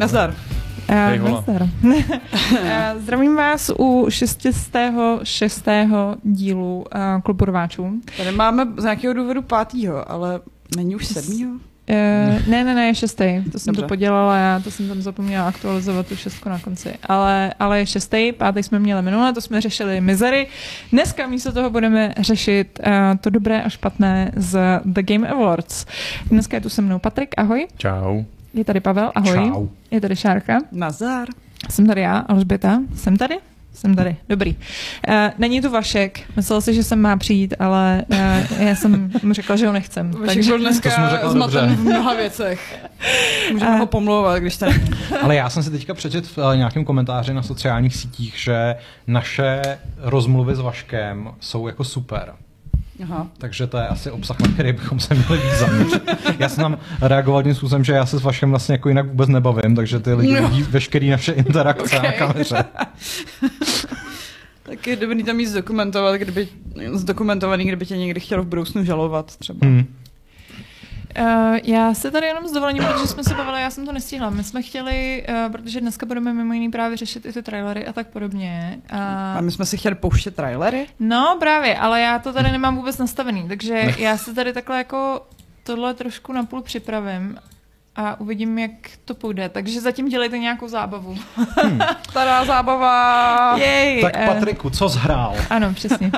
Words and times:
Dobře. 0.00 0.16
Nazdar. 0.16 0.34
Hej, 0.88 1.20
Uh. 1.20 1.68
Eh, 2.64 2.94
Zdravím 2.98 3.36
vás 3.36 3.70
u 3.78 4.06
606. 4.08 5.68
dílu 6.22 6.84
uh, 6.94 7.22
Klubu 7.22 7.44
rváčů. 7.44 7.92
Tady 8.16 8.32
máme 8.32 8.66
z 8.76 8.82
nějakého 8.82 9.14
důvodu 9.14 9.42
pátýho, 9.42 10.10
ale 10.10 10.40
není 10.76 10.96
už 10.96 11.06
sedmýho? 11.06 11.50
Uh, 11.50 12.48
ne, 12.48 12.64
ne, 12.64 12.74
ne, 12.74 12.86
je 12.86 12.94
šestý. 12.94 13.24
To 13.52 13.58
jsem 13.58 13.74
Dobře. 13.74 13.82
to 13.82 13.88
podělala, 13.88 14.36
já 14.36 14.60
to 14.60 14.70
jsem 14.70 14.88
tam 14.88 15.02
zapomněla 15.02 15.48
aktualizovat 15.48 16.06
tu 16.06 16.16
šestku 16.16 16.48
na 16.48 16.58
konci. 16.58 16.94
Ale, 17.02 17.54
ale 17.58 17.78
je 17.78 17.86
šestý, 17.86 18.32
pátý 18.32 18.62
jsme 18.62 18.78
měli 18.78 19.02
minule, 19.02 19.32
to 19.32 19.40
jsme 19.40 19.60
řešili 19.60 20.00
mizery. 20.00 20.46
Dneska 20.92 21.26
místo 21.26 21.52
toho 21.52 21.70
budeme 21.70 22.14
řešit 22.18 22.80
uh, 22.86 22.92
to 23.20 23.30
dobré 23.30 23.62
a 23.62 23.68
špatné 23.68 24.32
z 24.36 24.80
The 24.84 25.02
Game 25.02 25.28
Awards. 25.28 25.86
Dneska 26.30 26.56
je 26.56 26.60
tu 26.60 26.68
se 26.68 26.82
mnou 26.82 26.98
Patrik, 26.98 27.34
ahoj. 27.36 27.66
Čau. 27.76 28.22
Je 28.56 28.64
tady 28.64 28.80
Pavel, 28.80 29.12
ahoj. 29.14 29.34
Čau. 29.34 29.66
Je 29.90 30.00
tady 30.00 30.16
Šárka. 30.16 30.58
Nazdar. 30.72 31.28
Jsem 31.70 31.86
tady 31.86 32.00
já, 32.00 32.18
Alžběta. 32.18 32.78
Jsem 32.94 33.16
tady? 33.16 33.34
Jsem 33.72 33.94
tady, 33.94 34.16
dobrý. 34.28 34.56
Uh, 35.08 35.14
není 35.38 35.60
tu 35.60 35.70
Vašek, 35.70 36.20
myslel 36.36 36.60
si, 36.60 36.74
že 36.74 36.82
jsem 36.82 37.00
má 37.00 37.16
přijít, 37.16 37.54
ale 37.58 38.04
uh, 38.08 38.62
já 38.62 38.74
jsem 38.74 39.10
mu 39.22 39.32
řekla, 39.32 39.56
že 39.56 39.66
ho 39.66 39.72
nechcem. 39.72 40.10
Vašek 40.10 40.26
takže 40.26 40.50
byl 40.50 40.58
dneska 40.58 41.08
řekla 41.10 41.30
zmaten 41.30 41.68
dobře. 41.68 41.76
v 41.76 41.84
mnoha 41.84 42.14
věcech. 42.14 42.78
Můžeme 43.52 43.76
A- 43.76 43.78
ho 43.78 43.86
pomlouvat, 43.86 44.38
když 44.38 44.56
tady... 44.56 44.82
Ale 45.22 45.34
já 45.36 45.50
jsem 45.50 45.62
si 45.62 45.70
teďka 45.70 45.94
přečet 45.94 46.26
v 46.26 46.38
nějakém 46.56 46.84
komentáři 46.84 47.34
na 47.34 47.42
sociálních 47.42 47.96
sítích, 47.96 48.34
že 48.36 48.76
naše 49.06 49.62
rozmluvy 49.98 50.54
s 50.54 50.60
Vaškem 50.60 51.28
jsou 51.40 51.66
jako 51.66 51.84
super. 51.84 52.32
Aha. 53.02 53.26
Takže 53.38 53.66
to 53.66 53.76
je 53.78 53.86
asi 53.88 54.10
obsah, 54.10 54.40
na 54.40 54.48
který 54.48 54.72
bychom 54.72 55.00
se 55.00 55.14
měli 55.14 55.36
víc 55.38 55.52
zaměřit. 55.58 56.02
Já 56.38 56.48
jsem 56.48 56.62
tam 56.62 56.78
reagoval 57.00 57.42
tím 57.42 57.54
způsobem, 57.54 57.84
že 57.84 57.92
já 57.92 58.06
se 58.06 58.18
s 58.18 58.22
Vaškem 58.22 58.50
vlastně 58.50 58.72
jako 58.72 58.88
jinak 58.88 59.06
vůbec 59.08 59.28
nebavím, 59.28 59.76
takže 59.76 59.98
ty 60.00 60.14
lidi 60.14 60.40
No. 60.40 60.48
vidí 60.48 60.62
veškerý 60.62 61.10
naše 61.10 61.32
interakce 61.32 61.96
Okay. 61.98 62.02
na 62.10 62.12
kameře. 62.12 62.64
Tak 64.62 64.86
je 64.86 64.96
dobrý 64.96 65.22
tam 65.24 65.36
mít 65.36 65.46
zdokumentovat, 65.46 66.14
kdyby, 66.14 66.48
zdokumentovaný, 66.92 67.64
kdyby 67.64 67.86
tě 67.86 67.96
někdy 67.96 68.20
chtěl 68.20 68.42
v 68.42 68.46
budoucnu 68.46 68.84
žalovat 68.84 69.36
třeba. 69.36 69.58
Hmm. 69.62 69.86
Uh, 71.20 71.58
já 71.64 71.94
se 71.94 72.10
tady 72.10 72.26
jenom 72.26 72.48
s 72.48 72.52
dovolením, 72.52 72.84
protože 72.84 73.06
jsme 73.06 73.24
se 73.24 73.34
bavili, 73.34 73.62
já 73.62 73.70
jsem 73.70 73.86
to 73.86 73.92
nestihla. 73.92 74.30
My 74.30 74.44
jsme 74.44 74.62
chtěli, 74.62 75.26
uh, 75.28 75.52
protože 75.52 75.80
dneska 75.80 76.06
budeme 76.06 76.32
mimo 76.32 76.52
jiný 76.52 76.70
právě 76.70 76.96
řešit 76.96 77.26
i 77.26 77.32
ty 77.32 77.42
trailery 77.42 77.86
a 77.86 77.92
tak 77.92 78.06
podobně. 78.06 78.78
A 78.90 79.34
A... 79.38 79.40
my 79.40 79.50
jsme 79.52 79.66
si 79.66 79.76
chtěli 79.78 79.94
pouštět 79.94 80.34
trailery. 80.36 80.86
No 81.00 81.36
právě, 81.40 81.78
ale 81.78 82.00
já 82.00 82.18
to 82.18 82.32
tady 82.32 82.52
nemám 82.52 82.76
vůbec 82.76 82.98
nastavený, 82.98 83.48
takže 83.48 83.94
já 83.98 84.16
se 84.16 84.34
tady 84.34 84.52
takhle 84.52 84.78
jako 84.78 85.26
tohle 85.62 85.94
trošku 85.94 86.32
napůl 86.32 86.62
připravím 86.62 87.38
a 87.96 88.20
uvidím, 88.20 88.58
jak 88.58 88.70
to 89.04 89.14
půjde. 89.14 89.48
Takže 89.48 89.80
zatím 89.80 90.08
dělejte 90.08 90.38
nějakou 90.38 90.68
zábavu. 90.68 91.16
Stará 92.10 92.44
zábava. 92.44 93.56
Jej! 93.58 94.02
Tak 94.02 94.12
eh, 94.16 94.26
Patriku, 94.26 94.70
co 94.70 94.88
zhrál? 94.88 95.34
Ano, 95.50 95.74
přesně. 95.74 96.12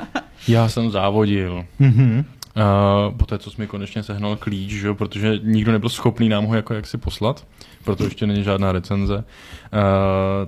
Já 0.49 0.69
jsem 0.69 0.91
závodil. 0.91 1.65
Mhm. 1.79 2.25
Uh, 2.59 3.15
po 3.17 3.27
té, 3.27 3.39
co 3.39 3.51
jsi 3.51 3.61
mi 3.61 3.67
konečně 3.67 4.03
sehnal 4.03 4.37
klíč, 4.37 4.71
že? 4.71 4.87
jo, 4.87 4.95
protože 4.95 5.39
nikdo 5.43 5.73
nebyl 5.73 5.89
schopný 5.89 6.29
nám 6.29 6.45
ho 6.45 6.55
jako 6.55 6.75
jaksi 6.75 6.99
poslat, 6.99 7.47
proto 7.85 8.05
ještě 8.05 8.27
není 8.27 8.45
žádná 8.45 8.73
recenze, 8.73 9.17
uh, 9.17 9.23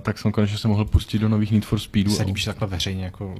tak 0.01 0.17
jsem 0.17 0.31
konečně 0.31 0.57
se 0.57 0.67
mohl 0.67 0.85
pustit 0.85 1.19
do 1.19 1.29
nových 1.29 1.51
Need 1.51 1.65
for 1.65 1.79
Speedů. 1.79 2.11
Se 2.11 2.23
líbí, 2.23 2.39
že 2.41 2.45
takhle 2.45 2.67
veřejně 2.67 3.03
jako 3.05 3.35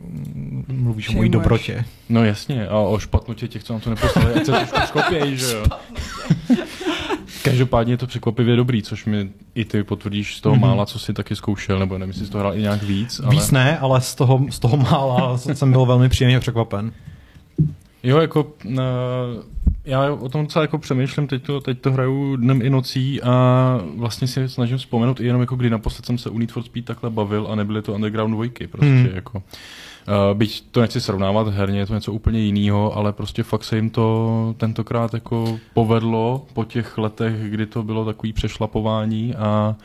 mluvíš 0.68 1.10
o 1.10 1.14
mojí 1.14 1.30
dobrotě. 1.30 1.86
No 2.10 2.24
jasně, 2.26 2.68
a 2.68 2.78
o 2.78 3.00
špatnotě 3.00 3.48
těch, 3.48 3.64
co 3.64 3.74
nám 3.74 3.80
to 3.80 3.90
neposlali, 3.90 4.34
ať 4.34 4.46
se 4.46 4.52
trošku 4.52 4.80
skopějí, 4.88 5.38
že 5.38 5.52
jo. 5.52 5.64
Každopádně 7.44 7.94
je 7.94 7.98
to 7.98 8.08
překvapivě 8.08 8.56
dobrý, 8.56 8.84
což 8.84 9.06
mi 9.06 9.30
i 9.56 9.66
ty 9.66 9.84
potvrdíš 9.84 10.36
z 10.38 10.42
toho 10.42 10.56
Mhm. 10.56 10.62
mála, 10.62 10.86
co 10.86 11.00
si 11.00 11.14
taky 11.14 11.36
zkoušel, 11.36 11.80
nebo 11.80 11.98
nevím, 11.98 12.10
jestli 12.12 12.26
jsi 12.26 12.32
to 12.32 12.38
hrál 12.40 12.56
i 12.56 12.62
nějak 12.62 12.84
víc. 12.84 13.20
Ale... 13.24 13.32
Víc 13.32 13.52
ne, 13.52 13.80
ale 13.80 14.02
z 14.02 14.16
toho, 14.16 14.46
z 14.50 14.60
toho 14.60 14.78
mála 14.78 15.38
jsem 15.38 15.72
byl 15.72 15.86
velmi 15.86 16.10
příjemně 16.10 16.40
překvapen. 16.40 16.92
Jo, 18.04 18.18
jako 18.18 18.54
uh, 18.66 18.76
já 19.86 20.14
o 20.14 20.30
tom 20.30 20.44
docela 20.44 20.64
jako 20.64 20.78
přemýšlím, 20.78 21.28
teď 21.28 21.44
to, 21.44 21.62
teď 21.62 21.80
to 21.82 21.92
hraju 21.92 22.36
dnem 22.36 22.62
i 22.62 22.70
nocí 22.70 23.22
a 23.22 23.80
vlastně 23.98 24.28
si 24.28 24.50
snažím 24.50 24.78
vzpomenout 24.78 25.20
i 25.20 25.26
jenom 25.26 25.42
jako 25.42 25.56
kdy 25.56 25.70
naposled 25.70 26.06
jsem 26.06 26.18
se 26.18 26.30
u 26.30 26.38
Need 26.38 26.52
for 26.52 26.64
Speed 26.64 26.86
takhle 26.86 27.10
bavil 27.10 27.48
a 27.50 27.56
nebyly 27.56 27.82
to 27.82 27.94
Underground 27.94 28.34
dvojky, 28.34 28.68
prostě 28.68 28.88
Hmm. 28.88 29.10
jako. 29.14 29.44
Uh, 30.08 30.38
byť 30.38 30.64
to 30.72 30.82
nechci 30.82 31.02
srovnávat 31.02 31.48
herně, 31.48 31.80
je 31.80 31.86
to 31.86 31.94
něco 31.94 32.14
úplně 32.14 32.40
jiného, 32.40 32.98
ale 32.98 33.14
prostě 33.14 33.44
fakt 33.44 33.64
se 33.64 33.76
jim 33.76 33.90
to 33.90 34.56
tentokrát 34.58 35.14
jako 35.14 35.60
povedlo 35.74 36.46
po 36.54 36.66
těch 36.66 36.98
letech, 36.98 37.34
kdy 37.50 37.66
to 37.66 37.84
bylo 37.84 38.06
takový 38.06 38.34
přešlapování 38.34 39.36
a 39.36 39.76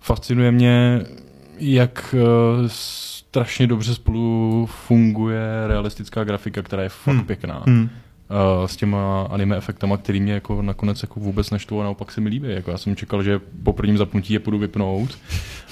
fascinuje 0.00 0.52
mě, 0.52 1.00
jak 1.58 2.14
uh, 2.14 2.68
strašně 3.36 3.66
dobře 3.66 3.94
spolu 3.94 4.68
funguje 4.86 5.42
realistická 5.66 6.24
grafika, 6.24 6.62
která 6.62 6.82
je 6.82 6.88
fakt 6.88 7.14
Hmm. 7.14 7.24
pěkná. 7.24 7.62
Hmm. 7.66 7.82
Uh, 8.30 8.66
s 8.66 8.76
těma 8.76 9.22
anime 9.22 9.56
efektama, 9.56 9.96
který 9.96 10.20
mě 10.20 10.32
jako 10.32 10.62
nakonec 10.62 11.02
jako 11.02 11.20
vůbec 11.20 11.50
neštvou 11.50 11.80
a 11.80 11.84
naopak 11.84 12.12
se 12.12 12.20
mi 12.20 12.28
líbí. 12.28 12.48
Jako 12.50 12.70
já 12.70 12.78
jsem 12.78 12.96
čekal, 12.96 13.22
že 13.22 13.40
po 13.62 13.72
prvním 13.72 13.98
zapnutí 13.98 14.32
je 14.32 14.38
půjdu 14.38 14.58
vypnout 14.58 15.18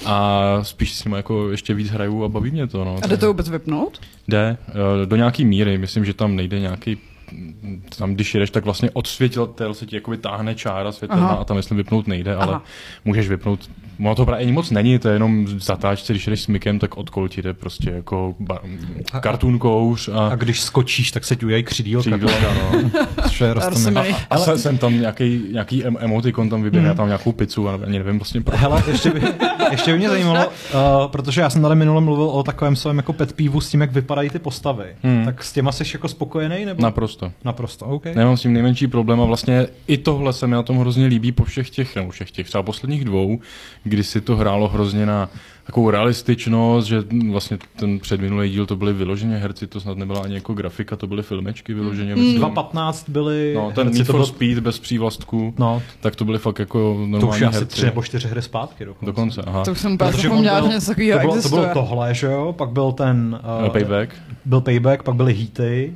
a 0.05 0.39
spíš 0.61 0.93
s 0.93 1.03
nimi 1.05 1.17
jako 1.17 1.51
ještě 1.51 1.73
víc 1.73 1.89
hraju 1.89 2.23
a 2.23 2.29
baví 2.29 2.51
mě 2.51 2.67
to. 2.67 2.85
No. 2.85 2.97
A 3.03 3.07
jde 3.07 3.17
to 3.17 3.27
vůbec 3.27 3.49
vypnout? 3.49 4.01
Jde, 4.27 4.57
uh, 4.67 5.05
do 5.05 5.15
nějaký 5.15 5.45
míry. 5.45 5.77
Myslím, 5.77 6.05
že 6.05 6.13
tam 6.13 6.35
nejde 6.35 6.59
nějaký 6.59 6.97
tam, 7.97 8.13
když 8.13 8.33
jedeš, 8.33 8.49
tak 8.49 8.65
vlastně 8.65 8.89
od 8.93 9.07
světel 9.07 9.73
se 9.73 9.85
ti 9.85 9.95
jakoby 9.95 10.17
táhne 10.17 10.55
čára 10.55 10.91
světelná 10.91 11.27
Aha. 11.27 11.35
a 11.35 11.43
tam 11.43 11.57
myslím 11.57 11.77
vypnout 11.77 12.07
nejde, 12.07 12.35
ale 12.35 12.47
Aha. 12.53 12.63
můžeš 13.05 13.29
vypnout. 13.29 13.69
Ono 13.99 14.15
to 14.15 14.25
právě 14.25 14.43
ani 14.43 14.51
moc 14.51 14.71
není, 14.71 14.99
to 14.99 15.07
je 15.07 15.15
jenom 15.15 15.47
zatáčce, 15.47 16.13
když 16.13 16.27
jdeš 16.27 16.41
s 16.41 16.47
mykem, 16.47 16.79
tak 16.79 16.97
od 16.97 17.09
kol 17.09 17.27
ti 17.29 17.41
jde 17.41 17.53
prostě 17.53 17.89
jako 17.89 18.35
ba- 18.39 18.59
kartun 19.21 19.59
kouř 19.59 20.09
a, 20.09 20.27
A 20.27 20.35
když 20.35 20.61
skočíš, 20.61 21.11
tak 21.11 21.23
se 21.25 21.35
ti 21.35 21.45
udělají 21.45 21.63
křidílka. 21.63 22.09
křídlka, 22.17 22.53
no. 22.53 22.89
Což 23.27 23.41
je 23.41 23.51
Arsenal. 23.51 23.69
roztomilé. 23.69 24.07
A 24.29 24.37
se, 24.37 24.57
jsem 24.57 24.77
tam 24.77 24.99
nějaký, 24.99 25.41
nějaký 25.51 25.85
em- 25.85 25.97
emotikon 25.99 26.49
tam 26.49 26.63
vyběhne, 26.63 26.89
Hmm. 26.89 26.95
já 26.95 26.97
tam 26.97 27.07
nějakou 27.07 27.31
pizzu, 27.31 27.69
a 27.69 27.73
ani 27.85 27.99
nevím 27.99 28.19
vlastně 28.19 28.41
proč. 28.41 28.59
Hele, 28.59 28.83
ještě 28.91 29.09
by, 29.11 29.21
ještě 29.71 29.91
by 29.91 29.97
mě 29.97 30.09
zajímalo, 30.09 30.47
uh, 30.47 31.11
protože 31.11 31.41
já 31.41 31.49
jsem 31.49 31.61
tady 31.61 31.75
minule 31.75 32.01
mluvil 32.01 32.25
o 32.25 32.43
takovém 32.43 32.75
svém 32.75 32.97
jako 32.97 33.13
pet 33.13 33.33
peevu 33.33 33.61
s 33.61 33.69
tím, 33.69 33.81
jak 33.81 33.91
vypadají 33.91 34.29
ty 34.29 34.39
postavy. 34.39 34.85
Hmm. 35.03 35.25
Tak 35.25 35.43
s 35.43 35.53
těma 35.53 35.71
jsi 35.71 35.83
jako 35.93 36.07
spokojený? 36.07 36.65
Nebo? 36.65 36.81
Naprosto. 36.83 37.24
Naprosto, 37.45 37.85
OK. 37.85 38.05
Nemám 38.05 38.37
s 38.37 38.41
tím 38.41 38.53
nejmenší 38.53 38.87
problém 38.87 39.21
a 39.21 39.25
vlastně 39.25 39.67
i 39.87 39.97
tohle 39.97 40.33
se 40.33 40.47
mi 40.47 40.55
na 40.55 40.63
tom 40.63 40.77
hrozně 40.77 41.05
líbí 41.05 41.31
po 41.31 41.43
všech 41.43 41.69
těch, 41.69 41.95
nebo 41.95 42.09
všech 42.11 42.31
těch, 42.31 42.47
třeba 42.47 42.63
posledních 42.63 43.05
dvou, 43.05 43.39
kdy 43.83 44.03
si 44.03 44.21
to 44.21 44.35
hrálo 44.35 44.67
hrozně 44.67 45.05
na 45.05 45.29
takovou 45.65 45.89
realističnost, 45.89 46.87
že 46.87 47.03
vlastně 47.31 47.57
ten 47.79 47.99
předminulý 47.99 48.49
díl 48.49 48.65
to 48.65 48.75
byly 48.75 48.93
vyloženě 48.93 49.37
herci, 49.37 49.67
to 49.67 49.79
snad 49.79 49.97
nebyla 49.97 50.19
ani 50.21 50.33
jako 50.35 50.53
grafika, 50.53 50.95
to 50.95 51.07
byly 51.07 51.23
filmečky 51.23 51.73
vyloženě. 51.73 52.15
myslím. 52.15 52.41
2.15 52.41 53.03
byly... 53.07 53.53
No, 53.55 53.71
ten 53.75 53.83
herci, 53.87 53.97
Need 53.99 54.07
to 54.07 54.13
for 54.13 54.19
bylo- 54.19 54.25
Speed 54.27 54.59
bez 54.59 54.79
přívlastků, 54.79 55.53
No, 55.57 55.81
tak 56.01 56.15
to 56.15 56.25
byly 56.25 56.39
fakt 56.39 56.59
jako 56.59 56.77
normální 57.07 57.19
to 57.21 57.27
už 57.27 57.39
je 57.41 57.47
asi 57.47 57.57
herci. 57.57 57.75
tři 57.75 57.85
nebo 57.85 58.03
čtyři 58.03 58.27
hry 58.27 58.41
zpátky 58.41 58.85
dokonce. 58.85 59.05
Dokonce, 59.05 59.41
aha. 59.41 59.63
To 59.65 59.71
už 59.71 59.79
jsem 59.79 59.97
on 60.01 60.11
zapomněla, 60.11 60.61
že 60.61 60.67
něco 60.67 60.87
takového 60.87 61.19
to 61.19 61.27
bylo, 61.27 61.41
to 61.41 61.49
bylo 61.49 61.67
tohle, 61.73 62.13
že 62.13 62.27
jo? 62.27 62.53
Pak 62.57 62.69
byl 62.69 62.91
ten... 62.91 63.39
Uh, 63.65 63.69
Payback 63.69 64.09
Byl 64.45 64.61
Payback, 64.61 65.03
pak 65.03 65.15
byly 65.15 65.33
Heaty. 65.33 65.93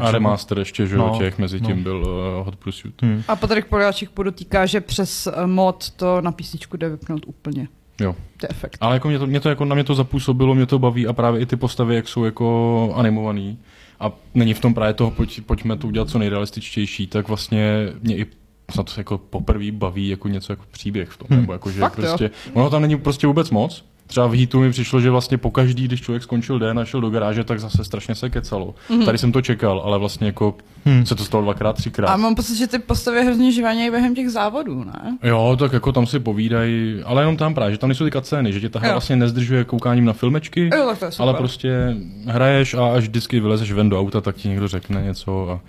A 0.00 0.10
remaster 0.10 0.58
ještě, 0.58 0.86
že 0.86 0.96
jo, 0.96 1.06
No, 1.12 1.18
těch, 1.18 1.38
mezi 1.38 1.60
tím 1.60 1.76
no. 1.76 1.82
byl 1.82 1.96
uh, 2.40 2.44
Hot 2.46 2.56
Pursuit. 2.56 3.02
Hmm. 3.02 3.22
A 3.28 3.36
Patrik 3.36 3.66
Poláček 3.66 4.10
podotýká, 4.10 4.66
že 4.66 4.80
přes 4.80 5.26
eh, 5.26 5.46
mod 5.46 5.90
to 5.90 6.20
na 6.20 6.32
písničku 6.32 6.76
jde 6.76 6.88
vypnout 6.88 7.22
úplně. 7.26 7.68
Jo. 8.00 8.12
To 8.36 8.44
je 8.44 8.48
efekt. 8.50 8.78
Ale 8.80 8.94
jako 8.96 9.08
mě 9.08 9.18
to, 9.18 9.26
mě 9.26 9.40
to 9.40 9.48
jako 9.48 9.64
na 9.64 9.74
mě 9.74 9.84
to 9.84 9.94
zapůsobilo, 9.94 10.54
mě 10.54 10.66
to 10.66 10.78
baví 10.78 11.06
a 11.06 11.12
právě 11.12 11.40
i 11.40 11.46
ty 11.46 11.56
postavy, 11.56 11.94
jak 11.94 12.08
jsou 12.08 12.24
jako 12.24 12.92
animovaný 12.96 13.58
a 14.00 14.12
není 14.34 14.54
v 14.54 14.60
tom 14.60 14.74
právě 14.74 14.94
toho, 14.94 15.10
pojď, 15.10 15.40
pojďme 15.40 15.76
to 15.76 15.86
udělat 15.86 16.08
co 16.10 16.18
nejrealističtější, 16.18 17.06
tak 17.06 17.28
vlastně 17.28 17.88
mě 18.02 18.16
i 18.16 18.26
snad 18.70 18.98
jako 18.98 19.18
poprvé 19.18 19.72
baví 19.72 20.08
jako 20.08 20.28
něco 20.28 20.52
jako 20.52 20.64
příběh 20.70 21.08
v 21.08 21.16
tom, 21.16 21.26
Hmm. 21.30 21.40
nebo 21.40 21.52
jako, 21.52 21.70
že 21.70 21.80
Fakt 21.80 21.98
jo? 21.98 22.04
prostě, 22.04 22.30
ono 22.52 22.70
tam 22.70 22.82
není 22.82 22.96
prostě 22.98 23.26
vůbec 23.26 23.50
moc, 23.50 23.84
Třeba 24.08 24.26
v 24.26 24.34
Heatu 24.38 24.60
mi 24.60 24.70
přišlo, 24.70 25.00
že 25.00 25.10
vlastně 25.10 25.38
pokaždý, 25.38 25.84
když 25.84 26.00
člověk 26.00 26.22
skončil 26.22 26.58
den 26.58 26.78
a 26.78 26.84
šel 26.84 27.00
do 27.00 27.10
garáže, 27.10 27.44
tak 27.44 27.60
zase 27.60 27.84
strašně 27.84 28.14
se 28.14 28.30
kecalo. 28.30 28.74
Mm-hmm. 28.90 29.04
Tady 29.04 29.18
jsem 29.18 29.32
to 29.32 29.42
čekal, 29.42 29.82
ale 29.84 29.98
vlastně 29.98 30.26
jako 30.26 30.54
Hmm. 30.84 31.06
se 31.06 31.14
to 31.14 31.24
stalo 31.24 31.42
dvakrát, 31.44 31.72
třikrát. 31.72 32.08
A 32.08 32.16
mám 32.16 32.34
pocit, 32.34 32.56
že 32.56 32.66
ty 32.66 32.78
postavy 32.78 33.24
hrozně 33.24 33.52
živanějí 33.52 33.90
během 33.90 34.14
těch 34.14 34.30
závodů, 34.30 34.84
ne? 34.84 35.18
Jo, 35.22 35.56
tak 35.58 35.72
jako 35.72 35.92
tam 35.92 36.06
si 36.06 36.20
povídají, 36.20 37.00
ale 37.04 37.22
jenom 37.22 37.36
tam 37.36 37.54
právě, 37.54 37.72
že 37.72 37.78
tam 37.78 37.88
nejsou 37.88 38.04
ty 38.04 38.10
cutscény, 38.10 38.52
že 38.52 38.60
tě 38.60 38.68
ta 38.68 38.78
hra 38.78 38.88
Jo. 38.88 38.94
vlastně 38.94 39.16
nezdržuje 39.16 39.64
koukáním 39.64 40.04
na 40.04 40.12
filmečky, 40.12 40.70
Jo, 40.76 40.86
tak 40.88 40.98
to 40.98 41.04
je 41.04 41.10
super. 41.12 41.22
ale 41.28 41.34
prostě 41.38 41.96
hraješ 42.26 42.74
a 42.74 42.86
až 42.94 43.02
vždycky 43.04 43.40
vylezeš 43.40 43.72
ven 43.72 43.88
do 43.88 44.00
auta, 44.00 44.20
tak 44.20 44.36
ti 44.36 44.48
někdo 44.48 44.68
řekne 44.68 45.02
něco. 45.02 45.50
A, 45.50 45.60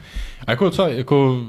a 0.48 0.52
jako 0.52 0.64
docela, 0.66 0.88
jako 0.90 1.42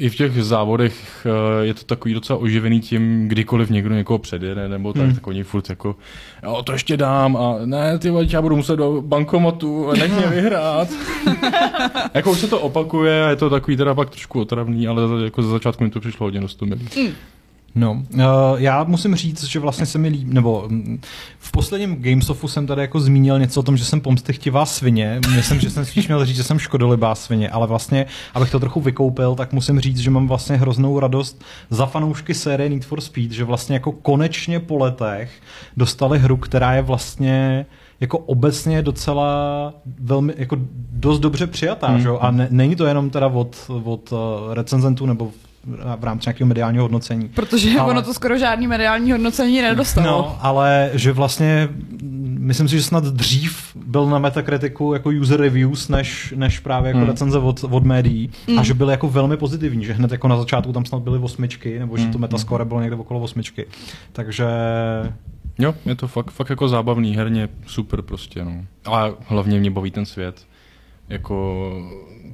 i 0.00 0.08
v 0.10 0.16
těch 0.16 0.44
závodech 0.44 1.26
eh, 1.26 1.64
je 1.66 1.74
to 1.74 1.84
takový 1.84 2.14
docela 2.14 2.38
oživený 2.38 2.80
tím, 2.80 3.28
kdykoliv 3.28 3.70
někdo 3.70 3.94
někoho 3.94 4.18
předjede, 4.18 4.68
nebo 4.68 4.92
tak, 4.92 5.02
Hmm. 5.02 5.14
tak 5.14 5.26
oni 5.26 5.42
furt 5.42 5.68
jako, 5.70 5.96
jo, 6.42 6.62
to 6.62 6.72
ještě 6.72 6.96
dám 6.96 7.36
a 7.36 7.54
ne, 7.64 7.98
ty 7.98 8.10
vole, 8.10 8.26
já 8.28 8.42
budu 8.42 8.56
muset 8.56 8.76
do 8.76 9.02
bankomatu, 9.06 9.92
nech 9.92 10.12
mě 10.12 10.26
vyhrát. 10.26 10.88
jako 12.14 12.30
už 12.30 12.38
se 12.38 12.46
to 12.48 12.60
opakuje 12.60 13.24
a 13.24 13.30
je 13.30 13.36
to 13.36 13.50
takový 13.50 13.76
teda 13.76 13.94
pak 13.94 14.10
trošku 14.10 14.40
otravný, 14.40 14.88
ale 14.88 15.02
jako 15.24 15.42
za 15.42 15.48
začátku 15.50 15.84
mi 15.84 15.90
to 15.90 16.00
přišlo 16.00 16.26
hodně 16.26 16.40
dostupné. 16.40 16.76
No, 17.74 18.02
uh, 18.14 18.20
já 18.56 18.84
musím 18.84 19.14
říct, 19.14 19.44
že 19.44 19.58
vlastně 19.58 19.86
se 19.86 19.98
mi 19.98 20.08
líbí, 20.08 20.34
nebo 20.34 20.64
mm, 20.68 21.00
v 21.38 21.52
posledním 21.52 22.02
Gamesofu 22.02 22.48
jsem 22.48 22.66
tady 22.66 22.80
jako 22.80 23.00
zmínil 23.00 23.38
něco 23.38 23.60
o 23.60 23.62
tom, 23.62 23.76
že 23.76 23.84
jsem 23.84 24.00
pomstychtivá 24.00 24.66
svině. 24.66 25.20
Myslím, 25.36 25.60
že 25.60 25.70
jsem 25.70 25.84
spíš 25.84 26.06
měl 26.06 26.24
říct, 26.24 26.36
že 26.36 26.44
jsem 26.44 26.58
škodolibá 26.58 27.14
svině, 27.14 27.50
ale 27.50 27.66
vlastně, 27.66 28.06
abych 28.34 28.50
to 28.50 28.60
trochu 28.60 28.80
vykoupil, 28.80 29.34
tak 29.34 29.52
musím 29.52 29.80
říct, 29.80 29.98
že 29.98 30.10
mám 30.10 30.28
vlastně 30.28 30.56
hroznou 30.56 31.00
radost 31.00 31.44
za 31.70 31.86
fanoušky 31.86 32.34
série 32.34 32.70
Need 32.70 32.84
for 32.84 33.00
Speed, 33.00 33.30
že 33.32 33.44
vlastně 33.44 33.74
jako 33.74 33.92
konečně 33.92 34.60
po 34.60 34.78
letech 34.78 35.30
dostali 35.76 36.18
hru, 36.18 36.36
která 36.36 36.72
je 36.72 36.82
vlastně 36.82 37.66
jako 38.00 38.18
obecně 38.18 38.82
docela 38.82 39.24
velmi, 40.00 40.34
jako 40.36 40.56
dost 40.92 41.18
dobře 41.18 41.46
přijatá, 41.46 41.86
Hmm. 41.88 42.00
že? 42.00 42.08
jo? 42.08 42.18
a 42.20 42.30
ne, 42.30 42.48
není 42.50 42.76
to 42.76 42.86
jenom 42.86 43.10
teda 43.10 43.26
od, 43.26 43.70
od 43.84 44.12
uh, 44.12 44.18
recenzentů 44.54 45.06
nebo 45.06 45.30
v, 45.96 46.04
rámci 46.04 46.28
nějakého 46.28 46.48
mediálního 46.48 46.84
hodnocení. 46.84 47.28
Protože 47.28 47.70
Ale- 47.78 47.90
ono 47.90 48.02
to 48.02 48.14
skoro 48.14 48.38
žádný 48.38 48.66
mediální 48.66 49.12
hodnocení 49.12 49.62
nedostalo. 49.62 50.06
No, 50.06 50.38
ale 50.40 50.90
že 50.94 51.12
vlastně 51.12 51.68
myslím 52.38 52.68
si, 52.68 52.76
že 52.76 52.82
snad 52.82 53.04
dřív 53.04 53.76
byl 53.86 54.06
na 54.06 54.18
Metacriticu 54.18 54.92
jako 54.92 55.08
user 55.20 55.40
reviews, 55.40 55.88
než, 55.88 56.34
než 56.36 56.58
právě 56.58 56.88
jako 56.88 56.98
Hmm. 56.98 57.08
recenze 57.08 57.38
od, 57.38 57.64
od 57.70 57.84
médií 57.84 58.30
a 58.58 58.62
že 58.62 58.74
byly 58.74 58.90
jako 58.92 59.08
velmi 59.08 59.36
pozitivní, 59.36 59.84
že 59.84 59.92
hned 59.92 60.12
jako 60.12 60.28
na 60.28 60.36
začátku 60.36 60.72
tam 60.72 60.84
snad 60.84 61.02
byly 61.02 61.18
osmičky, 61.18 61.78
nebo 61.78 61.96
že 61.96 62.04
to 62.06 62.10
Hmm. 62.12 62.20
metascore 62.20 62.64
bylo 62.64 62.80
někde 62.80 62.96
okolo 62.96 63.20
osmičky. 63.20 63.66
Takže 64.12 64.44
Jo, 65.58 65.74
je 65.86 65.94
to 65.94 66.08
fakt, 66.08 66.30
fakt 66.30 66.50
jako 66.50 66.68
zábavný, 66.68 67.16
herně 67.16 67.48
super 67.66 68.02
prostě, 68.02 68.44
no. 68.44 68.52
Ale 68.84 69.12
hlavně 69.26 69.60
mě 69.60 69.70
baví 69.70 69.90
ten 69.90 70.06
svět. 70.06 70.46
Jako, 71.08 71.66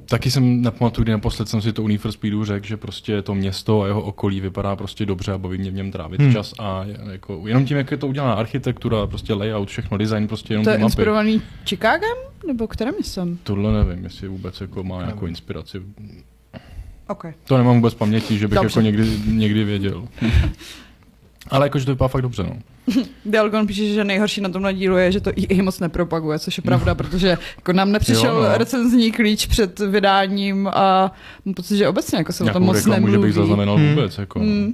taky 0.09 0.31
jsem 0.31 0.61
nepamatuju, 0.61 1.03
kdy 1.03 1.11
naposled 1.11 1.49
jsem 1.49 1.61
si 1.61 1.73
to 1.73 1.83
u 1.83 1.87
Need 1.87 2.01
for 2.01 2.11
Speedu 2.11 2.45
řekl, 2.45 2.67
že 2.67 2.77
prostě 2.77 3.21
to 3.21 3.35
město 3.35 3.81
a 3.81 3.87
jeho 3.87 4.01
okolí 4.01 4.41
vypadá 4.41 4.75
prostě 4.75 5.05
dobře 5.05 5.31
a 5.31 5.37
baví 5.37 5.57
mě 5.57 5.71
v 5.71 5.73
něm 5.73 5.91
trávit 5.91 6.21
Hmm. 6.21 6.33
čas 6.33 6.53
a 6.59 6.85
jako, 7.11 7.41
jenom 7.45 7.65
tím, 7.65 7.77
jak 7.77 7.91
je 7.91 7.97
to 7.97 8.07
udělaná 8.07 8.33
architektura, 8.33 9.07
prostě 9.07 9.33
layout, 9.33 9.67
všechno, 9.69 9.97
design, 9.97 10.27
prostě 10.27 10.53
jenom 10.53 10.63
To 10.63 10.69
je 10.69 10.77
mapy. 10.77 10.83
inspirovaný 10.83 11.41
Chicagem? 11.69 12.17
Nebo 12.47 12.67
kterým 12.67 12.93
jsem? 13.01 13.37
Tohle 13.43 13.83
nevím, 13.85 14.03
jestli 14.03 14.27
vůbec 14.27 14.61
jako 14.61 14.83
má 14.83 15.01
nějakou 15.01 15.25
inspiraci. 15.25 15.81
OK. 17.07 17.25
To 17.43 17.57
nemám 17.57 17.75
vůbec 17.75 17.93
paměti, 17.93 18.37
že 18.37 18.47
bych 18.47 18.55
Dobře. 18.55 18.79
jako 18.79 18.81
někdy, 18.81 19.19
někdy 19.25 19.63
věděl. 19.63 20.07
Ale 21.49 21.65
jakože 21.65 21.85
to 21.85 21.91
vypadá 21.91 22.07
fakt 22.07 22.21
dobře, 22.21 22.43
no. 22.43 22.57
Dialgon 23.25 23.67
píše, 23.67 23.93
že 23.93 24.03
nejhorší 24.03 24.41
na 24.41 24.49
tomhle 24.49 24.73
dílu 24.73 24.97
je, 24.97 25.11
že 25.11 25.21
to 25.21 25.31
EA 25.37 25.63
moc 25.63 25.79
nepropaguje, 25.79 26.39
což 26.39 26.57
je 26.57 26.61
pravda, 26.61 26.95
protože 26.95 27.37
jako 27.55 27.73
nám 27.73 27.91
nepřišel 27.91 28.35
Jo, 28.35 28.41
no. 28.49 28.57
recenzní 28.57 29.11
klíč 29.11 29.45
před 29.45 29.79
vydáním 29.79 30.67
a 30.67 31.11
mám 31.45 31.53
pocit, 31.53 31.77
že 31.77 31.87
obecně 31.87 32.17
jako 32.17 32.33
se 32.33 32.43
o 32.43 32.49
tom 32.49 32.63
moc 32.63 32.75
reklamu, 32.75 32.95
že 32.95 33.01
nemluví. 33.01 33.27
bych 33.27 33.33
zaznamenal 33.35 33.75
Hmm. 33.77 33.89
vůbec, 33.89 34.17
jako. 34.17 34.39
Mm. 34.39 34.73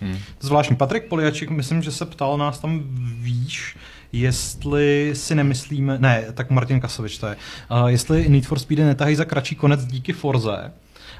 Hmm. 0.00 0.16
zvláštní. 0.40 0.76
Patrik 0.76 1.04
Poliačik, 1.04 1.50
myslím, 1.50 1.82
že 1.82 1.92
se 1.92 2.04
ptal 2.06 2.38
nás 2.38 2.58
tam 2.58 2.82
výš, 3.20 3.76
jestli 4.12 5.10
si 5.14 5.34
nemyslíme, 5.34 5.98
ne, 5.98 6.24
tak 6.34 6.50
Martin 6.50 6.80
Kasovič 6.80 7.18
to 7.18 7.26
je, 7.26 7.36
uh, 7.70 7.86
jestli 7.86 8.28
Need 8.28 8.46
for 8.46 8.58
Speedy 8.58 8.84
netahají 8.84 9.16
za 9.16 9.24
kratší 9.24 9.54
konec 9.54 9.86
díky 9.86 10.12
Forze. 10.12 10.72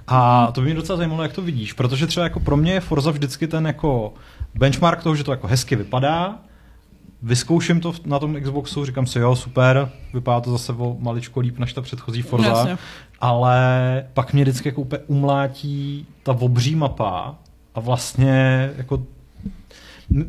A 0.06 0.50
to 0.52 0.60
by 0.60 0.64
mě 0.64 0.74
docela 0.74 0.96
zajímalo, 0.96 1.22
jak 1.22 1.32
to 1.32 1.42
vidíš, 1.42 1.72
protože 1.72 2.06
třeba 2.06 2.24
jako 2.24 2.40
pro 2.40 2.56
mě 2.56 2.72
je 2.72 2.80
Forza 2.80 3.10
vždycky 3.10 3.46
ten 3.46 3.66
jako 3.66 4.14
benchmark 4.54 5.02
toho, 5.02 5.16
že 5.16 5.24
to 5.24 5.30
jako 5.30 5.46
hezky 5.46 5.76
vypadá, 5.76 6.38
vyzkouším 7.22 7.80
to 7.80 7.92
na 8.06 8.18
tom 8.18 8.40
Xboxu, 8.40 8.84
říkám 8.84 9.06
si, 9.06 9.18
jo, 9.18 9.36
super, 9.36 9.90
vypadá 10.14 10.40
to 10.40 10.50
zase 10.50 10.72
o 10.72 10.96
maličko 11.00 11.40
líp 11.40 11.58
než 11.58 11.72
ta 11.72 11.82
předchozí 11.82 12.22
Forza, 12.22 12.48
Jasně. 12.48 12.78
ale 13.20 14.04
pak 14.14 14.32
mě 14.32 14.42
vždycky 14.42 14.68
jako 14.68 14.80
úplně 14.80 15.02
umlátí 15.06 16.06
ta 16.22 16.32
obří 16.32 16.74
mapa 16.74 17.34
a 17.74 17.80
vlastně 17.80 18.70
jako 18.76 19.02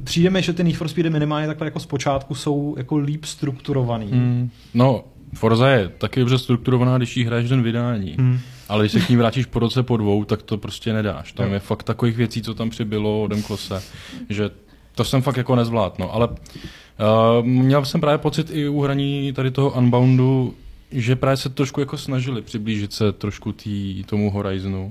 přijde 0.04 0.30
mi, 0.30 0.42
že 0.42 0.54
ty 0.54 0.64
Need 0.64 0.76
for 0.76 0.88
Speedy 0.88 1.10
minimálně 1.10 1.48
takhle 1.48 1.68
jako 1.68 1.80
zpočátku 1.80 2.36
jsou 2.36 2.76
jako 2.78 2.98
líp 2.98 3.26
strukturovaný. 3.26 4.08
Mm. 4.12 4.50
No, 4.74 5.04
Forza 5.34 5.70
je 5.70 5.90
taky 5.90 6.20
dobře 6.20 6.38
strukturovaná, 6.38 6.98
když 6.98 7.18
jí 7.18 7.26
hraješ 7.26 7.50
den 7.50 7.64
vydání. 7.64 8.16
Hmm. 8.20 8.40
Ale 8.72 8.84
když 8.84 8.92
se 8.92 9.00
k 9.00 9.10
ní 9.10 9.18
vrátíš 9.18 9.46
po 9.46 9.60
roce, 9.60 9.84
po 9.84 9.98
dvou, 9.98 10.24
tak 10.24 10.42
to 10.42 10.58
prostě 10.58 10.94
nedáš. 10.94 11.32
Tam 11.32 11.54
je 11.54 11.60
fakt 11.60 11.84
takových 11.84 12.18
věcí, 12.18 12.42
co 12.42 12.54
tam 12.54 12.70
přibylo 12.70 13.24
od 13.24 13.32
Klose, 13.48 13.84
že 14.30 14.50
to 14.96 15.04
jsem 15.04 15.22
fakt 15.22 15.38
jako 15.38 15.56
nezvládl. 15.56 15.96
No. 16.00 16.14
Ale 16.14 16.28
uh, 16.28 17.46
měl 17.46 17.86
jsem 17.86 18.02
právě 18.02 18.18
pocit 18.18 18.50
i 18.52 18.70
u 18.70 18.82
hraní 18.82 19.34
tady 19.34 19.52
toho 19.52 19.70
Unboundu, 19.70 20.54
že 20.92 21.16
právě 21.16 21.38
se 21.38 21.50
trošku 21.50 21.80
jako 21.80 21.98
snažili 21.98 22.42
přiblížit 22.42 22.94
se 22.94 23.12
trošku 23.12 23.52
tý, 23.52 24.04
tomu 24.04 24.32
Horizonu. 24.32 24.86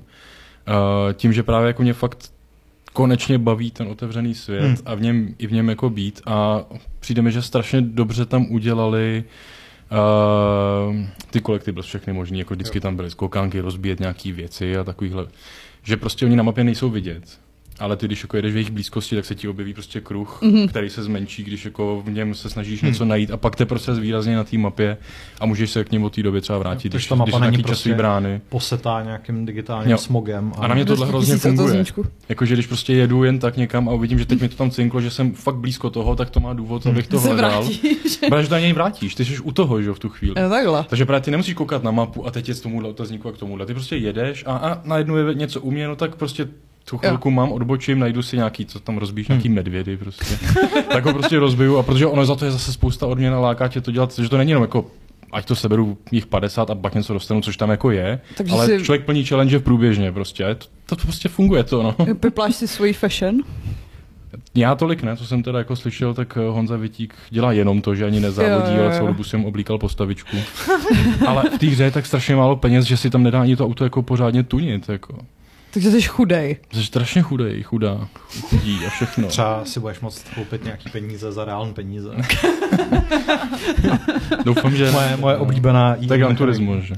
Uh, 0.68 1.12
tím, 1.12 1.32
že 1.32 1.42
právě 1.42 1.66
jako 1.66 1.82
mě 1.82 1.92
fakt 1.92 2.32
konečně 2.92 3.38
baví 3.38 3.70
ten 3.70 3.88
otevřený 3.88 4.34
svět 4.34 4.62
hmm. 4.62 4.76
a 4.84 4.94
v 4.94 5.00
něm, 5.00 5.34
i 5.38 5.46
v 5.46 5.52
něm 5.52 5.68
jako 5.68 5.90
být 5.90 6.22
a 6.26 6.64
přijde 7.00 7.22
mi, 7.22 7.32
že 7.32 7.42
strašně 7.42 7.80
dobře 7.80 8.26
tam 8.26 8.46
udělali 8.50 9.24
uh, 9.26 9.30
ty 11.30 11.40
kolektivy 11.40 11.82
všechny 11.82 12.12
možný, 12.12 12.38
jako 12.38 12.54
vždycky 12.54 12.80
tam 12.80 12.96
byly 12.96 13.10
skokánky, 13.10 13.60
rozbíjet 13.60 14.00
nějaký 14.00 14.32
věci 14.32 14.76
a 14.76 14.84
takovýhle, 14.84 15.26
že 15.82 15.96
prostě 15.96 16.26
oni 16.26 16.36
na 16.36 16.42
mapě 16.42 16.64
nejsou 16.64 16.90
vidět. 16.90 17.40
Ale 17.80 17.96
ty, 17.96 18.06
když 18.06 18.22
jako 18.22 18.36
jedeš 18.36 18.52
v 18.52 18.56
jejich 18.56 18.70
blízkosti, 18.70 19.16
tak 19.16 19.24
se 19.24 19.34
ti 19.34 19.48
objeví 19.48 19.74
prostě 19.74 20.00
kruh, 20.00 20.38
Mhm. 20.42 20.52
mm-hmm. 20.54 20.68
který 20.68 20.90
se 20.90 21.02
zmenší, 21.02 21.42
když 21.44 21.64
jako 21.64 22.02
v 22.06 22.10
něm 22.10 22.34
se 22.34 22.50
snažíš 22.50 22.82
něco 22.82 23.04
najít 23.04 23.30
a 23.30 23.36
pak 23.36 23.56
te 23.56 23.66
prostě 23.66 23.92
výrazně 23.92 24.36
na 24.36 24.44
té 24.44 24.58
mapě 24.58 24.96
a 25.40 25.46
můžeš 25.46 25.70
se 25.70 25.84
k 25.84 25.92
němu 25.92 26.06
od 26.06 26.14
té 26.14 26.22
doby 26.22 26.40
třeba 26.40 26.58
vrátit, 26.58 26.84
Jo, 26.94 26.96
když, 26.96 27.06
ta 27.06 27.14
mapa 27.14 27.24
když 27.24 27.34
jsou 27.34 27.40
není 27.40 27.62
prostě- 27.62 27.72
časový 27.82 27.94
brány. 27.94 28.40
Posetá 28.48 29.02
nějakým 29.02 29.46
digitálním 29.46 29.90
Jo. 29.90 29.98
smogem. 29.98 30.52
A 30.58 30.66
na 30.68 30.74
mě 30.74 30.84
tohle 30.84 31.06
200 31.06 31.10
hrozně 31.10 31.36
funguje. 31.36 31.84
Jakože 32.28 32.54
když 32.54 32.66
prostě 32.66 32.92
jedu 32.94 33.24
jen 33.24 33.38
tak 33.38 33.56
někam 33.56 33.88
a 33.88 33.92
uvidím, 33.92 34.18
že 34.18 34.26
teď 34.26 34.40
mi 34.40 34.48
to 34.48 34.56
tam 34.56 34.70
cinklo, 34.70 35.00
že 35.00 35.10
jsem 35.10 35.32
fakt 35.32 35.56
blízko 35.56 35.90
toho, 35.90 36.16
tak 36.16 36.30
to 36.30 36.40
má 36.40 36.52
důvod, 36.52 36.86
abych 36.86 37.06
to 37.06 37.20
hledal. 37.20 37.68
Protože 38.28 38.48
do 38.50 38.58
něj 38.58 38.72
vrátíš, 38.72 39.14
ty 39.14 39.24
jsi 39.24 39.38
u 39.38 39.52
toho, 39.52 39.82
že 39.82 39.88
jo, 39.88 39.94
v 39.94 39.98
tu 39.98 40.08
chvíli. 40.08 40.40
Jo, 40.42 40.48
takhle. 40.48 40.84
Takže 40.88 41.04
právě 41.06 41.20
ty 41.20 41.30
nemusíš 41.30 41.54
koukat 41.54 41.82
na 41.84 41.90
mapu 41.90 42.26
a 42.26 42.30
teď 42.30 42.48
je 42.48 42.54
z 42.54 42.60
tomuhle 42.60 42.88
otazníku 42.88 43.28
a 43.28 43.32
k 43.32 43.38
tomuhle. 43.38 43.66
Ty 43.66 43.74
prostě 43.74 43.96
jedeš 43.96 44.44
a, 44.46 44.52
a 44.56 44.80
najednou 44.84 45.16
je 45.16 45.34
něco 45.34 45.60
u 45.60 45.70
mě, 45.70 45.88
no 45.88 45.96
tak 45.96 46.16
prostě 46.16 46.48
tu 46.84 46.98
chvilku 46.98 47.30
mám, 47.30 47.52
odbočím, 47.52 47.98
najdu 47.98 48.22
si 48.22 48.36
nějaký, 48.36 48.66
co 48.66 48.80
tam 48.80 48.98
rozbíš, 48.98 49.28
nějaký 49.28 49.48
medvědy 49.48 49.96
prostě. 49.96 50.38
tak 50.92 51.04
ho 51.04 51.12
prostě 51.12 51.38
rozbiju 51.38 51.76
a 51.78 51.82
protože 51.82 52.06
ono 52.06 52.26
za 52.26 52.36
to 52.36 52.44
je 52.44 52.50
zase 52.50 52.72
spousta 52.72 53.06
odměn 53.06 53.34
a 53.34 53.40
láká 53.40 53.68
tě 53.68 53.80
to 53.80 53.90
dělat, 53.90 54.18
že 54.18 54.28
to 54.28 54.38
není 54.38 54.50
jenom 54.50 54.62
jako 54.62 54.86
ať 55.32 55.44
to 55.46 55.56
seberu 55.56 55.98
jich 56.12 56.26
50 56.26 56.70
a 56.70 56.74
pak 56.74 56.94
něco 56.94 57.12
dostanu, 57.12 57.40
což 57.42 57.56
tam 57.56 57.70
jako 57.70 57.90
je, 57.90 58.20
Takže 58.36 58.52
ale 58.52 58.66
si- 58.66 58.84
člověk 58.84 59.04
plní 59.04 59.24
challenge 59.24 59.58
průběžně 59.58 60.12
prostě. 60.12 60.54
To, 60.54 60.96
to 60.96 61.02
prostě 61.02 61.28
funguje 61.28 61.64
to, 61.64 61.82
no. 61.82 62.14
Pipláš 62.14 62.54
si 62.56 62.68
svůj 62.68 62.92
fashion. 62.92 63.36
Já 64.54 64.74
tolik 64.74 65.02
ne, 65.02 65.16
co 65.16 65.26
jsem 65.26 65.42
teda 65.42 65.58
jako 65.58 65.76
slyšel, 65.76 66.14
tak 66.14 66.36
eh, 66.40 66.48
Honza 66.50 66.76
Vitík 66.76 67.14
dělá 67.30 67.52
jenom 67.52 67.82
to, 67.82 67.94
že 67.94 68.04
ani 68.06 68.20
nezávodí, 68.20 68.70
Jo, 68.70 68.76
jo, 68.76 68.82
ale 68.84 68.92
jo. 68.92 68.96
celou 68.96 69.06
dobu 69.06 69.24
jsem 69.24 69.44
oblíkal 69.44 69.78
postavičku. 69.78 70.36
ale 71.26 71.42
v 71.54 71.58
té 71.58 71.66
hře 71.66 71.84
je 71.84 71.90
tak 71.90 72.06
strašně 72.06 72.36
málo 72.36 72.56
peněz, 72.56 72.84
že 72.84 72.96
si 72.96 73.10
tam 73.10 73.22
nedá 73.22 73.40
ani 73.42 73.56
to 73.56 73.66
auto 73.66 73.84
jako 73.84 74.02
pořádně 74.02 74.42
tunit. 74.42 74.88
Jako. 74.88 75.18
Takže 75.72 75.90
jsi 75.90 76.02
chudej. 76.02 76.56
Jsi 76.72 76.84
strašně 76.84 77.22
chudej, 77.22 77.62
chudá, 77.62 78.08
chudí 78.48 78.78
a 78.86 78.90
všechno. 78.90 79.28
Třeba 79.28 79.64
si 79.64 79.80
budeš 79.80 80.00
moct 80.00 80.24
koupit 80.34 80.64
nějaký 80.64 80.90
peníze 80.90 81.32
za 81.32 81.44
reální 81.44 81.74
peníze. 81.74 82.10
Doufám, 84.44 84.76
že... 84.76 84.90
moje, 84.90 85.16
moje 85.16 85.36
oblíbená 85.36 85.96
je 86.00 86.18
Gran 86.18 86.36
Turismo, 86.36 86.80
že? 86.80 86.94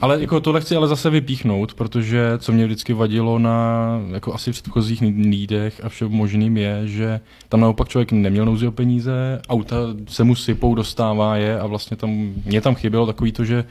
Ale 0.00 0.20
jako 0.20 0.40
tohle 0.40 0.60
chci 0.60 0.76
ale 0.76 0.88
zase 0.88 1.10
vypíchnout, 1.10 1.74
protože 1.74 2.32
co 2.38 2.52
mě 2.52 2.64
vždycky 2.64 2.92
vadilo 2.92 3.38
na 3.38 3.88
jako 4.12 4.34
asi 4.34 4.50
předchozích 4.50 5.00
nídech 5.00 5.80
a 5.84 5.88
všem 5.88 6.08
možným 6.08 6.56
je, 6.56 6.80
že 6.84 7.20
tam 7.48 7.60
naopak 7.60 7.88
člověk 7.88 8.12
neměl 8.12 8.44
nouzi 8.44 8.66
o 8.66 8.72
peníze, 8.72 9.40
auta 9.48 9.76
se 10.08 10.24
mu 10.24 10.34
sypou, 10.34 10.74
dostává 10.74 11.36
je 11.36 11.60
a 11.60 11.66
vlastně 11.66 11.96
tam, 11.96 12.32
mě 12.44 12.60
tam 12.60 12.74
chybělo 12.74 13.06
takový 13.06 13.32
to, 13.32 13.44
že 13.44 13.64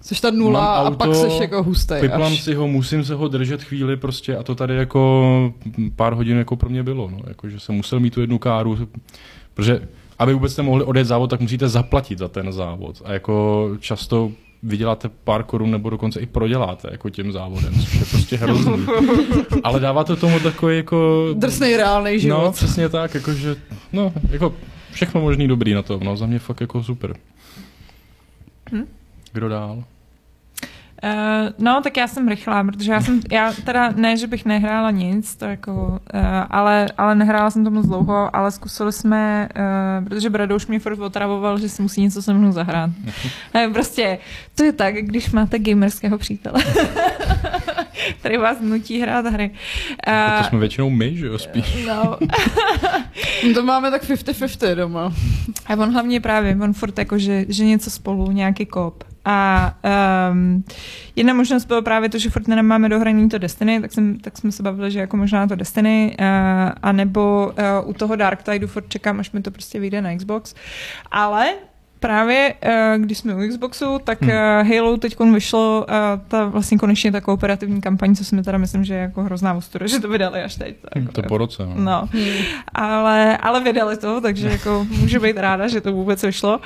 Jsi 0.00 0.20
ta 0.22 0.30
nula 0.30 0.60
Mám 0.84 0.92
a 0.92 0.96
pak 0.96 1.08
auto, 1.08 1.30
jsi 1.30 1.42
jako 1.42 1.62
hustej. 1.62 2.02
vyplám 2.02 2.32
až. 2.32 2.40
si 2.42 2.54
ho, 2.54 2.68
musím 2.68 3.04
se 3.04 3.14
ho 3.14 3.28
držet 3.28 3.62
chvíli 3.62 3.96
prostě 3.96 4.36
a 4.36 4.42
to 4.42 4.54
tady 4.54 4.74
jako 4.76 5.52
pár 5.96 6.12
hodin 6.12 6.36
jako 6.38 6.56
pro 6.56 6.68
mě 6.70 6.82
bylo, 6.82 7.10
no, 7.10 7.18
jako, 7.26 7.48
že 7.48 7.60
jsem 7.60 7.74
musel 7.74 8.00
mít 8.00 8.14
tu 8.14 8.20
jednu 8.20 8.38
káru, 8.38 8.78
protože 9.54 9.88
aby 10.18 10.34
vůbec 10.34 10.52
jste 10.52 10.62
mohli 10.62 10.84
odjet 10.84 11.04
závod, 11.04 11.30
tak 11.30 11.40
musíte 11.40 11.68
zaplatit 11.68 12.18
za 12.18 12.28
ten 12.28 12.52
závod 12.52 13.02
a 13.04 13.12
jako 13.12 13.68
často 13.80 14.32
vyděláte 14.62 15.10
pár 15.24 15.42
korun 15.42 15.70
nebo 15.70 15.90
dokonce 15.90 16.20
i 16.20 16.26
proděláte 16.26 16.88
jako 16.92 17.10
tím 17.10 17.32
závodem, 17.32 17.74
což 17.74 17.94
je 17.94 18.04
prostě 18.10 18.36
hrozný. 18.42 18.86
Ale 19.62 19.80
dává 19.80 20.04
to 20.04 20.16
tomu 20.16 20.40
takový 20.40 20.76
jako... 20.76 21.26
Drsnej 21.34 21.76
reálný 21.76 22.12
No, 22.12 22.18
život. 22.18 22.54
přesně 22.54 22.88
tak, 22.88 23.14
jakože, 23.14 23.56
no, 23.92 24.12
jako 24.30 24.54
všechno 24.92 25.20
možný 25.20 25.48
dobrý 25.48 25.74
na 25.74 25.82
tom, 25.82 26.00
no, 26.04 26.16
za 26.16 26.26
mě 26.26 26.38
fakt 26.38 26.60
jako 26.60 26.82
super. 26.82 27.16
Hm? 28.72 28.84
Kdo 29.36 29.48
dál? 29.48 29.84
Uh, 31.04 31.48
no, 31.58 31.80
tak 31.82 31.96
já 31.96 32.08
jsem 32.08 32.28
rychlá, 32.28 32.64
protože 32.64 32.92
já 32.92 33.00
jsem, 33.00 33.20
já 33.30 33.52
teda 33.64 33.92
ne, 33.96 34.16
že 34.16 34.26
bych 34.26 34.44
nehrála 34.44 34.90
nic, 34.90 35.36
to 35.36 35.44
jako, 35.44 35.72
uh, 36.14 36.20
ale, 36.50 36.88
ale 36.98 37.14
nehrála 37.14 37.50
jsem 37.50 37.64
to 37.64 37.70
moc 37.70 37.86
dlouho, 37.86 38.36
ale 38.36 38.50
zkusili 38.50 38.92
jsme, 38.92 39.48
uh, 40.00 40.08
protože 40.08 40.30
Bradouš 40.30 40.66
mě 40.66 40.78
furt 40.78 40.98
otravoval, 40.98 41.58
že 41.58 41.68
si 41.68 41.82
musí 41.82 42.02
něco 42.02 42.22
se 42.22 42.34
mnou 42.34 42.52
zahrát. 42.52 42.90
Uh, 43.66 43.72
prostě, 43.72 44.18
to 44.54 44.64
je 44.64 44.72
tak, 44.72 44.94
když 44.94 45.30
máte 45.30 45.58
gamerského 45.58 46.18
přítele. 46.18 46.64
který 48.20 48.36
vás 48.36 48.56
nutí 48.60 49.00
hrát 49.00 49.26
hry. 49.26 49.50
A 50.06 50.42
to 50.42 50.48
jsme 50.48 50.58
většinou 50.58 50.90
my, 50.90 51.16
že 51.16 51.26
jo, 51.26 51.38
spíš. 51.38 51.86
No. 51.86 52.18
To 53.54 53.62
máme 53.62 53.90
tak 53.90 54.04
50-50 54.04 54.74
doma. 54.74 55.12
A 55.66 55.72
on 55.72 55.92
hlavně 55.92 56.20
právě, 56.20 56.56
on 56.62 56.72
furt 56.72 56.98
jako, 56.98 57.18
že, 57.18 57.44
že 57.48 57.64
něco 57.64 57.90
spolu, 57.90 58.32
nějaký 58.32 58.66
kop. 58.66 59.04
A 59.28 59.74
um, 60.30 60.64
jedna 61.16 61.34
možnost 61.34 61.64
bylo 61.64 61.82
právě 61.82 62.08
to, 62.08 62.18
že 62.18 62.30
furt 62.30 62.48
nemáme 62.48 62.88
dohraný 62.88 63.28
to 63.28 63.38
Destiny, 63.38 63.80
tak, 63.80 63.92
jsem, 63.92 64.18
tak 64.18 64.38
jsme 64.38 64.52
se 64.52 64.62
bavili, 64.62 64.90
že 64.90 64.98
jako 64.98 65.16
možná 65.16 65.46
to 65.46 65.56
Destiny, 65.56 66.16
uh, 66.20 66.26
anebo 66.82 67.52
uh, 67.82 67.90
u 67.90 67.92
toho 67.92 68.16
Dark 68.16 68.42
Tideu 68.42 68.66
furt 68.66 68.88
čekám, 68.88 69.20
až 69.20 69.32
mi 69.32 69.42
to 69.42 69.50
prostě 69.50 69.80
vyjde 69.80 70.02
na 70.02 70.16
Xbox. 70.16 70.54
Ale 71.10 71.54
právě, 72.00 72.54
uh, 72.64 73.02
když 73.02 73.18
jsme 73.18 73.34
u 73.34 73.48
Xboxu, 73.48 73.98
tak 74.04 74.22
hmm. 74.22 74.30
uh, 74.30 74.68
Halo 74.68 74.96
teď 74.96 75.16
vyšlo 75.20 75.86
uh, 75.88 75.94
ta 76.28 76.44
vlastně 76.44 76.78
konečně 76.78 77.12
ta 77.12 77.20
kooperativní 77.20 77.80
kampaň, 77.80 78.14
co 78.14 78.24
jsme 78.24 78.42
teda 78.42 78.58
myslím, 78.58 78.84
že 78.84 78.94
je 78.94 79.00
jako 79.00 79.22
hrozná 79.22 79.54
ostuda, 79.54 79.86
že 79.86 80.00
to 80.00 80.08
vydali 80.08 80.42
až 80.42 80.54
teď. 80.54 80.76
To, 80.80 80.88
jako, 80.94 80.98
jako, 80.98 81.12
to 81.12 81.22
po 81.22 81.38
roce. 81.38 81.66
No. 81.66 81.74
no. 81.76 82.08
Hmm. 82.12 82.44
Ale, 82.74 83.36
ale 83.36 83.60
vydali 83.60 83.96
to, 83.96 84.20
takže 84.20 84.48
jako 84.48 84.86
můžu 84.90 85.20
být 85.20 85.36
ráda, 85.36 85.68
že 85.68 85.80
to 85.80 85.92
vůbec 85.92 86.22
vyšlo. 86.22 86.60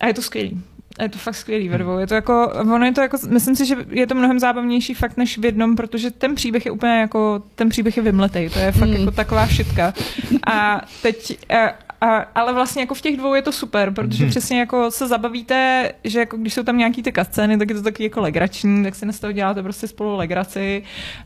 A 0.00 0.06
je 0.06 0.14
to 0.14 0.22
skvělý. 0.22 0.62
A 0.98 1.02
je 1.02 1.08
to 1.08 1.18
fakt 1.18 1.34
skvělý 1.34 1.68
ve 1.68 1.78
dvou. 1.78 1.98
Je 1.98 2.06
to 2.06 2.14
jako, 2.14 2.52
ono 2.60 2.86
je 2.86 2.92
to 2.92 3.00
jako, 3.00 3.18
myslím 3.28 3.56
si, 3.56 3.66
že 3.66 3.76
je 3.90 4.06
to 4.06 4.14
mnohem 4.14 4.38
zábavnější 4.38 4.94
fakt 4.94 5.16
než 5.16 5.38
v 5.38 5.44
jednom, 5.44 5.76
protože 5.76 6.10
ten 6.10 6.34
příběh 6.34 6.66
je 6.66 6.72
úplně 6.72 7.00
jako, 7.00 7.42
ten 7.54 7.68
příběh 7.68 7.96
je 7.96 8.02
vymletej, 8.02 8.50
to 8.50 8.58
je 8.58 8.72
fakt 8.72 8.88
hmm. 8.88 9.00
jako 9.00 9.10
taková 9.10 9.46
šitka. 9.46 9.94
A 10.46 10.80
teď, 11.02 11.38
a, 11.54 11.87
ale 12.34 12.52
vlastně 12.52 12.82
jako 12.82 12.94
v 12.94 13.00
těch 13.00 13.16
dvou 13.16 13.34
je 13.34 13.42
to 13.42 13.52
super, 13.52 13.90
protože 13.90 14.24
hmm. 14.24 14.30
přesně 14.30 14.60
jako 14.60 14.90
se 14.90 15.08
zabavíte, 15.08 15.92
že 16.04 16.18
jako 16.18 16.36
když 16.36 16.54
jsou 16.54 16.62
tam 16.62 16.78
nějaký 16.78 17.02
ty 17.02 17.12
scény, 17.22 17.58
tak 17.58 17.68
je 17.68 17.74
to 17.74 17.82
taky 17.82 18.02
jako 18.02 18.20
legrační, 18.20 18.84
tak 18.84 18.94
si 18.94 19.12
z 19.12 19.20
toho 19.20 19.32
děláte 19.32 19.62
prostě 19.62 19.88
spolu 19.88 20.16
legraci. 20.16 20.82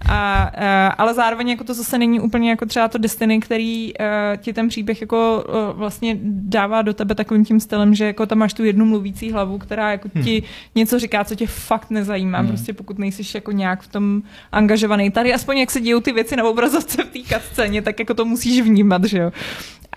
A, 0.08 0.42
a, 0.42 0.86
ale 0.86 1.14
zároveň 1.14 1.48
jako 1.48 1.64
to 1.64 1.74
zase 1.74 1.98
není 1.98 2.20
úplně 2.20 2.50
jako 2.50 2.66
třeba 2.66 2.88
to 2.88 2.98
Destiny, 2.98 3.40
který 3.40 3.92
uh, 3.94 4.06
ti 4.36 4.52
ten 4.52 4.68
příběh 4.68 5.00
jako 5.00 5.44
uh, 5.48 5.78
vlastně 5.78 6.18
dává 6.22 6.82
do 6.82 6.94
tebe 6.94 7.14
takovým 7.14 7.44
tím 7.44 7.60
stylem, 7.60 7.94
že 7.94 8.04
jako 8.04 8.26
tam 8.26 8.38
máš 8.38 8.54
tu 8.54 8.64
jednu 8.64 8.84
mluvící 8.84 9.32
hlavu, 9.32 9.58
která 9.58 9.90
jako 9.90 10.08
hmm. 10.14 10.24
ti 10.24 10.42
něco 10.74 10.98
říká, 10.98 11.24
co 11.24 11.34
tě 11.34 11.46
fakt 11.46 11.90
nezajímá, 11.90 12.38
hmm. 12.38 12.48
prostě 12.48 12.72
pokud 12.72 12.98
nejsi 12.98 13.22
jako 13.34 13.52
nějak 13.52 13.82
v 13.82 13.88
tom 13.88 14.22
angažovaný. 14.52 15.10
Tady 15.10 15.34
aspoň 15.34 15.58
jak 15.58 15.70
se 15.70 15.80
dějou 15.80 16.00
ty 16.00 16.12
věci 16.12 16.36
na 16.36 16.44
obrazovce 16.44 17.04
v 17.04 17.28
té 17.28 17.40
scéně, 17.40 17.82
tak 17.82 17.98
jako 17.98 18.14
to 18.14 18.24
musíš 18.24 18.60
vnímat, 18.60 19.04
že 19.04 19.18
jo. 19.18 19.32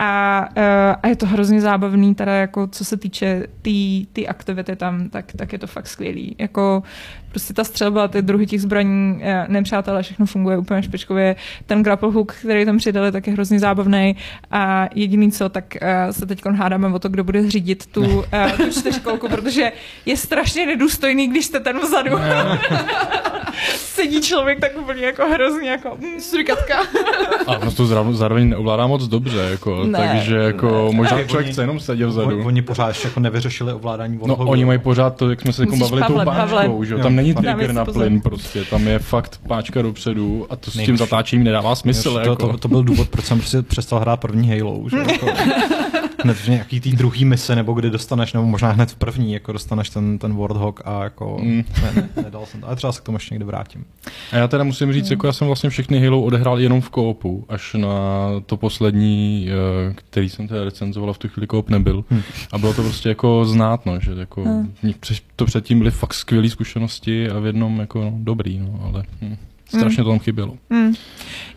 A, 0.00 0.48
uh, 0.56 0.65
a 1.02 1.08
je 1.08 1.16
to 1.16 1.26
hrozně 1.26 1.60
zábavný, 1.60 2.14
teda 2.14 2.32
jako 2.32 2.66
co 2.66 2.84
se 2.84 2.96
týče 2.96 3.40
té 3.40 3.46
tý, 3.62 4.06
tý 4.12 4.28
aktivity 4.28 4.76
tam, 4.76 5.08
tak, 5.08 5.32
tak 5.36 5.52
je 5.52 5.58
to 5.58 5.66
fakt 5.66 5.86
skvělý. 5.86 6.36
Jako 6.38 6.82
prostě 7.30 7.54
ta 7.54 7.64
střelba, 7.64 8.08
ty 8.08 8.22
druhy 8.22 8.46
těch 8.46 8.60
zbraní, 8.60 9.20
eh, 9.22 9.44
nepřátelé, 9.48 10.02
všechno 10.02 10.26
funguje 10.26 10.58
úplně 10.58 10.82
špičkově. 10.82 11.36
Ten 11.66 11.82
grapple 11.82 12.10
hook, 12.12 12.32
který 12.32 12.64
tam 12.64 12.78
přidali, 12.78 13.12
tak 13.12 13.26
je 13.26 13.32
hrozně 13.32 13.58
zábavný. 13.58 14.16
A 14.50 14.88
jediný 14.94 15.32
co, 15.32 15.48
tak 15.48 15.64
uh, 15.82 16.12
se 16.12 16.26
teď 16.26 16.46
hádáme 16.46 16.88
o 16.88 16.98
to, 16.98 17.08
kdo 17.08 17.24
bude 17.24 17.50
řídit 17.50 17.86
tu, 17.86 18.00
uh, 18.00 18.24
tu 18.56 18.70
čtyřkolku, 18.80 19.28
protože 19.28 19.72
je 20.06 20.16
strašně 20.16 20.66
nedůstojný, 20.66 21.28
když 21.28 21.46
jste 21.46 21.60
ten 21.60 21.78
vzadu. 21.78 22.10
Sedí 23.76 24.20
člověk 24.20 24.60
tak 24.60 24.78
úplně 24.78 25.04
jako 25.04 25.22
hrozně 25.28 25.70
jako 25.70 25.96
mm. 26.00 26.20
A 27.46 27.64
no 27.64 27.70
to 27.72 27.86
zároveň 28.12 28.48
neovládá 28.48 28.86
moc 28.86 29.08
dobře, 29.08 29.38
jako, 29.38 29.84
ne, 29.84 30.12
takže 30.12 30.36
jako 30.36 30.55
ne, 30.62 30.92
možná 30.92 31.16
ne, 31.16 31.24
člověk 31.24 31.52
chce 31.52 31.62
jenom 31.62 31.80
sedět 31.80 32.06
vzadu. 32.06 32.28
Oni, 32.28 32.44
oni 32.44 32.62
pořád 32.62 32.88
ještě 32.88 33.08
jako 33.08 33.20
nevyřešili 33.20 33.72
ovládání 33.72 34.18
No 34.26 34.36
oni 34.36 34.64
mají 34.64 34.78
pořád 34.78 35.16
to, 35.16 35.30
jak 35.30 35.40
jsme 35.40 35.52
se 35.52 35.62
jako 35.62 35.76
bavili 35.76 36.02
tou 36.06 36.20
páčkou, 36.24 36.84
že 36.84 36.94
jo, 36.94 37.00
tam 37.00 37.16
není 37.16 37.34
trigger 37.34 37.72
na 37.72 37.84
plyn 37.84 38.20
prostě, 38.20 38.64
tam 38.64 38.86
je 38.86 38.98
fakt 38.98 39.40
páčka 39.48 39.82
dopředu 39.82 40.46
a 40.50 40.56
to 40.56 40.70
s 40.70 40.74
tím 40.74 40.96
zatáčením 40.96 41.44
nedává 41.44 41.74
smysl. 41.74 42.12
To, 42.12 42.18
jako. 42.18 42.36
to, 42.36 42.58
to, 42.58 42.68
byl 42.68 42.82
důvod, 42.82 43.08
proč 43.08 43.24
jsem 43.24 43.38
prostě 43.38 43.62
přestal 43.62 43.98
hrát 43.98 44.16
první 44.16 44.48
Halo. 44.50 44.88
Že? 44.88 44.96
Jako, 45.12 45.26
hned 46.26 46.36
v 46.36 46.48
nějaký 46.48 46.80
tý 46.80 46.92
druhý 46.92 47.24
mise, 47.24 47.56
nebo 47.56 47.72
kdy 47.72 47.90
dostaneš, 47.90 48.32
nebo 48.32 48.46
možná 48.46 48.70
hned 48.70 48.90
v 48.90 48.96
první, 48.96 49.32
jako 49.32 49.52
dostaneš 49.52 49.90
ten, 49.90 50.18
ten 50.18 50.36
Warthog 50.36 50.82
a 50.84 51.04
jako 51.04 51.38
mm. 51.42 51.64
ne, 51.82 51.92
ne, 51.94 52.08
nedal 52.22 52.46
jsem 52.46 52.60
to. 52.60 52.66
Ale 52.66 52.76
třeba 52.76 52.92
se 52.92 53.00
k 53.00 53.04
tomu 53.04 53.16
ještě 53.16 53.34
někdy 53.34 53.44
vrátím. 53.44 53.84
A 54.32 54.36
já 54.36 54.48
teda 54.48 54.64
musím 54.64 54.92
říct, 54.92 55.08
mm. 55.08 55.12
jako 55.12 55.26
já 55.26 55.32
jsem 55.32 55.46
vlastně 55.46 55.70
všechny 55.70 56.04
Halo 56.04 56.22
odehrál 56.22 56.60
jenom 56.60 56.80
v 56.80 56.90
koopu, 56.90 57.44
až 57.48 57.74
na 57.74 57.88
to 58.46 58.56
poslední, 58.56 59.48
eh, 59.48 59.94
který 59.94 60.28
jsem 60.28 60.48
teda 60.48 60.64
recenzoval 60.64 61.12
v 61.12 61.18
tu 61.18 61.28
chvíli 61.28 61.46
koop 61.46 61.70
nebyl. 61.70 62.04
Mm. 62.10 62.22
A 62.52 62.58
bylo 62.58 62.74
to 62.74 62.82
prostě 62.82 63.08
jako 63.08 63.44
znát, 63.44 63.86
no, 63.86 64.00
že 64.00 64.10
jako 64.18 64.44
mm. 64.44 64.72
to 65.36 65.44
předtím 65.44 65.78
byly 65.78 65.90
fakt 65.90 66.14
skvělé 66.14 66.48
zkušenosti 66.48 67.30
a 67.30 67.38
v 67.38 67.46
jednom 67.46 67.80
jako 67.80 68.04
no, 68.04 68.12
dobrý, 68.14 68.58
no, 68.58 68.80
ale... 68.84 69.04
Mm. 69.20 69.36
Strašně 69.68 70.04
to 70.04 70.10
tam 70.10 70.18
chybělo. 70.18 70.58
Mm. 70.70 70.94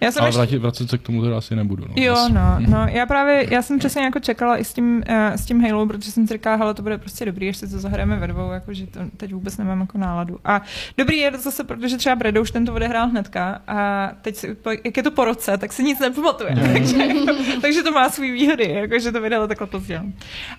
Já 0.01 0.11
jsem 0.11 0.23
Ale 0.23 0.31
vracet, 0.31 0.57
vracet 0.57 0.89
se 0.89 0.97
k 0.97 1.01
tomu 1.01 1.23
teda 1.23 1.37
asi 1.37 1.55
nebudu. 1.55 1.85
No, 1.87 2.03
jo, 2.03 2.29
no, 2.33 2.55
no, 2.59 2.87
já 2.87 3.05
právě, 3.05 3.53
já 3.53 3.61
jsem 3.61 3.79
přesně 3.79 4.01
jako 4.01 4.19
čekala 4.19 4.57
i 4.57 4.63
s 4.63 4.73
tím, 4.73 5.03
uh, 5.09 5.15
s 5.15 5.45
tím 5.45 5.61
Halo, 5.61 5.87
protože 5.87 6.11
jsem 6.11 6.27
si 6.27 6.33
říkala, 6.33 6.55
hele, 6.55 6.73
to 6.73 6.81
bude 6.81 6.97
prostě 6.97 7.25
dobrý, 7.25 7.49
až 7.49 7.57
si 7.57 7.67
to 7.67 7.79
zahrajeme 7.79 8.15
ve 8.15 8.27
dvou, 8.27 8.51
jako, 8.51 8.73
že 8.73 8.87
to 8.87 8.99
teď 9.17 9.33
vůbec 9.33 9.57
nemám 9.57 9.81
jako 9.81 9.97
náladu. 9.97 10.39
A 10.45 10.61
dobrý 10.97 11.17
je 11.17 11.31
to 11.31 11.37
zase, 11.37 11.63
protože 11.63 11.97
třeba 11.97 12.15
Bredo 12.15 12.41
už 12.41 12.51
ten 12.51 12.65
to 12.65 12.73
odehrál 12.73 13.07
hnedka 13.07 13.61
a 13.67 14.11
teď, 14.21 14.35
si, 14.35 14.55
jak 14.83 14.97
je 14.97 15.03
to 15.03 15.11
po 15.11 15.25
roce, 15.25 15.57
tak 15.57 15.73
si 15.73 15.83
nic 15.83 15.99
nepamatuje. 15.99 16.55
Mm. 16.55 16.73
takže, 16.73 16.97
jako, 16.97 17.33
takže 17.61 17.83
to 17.83 17.91
má 17.91 18.09
svý 18.09 18.31
výhody, 18.31 18.71
jako, 18.71 18.99
že 18.99 19.11
to 19.11 19.21
vydalo 19.21 19.47
takhle 19.47 19.67
pozdě. 19.67 20.01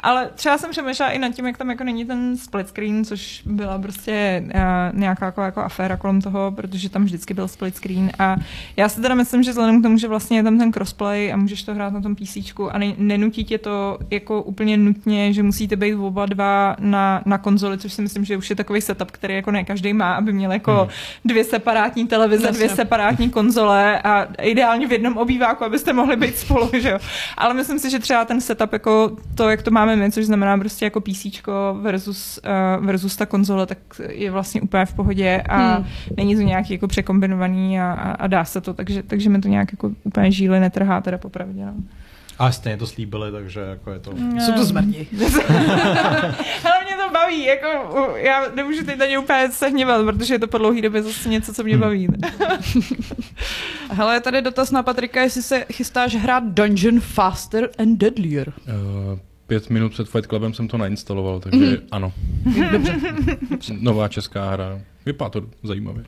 Ale 0.00 0.30
třeba 0.35 0.59
jsem 0.59 0.71
přemýšlela 0.71 1.11
i 1.11 1.19
nad 1.19 1.35
tím, 1.35 1.47
jak 1.47 1.59
tam 1.59 1.71
jako 1.71 1.85
není 1.85 2.04
ten 2.04 2.37
split 2.37 2.69
screen, 2.69 3.04
což 3.04 3.42
byla 3.47 3.78
prostě 3.78 4.45
uh, 4.47 4.99
nějaká 4.99 5.26
jako, 5.26 5.42
jako 5.42 5.61
aféra 5.61 5.97
kolem 5.97 6.21
toho, 6.21 6.52
protože 6.52 6.90
tam 6.90 7.04
vždycky 7.04 7.35
byl 7.40 7.49
split 7.49 7.76
screen 7.76 8.11
a 8.18 8.37
já 8.76 8.88
si 8.88 9.00
teda 9.00 9.14
myslím, 9.14 9.42
že 9.42 9.50
vzhledem 9.50 9.80
k 9.80 9.82
tomu, 9.82 9.99
že 9.99 10.09
vlastně 10.09 10.38
je 10.38 10.42
tam 10.42 10.59
ten 10.59 10.73
crossplay 10.73 11.32
a 11.32 11.37
můžeš 11.37 11.62
to 11.62 11.75
hrát 11.75 11.92
na 11.92 12.00
tom 12.00 12.14
PC 12.14 12.37
a 12.70 12.78
ne, 12.78 12.94
nenutí 12.99 13.44
tě 13.44 13.59
to 13.59 13.99
jako 14.11 14.42
úplně 14.42 14.76
nutně, 14.76 15.32
že 15.32 15.42
musíte 15.42 15.76
být 15.76 15.94
oba 15.94 16.26
dva 16.26 16.76
na, 16.78 17.23
na 17.26 17.38
konzoli, 17.38 17.78
což 17.78 17.92
si 17.92 18.02
myslím, 18.02 18.25
že 18.25 18.37
už 18.37 18.50
je 18.50 18.56
takový 18.56 18.80
setup, 18.80 19.11
který 19.11 19.35
jako 19.35 19.50
ne 19.50 19.64
každý 19.64 19.92
má, 19.92 20.14
aby 20.14 20.32
měl 20.32 20.52
jako 20.52 20.73
hmm. 20.73 20.88
dvě 21.25 21.44
separátní 21.44 22.06
televize, 22.06 22.47
Jasně. 22.47 22.56
dvě 22.56 22.68
separátní 22.68 23.30
konzole 23.30 24.02
a 24.02 24.26
ideálně 24.42 24.87
v 24.88 24.92
jednom 24.92 25.16
obýváku, 25.16 25.64
abyste 25.64 25.92
mohli 25.92 26.16
být 26.16 26.38
spolu, 26.38 26.70
že 26.73 26.90
jo. 26.90 26.99
Ale 27.37 27.54
myslím 27.54 27.78
si, 27.78 27.90
že 27.90 27.99
třeba 27.99 28.25
ten 28.25 28.40
setup 28.40 28.73
jako 28.73 29.16
to, 29.35 29.49
jak 29.49 29.62
to 29.62 29.70
máme 29.70 29.97
my, 29.97 30.12
což 30.12 30.26
znamená 30.26 30.59
prostě 30.59 30.85
jako 30.85 31.00
PC 31.00 31.26
versus, 31.80 32.40
uh, 32.78 32.87
versus 32.87 33.16
ta 33.16 33.26
konzole, 33.26 33.66
tak 33.66 33.78
je 34.09 34.30
vlastně 34.30 34.61
úplně 34.61 34.85
v 34.85 34.94
pohodě 34.94 35.42
a 35.49 35.75
hmm. 35.75 35.87
není 36.16 36.37
to 36.37 36.42
nějaký 36.42 36.73
jako 36.73 36.88
překombinovaný 36.88 37.30
kombinovaný 37.31 37.81
a, 37.81 37.93
a, 37.93 38.11
a 38.13 38.27
dá 38.27 38.45
se 38.45 38.61
to, 38.61 38.75
takže, 38.75 39.03
takže 39.03 39.31
mi 39.31 39.41
to 39.41 39.49
nějak 39.49 39.73
jako 39.73 39.93
úplně 40.05 40.33
žíly 40.33 40.61
netrhá 40.61 41.01
teda 41.01 41.19
popravdě. 41.19 41.65
No. 41.65 41.75
A 42.39 42.53
stejně 42.53 42.77
to 42.77 42.87
slíbili, 42.87 43.33
takže 43.33 43.61
jako 43.61 43.91
je 43.93 43.99
to... 43.99 44.13
No. 44.15 44.41
Jsou 44.41 44.53
to 44.53 44.65
zmrdí. 44.65 45.09
Ale 46.65 46.85
mě 46.85 46.97
to 47.07 47.13
baví, 47.13 47.45
jako 47.45 48.17
já 48.17 48.51
nemůžu 48.55 48.85
teď 48.85 48.99
na 48.99 49.07
ně 49.07 49.19
úplně 49.19 49.49
se 49.51 49.69
hněvat, 49.69 50.05
protože 50.05 50.35
je 50.35 50.39
to 50.39 50.47
po 50.47 50.59
dlouhý 50.59 50.83
době 50.83 51.03
zase 51.03 51.29
něco, 51.29 51.55
co 51.55 51.65
mě 51.65 51.75
hmm. 51.75 51.81
baví. 51.81 52.09
Hele, 53.91 54.15
je 54.15 54.21
tady 54.21 54.43
dotaz 54.43 54.71
na 54.71 54.83
Patrika, 54.83 55.23
jestli 55.23 55.43
se 55.43 55.67
chystáš 55.73 56.15
hrát 56.15 56.45
Dungeon 56.45 57.01
Faster 57.01 57.71
and 57.79 57.99
Deadlier. 57.99 58.53
Uh, 59.13 59.19
pět 59.47 59.71
minut 59.71 59.93
před 59.93 60.09
Fight 60.09 60.27
Clubem 60.27 60.55
jsem 60.55 60.69
to 60.69 60.79
nainstaloval, 60.79 61.41
takže 61.41 61.67
mm. 61.67 61.77
ano. 61.91 62.13
Dobře. 62.73 63.01
Nová 63.81 64.09
česká 64.09 64.51
hra. 64.51 64.81
Vypadá 65.07 65.31
to 65.31 65.43
zajímavě. 65.63 66.05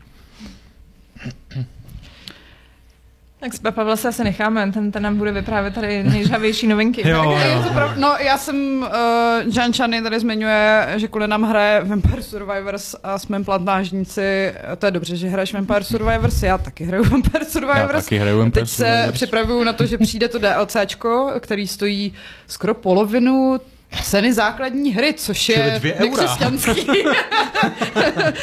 Tak 3.43 3.55
jsme 3.55 3.73
Pavla 3.73 3.97
se 3.97 4.09
asi 4.09 4.25
necháme, 4.25 4.73
ten, 4.73 4.93
ten 4.93 5.03
nám 5.03 5.17
bude 5.17 5.33
vyprávět 5.33 5.75
tady 5.75 6.03
nejžavější 6.03 6.67
novinky. 6.67 7.09
jo, 7.09 7.23
jo, 7.23 7.39
jo. 7.65 7.71
Prav... 7.73 7.97
No 7.97 8.15
já 8.21 8.39
jsem, 8.39 8.83
uh, 8.83 9.55
Jean 9.57 9.73
Chany 9.73 10.03
tady 10.03 10.21
zmiňuje, 10.21 10.89
že 10.97 11.09
kvůli 11.09 11.29
nám 11.29 11.43
hraje 11.43 11.85
Vampire 11.85 12.23
Survivors 12.23 12.95
a 13.03 13.19
jsme 13.19 13.45
plantážníci. 13.45 14.55
To 14.79 14.87
je 14.87 14.93
dobře, 14.93 15.17
že 15.17 15.29
hraješ 15.29 15.55
Vampire 15.55 15.85
Survivors, 15.85 16.43
já 16.43 16.59
taky 16.59 16.85
hraju 16.85 17.05
Vampire 17.05 17.45
Survivors. 17.45 17.95
Já 17.95 18.01
taky 18.01 18.19
hraju 18.19 18.39
Vampire 18.39 18.67
Teď 18.67 18.71
se 18.75 19.09
připravuju 19.13 19.65
na 19.65 19.73
to, 19.73 19.87
že 19.87 19.99
přijde 19.99 20.29
to 20.29 20.39
DLCčko, 20.39 21.33
který 21.41 21.69
stojí 21.69 22.13
skoro 22.47 22.75
polovinu 22.75 23.61
ceny 24.03 24.33
základní 24.33 24.93
hry, 24.95 25.15
což 25.17 25.49
je 25.49 25.81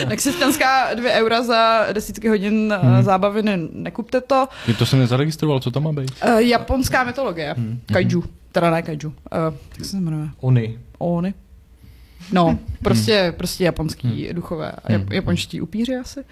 nekřesťanská 0.08 0.94
dvě 0.94 1.12
eura 1.12 1.44
za 1.44 1.86
desítky 1.94 2.30
hodin 2.30 2.74
eh, 2.76 2.88
hmm. 2.88 3.04
zábavy, 3.04 3.44
ne, 3.44 3.58
nekupte 3.74 4.22
to. 4.22 4.48
Je 4.68 4.74
to 4.74 4.86
jsem 4.86 5.00
nezaregistroval, 5.00 5.60
co 5.60 5.72
tam 5.72 5.84
má 5.84 5.92
být? 5.92 6.12
Uh, 6.26 6.38
japonská 6.38 7.04
mytologie, 7.04 7.54
hmm. 7.58 7.82
kaiju, 7.94 8.24
teda 8.52 8.72
ne 8.72 8.82
kaiju, 8.82 9.10
uh, 9.10 9.14
jak 9.78 9.86
se 9.86 9.98
jmenuje? 9.98 10.30
Oni. 10.40 10.80
Oni. 10.98 11.34
No, 12.32 12.60
prostě, 12.84 13.24
hmm. 13.24 13.34
prostě 13.34 13.64
japonský 13.64 14.26
hmm. 14.26 14.36
duchové, 14.36 14.72
jap, 14.90 15.12
japonští 15.12 15.62
upíři 15.62 15.96
asi. 15.96 16.24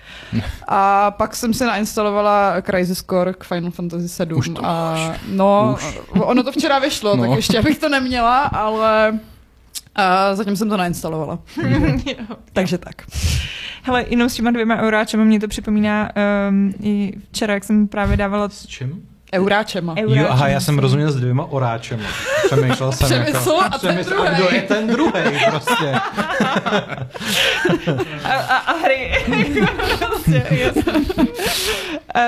A 0.67 1.11
pak 1.11 1.35
jsem 1.35 1.53
si 1.53 1.65
nainstalovala 1.65 2.61
Crisis 2.61 3.03
Core 3.03 3.33
k 3.33 3.43
Final 3.43 3.71
Fantasy 3.71 4.09
7. 4.09 4.39
Už 4.39 4.49
to 4.49 4.65
a 4.65 4.97
no, 5.27 5.77
Už. 5.77 5.97
ono 6.13 6.43
to 6.43 6.51
včera 6.51 6.79
vyšlo, 6.79 7.15
no. 7.15 7.23
tak 7.23 7.35
ještě 7.35 7.61
bych 7.61 7.77
to 7.77 7.89
neměla, 7.89 8.43
ale 8.43 9.19
A 9.95 10.35
zatím 10.35 10.55
jsem 10.55 10.69
to 10.69 10.77
nainstalovala. 10.77 11.39
Takže 12.53 12.77
tak. 12.77 12.95
Hele, 13.83 14.05
jenom 14.09 14.29
s 14.29 14.33
těma 14.33 14.51
dvěma 14.51 14.77
euráčema 14.77 15.23
mě 15.23 15.39
to 15.39 15.47
připomíná 15.47 16.09
um, 16.49 16.73
i 16.81 17.13
včera, 17.31 17.53
jak 17.53 17.63
jsem 17.63 17.87
právě 17.87 18.17
dávala 18.17 18.49
S 18.49 18.67
čím? 18.67 19.07
Euráčema. 19.33 19.95
euráčema. 19.97 20.21
Jo, 20.21 20.27
aha, 20.29 20.47
já 20.47 20.59
jsem 20.59 20.79
rozuměl 20.79 21.11
s 21.11 21.15
dvěma 21.15 21.45
oráčemi. 21.51 22.03
Přemýšlel 22.45 22.91
jsem 22.91 23.07
Přemysl 23.07 23.37
jako... 23.37 23.59
a 23.61 23.69
ten 23.69 23.79
Přemýšlel, 23.79 24.17
druhej. 24.17 24.35
kdo 24.35 24.55
je 24.55 24.61
ten 24.61 24.87
druhý 24.87 25.11
prostě. 25.49 25.91
a, 28.23 28.31
a, 28.33 28.57
a 28.57 28.73
hry. 28.77 29.11
prostě. 29.99 30.43
Uh, 32.15 32.23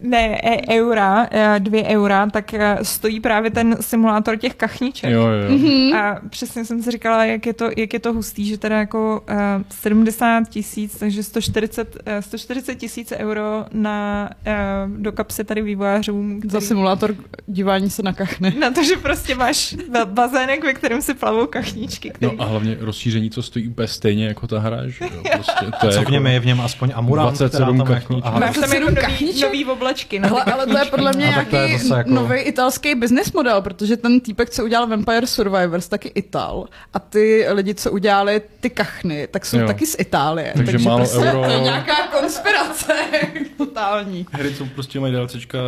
ne, 0.00 0.40
e, 0.42 0.76
eura, 0.80 1.20
uh, 1.22 1.28
dvě 1.58 1.84
eura, 1.84 2.26
tak 2.30 2.54
uh, 2.54 2.60
stojí 2.82 3.20
právě 3.20 3.50
ten 3.50 3.76
simulátor 3.80 4.36
těch 4.36 4.54
kachniček. 4.54 5.10
Jo, 5.10 5.26
jo. 5.26 5.50
Mhm. 5.58 5.94
A 5.94 6.20
přesně 6.30 6.64
jsem 6.64 6.82
si 6.82 6.90
říkala, 6.90 7.24
jak 7.24 7.46
je 7.46 7.52
to, 7.52 7.70
jak 7.76 7.92
je 7.92 8.00
to 8.00 8.12
hustý, 8.12 8.44
že 8.48 8.58
teda 8.58 8.78
jako 8.78 9.22
uh, 9.30 9.36
70 9.70 10.48
tisíc, 10.48 10.98
takže 10.98 11.22
140 11.22 11.96
uh, 11.96 12.12
140 12.20 12.74
tisíc 12.74 13.12
euro 13.16 13.64
na, 13.72 14.30
uh, 14.46 14.96
do 14.96 15.12
kapsy 15.12 15.44
tady 15.44 15.62
vývojářům. 15.62 16.29
Za 16.48 16.60
simulátor 16.60 17.14
dívání 17.46 17.90
se 17.90 18.02
na 18.02 18.12
kachny. 18.12 18.54
Na 18.60 18.70
to, 18.70 18.84
že 18.84 18.96
prostě 18.96 19.34
máš 19.34 19.74
ba- 19.92 20.04
bazének, 20.04 20.64
ve 20.64 20.72
kterém 20.72 21.02
si 21.02 21.14
plavou 21.14 21.46
kachničky. 21.46 22.10
Který... 22.10 22.36
No 22.36 22.42
a 22.44 22.46
hlavně 22.48 22.76
rozšíření, 22.80 23.30
co 23.30 23.42
stojí 23.42 23.68
úplně 23.68 23.88
stejně 23.88 24.26
jako 24.26 24.46
ta 24.46 24.58
hra, 24.60 24.88
že 24.88 25.04
jo? 25.04 25.10
Prostě 25.34 25.52
to 25.80 25.86
je 25.86 25.92
Co 25.92 25.98
v 25.98 26.02
jako... 26.02 26.10
něm 26.12 26.26
je? 26.26 26.40
V 26.40 26.46
něm 26.46 26.60
aspoň 26.60 26.92
Amurant, 26.94 27.28
27 27.38 27.48
která 27.50 27.66
tam 27.66 27.76
jako... 27.76 27.92
kachníček. 27.92 28.26
Aha, 28.26 28.38
Máš 28.40 28.54
tam 28.54 28.72
jako 28.72 28.76
27 28.80 28.94
nový, 28.94 29.06
kachniček? 29.06 29.42
nový 29.42 29.64
oblečky. 29.64 30.20
Ty 30.20 30.28
Hele, 30.28 30.44
ale 30.44 30.66
to 30.66 30.78
je 30.78 30.84
podle 30.84 31.12
mě 31.12 31.26
No, 31.26 31.30
nějaký 31.32 31.56
jako- 31.88 32.10
nový 32.10 32.38
italský 32.40 32.94
business 32.94 33.32
model, 33.32 33.62
protože 33.62 33.96
ten 33.96 34.20
týpek, 34.20 34.50
co 34.50 34.64
udělal 34.64 34.86
Vampire 34.86 35.26
Survivors, 35.26 35.88
taky 35.88 36.08
Ital. 36.08 36.66
A 36.94 36.98
ty 36.98 37.46
lidi, 37.52 37.74
co 37.74 37.90
udělali 37.92 38.42
ty 38.60 38.70
kachny, 38.70 39.28
tak 39.30 39.46
jsou 39.46 39.58
Jo. 39.58 39.66
taky 39.66 39.86
z 39.86 39.96
Itálie. 39.98 40.52
Takže 40.56 40.78
málo 40.78 40.98
prostě 40.98 41.18
euro. 41.18 41.42
to 41.44 41.50
je 41.50 41.60
nějaká 41.60 41.94
konspirace. 42.20 42.92
Totální. 43.58 44.26
Hry, 44.32 44.54
co 44.54 44.66
prostě 44.66 45.00
mají 45.00 45.12
DLCčka 45.12 45.58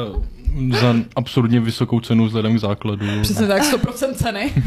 za 0.81 0.95
absurdně 1.17 1.61
vysokou 1.61 2.01
cenu 2.01 2.27
vzhledem 2.27 2.57
k 2.57 2.61
základu. 2.61 3.07
Přesně 3.23 3.47
tak, 3.47 3.63
100% 3.63 4.15
ceny. 4.15 4.53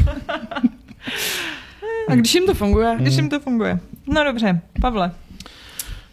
A 2.08 2.14
když 2.14 2.34
jim 2.34 2.46
to 2.46 2.54
funguje? 2.54 2.96
Když 2.98 3.16
jim 3.16 3.28
to 3.28 3.40
funguje. 3.40 3.80
No 4.06 4.24
dobře, 4.24 4.60
Pavle. 4.80 5.10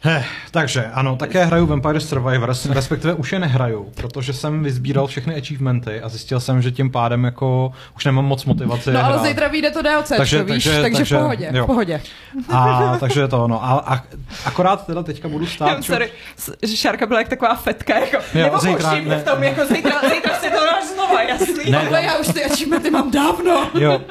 He, 0.05 0.23
takže 0.51 0.85
ano, 0.93 1.15
také 1.15 1.45
hraju 1.45 1.65
Vampire 1.65 1.99
Survivors, 1.99 2.65
respektive 2.65 3.13
už 3.13 3.31
je 3.33 3.39
nehraju, 3.39 3.91
protože 3.95 4.33
jsem 4.33 4.63
vyzbíral 4.63 5.07
všechny 5.07 5.35
achievementy 5.35 6.01
a 6.01 6.09
zjistil 6.09 6.39
jsem, 6.39 6.61
že 6.61 6.71
tím 6.71 6.91
pádem 6.91 7.23
jako 7.23 7.71
už 7.95 8.05
nemám 8.05 8.25
moc 8.25 8.45
motivaci 8.45 8.91
No 8.93 8.99
ale 9.05 9.13
hrát. 9.17 9.25
zítra 9.27 9.47
vyjde 9.47 9.71
to 9.71 9.81
DLC, 9.81 10.09
Takže- 10.17 10.43
víš, 10.43 10.47
takže- 10.63 10.81
takže, 10.81 10.97
takže- 10.97 11.15
v 11.15 11.19
pohodě, 11.19 11.49
jo. 11.53 11.63
v 11.63 11.67
pohodě. 11.67 12.01
A 12.49 12.97
takže 12.99 13.27
to 13.27 13.43
ono. 13.43 13.63
A, 13.65 13.71
a 13.95 14.03
akorát 14.45 14.85
teda 14.85 15.03
teďka 15.03 15.27
budu 15.27 15.45
Já, 15.45 15.51
stát... 15.51 15.83
sorry, 15.83 16.09
s- 16.37 16.55
že 16.63 16.77
Šárka 16.77 17.05
byla 17.05 17.19
jak 17.19 17.27
taková 17.29 17.55
fetka, 17.55 17.99
jako, 17.99 18.17
Jo, 18.33 18.43
nebo 18.43 18.59
zítra 18.59 18.95
zítra, 18.95 19.15
ne. 19.15 19.19
v 19.19 19.23
tom, 19.23 19.43
jako 19.43 19.65
zítra, 19.65 20.01
zítra 20.13 20.35
si 20.35 20.49
to 20.49 20.55
dáš 20.65 20.83
znova, 20.93 21.21
jasný. 21.21 21.71
Ne, 21.71 21.87
Ale 21.87 22.03
já 22.03 22.17
už 22.17 22.27
ty 22.27 22.45
achievementy 22.45 22.89
mám 22.91 23.11
dávno. 23.11 23.67
Jo, 23.79 24.01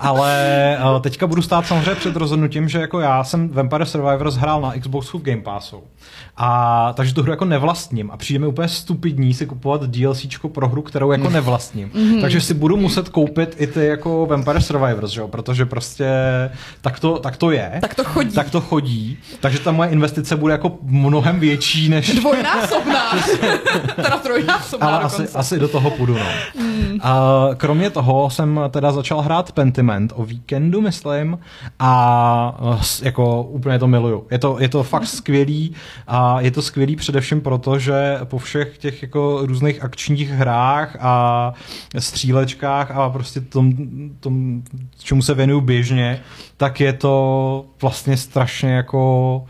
ale 0.00 0.76
uh, 0.94 1.00
teďka 1.02 1.26
budu 1.26 1.42
stát 1.42 1.66
samozřejmě 1.66 1.94
před 1.94 2.16
rozhodnutím, 2.16 2.68
že 2.68 2.78
jako 2.80 3.00
já 3.00 3.24
jsem 3.24 3.48
Vampire 3.48 3.86
Survivors 3.86 4.34
hrál 4.36 4.60
na 4.60 4.72
Xboxu 4.80 5.18
v 5.18 5.22
Game 5.22 5.39
Passu. 5.42 5.82
A 6.42 6.92
takže 6.96 7.14
tu 7.14 7.22
hru 7.22 7.30
jako 7.30 7.44
nevlastním 7.44 8.10
a 8.10 8.16
přijde 8.16 8.38
mi 8.38 8.46
úplně 8.46 8.68
stupidní 8.68 9.34
si 9.34 9.46
kupovat 9.46 9.82
DLCčko 9.82 10.48
pro 10.48 10.68
hru, 10.68 10.82
kterou 10.82 11.12
jako 11.12 11.30
nevlastním. 11.30 11.90
Mm. 11.94 12.20
Takže 12.20 12.40
si 12.40 12.54
budu 12.54 12.76
muset 12.76 13.08
koupit 13.08 13.56
i 13.58 13.66
ty 13.66 13.86
jako 13.86 14.26
Vampire 14.26 14.60
Survivors, 14.60 15.10
že 15.10 15.20
jo? 15.20 15.28
protože 15.28 15.66
prostě 15.66 16.08
tak 16.80 17.00
to, 17.00 17.18
tak 17.18 17.36
to 17.36 17.50
je. 17.50 17.78
Tak 17.80 17.94
to 17.94 18.04
chodí. 18.04 18.34
Tak 18.34 18.50
to 18.50 18.60
chodí. 18.60 19.18
Takže 19.40 19.58
ta 19.58 19.72
moje 19.72 19.90
investice 19.90 20.36
bude 20.36 20.52
jako 20.52 20.78
mnohem 20.82 21.40
větší 21.40 21.88
než... 21.88 22.14
Dvojnásobná. 22.20 23.10
teda 23.96 24.18
trojnásobná 24.18 24.86
Ale 24.86 24.96
dokonce. 25.02 25.22
asi, 25.22 25.36
asi 25.36 25.58
do 25.58 25.68
toho 25.68 25.90
půjdu, 25.90 26.14
no. 26.14 26.26
A 27.02 27.30
kromě 27.56 27.90
toho 27.90 28.30
jsem 28.30 28.60
teda 28.70 28.92
začal 28.92 29.20
hrát 29.20 29.52
Pentiment 29.52 30.12
o 30.16 30.24
víkendu, 30.24 30.80
myslím, 30.80 31.38
a 31.78 32.76
jako 33.02 33.42
úplně 33.42 33.78
to 33.78 33.86
miluju. 33.86 34.26
Je 34.30 34.38
to, 34.38 34.56
je 34.60 34.68
to 34.68 34.82
fakt 34.82 35.06
skvělý 35.06 35.74
a 36.08 36.29
je 36.38 36.50
to 36.50 36.62
skvělý 36.62 36.96
především 36.96 37.40
proto, 37.40 37.78
že 37.78 38.18
po 38.24 38.38
všech 38.38 38.78
těch 38.78 39.02
jako 39.02 39.40
různých 39.42 39.82
akčních 39.82 40.30
hrách 40.30 40.96
a 41.00 41.54
střílečkách 41.98 42.90
a 42.90 43.10
prostě 43.10 43.40
tom, 43.40 43.72
tom 44.20 44.62
čemu 44.98 45.22
se 45.22 45.34
věnuju 45.34 45.60
běžně, 45.60 46.20
tak 46.56 46.80
je 46.80 46.92
to 46.92 47.64
vlastně 47.82 48.16
strašně 48.16 48.72
jako 48.72 49.44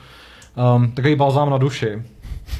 um, 0.77 0.91
takový 0.91 1.17
balzám 1.17 1.51
na 1.51 1.59
duši. 1.59 2.03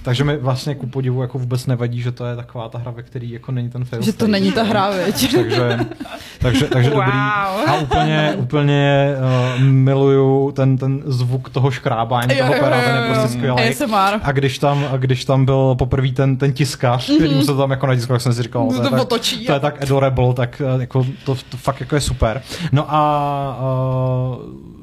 Takže 0.03 0.25
mi 0.25 0.37
vlastně 0.37 0.75
ku 0.75 0.87
podivu 0.87 1.23
jako 1.23 1.39
vůbec 1.39 1.67
nevadí, 1.67 2.03
že 2.03 2.13
to 2.13 2.27
je 2.27 2.37
taková 2.37 2.69
ta 2.69 2.79
hra, 2.79 2.91
ve 2.91 3.03
který 3.03 3.31
jako 3.31 3.53
není 3.53 3.71
ten 3.71 3.85
fail 3.85 4.03
Že 4.03 4.13
to 4.13 4.27
není 4.27 4.53
ta 4.53 4.63
hra, 4.63 4.91
viď? 4.91 5.35
Takže, 5.37 5.79
takže, 6.39 6.67
takže 6.67 6.91
dobrý. 6.91 7.07
Wow. 7.07 7.69
A 7.69 7.77
úplně, 7.83 8.35
úplně 8.39 9.15
uh, 9.57 9.63
miluju 9.63 10.53
ten, 10.53 10.79
ten 10.79 11.03
zvuk 11.07 11.51
toho 11.51 11.71
škrábání, 11.71 12.37
toho 12.39 12.53
pera, 12.53 12.81
ten 12.81 12.97
je 12.97 13.03
prostě 13.03 13.29
skvělý. 13.29 13.63
ASMR. 13.63 14.21
A 14.23 14.33
když 14.33 14.59
tam, 14.59 14.85
a 14.93 14.97
když 14.97 15.25
tam 15.25 15.45
byl 15.45 15.75
poprvé 15.75 16.09
ten, 16.09 16.37
ten 16.37 16.53
tiskař, 16.53 17.05
který 17.05 17.41
se 17.41 17.47
to 17.47 17.57
tam 17.57 17.71
jako 17.71 17.87
natiskal, 17.87 18.15
jak 18.15 18.23
jsem 18.23 18.33
si 18.33 18.43
říkal, 18.43 18.71
Se 18.71 18.77
to, 18.77 18.83
je 18.83 18.89
to 18.89 18.91
tak, 18.91 19.03
otočí. 19.03 19.47
to 19.47 19.53
je 19.53 19.61
tak 19.61 19.83
adorable, 19.83 20.35
tak 20.35 20.63
eh, 20.77 20.81
jako, 20.81 21.07
to, 21.25 21.35
to 21.35 21.57
fakt 21.57 21.81
jako 21.81 21.95
je 21.95 22.01
super. 22.01 22.43
No 22.73 22.85
a 22.89 23.59
uh, 23.61 24.80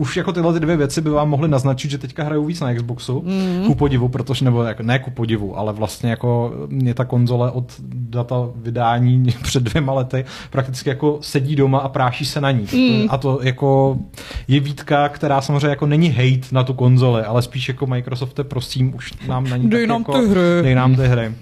už 0.00 0.16
jako 0.16 0.32
tyhle 0.32 0.52
ty 0.52 0.60
dvě 0.60 0.76
věci 0.76 1.00
by 1.00 1.10
vám 1.10 1.28
mohly 1.28 1.48
naznačit, 1.48 1.90
že 1.90 1.98
teďka 1.98 2.24
hraju 2.24 2.44
víc 2.44 2.60
na 2.60 2.74
Xboxu, 2.74 3.22
mm. 3.26 3.66
ku 3.66 3.74
podivu, 3.74 4.08
protože, 4.08 4.44
nebo 4.44 4.62
jako, 4.62 4.82
ne 4.82 4.98
ku 4.98 5.10
podivu, 5.10 5.58
ale 5.58 5.72
vlastně 5.72 6.10
jako 6.10 6.52
mě 6.66 6.94
ta 6.94 7.04
konzole 7.04 7.50
od 7.50 7.72
data 7.84 8.48
vydání 8.56 9.26
před 9.42 9.62
dvěma 9.62 9.92
lety 9.92 10.24
prakticky 10.50 10.88
jako 10.88 11.18
sedí 11.20 11.56
doma 11.56 11.78
a 11.78 11.88
práší 11.88 12.26
se 12.26 12.40
na 12.40 12.50
ní. 12.50 12.66
Mm. 12.72 13.06
A 13.10 13.18
to 13.18 13.40
jako 13.42 13.98
je 14.48 14.60
výtka, 14.60 15.08
která 15.08 15.40
samozřejmě 15.40 15.68
jako 15.68 15.86
není 15.86 16.08
hate 16.08 16.48
na 16.52 16.64
tu 16.64 16.74
konzoli, 16.74 17.22
ale 17.22 17.42
spíš 17.42 17.68
jako 17.68 17.86
Microsofte, 17.86 18.44
prosím, 18.44 18.94
už 18.94 19.12
nám 19.28 19.44
na 19.44 19.56
ní 19.56 19.70
Dej 19.70 19.80
tak 19.80 19.88
nám 19.88 20.00
jako, 20.00 20.12
ty 20.12 20.28
hry. 20.28 20.62
Dej 20.62 20.74
nám 20.74 20.96
ty 20.96 21.06
hry. 21.06 21.32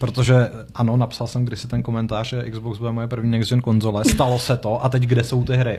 Protože 0.00 0.50
ano, 0.74 0.96
napsal 0.96 1.26
jsem 1.26 1.44
kdysi 1.44 1.68
ten 1.68 1.82
komentář, 1.82 2.28
že 2.28 2.50
Xbox 2.50 2.78
bude 2.78 2.92
moje 2.92 3.08
první 3.08 3.30
next 3.30 3.50
gen 3.50 3.60
konzole, 3.60 4.04
stalo 4.04 4.38
se 4.38 4.56
to 4.56 4.84
a 4.84 4.88
teď 4.88 5.02
kde 5.02 5.24
jsou 5.24 5.44
ty 5.44 5.56
hry. 5.56 5.78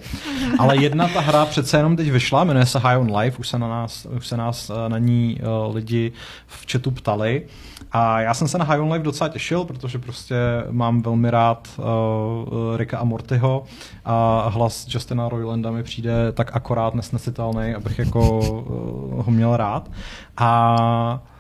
Ale 0.60 0.78
jedna 0.78 1.08
ta 1.08 1.22
hra 1.22 1.46
přece 1.46 1.78
jenom 1.78 1.96
teď 1.96 2.12
vyšla, 2.12 2.44
jmenuje 2.44 2.66
se 2.66 2.80
High 2.80 2.98
on 2.98 3.18
Life, 3.18 3.38
už 3.38 3.48
se 3.48 3.60
na 3.60 3.68
nás, 3.68 4.08
už 4.18 4.28
se 4.28 4.38
nás 4.38 4.70
eh, 4.70 4.90
na 4.90 4.98
ní 4.98 5.38
uh, 5.68 5.76
lidi 5.76 6.12
v 6.48 6.72
chatu 6.72 6.92
ptali. 6.92 7.46
A 7.92 8.22
já 8.22 8.34
jsem 8.34 8.48
se 8.48 8.58
na 8.58 8.66
High 8.66 8.82
on 8.82 8.92
Life 8.92 9.04
docela 9.04 9.30
těšil, 9.30 9.64
protože 9.64 10.00
prostě 10.00 10.36
mám 10.72 11.02
velmi 11.02 11.32
rád 11.32 11.68
uh, 11.78 12.78
Ricka 12.78 12.98
a 12.98 13.04
Mortyho 13.04 13.64
a 14.06 14.48
hlas 14.50 14.88
Justina 14.90 15.30
Roilanda 15.30 15.72
mi 15.72 15.84
přijde 15.84 16.32
tak 16.32 16.56
akorát 16.56 16.96
nesnesitelný, 16.96 17.74
abych 17.76 18.00
jako 18.00 18.40
uh, 18.40 19.26
ho 19.26 19.32
měl 19.32 19.58
rád. 19.58 19.92
A 20.38 21.31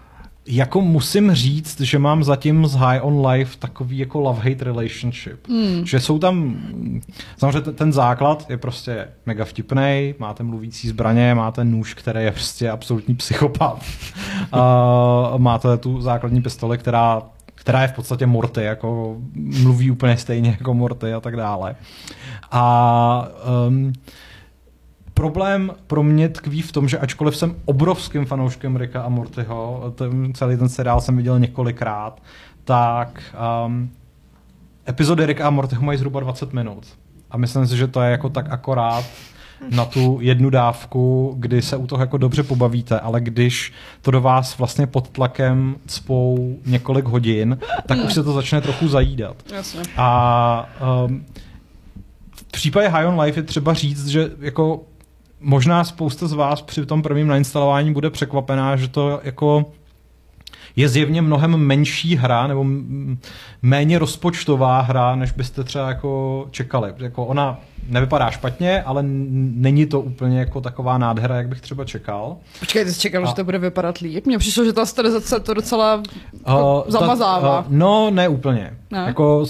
jako 0.47 0.82
musím 0.82 1.32
říct, 1.32 1.82
že 1.82 1.99
mám 1.99 2.23
zatím 2.23 2.65
z 2.65 2.75
High 2.75 2.99
on 3.01 3.27
Life 3.27 3.58
takový 3.58 3.97
jako 3.97 4.19
love-hate 4.19 4.63
relationship. 4.63 5.47
Hmm. 5.47 5.86
Že 5.86 5.99
jsou 5.99 6.19
tam, 6.19 6.58
samozřejmě 7.38 7.62
ten, 7.62 7.75
ten 7.75 7.93
základ 7.93 8.45
je 8.49 8.58
prostě 8.58 9.08
mega 9.25 9.45
vtipný, 9.45 10.15
máte 10.19 10.43
mluvící 10.43 10.89
zbraně, 10.89 11.36
máte 11.36 11.63
nůž, 11.63 11.93
který 11.93 12.23
je 12.23 12.32
prostě 12.32 12.69
absolutní 12.69 13.15
psychopat. 13.15 13.84
uh, 14.54 15.39
máte 15.39 15.77
tu 15.77 16.01
základní 16.01 16.41
pistoli, 16.41 16.77
která 16.77 17.21
která 17.56 17.82
je 17.82 17.88
v 17.88 17.93
podstatě 17.93 18.25
Morty, 18.25 18.63
jako 18.63 19.17
mluví 19.36 19.91
úplně 19.91 20.17
stejně 20.17 20.49
jako 20.49 20.73
Morty 20.73 21.13
a 21.13 21.19
tak 21.19 21.36
dále. 21.36 21.75
A 22.51 23.27
um, 23.67 23.93
problém 25.13 25.71
pro 25.88 26.04
mě 26.04 26.30
tkví 26.30 26.62
v 26.62 26.71
tom, 26.71 26.88
že 26.88 26.97
ačkoliv 26.97 27.38
jsem 27.38 27.56
obrovským 27.65 28.26
fanouškem 28.26 28.76
Ricka 28.76 29.02
a 29.02 29.10
Mortyho, 29.10 29.93
ten, 29.95 30.34
celý 30.34 30.58
ten 30.58 30.69
seriál 30.69 31.02
jsem 31.02 31.17
viděl 31.17 31.39
několikrát, 31.39 32.21
tak 32.63 33.36
um, 33.65 33.89
epizody 34.89 35.26
Ricka 35.26 35.47
a 35.47 35.50
Mortyho 35.50 35.82
mají 35.82 35.97
zhruba 35.97 36.19
20 36.19 36.54
minut. 36.54 36.86
A 37.32 37.38
myslím 37.38 37.67
si, 37.67 37.78
že 37.78 37.88
to 37.88 38.02
je 38.02 38.12
jako 38.12 38.30
tak 38.30 38.50
akorát 38.50 39.06
na 39.69 39.86
tu 39.86 40.17
jednu 40.21 40.50
dávku, 40.50 41.36
kdy 41.38 41.62
se 41.62 41.78
u 41.78 41.88
toho 41.88 42.04
jako 42.04 42.17
dobře 42.17 42.43
pobavíte, 42.43 43.00
ale 43.00 43.21
když 43.21 43.74
to 44.02 44.12
do 44.12 44.21
vás 44.21 44.58
vlastně 44.58 44.88
pod 44.88 45.10
tlakem 45.10 45.76
spou 45.88 46.58
několik 46.65 47.06
hodin, 47.06 47.58
tak 47.86 47.97
už 48.06 48.13
se 48.13 48.24
to 48.24 48.34
začne 48.34 48.62
trochu 48.62 48.88
zajídat. 48.88 49.36
Jasně. 49.54 49.82
A 49.97 50.69
um, 51.06 51.26
v 52.36 52.43
případě 52.43 52.88
High 52.88 53.08
on 53.08 53.19
Life 53.19 53.39
je 53.39 53.43
třeba 53.43 53.74
říct, 53.74 54.08
že 54.08 54.32
jako 54.39 54.82
možná 55.41 55.84
spousta 55.84 56.27
z 56.27 56.34
vás 56.34 56.62
při 56.62 56.86
tom 56.86 57.01
prvním 57.01 57.27
nainstalování 57.27 57.93
bude 57.93 58.10
překvapená, 58.10 58.75
že 58.75 58.88
to 58.88 59.19
jako 59.23 59.65
je 60.75 60.89
zjevně 60.89 61.21
mnohem 61.21 61.58
menší 61.58 62.15
hra 62.15 62.47
nebo 62.47 62.65
méně 63.62 63.99
rozpočtová 63.99 64.82
hra, 64.82 65.15
než 65.15 65.32
byste 65.32 65.63
třeba 65.63 65.88
jako 65.88 66.47
čekali. 66.51 66.93
Jako 66.97 67.25
ona 67.25 67.60
nevypadá 67.89 68.32
špatně, 68.32 68.82
ale 68.84 69.04
není 69.04 69.86
to 69.86 70.01
úplně 70.01 70.39
jako 70.39 70.62
taková 70.62 70.97
nádhera, 70.97 71.36
jak 71.36 71.47
bych 71.47 71.62
třeba 71.62 71.86
čekal. 71.86 72.36
Počkej, 72.60 72.86
ty 72.86 72.93
jsi 72.93 72.99
čekal, 72.99 73.23
A- 73.23 73.27
že 73.27 73.34
to 73.34 73.43
bude 73.43 73.58
vypadat 73.58 73.97
líp? 73.97 74.25
Mně 74.25 74.38
přišlo, 74.38 74.65
že 74.65 74.73
ta 74.73 74.86
stylizace 74.86 75.39
to 75.39 75.54
docela 75.54 75.95
Uh, 75.95 76.04
jako 76.38 76.82
ta- 76.86 76.91
zamazává. 76.91 77.60
uh, 77.60 77.65
no, 77.69 78.12
ne 78.12 78.27
úplně. 78.27 78.77
Ne? 78.91 79.04
Jako 79.08 79.45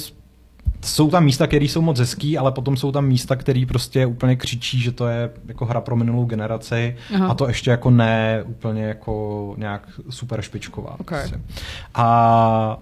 jsou 0.86 1.10
tam 1.10 1.26
místa, 1.26 1.48
které 1.48 1.66
jsou 1.66 1.82
moc 1.82 2.00
hezký, 2.00 2.38
ale 2.38 2.52
potom 2.52 2.78
jsou 2.78 2.92
tam 2.92 3.06
místa, 3.06 3.36
které 3.36 3.66
prostě 3.68 4.06
úplně 4.06 4.36
křičí, 4.36 4.80
že 4.82 4.92
to 4.92 5.08
je 5.08 5.30
jako 5.48 5.66
hra 5.66 5.82
pro 5.82 5.96
minulou 5.96 6.26
generaci 6.26 6.96
Aha. 7.16 7.28
a 7.28 7.34
to 7.34 7.48
ještě 7.48 7.72
jako 7.72 7.90
ne 7.90 8.44
úplně 8.46 8.84
jako 8.84 9.54
nějak 9.58 9.90
super 10.10 10.42
špičková. 10.42 11.00
Ok. 11.00 11.08
Prostě. 11.08 11.42
A 11.96 12.80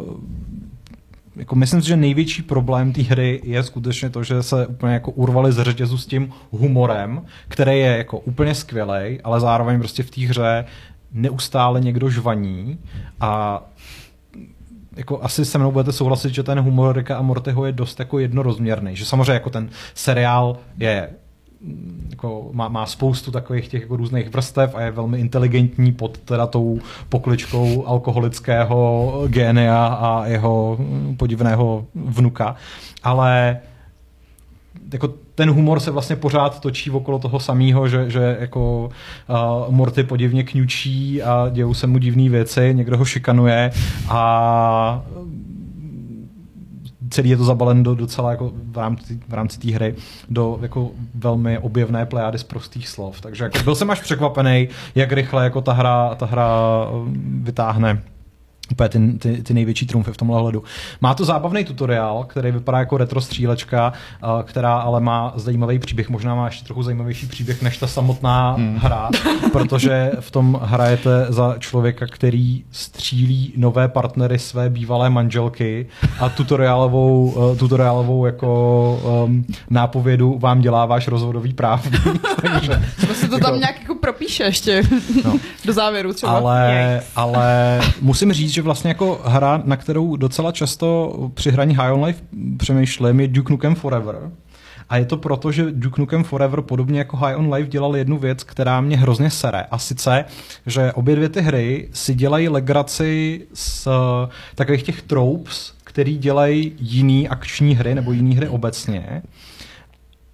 uh, 0.00 0.20
jako 1.36 1.54
myslím 1.54 1.82
si, 1.82 1.88
že 1.88 1.96
největší 1.96 2.42
problém 2.42 2.92
té 2.92 3.02
hry 3.02 3.40
je 3.44 3.62
skutečně 3.62 4.10
to, 4.10 4.22
že 4.22 4.42
se 4.42 4.66
úplně 4.66 4.92
jako 4.92 5.10
urvali 5.10 5.52
z 5.52 5.62
řetězu 5.62 5.98
s 5.98 6.06
tím 6.06 6.32
humorem, 6.50 7.22
který 7.48 7.78
je 7.78 7.96
jako 7.96 8.18
úplně 8.18 8.54
skvělý, 8.54 9.20
ale 9.24 9.40
zároveň 9.40 9.78
prostě 9.78 10.02
v 10.02 10.10
té 10.10 10.20
hře 10.20 10.64
neustále 11.12 11.80
někdo 11.80 12.10
žvaní 12.10 12.78
a 13.20 13.62
jako 14.98 15.22
asi 15.22 15.44
se 15.44 15.58
mnou 15.58 15.72
budete 15.72 15.92
souhlasit, 15.92 16.34
že 16.34 16.42
ten 16.42 16.60
humor 16.60 16.96
Ricka 16.96 17.16
a 17.16 17.22
Mortyho 17.22 17.66
je 17.66 17.72
dost 17.72 17.98
jako 17.98 18.18
jednorozměrný. 18.18 18.96
Že 18.96 19.04
samozřejmě 19.04 19.32
jako 19.32 19.50
ten 19.50 19.70
seriál 19.94 20.56
je 20.78 21.10
mm, 21.60 22.08
jako 22.10 22.50
má, 22.52 22.68
má 22.68 22.86
spoustu 22.86 23.30
takových 23.30 23.68
těch 23.68 23.82
jako 23.82 23.96
různých 23.96 24.28
vrstev 24.28 24.74
a 24.74 24.80
je 24.80 24.90
velmi 24.90 25.18
inteligentní 25.18 25.92
pod 25.92 26.18
teda 26.18 26.46
tou 26.46 26.80
pokličkou 27.08 27.86
alkoholického 27.86 29.22
génia 29.28 29.86
a 29.86 30.26
jeho 30.26 30.76
mm, 30.80 31.16
podivného 31.16 31.86
vnuka. 31.94 32.56
Ale 33.02 33.58
jako 34.92 35.14
ten 35.38 35.50
humor 35.50 35.80
se 35.80 35.90
vlastně 35.90 36.16
pořád 36.16 36.60
točí 36.60 36.90
okolo 36.90 37.18
toho 37.18 37.40
samého, 37.40 37.88
že, 37.88 38.10
že 38.10 38.36
jako 38.40 38.90
uh, 39.28 39.74
Morty 39.74 40.02
podivně 40.02 40.44
kňučí 40.44 41.22
a 41.22 41.48
dějou 41.50 41.74
se 41.74 41.86
mu 41.86 41.98
divné 41.98 42.28
věci, 42.28 42.74
někdo 42.74 42.98
ho 42.98 43.04
šikanuje 43.04 43.70
a 44.08 45.02
celý 47.10 47.30
je 47.30 47.36
to 47.36 47.44
zabalen 47.44 47.82
do 47.82 47.94
docela 47.94 48.30
jako 48.30 48.52
v 48.72 48.76
rámci, 48.78 49.20
v 49.28 49.34
rámci 49.34 49.58
té 49.58 49.70
hry 49.70 49.94
do 50.28 50.58
jako 50.62 50.90
velmi 51.14 51.58
objevné 51.58 52.06
plejády 52.06 52.38
z 52.38 52.44
prostých 52.44 52.88
slov. 52.88 53.20
Takže 53.20 53.44
jako 53.44 53.58
byl 53.58 53.74
jsem 53.74 53.90
až 53.90 54.00
překvapený, 54.00 54.68
jak 54.94 55.12
rychle 55.12 55.44
jako 55.44 55.60
ta 55.60 55.72
hra, 55.72 56.14
ta 56.14 56.26
hra 56.26 56.48
um, 56.90 57.44
vytáhne 57.44 58.02
úplně 58.72 58.88
ty, 58.88 59.18
ty, 59.18 59.42
ty 59.42 59.54
největší 59.54 59.86
trumfy 59.86 60.12
v 60.12 60.16
tomhle 60.16 60.40
hledu. 60.40 60.62
Má 61.00 61.14
to 61.14 61.24
zábavný 61.24 61.64
tutoriál, 61.64 62.24
který 62.24 62.50
vypadá 62.50 62.78
jako 62.78 62.96
retro 62.96 63.20
střílečka, 63.20 63.92
uh, 64.22 64.42
která 64.42 64.76
ale 64.76 65.00
má 65.00 65.32
zajímavý 65.36 65.78
příběh. 65.78 66.08
Možná 66.08 66.34
má 66.34 66.44
ještě 66.44 66.64
trochu 66.64 66.82
zajímavější 66.82 67.26
příběh 67.26 67.62
než 67.62 67.78
ta 67.78 67.86
samotná 67.86 68.52
hmm. 68.52 68.76
hra, 68.76 69.08
protože 69.52 70.12
v 70.20 70.30
tom 70.30 70.60
hrajete 70.62 71.26
za 71.28 71.54
člověka, 71.58 72.06
který 72.06 72.64
střílí 72.72 73.52
nové 73.56 73.88
partnery 73.88 74.38
své 74.38 74.70
bývalé 74.70 75.10
manželky 75.10 75.86
a 76.20 76.28
tutoriálovou, 76.28 77.30
uh, 77.30 77.56
tutoriálovou 77.56 78.26
jako 78.26 79.24
um, 79.26 79.44
nápovědu 79.70 80.38
vám 80.38 80.60
dělá 80.60 80.86
váš 80.86 81.08
rozvodový 81.08 81.52
právník. 81.52 82.00
Takže, 82.42 82.82
Vlastně 83.06 83.28
to 83.28 83.34
Jako- 83.34 83.46
tam 83.46 83.58
nějak 83.58 83.80
jako 83.80 83.94
propíše 83.94 84.42
ještě 84.42 84.82
no. 85.24 85.38
do 85.64 85.72
závěru 85.72 86.12
třeba. 86.12 86.32
Ale, 86.32 87.02
ale 87.16 87.80
musím 88.00 88.32
říct, 88.32 88.50
že 88.58 88.62
vlastně 88.62 88.88
jako 88.88 89.20
hra, 89.24 89.62
na 89.64 89.76
kterou 89.76 90.16
docela 90.16 90.52
často 90.52 91.12
při 91.34 91.50
hraní 91.50 91.76
High 91.76 91.92
on 91.92 92.04
Life 92.04 92.22
přemýšlím, 92.56 93.20
je 93.20 93.28
Duke 93.28 93.52
Nukem 93.52 93.74
Forever. 93.74 94.30
A 94.88 94.96
je 94.96 95.04
to 95.04 95.16
proto, 95.16 95.52
že 95.52 95.66
Duke 95.70 96.00
Nukem 96.00 96.24
Forever, 96.24 96.60
podobně 96.62 96.98
jako 96.98 97.16
High 97.16 97.36
on 97.36 97.54
Life, 97.54 97.68
dělal 97.68 97.96
jednu 97.96 98.18
věc, 98.18 98.44
která 98.44 98.80
mě 98.80 98.96
hrozně 98.96 99.30
sere. 99.30 99.66
A 99.70 99.78
sice, 99.78 100.24
že 100.66 100.92
obě 100.92 101.16
dvě 101.16 101.28
ty 101.28 101.40
hry 101.40 101.88
si 101.92 102.14
dělají 102.14 102.48
legraci 102.48 103.46
z 103.54 103.86
eh, 103.86 104.28
takových 104.54 104.82
těch 104.82 105.02
tropes, 105.02 105.74
který 105.84 106.18
dělají 106.18 106.72
jiný 106.78 107.28
akční 107.28 107.74
hry 107.74 107.94
nebo 107.94 108.12
jiný 108.12 108.36
hry 108.36 108.48
obecně. 108.48 109.22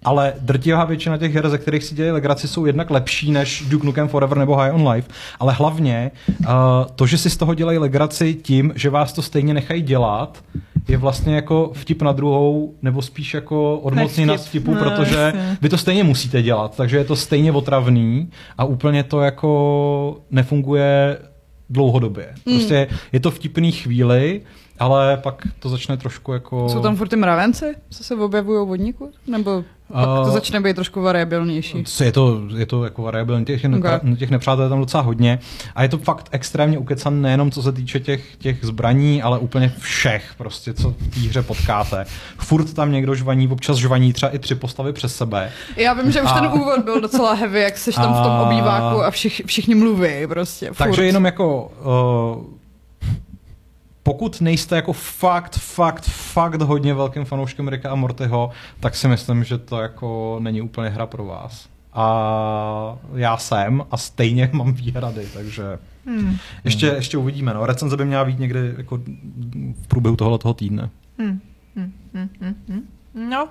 Ale 0.05 0.33
drtivá 0.39 0.85
většina 0.85 1.17
těch 1.17 1.33
her, 1.35 1.49
ze 1.49 1.57
kterých 1.57 1.83
si 1.83 1.95
dělají 1.95 2.11
legraci, 2.11 2.47
jsou 2.47 2.65
jednak 2.65 2.89
lepší 2.89 3.31
než 3.31 3.63
Duke 3.69 3.85
Nukem 3.85 4.07
Forever 4.07 4.37
nebo 4.37 4.55
High 4.55 4.73
on 4.73 4.87
Life, 4.87 5.09
ale 5.39 5.53
hlavně 5.53 6.11
uh, 6.39 6.45
to, 6.95 7.05
že 7.07 7.17
si 7.17 7.29
z 7.29 7.37
toho 7.37 7.53
dělají 7.53 7.77
legraci 7.77 8.33
tím, 8.33 8.73
že 8.75 8.89
vás 8.89 9.13
to 9.13 9.21
stejně 9.21 9.53
nechají 9.53 9.81
dělat, 9.81 10.43
je 10.87 10.97
vlastně 10.97 11.35
jako 11.35 11.71
vtip 11.73 12.01
na 12.01 12.11
druhou, 12.11 12.73
nebo 12.81 13.01
spíš 13.01 13.33
jako 13.33 13.77
odmocněna 13.79 14.33
Nevtip. 14.33 14.45
z 14.45 14.49
vtipu, 14.49 14.73
No, 14.73 14.79
protože 14.83 15.15
jasně. 15.15 15.57
vy 15.61 15.69
to 15.69 15.77
stejně 15.77 16.03
musíte 16.03 16.41
dělat, 16.41 16.77
takže 16.77 16.97
je 16.97 17.03
to 17.05 17.15
stejně 17.15 17.51
otravný 17.51 18.29
a 18.57 18.65
úplně 18.65 19.03
to 19.03 19.21
jako 19.21 20.17
nefunguje 20.31 21.17
dlouhodobě. 21.69 22.25
Hmm. 22.47 22.55
Prostě 22.57 22.87
je 23.11 23.19
to 23.19 23.31
vtipný 23.31 23.71
chvíli, 23.71 24.41
ale 24.79 25.17
pak 25.17 25.47
to 25.59 25.69
začne 25.69 25.97
trošku 25.97 26.33
jako... 26.33 26.69
Jsou 26.69 26.81
tam 26.81 26.95
furt 26.95 27.07
ty 27.07 27.15
mravenci, 27.15 27.75
co 27.89 28.03
se 28.03 28.15
objevují 28.15 28.67
vodníku? 28.67 29.11
Nebo 29.27 29.63
pak 29.93 30.05
to 30.05 30.21
Uh, 30.21 30.29
začne 30.29 30.61
být 30.61 30.75
trošku 30.75 31.01
variabilnější? 31.01 31.83
Co 31.83 32.03
Je 32.03 32.11
to, 32.11 32.41
je 32.57 32.65
to 32.65 32.83
jako 32.83 33.01
variabilní, 33.01 33.45
těch, 33.45 33.61
Okay. 33.77 33.99
těch 34.17 34.29
nepřátel 34.29 34.63
je 34.63 34.69
tam 34.69 34.79
docela 34.79 35.03
hodně 35.03 35.39
a 35.75 35.83
je 35.83 35.89
to 35.89 35.97
fakt 35.97 36.27
extrémně 36.31 36.77
ukecan 36.77 37.21
nejenom 37.21 37.51
co 37.51 37.61
se 37.61 37.71
týče 37.71 37.99
těch, 37.99 38.35
těch 38.35 38.65
zbraní, 38.65 39.21
ale 39.21 39.39
úplně 39.39 39.73
všech 39.79 40.33
prostě, 40.37 40.73
co 40.73 40.89
v 40.89 41.13
té 41.13 41.19
hře 41.19 41.41
potkáte. 41.41 42.05
Furt 42.37 42.73
tam 42.73 42.91
někdo 42.91 43.15
žvaní, 43.15 43.47
občas 43.47 43.77
žvaní 43.77 44.13
třeba 44.13 44.29
i 44.29 44.39
tři 44.39 44.55
postavy 44.55 44.93
přes 44.93 45.15
sebe. 45.15 45.51
Já 45.75 45.93
vím, 45.93 46.11
že 46.11 46.21
už 46.21 46.29
A- 46.31 46.39
ten 46.39 46.51
úvod 46.61 46.83
byl 46.83 47.01
docela 47.01 47.33
heavy, 47.33 47.61
jak 47.61 47.77
jsi 47.77 47.91
tam 47.93 48.13
v 48.13 48.23
tom 48.23 48.31
obýváku 48.39 49.03
a 49.03 49.11
všich, 49.11 49.41
všichni 49.45 49.75
mluví 49.75 50.27
prostě. 50.27 50.67
Furt. 50.67 50.77
Takže 50.77 51.05
jenom 51.05 51.25
jako 51.25 51.71
uh, 52.37 52.54
pokud 54.07 54.41
nejste 54.41 54.75
jako 54.75 54.93
fakt, 54.93 55.55
fakt, 55.57 56.05
fakt 56.05 56.61
hodně 56.61 56.93
velkým 56.93 57.25
fanouškem 57.25 57.67
Ricka 57.67 57.91
a 57.91 57.95
Mortyho, 57.95 58.49
tak 58.79 58.95
si 58.95 59.07
myslím, 59.07 59.43
že 59.43 59.57
to 59.57 59.81
jako 59.81 60.37
není 60.41 60.61
úplně 60.61 60.89
hra 60.89 61.05
pro 61.05 61.25
vás. 61.25 61.67
A 61.93 62.97
já 63.15 63.37
jsem 63.37 63.83
a 63.91 63.97
stejně 63.97 64.49
mám 64.53 64.73
výhrady, 64.73 65.27
takže 65.33 65.63
Hmm. 66.07 66.37
ještě, 66.63 66.85
ještě 66.85 67.17
uvidíme. 67.17 67.53
No. 67.53 67.65
Recenze 67.65 67.97
by 67.97 68.05
měla 68.05 68.25
být 68.25 68.39
někdy 68.39 68.73
jako 68.77 68.97
v 69.83 69.87
průběhu 69.87 70.15
tohoto 70.15 70.53
týdne. 70.53 70.89
Hmm. 71.19 71.39
Hmm. 71.75 71.93
Hmm. 72.13 72.29
Hmm. 72.41 72.55
Hmm. 72.69 73.29
No, 73.29 73.47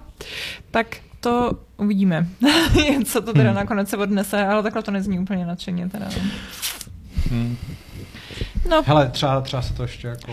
tak 0.70 0.96
to 1.20 1.50
uvidíme, 1.76 2.26
co 3.04 3.20
to 3.20 3.32
teda 3.32 3.44
Hmm. 3.50 3.54
nakonec 3.56 3.88
se 3.88 3.96
odnese, 3.96 4.46
ale 4.46 4.62
takhle 4.62 4.82
to 4.82 4.90
nezní 4.90 5.18
úplně 5.18 5.46
nadšeně 5.46 5.88
teda. 5.88 6.08
Hmm. 7.30 7.56
No, 8.70 8.82
Hele, 8.86 9.08
třeba, 9.08 9.40
třeba 9.40 9.62
se 9.62 9.74
to 9.74 9.82
ještě 9.82 10.08
jako... 10.08 10.32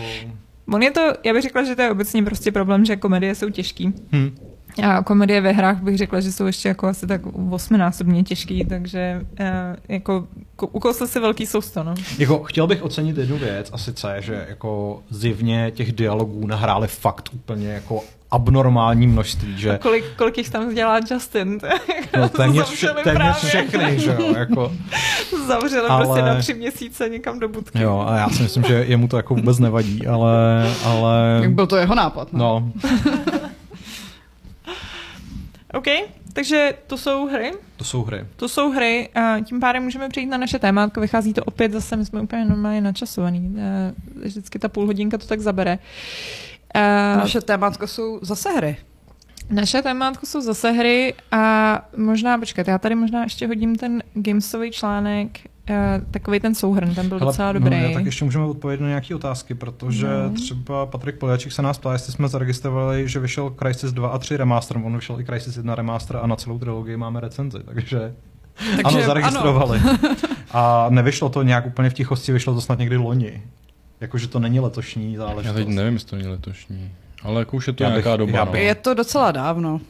on 0.74 0.82
je 0.82 0.90
to, 0.90 1.00
já 1.24 1.32
bych 1.32 1.42
řekla, 1.42 1.64
že 1.64 1.76
to 1.76 1.82
je 1.82 1.90
obecně 1.90 2.22
prostě 2.22 2.52
problém, 2.52 2.84
že 2.84 2.96
komedie 2.96 3.34
jsou 3.34 3.50
těžký. 3.50 3.94
Hm. 4.12 4.36
A 4.82 5.02
komedie 5.02 5.40
ve 5.40 5.52
hrách 5.52 5.82
bych 5.82 5.98
řekla, 5.98 6.20
že 6.20 6.32
jsou 6.32 6.46
ještě 6.46 6.68
jako 6.68 6.86
asi 6.86 7.06
tak 7.06 7.20
osminásobně 7.50 8.22
těžký, 8.22 8.64
takže 8.64 9.26
eh, 9.38 9.76
jako 9.88 10.26
ko- 10.56 10.68
ukousl 10.72 11.06
si 11.06 11.20
velký 11.20 11.46
sousto, 11.46 11.82
no. 11.84 11.94
Jako, 12.18 12.42
chtěl 12.42 12.66
bych 12.66 12.82
ocenit 12.82 13.16
jednu 13.18 13.38
věc, 13.38 13.70
a 13.72 13.78
sice, 13.78 14.16
že 14.18 14.46
jako 14.48 15.02
zjevně 15.10 15.70
těch 15.74 15.92
dialogů 15.92 16.46
nahráli 16.46 16.88
fakt 16.88 17.28
úplně 17.34 17.68
jako 17.68 18.00
abnormální 18.32 19.06
množství, 19.06 19.54
A 19.54 19.58
že 19.58 19.78
kolik, 19.82 20.04
kolik 20.16 20.38
jich 20.38 20.50
tam 20.50 20.74
dělá 20.74 21.00
Justin? 21.10 21.58
no, 22.18 22.28
téměř, 22.28 22.66
vše, 22.70 22.86
téměř 22.88 23.14
právě. 23.14 23.34
všechny, 23.34 23.98
že 24.00 24.16
jo, 24.20 24.34
jako, 24.36 24.72
Zavřeli 25.46 25.88
Ale- 25.88 26.04
prostě 26.06 26.22
na 26.22 26.34
tři 26.38 26.54
měsíce 26.54 27.08
někam 27.08 27.38
do 27.38 27.48
budky. 27.48 27.82
jo, 27.82 28.04
a 28.08 28.16
já 28.16 28.28
si 28.30 28.42
myslím, 28.42 28.62
že 28.64 28.74
jemu 28.88 29.08
to 29.08 29.16
jako 29.16 29.34
vůbec 29.34 29.58
nevadí, 29.58 30.06
ale, 30.06 30.66
ale, 30.84 31.38
Jak 31.42 31.52
byl 31.52 31.66
to 31.66 31.76
jeho 31.76 31.94
nápad, 31.94 32.32
ne? 32.32 32.38
no, 32.38 32.72
OK, 35.74 35.86
takže 36.32 36.72
to 36.86 36.98
jsou 36.98 37.26
hry. 37.28 37.52
to 37.76 37.84
jsou 37.84 38.04
hry. 38.04 38.24
To 38.36 38.48
jsou 38.48 38.70
hry 38.72 39.08
a 39.14 39.40
tím 39.40 39.60
pádem 39.60 39.82
můžeme 39.82 40.08
přejít 40.08 40.26
na 40.26 40.38
naše 40.38 40.58
témátko. 40.58 41.00
Vychází 41.00 41.32
to 41.34 41.44
opět 41.44 41.72
zase, 41.72 41.96
my 41.96 42.04
jsme 42.06 42.20
úplně 42.20 42.44
normálně 42.44 42.80
načasovaný. 42.80 43.56
Eh, 43.58 43.92
Vždycky 44.24 44.58
ta 44.58 44.68
půl 44.68 44.86
hodinka 44.86 45.18
to 45.18 45.26
tak 45.26 45.40
zabere. 45.40 45.78
Eh, 46.74 47.16
Naše 47.16 47.40
témátka 47.40 47.86
jsou 47.86 48.18
zase 48.22 48.50
hry. 48.50 48.76
Naše 49.50 49.82
témátko 49.82 50.26
jsou 50.26 50.40
zase 50.40 50.70
hry 50.70 51.14
a 51.32 51.82
možná, 51.96 52.38
počkat, 52.38 52.68
já 52.68 52.78
tady 52.78 52.94
možná 52.94 53.22
ještě 53.22 53.46
hodím 53.46 53.76
ten 53.76 54.02
Gamesový 54.14 54.70
článek, 54.70 55.40
eh, 55.70 56.00
takový 56.10 56.40
ten 56.40 56.54
souhrn, 56.54 56.94
ten 56.94 57.08
byl 57.08 57.18
Hele, 57.18 57.32
docela 57.32 57.52
dobrý. 57.52 57.82
No, 57.82 57.92
tak 57.94 58.04
ještě 58.06 58.24
můžeme 58.24 58.44
odpovědět 58.44 58.82
na 58.82 58.88
nějaké 58.88 59.14
otázky, 59.14 59.54
protože 59.54 60.06
No. 60.06 60.28
no. 60.28 60.30
třeba 60.34 60.86
Patrik 60.86 61.18
Poliaček 61.18 61.52
se 61.52 61.62
nás 61.62 61.78
ptá, 61.78 61.92
jestli 61.92 62.12
jsme 62.12 62.28
zaregistrovali, 62.28 63.08
že 63.08 63.18
vyšel 63.20 63.54
Crysis 63.62 63.92
2 63.92 64.08
a 64.08 64.18
3 64.18 64.36
remaster, 64.36 64.76
on 64.76 64.96
vyšel 64.96 65.20
i 65.20 65.24
Crysis 65.24 65.56
1 65.56 65.74
remaster 65.74 66.16
a 66.16 66.26
na 66.26 66.36
celou 66.36 66.58
trilogii 66.58 66.96
máme 66.96 67.20
recenzi, 67.20 67.58
takže... 67.64 68.14
Takže 68.82 68.98
ano, 68.98 69.06
zaregistrovali. 69.06 69.80
a 70.50 70.86
nevyšlo 70.90 71.28
to 71.28 71.42
nějak 71.42 71.66
úplně 71.66 71.90
v 71.90 71.94
tichosti, 71.94 72.32
vyšlo 72.32 72.54
to 72.54 72.60
snad 72.60 72.78
někdy 72.78 72.96
loni. 72.96 73.42
Jakože 74.02 74.28
to 74.28 74.38
není 74.38 74.60
letošní 74.60 75.16
záležitost. 75.16 75.46
Já 75.46 75.52
teď 75.52 75.68
nevím, 75.68 75.94
jestli 75.94 76.08
to 76.10 76.16
není 76.16 76.28
letošní. 76.28 76.90
Ale 77.22 77.40
jako 77.40 77.56
už 77.56 77.66
je 77.66 77.72
to 77.72 77.82
Já 77.84 77.90
bych- 77.90 78.04
nějaká 78.04 78.16
doba. 78.16 78.32
já 78.38 78.44
no. 78.44 78.52
bych- 78.52 78.62
Je 78.62 78.74
to 78.74 78.94
docela 78.94 79.32
dávno. 79.32 79.80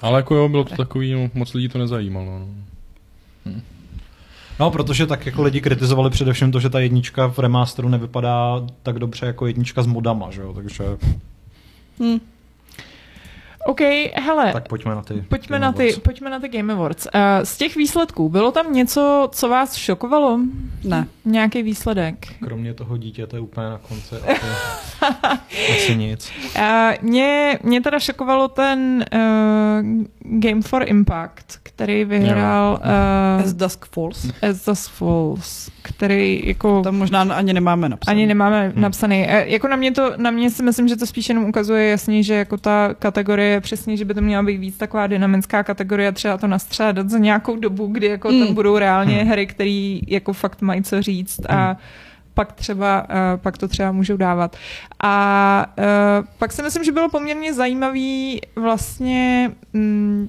Ale 0.00 0.18
jako 0.18 0.34
jo, 0.34 0.48
bylo 0.48 0.64
to 0.64 0.76
takový, 0.76 1.12
no, 1.12 1.30
moc 1.34 1.54
lidí 1.54 1.68
to 1.68 1.78
nezajímalo. 1.78 2.38
No. 2.38 2.46
No, 4.60 4.70
protože 4.70 5.06
tak 5.06 5.26
jako 5.26 5.42
lidi 5.42 5.60
kritizovali 5.60 6.10
především 6.10 6.52
to, 6.52 6.60
že 6.60 6.70
ta 6.70 6.80
jednička 6.80 7.26
v 7.26 7.38
remasteru 7.38 7.88
nevypadá 7.88 8.62
tak 8.82 8.98
dobře 8.98 9.26
jako 9.26 9.46
jednička 9.46 9.82
s 9.82 9.86
modama, 9.86 10.30
že 10.30 10.40
jo, 10.40 10.52
takže 10.54 10.84
Hm. 12.02 12.18
OK, 13.66 13.80
hele, 14.14 14.52
tak 14.52 14.68
pojďme 14.68 14.94
na 14.94 15.02
ty. 15.02 15.24
pojďme 15.28 15.58
Game 15.58 15.66
na, 15.66 15.72
ty, 15.72 15.82
Awards. 15.82 15.98
pojďme 15.98 16.30
na 16.30 16.40
ty 16.40 16.48
Game 16.48 16.72
Awards. 16.72 17.06
Uh, 17.14 17.20
z 17.44 17.56
těch 17.56 17.76
výsledků, 17.76 18.28
bylo 18.28 18.52
tam 18.52 18.72
něco, 18.72 19.28
co 19.32 19.48
vás 19.48 19.74
šokovalo? 19.76 20.40
Ne. 20.84 21.06
Nějaký 21.24 21.62
výsledek? 21.62 22.26
Kromě 22.44 22.74
toho 22.74 22.96
dítěte 22.96 23.40
úplně 23.40 23.66
na 23.66 23.78
konci 23.78 24.14
asi, 24.26 24.46
asi 25.76 25.96
nic. 25.96 26.32
Uh, 26.58 26.62
mě, 27.02 27.58
mě 27.62 27.80
teda 27.80 27.98
šokovalo 27.98 28.48
ten 28.48 29.04
uh, 29.14 30.40
Game 30.40 30.62
for 30.62 30.82
Impact, 30.88 31.58
který 31.62 32.04
vyhrál 32.04 32.80
As 33.44 33.52
uh, 33.52 33.58
Dusk 33.58 33.86
Falls. 33.86 34.30
As 34.50 34.64
Dusk 34.64 34.90
Falls, 34.90 35.70
který 35.88 36.42
jako... 36.44 36.82
Tam 36.82 36.96
možná 36.96 37.22
ani 37.22 37.52
nemáme 37.52 37.88
napsané. 37.88 38.16
Ani 38.16 38.26
nemáme 38.26 38.68
hmm. 38.68 38.82
napsaný. 38.82 39.30
E, 39.30 39.48
jako 39.48 39.68
na 39.68 39.76
mě 39.76 39.92
to, 39.92 40.12
na 40.16 40.30
mě 40.30 40.50
si 40.50 40.62
myslím, 40.62 40.88
že 40.88 40.96
to 40.96 41.06
spíš 41.06 41.28
jenom 41.28 41.44
ukazuje 41.44 41.88
jasně, 41.88 42.22
že 42.22 42.34
jako 42.34 42.56
ta 42.56 42.94
kategorie 42.98 43.48
je 43.50 43.60
přesně, 43.60 43.96
že 43.96 44.04
by 44.04 44.14
to 44.14 44.20
měla 44.20 44.42
být 44.42 44.56
víc 44.56 44.76
taková 44.76 45.06
dynamická 45.06 45.62
kategorie, 45.62 46.12
třeba 46.12 46.38
to 46.38 46.46
nastřádat 46.46 47.10
za 47.10 47.18
nějakou 47.18 47.56
dobu, 47.56 47.86
kdy 47.86 48.06
jako 48.06 48.28
Hmm. 48.28 48.46
tam 48.46 48.54
budou 48.54 48.78
reálně 48.78 49.16
Hmm. 49.16 49.30
hry, 49.30 49.46
které 49.46 49.98
jako 50.06 50.32
fakt 50.32 50.62
mají 50.62 50.82
co 50.82 51.02
říct 51.02 51.40
a 51.48 51.76
pak 52.34 52.52
třeba, 52.52 53.02
uh, 53.02 53.40
pak 53.40 53.58
to 53.58 53.68
třeba 53.68 53.92
můžou 53.92 54.16
dávat. 54.16 54.56
A 55.02 55.66
uh, 55.78 56.26
pak 56.38 56.52
si 56.52 56.62
myslím, 56.62 56.84
že 56.84 56.92
bylo 56.92 57.08
poměrně 57.08 57.54
zajímavý 57.54 58.40
vlastně 58.56 59.50
mm, 59.72 60.28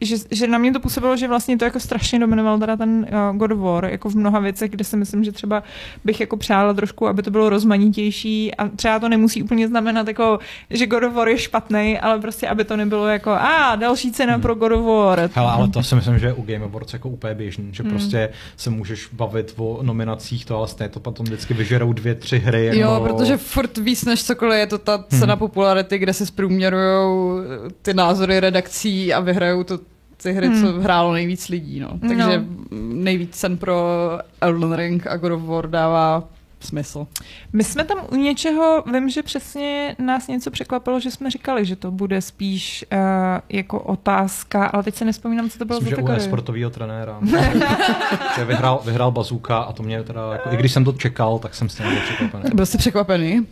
že, 0.00 0.16
že 0.30 0.46
na 0.46 0.58
mě 0.58 0.72
to 0.72 0.80
působilo, 0.80 1.16
že 1.16 1.28
vlastně 1.28 1.58
to 1.58 1.64
jako 1.64 1.80
strašně 1.80 2.18
dominoval 2.18 2.58
teda 2.58 2.76
ten 2.76 3.06
uh, 3.30 3.36
God 3.36 3.52
of 3.52 3.58
War, 3.58 3.84
jako 3.84 4.08
v 4.08 4.14
mnoha 4.14 4.38
věcech, 4.40 4.70
kde 4.70 4.84
si 4.84 4.96
myslím, 4.96 5.24
že 5.24 5.32
třeba 5.32 5.62
bych 6.04 6.20
jako 6.20 6.36
přála 6.36 6.74
trošku, 6.74 7.08
aby 7.08 7.22
to 7.22 7.30
bylo 7.30 7.48
rozmanitější 7.48 8.54
a 8.54 8.68
třeba 8.68 8.98
to 8.98 9.08
nemusí 9.08 9.42
úplně 9.42 9.68
znamenat 9.68 10.08
jako, 10.08 10.38
že 10.70 10.86
God 10.86 11.02
of 11.02 11.14
War 11.14 11.28
je 11.28 11.38
špatný, 11.38 11.98
ale 11.98 12.18
prostě, 12.20 12.48
aby 12.48 12.64
to 12.64 12.76
nebylo 12.76 13.06
jako, 13.06 13.30
a 13.30 13.76
další 13.76 14.12
cena 14.12 14.32
Hmm. 14.32 14.42
pro 14.42 14.54
God 14.54 14.72
of 14.72 14.84
War. 14.84 15.30
Hele, 15.34 15.50
ale 15.52 15.68
to 15.68 15.82
si 15.88 15.94
myslím, 15.94 16.18
že 16.18 16.26
je 16.26 16.32
u 16.32 16.42
Game 16.42 16.64
Awards 16.64 16.92
jako 16.92 17.08
úplně 17.08 17.34
běžný, 17.34 17.68
že 17.72 17.82
Hmm. 17.82 17.92
prostě 17.92 18.28
se 18.56 18.70
můžeš 18.70 19.08
bavit 19.12 19.54
o 19.56 19.78
nominacích, 19.82 20.44
to 20.44 20.58
ale 20.58 20.68
stejně 20.68 20.88
to 20.88 21.00
potom 21.00 21.26
vždycky 21.26 21.54
vyžerou 21.54 21.92
dvě, 21.92 22.14
tři 22.14 22.38
hry. 22.38 22.66
Jako... 22.66 22.78
Jo, 22.80 23.00
protože 23.06 23.36
furt 23.36 23.78
víc 23.78 24.04
než 24.04 24.24
cokoliv 24.24 24.58
je 24.58 24.66
to 24.66 24.78
ta 24.78 25.04
cena 25.08 25.34
Hmm. 25.34 25.38
popularity, 25.38 25.98
kde 25.98 26.12
se 26.14 26.26
zprůměrujou 26.26 27.38
ty 27.82 27.94
názory 27.94 28.40
redakcí 28.40 29.14
a 29.14 29.20
vyhrajou 29.20 29.64
to 29.64 29.78
ty 30.22 30.32
hry, 30.32 30.46
Hmm. 30.48 30.60
co 30.60 30.80
hrálo 30.80 31.12
nejvíc 31.12 31.48
lidí. 31.48 31.80
No. 31.80 31.88
No. 32.02 32.08
Takže 32.08 32.44
nejvíc 32.80 33.36
cen 33.36 33.56
pro 33.58 33.84
Elden 34.40 34.72
Ring 34.72 35.06
a 35.06 35.16
God 35.16 35.32
of 35.32 35.42
War 35.42 35.70
dává 35.70 36.24
smysl. 36.60 37.06
My 37.52 37.64
jsme 37.64 37.84
tam 37.84 37.98
u 38.12 38.16
něčeho, 38.16 38.84
vím, 38.92 39.08
že 39.08 39.22
přesně 39.22 39.96
nás 39.98 40.28
něco 40.28 40.50
překvapilo, 40.50 41.00
že 41.00 41.10
jsme 41.10 41.30
říkali, 41.30 41.64
že 41.64 41.76
to 41.76 41.90
bude 41.90 42.20
spíš 42.20 42.84
uh, 42.92 42.98
jako 43.48 43.80
otázka, 43.80 44.66
ale 44.66 44.82
teď 44.82 44.94
se 44.94 45.04
nespomínám, 45.04 45.50
co 45.50 45.58
to 45.58 45.64
bylo 45.64 45.80
Myslím, 45.80 45.90
za 45.90 45.96
že 45.96 46.02
u 46.02 46.06
kategorii. 46.06 46.26
sportového 46.28 46.70
trenéra. 46.70 47.18
že 48.36 48.44
vyhrál, 48.44 48.80
vyhrál 48.84 49.10
bazooka 49.10 49.58
a 49.58 49.72
to 49.72 49.82
mě 49.82 50.02
teda, 50.02 50.32
jako, 50.32 50.48
i 50.52 50.56
když 50.56 50.72
jsem 50.72 50.84
to 50.84 50.92
čekal, 50.92 51.38
tak 51.38 51.54
jsem 51.54 51.68
stejně 51.68 51.92
byl 51.92 52.00
překvapený. 52.02 52.50
Byl 52.54 52.66
jsi 52.66 52.78
překvapený? 52.78 53.46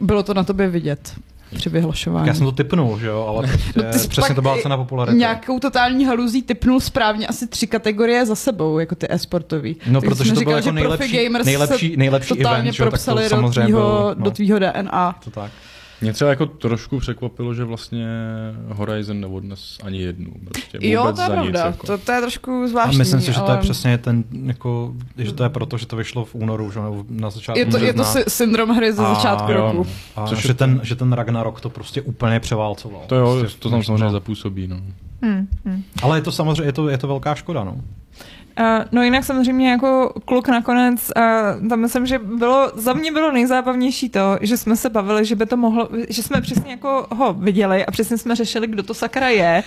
Bylo 0.00 0.22
to 0.22 0.34
na 0.34 0.44
tobě 0.44 0.68
vidět 0.68 1.14
při 1.54 1.64
Tak 1.64 1.72
vyhlašování. 1.72 2.28
já 2.28 2.34
jsem 2.34 2.46
to 2.46 2.52
typnul, 2.52 2.98
že 2.98 3.06
jo, 3.06 3.26
ale 3.28 3.48
prostě 3.48 3.72
No 3.82 3.92
ty 3.92 3.98
jsi 3.98 4.08
přesně 4.08 4.34
to 4.34 4.42
byla 4.42 4.58
cena 4.62 4.76
popularity. 4.76 5.18
Nějakou 5.18 5.58
totální 5.58 6.04
haluzí 6.04 6.42
typnul 6.42 6.80
správně 6.80 7.26
asi 7.26 7.46
tři 7.46 7.66
kategorie 7.66 8.26
za 8.26 8.34
sebou, 8.34 8.78
jako 8.78 8.94
ty 8.94 9.06
e-sportový. 9.10 9.76
No, 9.86 10.00
Takže 10.00 10.14
protože 10.14 10.30
to 10.32 10.34
byl 10.34 10.40
říkali, 10.40 10.56
jako 10.56 10.72
nejlepší, 10.72 11.28
nejlepší, 11.44 11.96
nejlepší 11.96 12.40
event, 12.40 12.72
že 12.74 12.82
jo, 12.84 12.90
tak 12.90 13.04
to 13.04 13.14
do 13.14 13.28
samozřejmě 13.28 13.60
tvýho, 13.62 13.78
bylo, 13.80 14.14
no, 14.18 14.24
do 14.24 14.30
tvýho 14.30 14.58
DNA. 14.58 15.16
to 15.24 15.30
tak. 15.30 15.50
Mě 16.00 16.12
třeba 16.12 16.30
jako 16.30 16.46
trošku 16.46 16.98
překvapilo, 16.98 17.54
že 17.54 17.64
vlastně 17.64 18.06
Horizon 18.68 19.20
neodnes 19.20 19.78
ani 19.84 19.98
jednu. 19.98 20.30
Prostě 20.44 20.78
vůbec 20.78 20.90
Jo, 20.90 21.02
to 21.02 21.08
je 21.08 21.14
za 21.14 21.22
nic. 21.26 21.32
pravda. 21.32 21.64
Jako. 21.66 21.86
To, 21.86 21.98
to 21.98 22.12
je 22.12 22.20
trošku 22.20 22.62
A 22.64 22.68
zvláštní. 22.68 22.98
myslím 22.98 23.20
si, 23.20 23.26
že 23.26 23.32
to 23.40 23.44
je 23.46 23.50
ale 23.52 23.58
přesně 23.58 23.98
ten, 23.98 24.24
jako, 24.44 24.94
že 25.18 25.32
to 25.32 25.42
je 25.42 25.48
proto, 25.48 25.78
že 25.78 25.86
to 25.86 25.96
vyšlo 25.96 26.24
v 26.24 26.34
únoru, 26.34 26.70
že 26.70 26.78
jo, 26.78 26.84
nebo 26.84 27.04
na 27.10 27.30
začátku 27.30 27.58
Je 27.58 27.66
to, 27.66 27.78
je 27.78 27.92
to 27.92 28.04
sy- 28.04 28.24
syndrom 28.28 28.70
hry 28.70 28.92
ze 28.92 29.02
A 29.06 29.14
začátku 29.14 29.52
jo, 29.52 29.58
roku. 29.58 29.76
no. 29.76 29.86
A 30.22 30.26
Což 30.26 30.42
že, 30.42 30.48
je 30.50 30.54
ten, 30.54 30.80
že 30.82 30.96
ten 30.96 31.12
Ragnarok 31.12 31.60
to 31.60 31.70
prostě 31.70 32.02
úplně 32.02 32.40
převálcoval. 32.40 33.02
To 33.06 33.14
jo, 33.14 33.36
prostě, 33.40 33.58
to 33.58 33.70
tam 33.70 33.82
samozřejmě 33.82 34.04
no. 34.04 34.10
zapůsobí. 34.10 34.68
No. 34.68 34.76
Hmm, 35.22 35.48
hmm. 35.64 35.82
Ale 36.02 36.18
je 36.18 36.22
to 36.22 36.32
samozřejmě, 36.32 36.64
je 36.68 36.72
to, 36.72 36.88
je 36.88 36.98
to 36.98 37.06
velká 37.08 37.34
škoda, 37.34 37.64
no. 37.64 37.76
Uh, 38.60 38.84
no 38.92 39.02
jinak 39.02 39.24
samozřejmě 39.24 39.70
jako 39.70 40.12
kluk 40.24 40.48
nakonec, 40.48 41.10
uh, 41.62 41.68
tam 41.68 41.80
myslím, 41.80 42.06
že 42.06 42.18
bylo, 42.18 42.72
za 42.74 42.92
mě 42.92 43.12
bylo 43.12 43.32
nejzábavnější 43.32 44.08
to, 44.08 44.38
že 44.40 44.56
jsme 44.56 44.76
se 44.76 44.90
bavili, 44.90 45.24
že 45.24 45.34
by 45.36 45.46
to 45.46 45.56
mohlo, 45.56 45.88
že 46.08 46.22
jsme 46.22 46.40
přesně 46.40 46.70
jako 46.70 47.06
ho 47.16 47.32
viděli 47.32 47.86
a 47.86 47.90
přesně 47.90 48.18
jsme 48.18 48.36
řešili, 48.36 48.66
kdo 48.66 48.82
to 48.82 48.94
sakra 48.94 49.28
je 49.28 49.62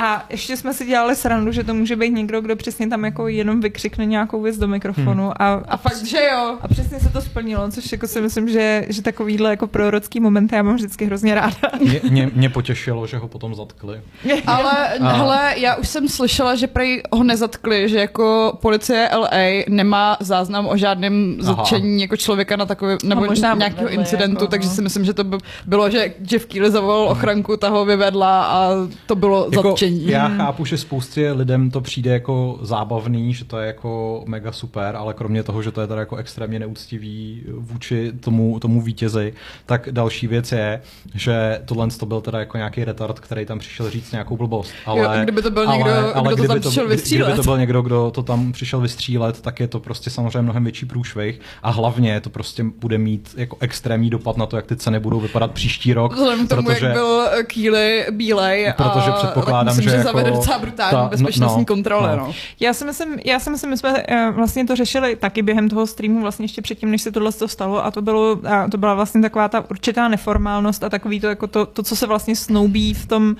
a 0.00 0.26
ještě 0.30 0.56
jsme 0.56 0.74
si 0.74 0.86
dělali 0.86 1.16
srandu, 1.16 1.52
že 1.52 1.64
to 1.64 1.74
může 1.74 1.96
být 1.96 2.10
někdo, 2.10 2.40
kdo 2.40 2.56
přesně 2.56 2.88
tam 2.88 3.04
jako 3.04 3.28
jenom 3.28 3.60
vykřikne 3.60 4.06
nějakou 4.06 4.42
věc 4.42 4.56
do 4.58 4.68
mikrofonu 4.68 5.02
Hmm. 5.22 5.32
a, 5.38 5.52
A 5.68 5.76
fakt, 5.76 6.04
že 6.04 6.18
jo. 6.32 6.56
a 6.60 6.68
přesně 6.68 7.00
se 7.00 7.08
to 7.08 7.20
splnilo, 7.22 7.70
což 7.70 7.92
jako 7.92 8.06
si 8.08 8.20
myslím, 8.20 8.48
že, 8.48 8.86
že 8.88 9.02
takovýhle 9.02 9.50
jako 9.50 9.66
prorocký 9.66 10.20
momenty 10.20 10.54
já 10.54 10.62
mám 10.62 10.74
vždycky 10.76 11.04
hrozně 11.04 11.34
ráda. 11.34 11.56
Mě, 11.80 12.00
mě, 12.10 12.30
mě 12.34 12.48
potěšilo, 12.50 13.06
že 13.06 13.16
ho 13.18 13.28
potom 13.28 13.54
zatkli. 13.54 14.00
Ale 14.46 14.88
A- 14.98 15.08
hele, 15.12 15.54
já 15.56 15.74
už 15.76 15.88
jsem 15.88 16.08
slyšela, 16.08 16.54
že 16.54 16.66
prej 16.66 17.02
ho 17.12 17.24
nezatkli, 17.24 17.88
že 17.88 17.98
jako 17.98 18.31
policie 18.60 19.08
LA 19.16 19.28
nemá 19.68 20.16
záznam 20.20 20.66
o 20.68 20.76
žádném 20.76 21.36
zatčení 21.40 22.02
jako 22.02 22.16
člověka 22.16 22.56
na 22.56 22.66
takový, 22.66 22.96
nebo 23.04 23.24
možná 23.24 23.54
nějakého 23.54 23.88
incidentu, 23.88 24.34
jako, 24.44 24.46
takže 24.46 24.68
no. 24.68 24.74
si 24.74 24.82
myslím, 24.82 25.04
že 25.04 25.12
to 25.14 25.24
by 25.24 25.36
bylo, 25.66 25.90
že 25.90 26.14
Jeff 26.30 26.46
Keighley 26.46 26.70
zavolal 26.70 27.08
ochranku, 27.08 27.56
ta 27.56 27.68
ho 27.68 27.84
vyvedla 27.84 28.44
a 28.44 28.70
to 29.06 29.14
bylo 29.14 29.48
Jako, 29.52 29.68
zatčení. 29.68 30.06
já 30.06 30.28
chápu, 30.28 30.64
že 30.64 30.78
spoustě 30.78 31.32
lidem 31.32 31.70
to 31.70 31.80
přijde 31.80 32.12
jako 32.12 32.58
zábavný, 32.62 33.34
že 33.34 33.44
to 33.44 33.58
je 33.58 33.66
jako 33.66 34.22
mega 34.26 34.52
super, 34.52 34.96
ale 34.96 35.14
kromě 35.14 35.42
toho, 35.42 35.62
že 35.62 35.72
to 35.72 35.80
je 35.80 35.86
teda 35.86 36.00
jako 36.00 36.16
extrémně 36.16 36.58
neúctivý 36.58 37.42
vůči 37.56 38.12
tomu, 38.20 38.58
tomu 38.58 38.80
vítězi, 38.80 39.32
tak 39.66 39.88
další 39.90 40.26
věc 40.26 40.52
je, 40.52 40.80
že 41.14 41.60
tohle 41.64 41.88
to 41.98 42.06
byl 42.06 42.20
teda 42.20 42.38
jako 42.38 42.56
nějaký 42.56 42.84
retard, 42.84 43.20
který 43.20 43.46
tam 43.46 43.58
přišel 43.58 43.90
říct 43.90 44.12
nějakou 44.12 44.36
blbost. 44.36 44.72
Ale, 44.86 44.98
Jo, 45.00 45.10
kdyby 45.22 45.42
to 45.42 45.50
byl 45.50 45.66
někdo, 45.66 45.90
kdo 46.12 46.22
to 46.22 46.34
kdyby 46.34 46.48
tam 46.48 46.60
přišel 46.60 46.88
vystřílet. 46.88 47.26
Kdyby 47.26 47.36
to 47.36 47.42
byl 47.42 47.58
někdo, 47.58 47.82
kdo 47.82 48.10
to 48.10 48.21
tam 48.22 48.52
přišel 48.52 48.80
vystřílet, 48.80 49.40
tak 49.40 49.60
je 49.60 49.68
to 49.68 49.80
prostě 49.80 50.10
samozřejmě 50.10 50.42
mnohem 50.42 50.64
větší 50.64 50.86
průšvih 50.86 51.40
a 51.62 51.70
hlavně 51.70 52.20
to 52.20 52.30
prostě 52.30 52.64
bude 52.78 52.98
mít 52.98 53.34
jako 53.36 53.56
extrémní 53.60 54.10
dopad 54.10 54.36
na 54.36 54.46
to, 54.46 54.56
jak 54.56 54.66
ty 54.66 54.76
ceny 54.76 55.00
budou 55.00 55.20
vypadat 55.20 55.50
příští 55.52 55.94
rok. 55.94 56.12
Vzhledem 56.12 56.46
k 56.46 56.48
tomu, 56.48 56.62
protože, 56.62 56.86
jak 56.86 56.94
byl 56.94 57.28
Keely 57.46 58.06
bílej 58.10 58.72
Protože 58.76 59.10
a 59.10 59.12
předpokládám, 59.12 59.66
tak 59.66 59.76
myslím, 59.76 59.90
že 59.92 59.96
že 59.96 60.02
zavede 60.02 60.28
jako 60.28 60.38
docela 60.38 60.58
brutální 60.58 60.90
ta- 60.90 61.02
no, 61.02 61.08
bezpečnostní 61.08 61.62
no, 61.62 61.66
kontroly. 61.66 62.08
no. 62.08 62.16
No. 62.16 62.34
Já 62.60 62.74
si 62.74 62.84
myslím, 62.84 63.18
já 63.24 63.38
si 63.38 63.50
myslím, 63.50 63.70
my 63.70 63.76
jsme 63.76 64.02
eh, 64.08 64.30
vlastně 64.30 64.64
to 64.64 64.76
řešili 64.76 65.16
taky 65.16 65.42
během 65.42 65.68
toho 65.68 65.86
streamu, 65.86 66.20
vlastně 66.20 66.44
ještě 66.44 66.62
předtím, 66.62 66.90
než 66.90 67.02
se 67.02 67.12
tohle 67.12 67.32
to 67.32 67.48
stalo 67.48 67.84
a 67.84 67.90
to, 67.90 68.02
bylo, 68.02 68.38
a 68.48 68.68
to 68.68 68.78
byla 68.78 68.94
vlastně 68.94 69.22
taková 69.22 69.48
ta 69.48 69.70
určitá 69.70 70.08
neformálnost 70.08 70.84
a 70.84 70.88
takový 70.88 71.20
to, 71.20 71.26
jako 71.26 71.46
to, 71.46 71.66
to 71.66 71.82
co 71.82 71.96
se 71.96 72.06
vlastně 72.06 72.36
snoubí 72.36 72.94
v 72.94 73.06
tom 73.06 73.28
uh, 73.30 73.36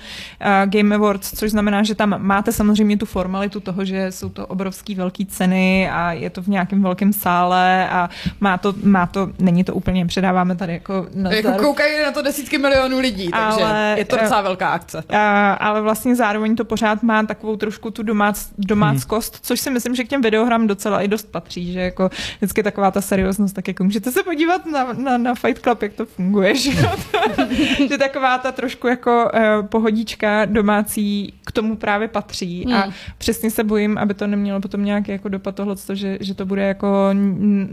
Game 0.65 0.95
Awards, 0.95 1.31
což 1.35 1.51
znamená, 1.51 1.83
že 1.83 1.95
tam 1.95 2.15
máte 2.17 2.51
samozřejmě 2.51 2.97
tu 2.97 3.05
formalitu 3.05 3.59
toho, 3.59 3.85
že 3.85 4.11
jsou 4.11 4.29
to 4.29 4.47
obrovský 4.73 4.95
velký 4.95 5.25
ceny 5.25 5.89
a 5.89 6.11
je 6.11 6.29
to 6.29 6.41
v 6.41 6.47
nějakém 6.47 6.83
velkém 6.83 7.13
sále 7.13 7.89
a 7.89 8.09
má 8.39 8.57
to, 8.57 8.73
má 8.83 9.05
to, 9.05 9.29
není 9.39 9.63
to 9.63 9.73
úplně, 9.73 10.05
předáváme 10.05 10.55
tady 10.55 10.73
jako 10.73 11.07
na 11.15 11.31
Jako 11.31 11.51
koukají 11.51 12.03
na 12.03 12.11
to 12.11 12.21
desítky 12.21 12.57
milionů 12.57 12.99
lidí, 12.99 13.29
takže 13.31 13.63
Ale, 13.63 13.95
je 13.97 14.05
to 14.05 14.17
docela 14.17 14.41
velká 14.41 14.69
akce. 14.69 15.03
a, 15.09 15.53
ale 15.53 15.81
vlastně 15.81 16.15
zároveň 16.15 16.55
to 16.55 16.65
pořád 16.65 17.03
má 17.03 17.23
takovou 17.23 17.55
trošku 17.55 17.91
tu 17.91 18.03
domác, 18.03 18.49
domáckost, 18.57 19.39
což 19.41 19.59
si 19.59 19.69
myslím, 19.69 19.95
že 19.95 20.03
k 20.03 20.07
těm 20.07 20.21
videohrám 20.21 20.67
docela 20.67 21.01
i 21.01 21.07
dost 21.07 21.31
patří, 21.31 21.73
že 21.73 21.79
jako 21.79 22.09
vždycky 22.37 22.63
taková 22.63 22.91
ta 22.91 23.01
serióznost, 23.01 23.55
tak 23.55 23.67
jako 23.67 23.83
můžete 23.83 24.11
se 24.11 24.23
podívat 24.23 24.65
na, 24.65 24.93
na, 24.93 25.17
na 25.17 25.35
Fight 25.35 25.63
Club, 25.63 25.81
jak 25.81 25.93
to 25.93 26.05
funguje, 26.05 26.55
že, 26.55 26.71
že 27.89 27.97
taková 27.97 28.37
ta 28.37 28.51
trošku 28.51 28.87
jako 28.87 29.29
uh, 29.33 29.65
pohodička 29.67 30.45
domácí 30.45 31.33
k 31.45 31.51
tomu 31.51 31.75
právě 31.75 32.07
patří 32.07 32.65
a 32.73 32.83
Hmm. 32.83 32.93
přesně 33.17 33.51
se 33.51 33.63
bojím, 33.63 33.97
aby 33.97 34.13
to 34.13 34.27
nemělo 34.27 34.59
potom 34.63 34.85
nějaký 34.85 35.11
jako 35.11 35.29
dopad 35.29 35.55
tohle, 35.55 35.75
že, 35.93 36.17
že 36.21 36.33
to 36.33 36.45
bude 36.45 36.61
jako 36.61 37.09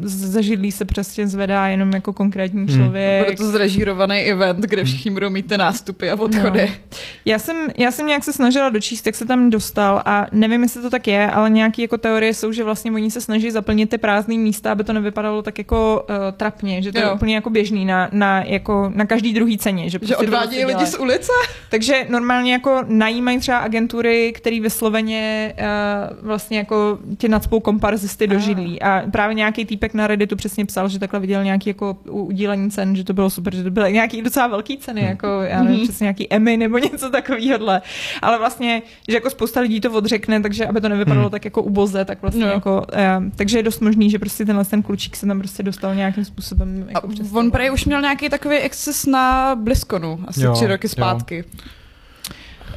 zažidlí 0.02 0.72
se 0.72 0.84
přesně 0.84 1.26
zvedá 1.26 1.66
jenom 1.68 1.92
jako 1.92 2.12
konkrétní 2.12 2.60
Hmm. 2.60 2.68
člověk. 2.76 3.24
Bude 3.24 3.36
to 3.36 3.46
zrežírovaný 3.50 4.16
event, 4.18 4.58
kde 4.58 4.84
všichni 4.84 5.10
budou 5.10 5.30
mít 5.30 5.46
ty 5.46 5.58
nástupy 5.58 6.10
a 6.10 6.14
odchody. 6.20 6.66
No. 6.68 6.96
Já 7.24 7.38
jsem, 7.38 7.56
já 7.78 7.90
jsem 7.90 8.06
nějak 8.06 8.24
se 8.24 8.32
snažila 8.32 8.68
dočíst, 8.68 9.06
jak 9.06 9.14
se 9.14 9.24
tam 9.26 9.50
dostal 9.50 10.02
a 10.04 10.26
nevím, 10.32 10.62
jestli 10.62 10.82
to 10.82 10.90
tak 10.90 11.06
je, 11.06 11.30
ale 11.30 11.50
nějaké 11.50 11.82
jako 11.82 11.98
teorie 11.98 12.34
jsou, 12.34 12.52
že 12.52 12.64
vlastně 12.64 12.92
oni 12.92 13.10
se 13.10 13.20
snaží 13.20 13.50
zaplnit 13.50 13.90
ty 13.90 13.98
prázdné 13.98 14.34
místa, 14.34 14.72
aby 14.72 14.84
to 14.84 14.92
nevypadalo 14.92 15.42
tak 15.42 15.58
jako 15.58 16.06
uh, 16.10 16.16
trapně, 16.36 16.82
že 16.82 16.92
to 16.92 16.98
jo. 17.00 17.06
je 17.06 17.12
úplně 17.12 17.34
jako 17.34 17.50
běžný 17.50 17.84
na, 17.84 18.08
na, 18.12 18.42
jako, 18.44 18.92
na 18.94 19.06
každý 19.06 19.32
druhý 19.32 19.58
ceně. 19.58 19.84
Že, 19.84 19.90
Že 19.90 19.98
prostě 19.98 20.14
to 20.14 20.20
odvádějí 20.20 20.46
prostě 20.46 20.66
lidi 20.66 20.72
dělají. 20.78 20.92
z 20.92 20.98
ulice? 20.98 21.32
Takže 21.70 22.06
normálně 22.08 22.52
jako 22.52 22.84
najímají 22.88 23.38
třeba 23.38 23.58
agentury, 23.58 24.32
který 24.36 24.60
vysloveně 24.60 25.54
uh, 25.58 26.26
vlastně 26.26 26.58
jako 26.58 26.69
tě 27.18 27.28
nadspou 27.28 27.60
komparzisty 27.60 28.26
do 28.26 28.38
židlí. 28.38 28.82
A 28.82 29.02
právě 29.10 29.34
nějaký 29.34 29.64
týpek 29.64 29.94
na 29.94 30.06
Redditu 30.06 30.36
přesně 30.36 30.66
psal, 30.66 30.88
že 30.88 30.98
takhle 30.98 31.20
viděl 31.20 31.44
nějaký 31.44 31.70
jako 31.70 31.96
udílení 32.10 32.70
cen, 32.70 32.96
že 32.96 33.04
to 33.04 33.12
bylo 33.12 33.30
super, 33.30 33.54
že 33.54 33.62
to 33.64 33.70
byly 33.70 33.92
nějaký 33.92 34.22
docela 34.22 34.46
velký 34.46 34.78
ceny, 34.78 35.00
jako 35.00 35.26
já 35.42 35.62
nevím, 35.62 35.78
Mhm. 35.78 35.88
přesně 35.88 36.04
nějaký 36.04 36.32
Emmy 36.32 36.56
nebo 36.56 36.78
něco 36.78 37.10
takového. 37.10 37.58
Ale 38.22 38.38
vlastně, 38.38 38.82
že 39.08 39.14
jako 39.16 39.30
spousta 39.30 39.60
lidí 39.60 39.80
to 39.80 39.92
odřekne, 39.92 40.40
takže 40.40 40.66
aby 40.66 40.80
to 40.80 40.88
nevypadalo 40.88 41.22
Hmm. 41.24 41.30
tak 41.30 41.44
jako 41.44 41.62
uboze, 41.62 42.04
tak 42.04 42.22
vlastně 42.22 42.44
No. 42.44 42.50
jako, 42.52 42.76
uh, 42.92 43.24
takže 43.36 43.58
je 43.58 43.62
dost 43.62 43.80
možný, 43.80 44.10
že 44.10 44.18
prostě 44.18 44.44
tenhle 44.44 44.64
ten 44.64 44.82
klučík 44.82 45.16
se 45.16 45.26
tam 45.26 45.38
prostě 45.38 45.62
dostal 45.62 45.94
nějakým 45.94 46.24
způsobem 46.24 46.86
jako 46.88 47.08
on 47.32 47.50
prej 47.50 47.70
už 47.72 47.84
měl 47.84 48.00
nějaký 48.00 48.28
takový 48.28 48.56
exces 48.56 49.06
na 49.06 49.54
BlizzConu, 49.56 50.20
asi 50.26 50.42
Jo, 50.44 50.52
tři 50.54 50.66
roky 50.66 50.88
jo. 50.98 51.42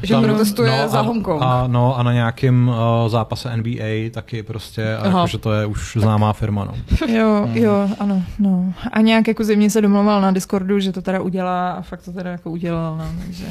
Že 0.03 0.13
Tam- 0.13 0.23
protestuje 0.23 0.71
no, 0.71 0.89
za 0.89 0.99
a, 0.99 1.01
Hongkong. 1.01 1.41
A, 1.45 1.67
no, 1.67 1.97
a 1.97 2.03
na 2.03 2.13
nějakém 2.13 2.67
uh, 2.67 2.75
zápase 3.09 3.57
NBA 3.57 4.09
taky 4.11 4.43
prostě, 4.43 4.95
a 4.97 5.07
jako, 5.07 5.37
to 5.37 5.53
je 5.53 5.65
už 5.65 5.97
známá 5.99 6.33
firma. 6.33 6.65
No. 6.65 6.73
Jo, 7.07 7.49
jo, 7.53 7.89
ano, 7.99 8.23
no. 8.39 8.73
A 8.91 9.01
nějak 9.01 9.27
jako 9.27 9.43
zimně 9.43 9.69
se 9.69 9.81
domluval 9.81 10.21
na 10.21 10.31
Discordu, 10.31 10.79
že 10.79 10.91
to 10.91 11.01
teda 11.01 11.21
udělá 11.21 11.71
a 11.71 11.81
fakt 11.81 12.01
to 12.01 12.11
teda 12.11 12.31
jako 12.31 12.51
udělal, 12.51 12.97
no, 12.97 13.05
takže, 13.25 13.45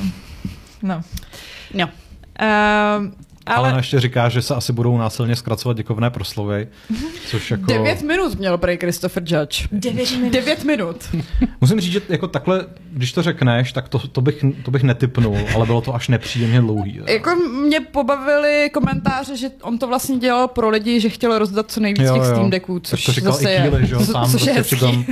no. 0.82 1.02
No. 1.74 1.86
Uh, 1.86 3.10
Ale, 3.46 3.68
ale, 3.70 3.78
ještě 3.78 4.00
říká, 4.00 4.28
že 4.28 4.42
se 4.42 4.54
asi 4.54 4.72
budou 4.72 4.98
násilně 4.98 5.36
zkracovat 5.36 5.76
děkovné 5.76 6.10
proslovy, 6.10 6.68
což 7.26 7.50
jako... 7.50 7.64
Devět 7.66 8.02
minut 8.02 8.38
měl 8.38 8.58
prej 8.58 8.76
Christopher 8.78 9.22
Judge. 9.26 9.68
devět 9.72 10.10
minut. 10.16 10.32
Devět 10.32 10.64
minut. 10.64 10.96
Musím 11.60 11.80
říct, 11.80 11.92
že 11.92 12.00
jako 12.08 12.28
takhle, 12.28 12.66
když 12.90 13.12
to 13.12 13.22
řekneš, 13.22 13.72
tak 13.72 13.88
to, 13.88 13.98
to, 13.98 14.20
bych, 14.20 14.44
to 14.64 14.70
bych 14.70 14.82
netypnul, 14.82 15.38
ale 15.54 15.66
bylo 15.66 15.80
to 15.80 15.94
až 15.94 16.08
nepříjemně 16.08 16.60
dlouhý. 16.60 17.00
Jako 17.08 17.30
mě 17.66 17.80
pobavily 17.80 18.70
komentáře, 18.74 19.36
že 19.36 19.48
on 19.62 19.78
to 19.78 19.86
vlastně 19.88 20.18
dělal 20.18 20.48
pro 20.48 20.68
lidi, 20.68 21.00
že 21.00 21.08
chtěl 21.08 21.38
rozdat 21.38 21.70
co 21.70 21.80
nejvíc 21.80 22.02
Jo, 22.02 22.14
těch. 22.14 22.24
Steam 22.24 22.50
Decků, 22.50 22.80
Tak 22.80 22.88
což 22.90 23.04
to 23.04 23.12
říkal 23.12 23.32
zase 23.32 23.50
i 23.50 23.54
je, 23.54 23.60
Keely, 23.70 23.86
že 23.86 23.94
jo, 23.94 24.00
sám 24.00 24.30
což 24.30 24.46
je 24.46 24.54
prostě 24.54 24.76
hezký. 24.76 24.76
přitom, 24.76 25.04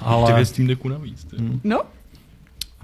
ale 0.00 0.30
Devět 0.32 0.46
Steam 0.46 0.66
Decků 0.68 0.88
navíc. 0.88 1.24
Ty, 1.24 1.36
Hmm. 1.36 1.60
No, 1.64 1.80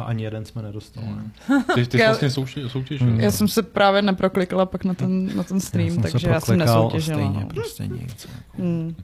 a 0.02 0.04
ani 0.04 0.24
jeden 0.24 0.44
jsme 0.44 0.62
nedostali. 0.62 1.06
ne? 1.06 1.30
ty, 1.74 1.86
ty 1.86 1.90
jsi 1.98 2.02
Já- 2.02 2.08
vlastně 2.08 2.30
soutěž, 2.30 2.72
soutěžil. 2.72 3.06
Hmm. 3.06 3.20
já 3.20 3.30
jsem 3.30 3.48
se 3.48 3.62
právě 3.62 4.02
neproklikala 4.02 4.66
pak 4.66 4.84
na 4.84 4.94
ten, 4.94 5.36
na 5.36 5.42
ten 5.42 5.60
stream, 5.60 5.90
jsem 5.90 6.02
se 6.02 6.10
takže 6.12 6.28
já 6.28 6.40
jsem 6.40 6.58
nesoutěžila. 6.58 7.18
Stejně, 7.18 7.40
no. 7.40 7.46
prostě 7.46 7.86
nic. 7.86 8.28
Hmm. 8.58 8.94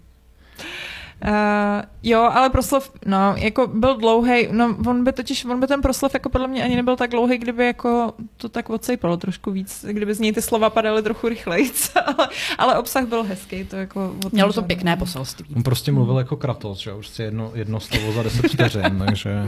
Uh, 1.25 1.83
jo, 2.03 2.21
ale 2.21 2.51
proslov, 2.51 2.91
no, 3.07 3.35
jako 3.37 3.67
byl 3.67 3.97
dlouhý, 3.97 4.49
no, 4.51 4.77
on 4.87 5.05
by 5.05 5.13
totiž, 5.13 5.45
on 5.45 5.61
by 5.61 5.67
ten 5.67 5.83
proslov 5.83 6.15
jako 6.15 6.29
podle 6.29 6.49
mě 6.49 6.65
ani 6.65 6.77
nebyl 6.77 6.97
tak 6.97 7.11
dlouhý, 7.11 7.39
kdyby 7.39 7.67
jako 7.67 8.13
to 8.37 8.49
tak 8.49 8.71
odsejpalo 8.71 9.17
trošku 9.17 9.51
víc, 9.51 9.85
kdyby 9.89 10.15
z 10.15 10.21
něj 10.21 10.33
ty 10.33 10.43
slova 10.43 10.71
padaly 10.71 11.03
trochu 11.03 11.29
rychleji, 11.29 11.71
ale, 12.07 12.29
ale 12.59 12.79
obsah 12.79 13.07
byl 13.07 13.23
hezký, 13.23 13.65
to 13.65 13.77
jako 13.77 14.15
Mělo 14.33 14.53
to 14.53 14.63
pěkné 14.63 14.97
poselství. 14.97 15.47
On 15.57 15.63
prostě 15.63 15.93
mluvil 15.93 16.19
jako 16.19 16.37
Kratos, 16.37 16.79
že 16.79 16.91
jo, 16.91 16.97
prostě 16.97 17.23
jedno, 17.23 17.51
jedno 17.55 17.81
slovo 17.81 18.13
za 18.13 18.23
deset 18.23 18.53
vteřin, 18.53 18.99
takže... 19.07 19.45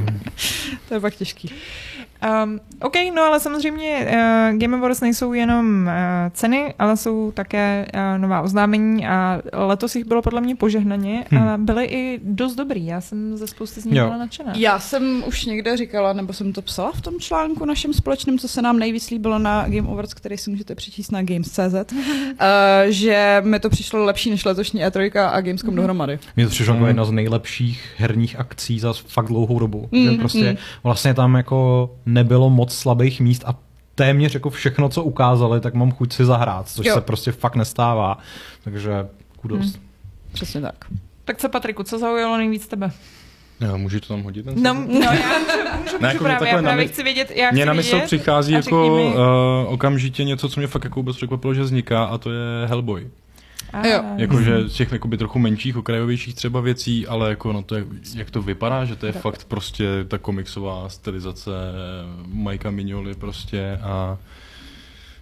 To 0.88 0.94
je 0.94 1.00
pak 1.00 1.14
těžký. 1.14 1.54
Um, 2.44 2.60
OK, 2.82 2.94
no 3.14 3.22
ale 3.22 3.40
samozřejmě 3.40 4.06
uh, 4.06 4.58
Game 4.58 4.76
Awards 4.76 5.00
nejsou 5.00 5.32
jenom 5.32 5.84
uh, 5.86 5.92
ceny, 6.32 6.74
ale 6.78 6.96
jsou 6.96 7.32
také 7.32 7.86
uh, 7.94 8.20
nová 8.20 8.40
oznámení 8.40 9.06
a 9.06 9.40
letos 9.52 9.96
jich 9.96 10.04
bylo 10.04 10.22
podle 10.22 10.40
mě 10.40 10.56
požehnaně 10.56 11.24
Hmm. 11.30 11.48
a 11.48 11.56
byly 11.58 11.84
i 11.84 12.20
dost 12.24 12.54
dobrý. 12.54 12.86
Já 12.86 13.00
jsem 13.00 13.36
ze 13.36 13.46
spousty 13.46 13.80
z 13.80 13.84
nich 13.84 13.94
Jo. 13.94 14.04
byla 14.04 14.16
nadšená. 14.18 14.52
Já 14.56 14.78
jsem 14.78 15.24
už 15.26 15.44
někde 15.44 15.76
říkala, 15.76 16.12
nebo 16.12 16.32
jsem 16.32 16.52
to 16.52 16.62
psala 16.62 16.92
v 16.92 17.00
tom 17.00 17.14
článku 17.20 17.64
našem 17.64 17.92
společném, 17.94 18.38
co 18.38 18.48
se 18.48 18.62
nám 18.62 18.78
nejvíc 18.78 19.10
líbilo 19.10 19.38
na 19.38 19.64
Game 19.68 19.88
Awards, 19.90 20.14
který 20.14 20.38
si 20.38 20.50
můžete 20.50 20.74
přečíst 20.74 21.12
na 21.12 21.22
Games.cz, 21.22 21.92
uh, 21.92 21.98
že 22.88 23.42
mi 23.44 23.60
to 23.60 23.70
přišlo 23.70 24.04
lepší 24.04 24.30
než 24.30 24.44
letošní 24.44 24.84
E3 24.84 25.28
a 25.32 25.40
Gamescom 25.40 25.74
dohromady. 25.76 26.18
Mně 26.36 26.44
to 26.46 26.50
přišlo 26.50 26.74
jako 26.74 26.80
Mm. 26.82 26.88
jedna 26.88 27.04
z 27.04 27.10
nejlepších 27.10 27.82
herních 27.98 28.38
akcí 28.40 28.80
za 28.80 28.92
fakt 28.92 29.26
dlouhou 29.26 29.58
dobu. 29.58 29.88
Mm, 29.92 30.04
že 30.10 30.18
prostě 30.18 30.50
mm. 30.50 30.56
vlastně 30.84 31.14
tam 31.14 31.34
jako 31.34 31.90
nebylo 32.14 32.50
moc 32.50 32.74
slabých 32.74 33.20
míst 33.20 33.44
a 33.46 33.54
téměř 33.94 34.34
jako 34.34 34.50
všechno, 34.50 34.88
co 34.88 35.02
ukázali, 35.04 35.60
tak 35.60 35.74
mám 35.74 35.90
chuť 35.92 36.12
si 36.12 36.24
zahrát, 36.24 36.68
což 36.68 36.86
Jo. 36.86 36.94
se 36.94 37.00
prostě 37.00 37.32
fakt 37.32 37.56
nestává. 37.56 38.18
Takže 38.64 39.06
kudos. 39.36 39.66
Mm. 39.76 39.82
Přesně 40.32 40.60
tak. 40.60 40.74
Tak 41.24 41.36
co, 41.38 41.48
Patriku, 41.48 41.82
co 41.82 41.98
zaujalo 41.98 42.36
nejvíc 42.36 42.66
tebe? 42.66 42.90
Já, 43.60 43.76
můžu 43.76 44.00
to 44.00 44.06
tam 44.08 44.22
hodit? 44.22 44.42
Ten 44.44 44.62
No, 44.62 44.74
no 44.74 44.80
já 44.80 44.84
můžu, 44.84 44.96
můžu, 44.98 45.02
Ne, 45.02 45.78
můžu 45.78 46.04
jako 46.06 46.24
mě 46.24 46.34
právě, 46.36 46.48
já 46.48 46.56
na 46.56 46.62
právě 46.62 46.86
chci 46.88 47.02
vědět, 47.02 47.30
já 47.36 47.50
Mně 47.50 47.60
chci 47.62 47.66
na 47.66 47.72
mysl 47.72 48.00
přichází 48.00 48.52
jako 48.52 48.96
mi- 48.96 49.14
uh, 49.14 49.72
okamžitě 49.72 50.24
něco, 50.24 50.48
co 50.48 50.60
mě 50.60 50.66
fakt 50.66 50.84
jako 50.84 50.94
vůbec 51.00 51.16
překvapilo, 51.16 51.54
že 51.54 51.62
vzniká 51.62 52.04
a 52.04 52.18
to 52.18 52.30
je 52.32 52.66
Hellboy. 52.66 53.08
A, 53.72 53.86
Jo. 53.86 54.02
Jakože 54.16 54.68
z 54.68 54.72
těch 54.72 54.92
jakoby 54.92 55.16
trochu 55.18 55.38
menších, 55.38 55.76
okrajovějších 55.76 56.34
třeba 56.34 56.60
věcí, 56.60 57.06
ale 57.06 57.28
jako 57.30 57.52
no 57.52 57.62
to 57.62 57.74
je, 57.74 57.84
jak 58.14 58.30
to 58.30 58.42
vypadá, 58.42 58.84
že 58.84 58.96
to 58.96 59.06
je 59.06 59.12
Tak. 59.12 59.22
fakt 59.22 59.44
prostě 59.44 59.84
ta 60.08 60.18
komiksová 60.18 60.88
stylizace 60.88 61.50
Majka 62.26 62.70
Mignoli 62.70 63.14
prostě 63.14 63.78
a 63.82 64.18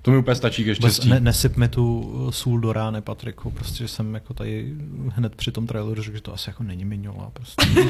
to 0.08 0.12
mi 0.12 0.18
úplně 0.18 0.34
stačí 0.34 0.64
ke 0.64 0.74
štěstí. 0.74 1.08
Ne, 1.08 1.20
nesyp 1.20 1.56
mi 1.56 1.68
tu 1.68 2.12
sůl 2.30 2.60
do 2.60 2.72
rány, 2.72 3.00
Patriku, 3.00 3.50
prostě 3.50 3.84
že 3.84 3.88
jsem 3.88 4.14
jako 4.14 4.34
tady 4.34 4.72
hned 5.14 5.34
při 5.34 5.52
tom 5.52 5.66
traileru 5.66 6.02
řekl, 6.02 6.16
že 6.16 6.22
to 6.22 6.34
asi 6.34 6.50
jako 6.50 6.62
není 6.62 6.84
Mignola, 6.84 7.30
prostě. 7.32 7.66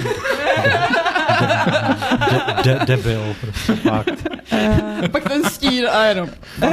de, 2.30 2.40
de, 2.64 2.78
de, 2.78 2.86
debil, 2.86 3.34
prostě 3.40 3.74
fakt. 3.74 4.28
eh, 4.52 5.08
Pak 5.12 5.28
ten 5.28 5.44
stín 5.44 5.84
a 5.92 6.04
jenom. 6.04 6.28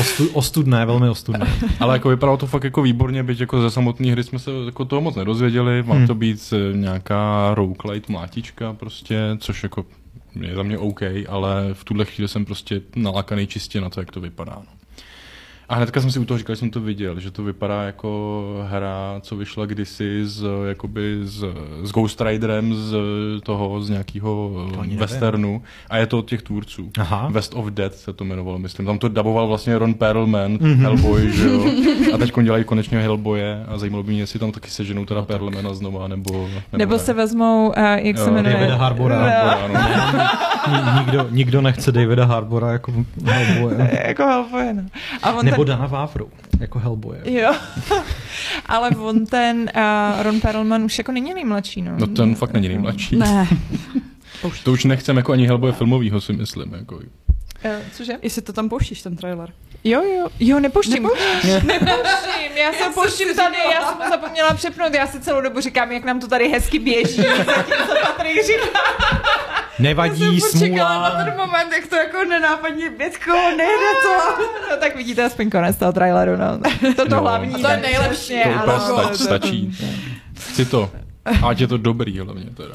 Ostu, 0.00 0.28
ostudné, 0.32 0.86
velmi 0.86 1.08
ostudné. 1.08 1.46
Ale 1.80 1.94
jako 1.96 2.08
vypadalo 2.08 2.38
to 2.38 2.46
fakt 2.46 2.64
jako 2.64 2.82
výborně, 2.82 3.22
byť 3.22 3.40
jako 3.40 3.60
ze 3.62 3.70
samotné 3.70 4.12
hry 4.12 4.24
jsme 4.24 4.38
se 4.38 4.50
jako 4.66 4.84
toho 4.84 5.00
moc 5.02 5.14
nedozvěděli, 5.14 5.82
má 5.82 5.94
Hmm. 5.94 6.06
to 6.06 6.14
být 6.14 6.52
eh, 6.52 6.76
nějaká 6.76 7.50
roguelite 7.54 8.12
mlátička 8.12 8.72
prostě, 8.72 9.16
což 9.38 9.62
jako 9.62 9.84
je 10.40 10.54
za 10.54 10.62
mě 10.62 10.78
OK, 10.78 11.02
ale 11.28 11.74
v 11.74 11.84
tuhle 11.84 12.04
chvíli 12.04 12.28
jsem 12.28 12.44
prostě 12.44 12.80
nalakaný 12.96 13.46
čistě 13.46 13.80
na 13.80 13.90
to, 13.90 14.00
jak 14.00 14.10
to 14.10 14.20
vypadá. 14.20 14.62
No. 14.66 14.83
A 15.68 15.74
hnedka 15.74 16.00
jsem 16.00 16.10
si 16.10 16.18
u 16.18 16.24
toho 16.24 16.38
říkal, 16.38 16.54
že 16.56 16.60
jsem 16.60 16.70
to 16.70 16.80
viděl, 16.80 17.20
že 17.20 17.30
to 17.30 17.42
vypadá 17.42 17.82
jako 17.82 18.42
hra, 18.68 19.14
co 19.20 19.36
vyšla 19.36 19.66
kdysi 19.66 20.20
z, 20.26 20.44
jakoby 20.68 21.18
z, 21.22 21.44
s 21.82 21.90
Ghost 21.92 22.20
Riderem 22.20 22.74
z 22.74 22.94
toho, 23.42 23.82
z 23.82 23.90
nějakého 23.90 24.50
To 24.74 24.80
ani 24.80 24.82
nevím. 24.88 24.98
westernu. 24.98 25.62
A 25.90 25.96
je 25.96 26.06
to 26.06 26.18
od 26.18 26.28
těch 26.28 26.42
tvůrců. 26.42 26.90
Aha. 26.98 27.28
West 27.32 27.54
of 27.54 27.66
Dead 27.66 27.94
se 27.94 28.12
to 28.12 28.24
jmenovalo, 28.24 28.58
myslím. 28.58 28.86
Tam 28.86 28.98
to 28.98 29.08
daboval 29.08 29.46
vlastně 29.48 29.78
Ron 29.78 29.94
Perlman, 29.94 30.52
Mhm. 30.52 30.58
mm-hmm. 30.60 30.80
Hellboy, 30.82 31.32
že 31.32 31.46
jo. 31.48 31.64
A 32.14 32.18
teď 32.18 32.32
dělají 32.42 32.64
konečně 32.64 32.98
Hellboye 32.98 33.64
a 33.68 33.78
zajímalo 33.78 34.02
by 34.02 34.12
mě, 34.12 34.20
jestli 34.20 34.38
tam 34.38 34.52
taky 34.52 34.70
seženou 34.70 35.04
teda 35.04 35.22
Perlmana 35.22 35.74
znova, 35.74 36.08
nebo... 36.08 36.32
Nebo, 36.32 36.60
nebo 36.72 36.92
ne. 36.92 36.98
se 36.98 37.12
vezmou, 37.12 37.66
uh, 37.68 37.74
jak 37.94 38.18
se 38.18 38.24
Jo, 38.24 38.30
jmenuje? 38.34 38.54
Davida 38.54 38.76
Harbora. 38.76 39.18
Harbora, 39.18 39.68
no. 39.68 40.24
Ni- 40.72 40.98
Nikdo, 41.00 41.26
nikdo 41.30 41.60
nechce 41.60 41.92
Davida 41.92 42.24
Harbora 42.24 42.72
jako 42.72 42.92
Hellboye. 43.24 44.02
jako 44.06 44.26
Hellboy, 44.26 44.74
no. 44.74 44.82
A 45.22 45.32
on 45.32 45.46
Nebo 45.54 45.64
ten, 45.64 45.76
Dana 45.76 45.86
Vávru 45.86 46.30
jako 46.60 46.78
Hellboye. 46.78 47.20
jo. 47.24 47.54
Ale 48.66 48.90
on 48.90 49.26
ten 49.26 49.70
uh, 49.76 50.22
Ron 50.22 50.40
Perlman 50.40 50.84
už 50.84 50.98
jako 50.98 51.12
není 51.12 51.34
nejmladší, 51.34 51.82
no. 51.82 51.92
no 51.98 52.06
ten 52.06 52.34
fakt 52.34 52.52
není 52.52 52.68
nejmladší. 52.68 53.16
Ne. 53.16 53.48
To 54.64 54.72
už 54.72 54.84
nechcem 54.84 55.16
jako 55.16 55.32
ani 55.32 55.46
Hellboye 55.46 55.72
filmovýho, 55.72 56.20
si 56.20 56.32
myslím. 56.32 56.74
Jako. 56.74 56.96
Uh, 56.96 57.02
cože? 57.92 58.12
Jestli 58.22 58.42
to 58.42 58.52
tam 58.52 58.68
pouštíš, 58.68 59.02
ten 59.02 59.16
trailer. 59.16 59.52
Jo, 59.84 60.02
jo, 60.02 60.28
jo, 60.40 60.60
nepouštím. 60.60 61.02
Nepouštím, 61.62 62.56
já 62.56 62.72
se 62.72 62.84
pouštím 62.94 63.34
tady, 63.36 63.56
já 63.74 63.88
jsem 63.88 63.98
to 63.98 64.08
zapomněla 64.10 64.54
přepnout, 64.54 64.94
já 64.94 65.06
si 65.06 65.20
celou 65.20 65.40
dobu 65.40 65.60
říkám, 65.60 65.92
jak 65.92 66.04
nám 66.04 66.20
to 66.20 66.28
tady 66.28 66.48
hezky 66.48 66.78
běží, 66.78 67.16
zatímco 67.46 67.94
Patrik 68.02 68.46
říká, 68.46 68.78
Nevadí, 69.78 70.40
jsem 70.40 70.60
čekala 70.60 70.90
smůla. 70.94 71.08
na 71.18 71.24
ten 71.24 71.36
moment, 71.36 71.72
jak 71.72 71.86
to 71.86 71.96
jako 71.96 72.24
nenápadně 72.24 72.90
Bětko, 72.90 73.32
nejde 73.56 73.90
to. 74.02 74.42
no 74.70 74.76
tak 74.80 74.96
vidíte 74.96 75.24
aspoň 75.24 75.50
konec 75.50 75.76
toho 75.76 75.92
traileru, 75.92 76.36
no. 76.36 76.58
To 76.96 77.02
to 77.04 77.08
No. 77.14 77.20
hlavní. 77.20 77.54
A 77.54 77.58
to 77.58 77.68
je 77.70 77.76
ne, 77.76 77.82
nejlepší. 77.82 78.40
To 78.64 78.70
ale 78.70 78.92
úplně 78.92 79.08
to- 79.08 79.18
stačí, 79.18 79.72
stačí. 79.74 79.96
Chci 80.50 80.64
to. 80.64 80.90
Ať 81.48 81.60
je 81.60 81.66
to 81.66 81.76
dobrý 81.76 82.18
hlavně 82.18 82.44
teda. 82.56 82.74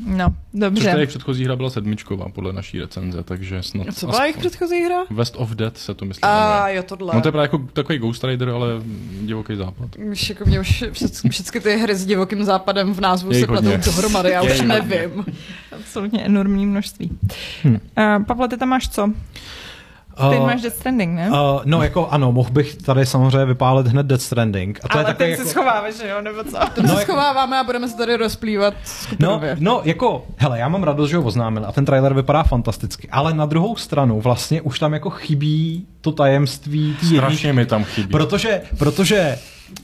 No, 0.00 0.28
Což 0.28 0.60
dobře. 0.60 0.90
tady 0.90 1.06
předchozí 1.06 1.44
hra 1.44 1.56
byla 1.56 1.70
sedmičková 1.70 2.28
podle 2.28 2.52
naší 2.52 2.80
recenze, 2.80 3.22
takže 3.22 3.62
snad... 3.62 3.86
Co 3.94 4.06
byla 4.06 4.22
jejich 4.22 4.36
předchozí 4.36 4.84
hra? 4.84 4.96
West 5.10 5.34
of 5.36 5.50
Dead 5.50 5.78
se 5.78 5.94
to 5.94 6.04
myslím 6.04 6.30
A 6.30 6.68
jo, 6.68 6.82
tohle. 6.82 7.14
No 7.14 7.20
to 7.20 7.28
je 7.28 7.32
právě 7.32 7.44
jako 7.44 7.58
takový 7.72 7.98
Ghost 7.98 8.24
Rider, 8.24 8.48
ale 8.48 8.68
divoký 9.20 9.56
západ. 9.56 9.96
Už 9.96 10.28
jako 10.28 10.44
mě 10.44 10.60
už 10.60 10.84
všechny, 10.92 11.60
ty 11.60 11.76
hry 11.76 11.96
s 11.96 12.06
divokým 12.06 12.44
západem 12.44 12.94
v 12.94 13.00
názvu 13.00 13.32
se 13.32 13.46
pletou 13.46 13.76
dohromady, 13.84 14.30
já 14.30 14.42
už 14.42 14.60
nevím. 14.60 15.24
Absolutně 15.72 16.24
enormní 16.24 16.66
množství. 16.66 17.10
Hm. 17.64 17.78
Uh, 17.98 18.24
Pavle, 18.24 18.48
ty 18.48 18.56
tam 18.56 18.68
máš 18.68 18.88
co? 18.88 19.12
Ty 20.30 20.38
Uh, 20.38 20.46
máš 20.46 20.62
Death 20.62 20.76
Stranding, 20.76 21.14
ne? 21.14 21.30
Uh, 21.30 21.36
no 21.64 21.82
jako 21.82 22.08
ano, 22.10 22.32
mohl 22.32 22.50
bych 22.50 22.76
tady 22.76 23.06
samozřejmě 23.06 23.44
vypálit 23.44 23.86
hned 23.86 24.06
Death 24.06 24.22
Stranding. 24.22 24.80
A 24.84 24.88
to 24.88 24.98
je 24.98 25.04
Ale 25.04 25.12
takový 25.14 25.30
teď 25.30 25.38
jako... 25.38 25.42
se 25.44 25.50
schováváš, 25.50 25.94
že 25.94 26.08
jo, 26.08 26.20
nebo 26.20 26.44
co? 26.44 26.50
To 26.74 26.82
no, 26.82 26.88
se 26.88 26.94
jako- 26.94 27.00
schováváme 27.00 27.58
a 27.58 27.64
budeme 27.64 27.88
se 27.88 27.96
tady 27.96 28.16
rozplývat 28.16 28.74
No, 28.74 28.80
skupinově. 28.84 29.56
no, 29.60 29.80
jako, 29.84 30.24
hele, 30.36 30.58
já 30.58 30.68
mám 30.68 30.82
radost, 30.82 31.10
že 31.10 31.16
ho 31.16 31.22
oznámil 31.22 31.64
a 31.66 31.72
ten 31.72 31.84
trailer 31.84 32.14
vypadá 32.14 32.42
fantasticky, 32.42 33.08
ale 33.10 33.34
na 33.34 33.46
druhou 33.46 33.76
stranu 33.76 34.20
vlastně 34.20 34.62
už 34.62 34.78
tam 34.78 34.92
jako 34.92 35.10
chybí 35.10 35.86
to 36.00 36.12
tajemství 36.12 36.96
Strašně 37.16 37.52
mi 37.52 37.66
tam 37.66 37.84
chybí. 37.84 38.08
Protože, 38.12 38.62
protože 38.78 39.38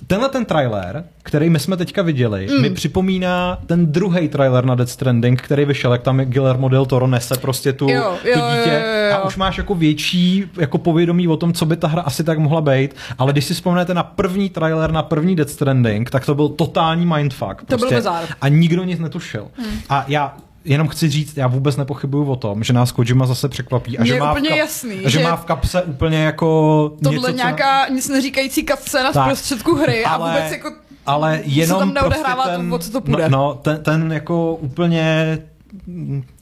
tenhle 0.06 0.28
ten 0.28 0.44
trailer, 0.44 1.04
který 1.22 1.50
my 1.50 1.58
jsme 1.58 1.76
teďka 1.76 2.02
viděli, 2.02 2.46
mm. 2.50 2.62
mi 2.62 2.70
připomíná 2.70 3.58
ten 3.66 3.92
druhý 3.92 4.28
trailer 4.28 4.64
na 4.64 4.74
Death 4.74 4.90
Stranding, 4.92 5.42
který 5.42 5.64
vyšel, 5.64 5.92
jak 5.92 6.02
tam 6.02 6.20
Guillermo 6.20 6.68
del 6.68 6.86
Toro 6.86 7.06
nese 7.06 7.36
prostě 7.36 7.72
tu, 7.72 7.88
Jo, 7.90 8.14
tu 8.22 8.28
jo, 8.28 8.34
dítě 8.34 8.70
jo, 8.70 8.92
jo, 8.94 9.10
jo. 9.10 9.16
a 9.16 9.24
už 9.24 9.36
máš 9.36 9.58
jako 9.58 9.74
větší 9.74 10.44
jako 10.58 10.78
povědomí 10.78 11.28
o 11.28 11.36
tom, 11.36 11.52
co 11.52 11.66
by 11.66 11.76
ta 11.76 11.88
hra 11.88 12.02
asi 12.02 12.24
tak 12.24 12.38
mohla 12.38 12.60
být, 12.60 12.94
ale 13.18 13.32
když 13.32 13.44
si 13.44 13.54
vzpomenete 13.54 13.94
na 13.94 14.02
první 14.02 14.50
trailer, 14.50 14.92
na 14.92 15.02
první 15.02 15.36
Death 15.36 15.50
Stranding, 15.50 16.10
tak 16.10 16.26
to 16.26 16.34
byl 16.34 16.48
totální 16.48 17.06
mindfuck. 17.06 17.62
byl 17.68 17.78
Prostě, 17.78 17.94
bizár. 17.96 18.24
a 18.40 18.48
nikdo 18.48 18.84
nic 18.84 19.00
netušil. 19.00 19.46
Hmm. 19.58 19.78
A 19.88 20.04
já 20.08 20.34
jenom 20.64 20.88
chci 20.88 21.08
říct, 21.08 21.36
já 21.36 21.46
vůbec 21.46 21.76
nepochybuju 21.76 22.24
o 22.24 22.36
tom, 22.36 22.64
že 22.64 22.72
nás 22.72 22.92
Kojima 22.92 23.26
zase 23.26 23.48
překvapí 23.48 23.98
a 23.98 24.04
že 24.04 24.14
je 24.14 24.20
má, 24.20 24.32
úplně 24.32 24.50
v 24.50 24.52
kap- 24.52 24.56
jasný, 24.56 24.98
a 24.98 25.08
že, 25.08 25.18
že 25.18 25.24
má 25.24 25.36
v 25.36 25.44
kapse 25.44 25.82
úplně 25.82 26.18
jako 26.18 26.92
Tohle 27.02 27.18
něco, 27.18 27.26
co- 27.26 27.36
nějaká 27.36 27.88
nic 27.88 28.08
neříkající 28.08 28.66
cutscene 28.66 29.10
z 29.10 29.14
Tak. 29.14 29.26
prostředku 29.26 29.74
hry 29.74 30.04
a 30.04 30.10
Ale- 30.10 30.30
vůbec 30.30 30.52
jako 30.52 30.72
ale 31.06 31.40
jenom 31.44 31.78
tam 31.78 31.90
prostě 31.90 32.02
neodehrává 32.02 32.44
to, 32.44 32.50
ten, 32.50 32.74
o 32.74 32.78
co 32.78 32.90
to 32.92 33.00
půjde. 33.00 33.28
No, 33.28 33.38
no 33.38 33.54
ten, 33.54 33.82
ten 33.82 34.12
jako 34.12 34.54
úplně 34.54 35.38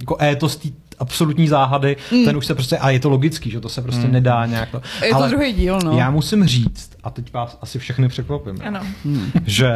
jako 0.01 0.23
étos 0.23 0.57
té 0.57 0.69
absolutní 0.99 1.49
záhady, 1.49 1.97
mm. 2.13 2.25
ten 2.25 2.37
už 2.37 2.47
se 2.47 2.55
prostě, 2.55 2.79
a 2.79 2.91
je 2.91 3.01
to 3.01 3.11
logický, 3.11 3.51
že 3.51 3.61
to 3.61 3.69
se 3.69 3.83
prostě 3.83 4.07
mm. 4.07 4.13
nedá 4.13 4.47
nějak 4.47 4.71
to. 4.71 4.83
je 5.05 5.11
to 5.11 5.17
ale 5.17 5.29
druhý 5.29 5.53
díl, 5.53 5.79
no. 5.85 5.99
já 5.99 6.11
musím 6.11 6.47
říct, 6.47 6.91
a 7.05 7.11
teď 7.11 7.33
vás 7.33 7.59
asi 7.63 7.79
všechny 7.79 8.09
překvapím, 8.09 8.59
Ano. 8.67 8.81
že 9.47 9.71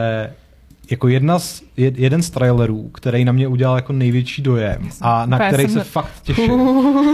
jako 0.93 1.09
jedna 1.09 1.39
z, 1.39 1.63
jed, 1.77 1.99
jeden 1.99 2.23
z 2.23 2.31
trailerů, 2.31 2.89
který 2.95 3.25
na 3.25 3.33
mě 3.33 3.49
udělal 3.49 3.77
jako 3.77 3.93
největší 3.93 4.43
dojem 4.43 4.89
a 5.01 5.27
na 5.27 5.39
který 5.39 5.63
jsem- 5.63 5.73
se 5.73 5.85
fakt 5.85 6.09
těším, 6.23 6.61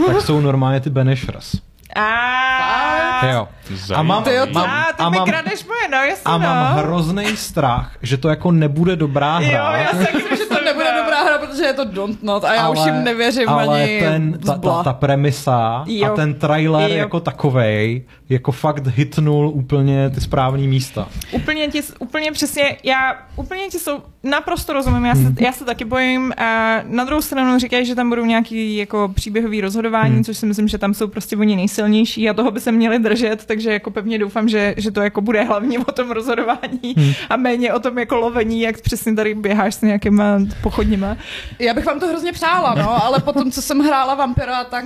tak 0.07 0.21
jsou 0.21 0.41
normálně 0.41 0.81
ty 0.81 0.91
Banishers. 0.91 1.55
A 1.97 3.27
Jo. 3.27 3.49
A 3.95 4.03
mám, 4.03 4.23
Ty 4.25 4.35
jo, 4.35 4.47
mám, 4.53 4.71
a 4.71 4.93
ty 4.97 5.03
a 5.03 5.11
mi 5.11 5.17
mám, 5.19 5.29
kradeš 5.29 5.65
moje, 5.65 5.89
no 5.91 5.97
jasně, 5.99 6.23
a 6.25 6.39
mám 6.39 6.77
no. 6.77 6.83
hrozný 6.83 7.37
strach, 7.37 7.93
že 8.03 8.17
to 8.17 8.29
jako 8.29 8.51
nebude 8.53 8.97
dobrá 8.97 9.41
Jo, 9.41 9.49
hra. 9.49 9.77
já 9.77 9.91
se 9.91 10.07
že 10.37 10.45
to 10.49 10.65
nebude 10.65 10.93
dobrá 11.03 11.23
hra, 11.25 11.38
protože 11.51 11.63
je 11.65 11.73
to 11.73 11.85
Don't 11.85 12.23
Not 12.23 12.45
a 12.45 12.55
já 12.55 12.69
už 12.69 12.79
jim 12.87 13.05
nevěřím 13.05 13.49
ale 13.49 13.83
ani 13.85 14.01
ten, 14.01 14.39
ta, 14.47 14.59
ta, 14.59 14.83
ta 14.83 14.93
premisa 14.93 15.85
Jo. 15.87 16.07
a 16.13 16.17
ten 16.17 16.35
trailer 16.35 16.91
Jo. 16.91 16.97
jako 16.97 17.21
takovej 17.21 18.05
jako 18.29 18.53
fakt 18.53 18.87
hitnul 18.87 19.49
úplně 19.55 20.11
ty 20.11 20.21
správné 20.21 20.63
místa. 20.63 21.09
Úplně 21.33 21.69
ti, 21.69 21.81
úplně 21.99 22.33
přesně, 22.33 22.77
já 22.85 23.17
úplně 23.37 23.63
ti 23.69 23.79
jsou 23.79 23.99
naprosto 24.25 24.73
rozumím, 24.73 25.05
já 25.05 25.15
se, 25.15 25.21
Hmm. 25.21 25.37
já 25.41 25.53
se 25.53 25.65
taky 25.65 25.85
bojím 25.85 26.33
a 26.37 26.77
na 26.85 27.05
druhou 27.05 27.23
stranu 27.23 27.59
říkají, 27.59 27.87
že 27.87 27.95
tam 27.95 28.09
budou 28.09 28.25
nějaký 28.25 28.77
jako 28.77 29.11
příběhový 29.15 29.61
rozhodování, 29.61 30.15
Hmm. 30.15 30.25
což 30.25 30.37
si 30.39 30.47
myslím, 30.47 30.69
že 30.69 30.79
tam 30.79 30.95
jsou 30.95 31.09
prostě 31.09 31.37
oni 31.37 31.57
nejsilnější 31.57 32.31
a 32.31 32.35
toho 32.35 32.51
by 32.51 32.61
se 32.61 32.73
měli 32.73 32.99
držet, 32.99 33.45
takže 33.47 33.73
jako 33.73 33.91
pevně 33.91 34.19
doufám, 34.19 34.49
že, 34.49 34.75
že 34.77 34.91
to 34.91 35.01
jako 35.01 35.21
bude 35.21 35.43
hlavně 35.45 35.79
o 35.79 35.93
tom 35.93 36.11
rozhodování 36.11 36.95
Hmm. 36.97 37.13
a 37.31 37.37
méně 37.37 37.73
o 37.73 37.79
tom 37.81 37.99
jako 37.99 38.17
lovení, 38.17 38.61
jak 38.61 38.81
přesně 38.81 39.15
tady 39.15 39.35
běháš 39.35 39.75
s 39.75 39.83
nějakýma 39.83 40.39
pochodněma. 40.63 41.17
Já 41.59 41.75
bych 41.75 41.85
vám 41.87 42.01
to 42.01 42.07
hrozně 42.07 42.33
přála, 42.33 42.75
no, 42.75 43.05
ale 43.05 43.21
potom, 43.21 43.51
co 43.51 43.63
jsem 43.63 43.81
hrála 43.81 44.15
Vampira, 44.15 44.65
tak 44.65 44.85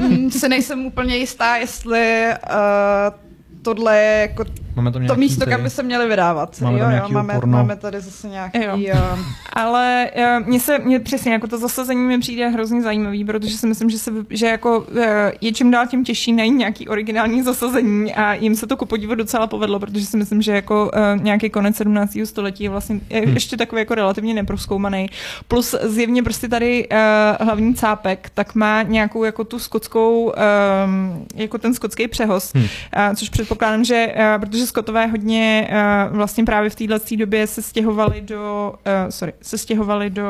um, 0.00 0.30
si 0.30 0.48
nejsem 0.48 0.86
úplně 0.86 1.16
jistá, 1.16 1.56
jestli 1.56 2.26
uh, 2.26 3.18
tohle 3.62 3.98
je 3.98 4.20
jako 4.20 4.44
Máme 4.76 4.92
tam 4.92 5.06
to 5.06 5.14
místo, 5.14 5.44
ty- 5.44 5.50
kam 5.50 5.62
by 5.62 5.70
se 5.70 5.82
měli 5.82 6.08
vydávat. 6.08 6.60
Máme 6.60 6.78
jo, 6.78 6.86
jo, 6.90 7.08
máme, 7.08 7.34
porno. 7.34 7.52
máme 7.58 7.76
tady 7.76 8.00
zase 8.00 8.28
nějaký... 8.28 8.58
Jo. 8.64 8.72
Jo. 8.76 9.18
Ale 9.52 10.10
uh, 10.40 10.46
mně 10.48 10.60
se, 10.60 10.78
mně 10.78 11.00
přesně, 11.00 11.32
jako 11.32 11.46
to 11.46 11.58
zasazení 11.58 12.00
mi 12.06 12.18
přijde 12.18 12.48
hrozně 12.48 12.82
zajímavý, 12.82 13.24
protože 13.24 13.56
si 13.58 13.66
myslím, 13.66 13.90
že, 13.90 13.98
se, 13.98 14.10
že 14.30 14.46
jako 14.46 14.80
uh, 14.80 15.02
je 15.40 15.52
čím 15.52 15.70
dál 15.70 15.86
tím 15.86 16.04
těžší 16.04 16.32
najít 16.32 16.50
nějaký 16.52 16.88
originální 16.88 17.42
zasazení 17.42 18.14
a 18.14 18.34
jim 18.34 18.54
se 18.56 18.66
to 18.66 18.76
ku 18.76 18.86
podivu 18.86 19.14
docela 19.14 19.46
povedlo, 19.46 19.78
protože 19.78 20.06
si 20.06 20.16
myslím, 20.16 20.42
že 20.42 20.52
jako 20.52 20.90
uh, 21.16 21.22
nějaký 21.24 21.50
konec 21.50 21.76
17. 21.76 22.18
století 22.24 22.64
je 22.64 22.70
vlastně 22.70 23.00
je 23.10 23.20
Hmm. 23.20 23.34
ještě 23.34 23.56
takový 23.56 23.80
jako 23.80 23.94
relativně 23.94 24.34
neproskoumaný. 24.34 25.06
Plus 25.48 25.74
zjevně 25.82 26.22
prostě 26.22 26.48
tady 26.48 26.88
uh, 26.88 27.46
hlavní 27.46 27.74
cápek, 27.74 28.30
tak 28.34 28.54
má 28.54 28.82
nějakou 28.82 29.24
jako 29.24 29.44
tu 29.44 29.58
skotskou, 29.58 30.24
um, 30.24 31.26
jako 31.34 31.58
ten 31.58 31.74
skotský 31.74 32.08
přehoz, 32.08 32.52
Hmm. 32.54 32.64
uh, 32.64 33.14
což 33.14 33.28
předpokládám, 33.28 33.84
že 33.84 34.14
uh, 34.16 34.40
protože 34.46 34.61
skotové 34.66 35.06
hodně 35.06 35.68
uh, 36.10 36.16
vlastně 36.16 36.44
právě 36.44 36.70
v 36.70 36.74
téhle 36.74 37.00
době 37.16 37.46
se 37.46 37.62
stěhovali 37.62 38.20
do, 38.20 38.74
uh, 38.86 39.10
sorry, 39.10 39.32
se 39.42 39.58
stěhovali 39.58 40.10
do, 40.10 40.28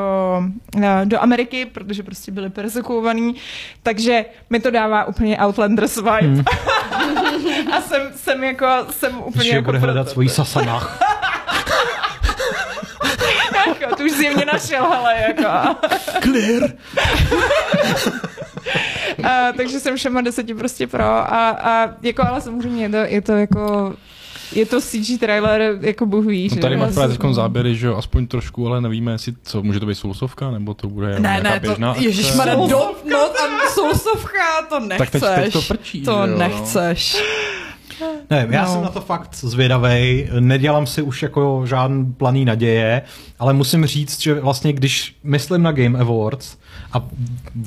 uh, 0.77 0.83
do 1.05 1.23
Ameriky, 1.23 1.67
protože 1.67 2.03
prostě 2.03 2.33
byli 2.33 2.51
persekuovaní, 2.51 3.35
takže 3.83 4.25
mi 4.51 4.61
to 4.61 4.71
dává 4.71 5.05
úplně 5.05 5.39
Outlanders 5.39 5.97
vibe. 5.97 6.21
Hmm. 6.21 6.45
A 7.73 7.81
jsem, 7.81 8.03
jsem 8.17 8.45
jako, 8.45 8.67
jsem 8.91 9.19
úplně 9.19 9.45
Že 9.45 9.57
jako 9.57 9.65
bude 9.65 9.79
hledat 9.79 10.09
svoji 10.09 10.29
sasanách. 10.29 10.99
Jako, 13.67 13.97
tu 13.97 14.05
už 14.05 14.13
zjevně 14.13 14.45
našel, 14.45 14.91
hele, 14.91 15.15
jako. 15.29 15.77
Clear! 16.23 16.73
A, 19.25 19.53
takže 19.57 19.81
jsem 19.81 19.97
všema 19.97 20.21
deseti 20.21 20.55
prostě 20.55 20.87
pro 20.87 21.05
a, 21.05 21.51
a 21.51 21.89
jako 22.03 22.23
ale 22.29 22.41
samozřejmě 22.41 22.85
je 22.85 22.89
to, 22.89 22.97
je 22.97 23.21
to 23.21 23.33
jako 23.33 23.95
je 24.55 24.67
to 24.67 24.81
CG 24.81 25.21
trailer, 25.21 25.79
jako 25.81 26.07
Bůh 26.07 26.25
ví, 26.27 26.49
No 26.51 26.55
že 26.55 26.61
tady 26.61 26.77
máš 26.77 26.95
právě 26.95 27.17
teď 27.19 27.31
záběry, 27.33 27.77
že 27.77 27.87
jo, 27.87 27.97
aspoň 27.97 28.27
trošku, 28.27 28.67
ale 28.67 28.81
nevíme, 28.81 29.13
jestli 29.13 29.33
co, 29.43 29.63
může 29.63 29.81
to 29.81 29.87
být 29.87 29.95
soulsovka, 29.95 30.51
nebo 30.51 30.75
to 30.75 30.89
bude 30.89 31.07
Ne, 31.07 31.21
nějaká 31.21 31.49
ne, 31.51 31.61
to, 31.61 31.67
běžná 31.67 31.91
akce? 31.91 32.05
ježišmarja, 32.05 32.55
Don't 32.55 33.05
Not 33.05 33.33
a 33.37 33.69
Soulsovka, 33.71 34.63
to 34.69 34.81
nechceš. 34.81 35.11
Tak 35.11 35.21
teď, 35.35 35.45
teď 35.45 35.53
to 35.53 35.63
prčí, 35.63 36.03
To 36.03 36.11
jo, 36.11 36.27
no. 36.27 36.39
nechceš. 36.39 37.17
Ne, 38.31 38.47
já 38.51 38.65
No. 38.65 38.73
jsem 38.73 38.83
na 38.83 38.89
to 38.89 39.01
fakt 39.01 39.35
zvědavej, 39.35 40.29
nedělám 40.41 40.87
si 40.87 41.03
už 41.03 41.23
jako 41.23 41.63
žádný 41.67 42.13
planý 42.13 42.45
naděje, 42.45 43.03
ale 43.39 43.53
musím 43.53 43.87
říct, 43.87 44.21
že 44.23 44.35
vlastně 44.35 44.73
když 44.73 45.17
myslím 45.25 45.63
na 45.63 45.73
Game 45.73 45.99
Awards 45.99 46.57
a 46.93 47.03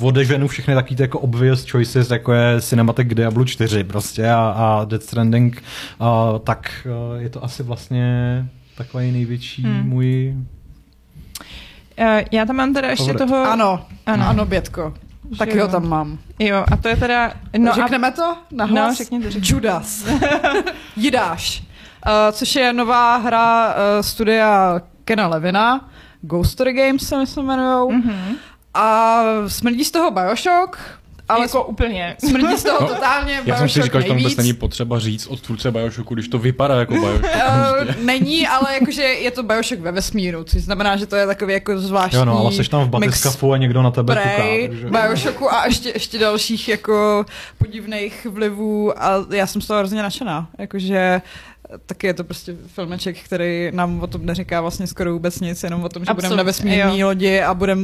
odeženu 0.01 0.47
všechny 0.47 0.73
takový 0.76 0.95
ty 0.95 1.03
jako 1.03 1.19
obvious 1.19 1.69
choices, 1.71 2.11
jako 2.11 2.34
je 2.34 2.61
Cinematic 2.61 3.07
Diablo 3.07 3.45
4 3.45 3.84
prostě 3.84 4.30
a, 4.30 4.38
a 4.57 4.86
Death 4.86 5.03
Stranding, 5.05 5.63
a, 5.99 6.39
tak 6.43 6.88
a, 6.88 7.17
je 7.19 7.30
to 7.30 7.43
asi 7.43 7.63
vlastně 7.63 8.05
takový 8.78 9.11
největší 9.11 9.63
Hmm. 9.63 9.89
můj... 9.89 10.34
Eh, 11.97 12.26
Já 12.32 12.45
tam 12.45 12.55
mám 12.55 12.73
teda 12.73 12.88
ještě 12.89 13.11
Favorit. 13.13 13.30
toho... 13.30 13.43
Ano, 13.51 13.71
Ano. 13.71 13.86
ano, 14.05 14.28
ano, 14.28 14.45
Bětko. 14.45 14.93
Taky 15.38 15.57
jo. 15.57 15.65
ho 15.65 15.71
tam 15.71 15.89
mám. 15.89 16.17
Jo, 16.39 16.65
a 16.71 16.78
to 16.78 16.88
je 16.88 16.95
teda... 16.95 17.34
No 17.57 17.71
Řekneme 17.73 18.11
to 18.11 18.38
na 18.51 18.65
hlas? 18.65 18.89
No, 18.89 18.95
řekněte, 18.95 19.32
řekněte. 19.32 19.53
Judas. 19.55 20.05
Jidáš. 20.95 21.63
Uh, 22.07 22.11
což 22.32 22.55
je 22.55 22.73
nová 22.73 23.17
hra 23.17 23.67
uh, 23.67 23.73
studia 24.01 24.82
Kena 25.05 25.28
Levina. 25.28 25.89
Ghost 26.21 26.51
Story 26.51 26.73
Games 26.73 27.01
se 27.07 27.17
myslím 27.17 27.45
jmenujou. 27.45 27.91
A, 27.91 27.93
mm-hmm. 27.93 28.36
A 28.78 29.21
smrdí 29.47 29.86
z 29.86 29.91
toho 29.91 30.11
Bioshock, 30.11 30.78
ale 31.30 31.41
jako 31.41 31.63
úplně. 31.63 32.15
smrdí 32.28 32.57
z 32.57 32.63
toho 32.63 32.78
No, 32.82 32.88
totálně 32.88 33.34
Já 33.34 33.41
Bioshock 33.41 33.59
jsem 33.59 33.69
si 33.69 33.82
říkal, 33.82 34.01
že 34.01 34.07
tam 34.07 34.17
vůbec 34.17 34.36
není 34.36 34.53
potřeba 34.53 34.99
říct 34.99 35.28
od 35.28 35.41
tvůrce 35.41 35.71
Bioshocku, 35.71 36.13
když 36.13 36.28
to 36.28 36.38
vypadá 36.39 36.76
jako 36.80 36.93
Bioshock. 36.93 37.23
Uh, 37.26 38.05
není, 38.05 38.47
ale 38.47 38.73
jakože 38.73 39.01
je 39.01 39.32
to 39.32 39.43
Bioshock 39.43 39.80
ve 39.82 39.91
vesmíru, 39.91 40.43
což 40.43 40.61
znamená, 40.61 40.97
že 40.97 41.05
to 41.05 41.15
je 41.15 41.26
takový 41.28 41.53
jako 41.53 41.80
zvláštní 41.80 42.19
Jo 42.19 42.26
no, 42.26 42.39
ale 42.39 42.51
seš 42.51 42.69
tam 42.69 42.82
v 42.82 42.84
mix 42.84 42.91
batiskafu 42.91 43.53
a 43.53 43.57
někdo 43.57 43.82
na 43.82 43.91
tebe 43.91 44.13
Prey, 44.15 44.67
kouká. 44.67 44.73
takže- 44.73 44.89
Bioshocku 45.07 45.53
a 45.53 45.65
ještě, 45.65 45.89
ještě 45.89 46.17
dalších 46.19 46.67
jako 46.67 47.26
podivných 47.57 48.28
vlivů 48.30 49.03
a 49.03 49.26
já 49.32 49.47
jsem 49.47 49.61
z 49.61 49.67
toho 49.67 49.80
hrozně 49.80 50.01
nadšená. 50.01 50.47
Jakože 50.59 51.21
taky 51.86 52.07
je 52.07 52.13
to 52.13 52.24
prostě 52.24 52.55
filmeček, 52.68 53.18
který 53.24 53.70
nám 53.74 53.99
o 54.01 54.07
tom 54.07 54.26
neříká 54.26 54.61
vlastně 54.61 54.88
skoro 54.88 55.13
vůbec 55.13 55.39
nic, 55.39 55.63
jenom 55.63 55.84
o 55.84 55.89
tom, 55.89 56.05
že 56.05 56.13
budeme 56.13 56.36
na 56.36 56.43
vesmírní 56.43 57.03
lodi 57.03 57.41
a 57.41 57.53
budeme 57.53 57.82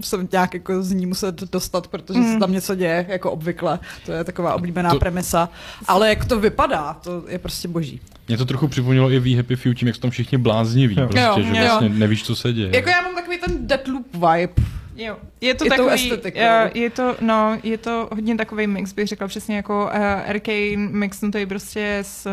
se 0.00 0.16
nějak 0.32 0.54
jako 0.54 0.82
z 0.82 0.92
ní 0.92 1.06
muset 1.06 1.40
dostat, 1.52 1.86
protože 1.88 2.18
Mm. 2.18 2.32
se 2.32 2.38
tam 2.38 2.52
něco 2.52 2.74
děje, 2.74 3.06
jako 3.08 3.30
obvykle. 3.30 3.78
To 4.06 4.12
je 4.12 4.24
taková 4.24 4.54
oblíbená 4.54 4.90
To- 4.90 4.98
premisa. 4.98 5.48
Ale 5.86 6.08
jak 6.08 6.24
to 6.24 6.40
vypadá, 6.40 6.94
to 6.94 7.24
je 7.28 7.38
prostě 7.38 7.68
boží. 7.68 8.00
Mě 8.28 8.36
to 8.36 8.44
trochu 8.44 8.68
připomnělo 8.68 9.10
i 9.10 9.18
We 9.18 9.36
Happy 9.36 9.56
Few 9.56 9.74
tím, 9.74 9.88
jak 9.88 9.94
jsou 9.96 10.00
tam 10.02 10.10
všichni 10.10 10.38
blázniví. 10.38 10.96
Jo. 11.00 11.06
Prostě, 11.06 11.20
Jo, 11.20 11.34
že 11.54 11.60
jo. 11.60 11.64
vlastně 11.66 11.88
nevíš, 11.88 12.24
co 12.24 12.36
se 12.36 12.52
děje. 12.52 12.70
Jako 12.76 12.88
já 12.88 13.00
mám 13.02 13.14
takový 13.14 13.38
ten 13.38 13.66
Deathloop 13.66 14.06
vibe. 14.14 14.52
Jo, 14.96 15.16
je 15.40 15.54
to 15.54 15.64
tou 15.64 15.70
takový, 15.70 15.94
estetikou. 15.94 16.38
eh, 16.40 16.70
je 16.74 16.90
to, 16.90 17.16
no, 17.20 17.58
je 17.62 17.78
to 17.78 18.08
hodně 18.12 18.36
takový 18.36 18.66
mix, 18.66 18.92
bych 18.92 19.08
řekla 19.08 19.28
přesně 19.28 19.56
jako 19.56 19.84
uh, 19.84 20.30
Arcane 20.30 20.76
mixnutý 20.76 21.46
prostě 21.46 21.98
s 22.02 22.26
uh, 22.26 22.32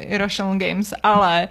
Irrational 0.00 0.58
Games, 0.58 0.94
ale 1.02 1.48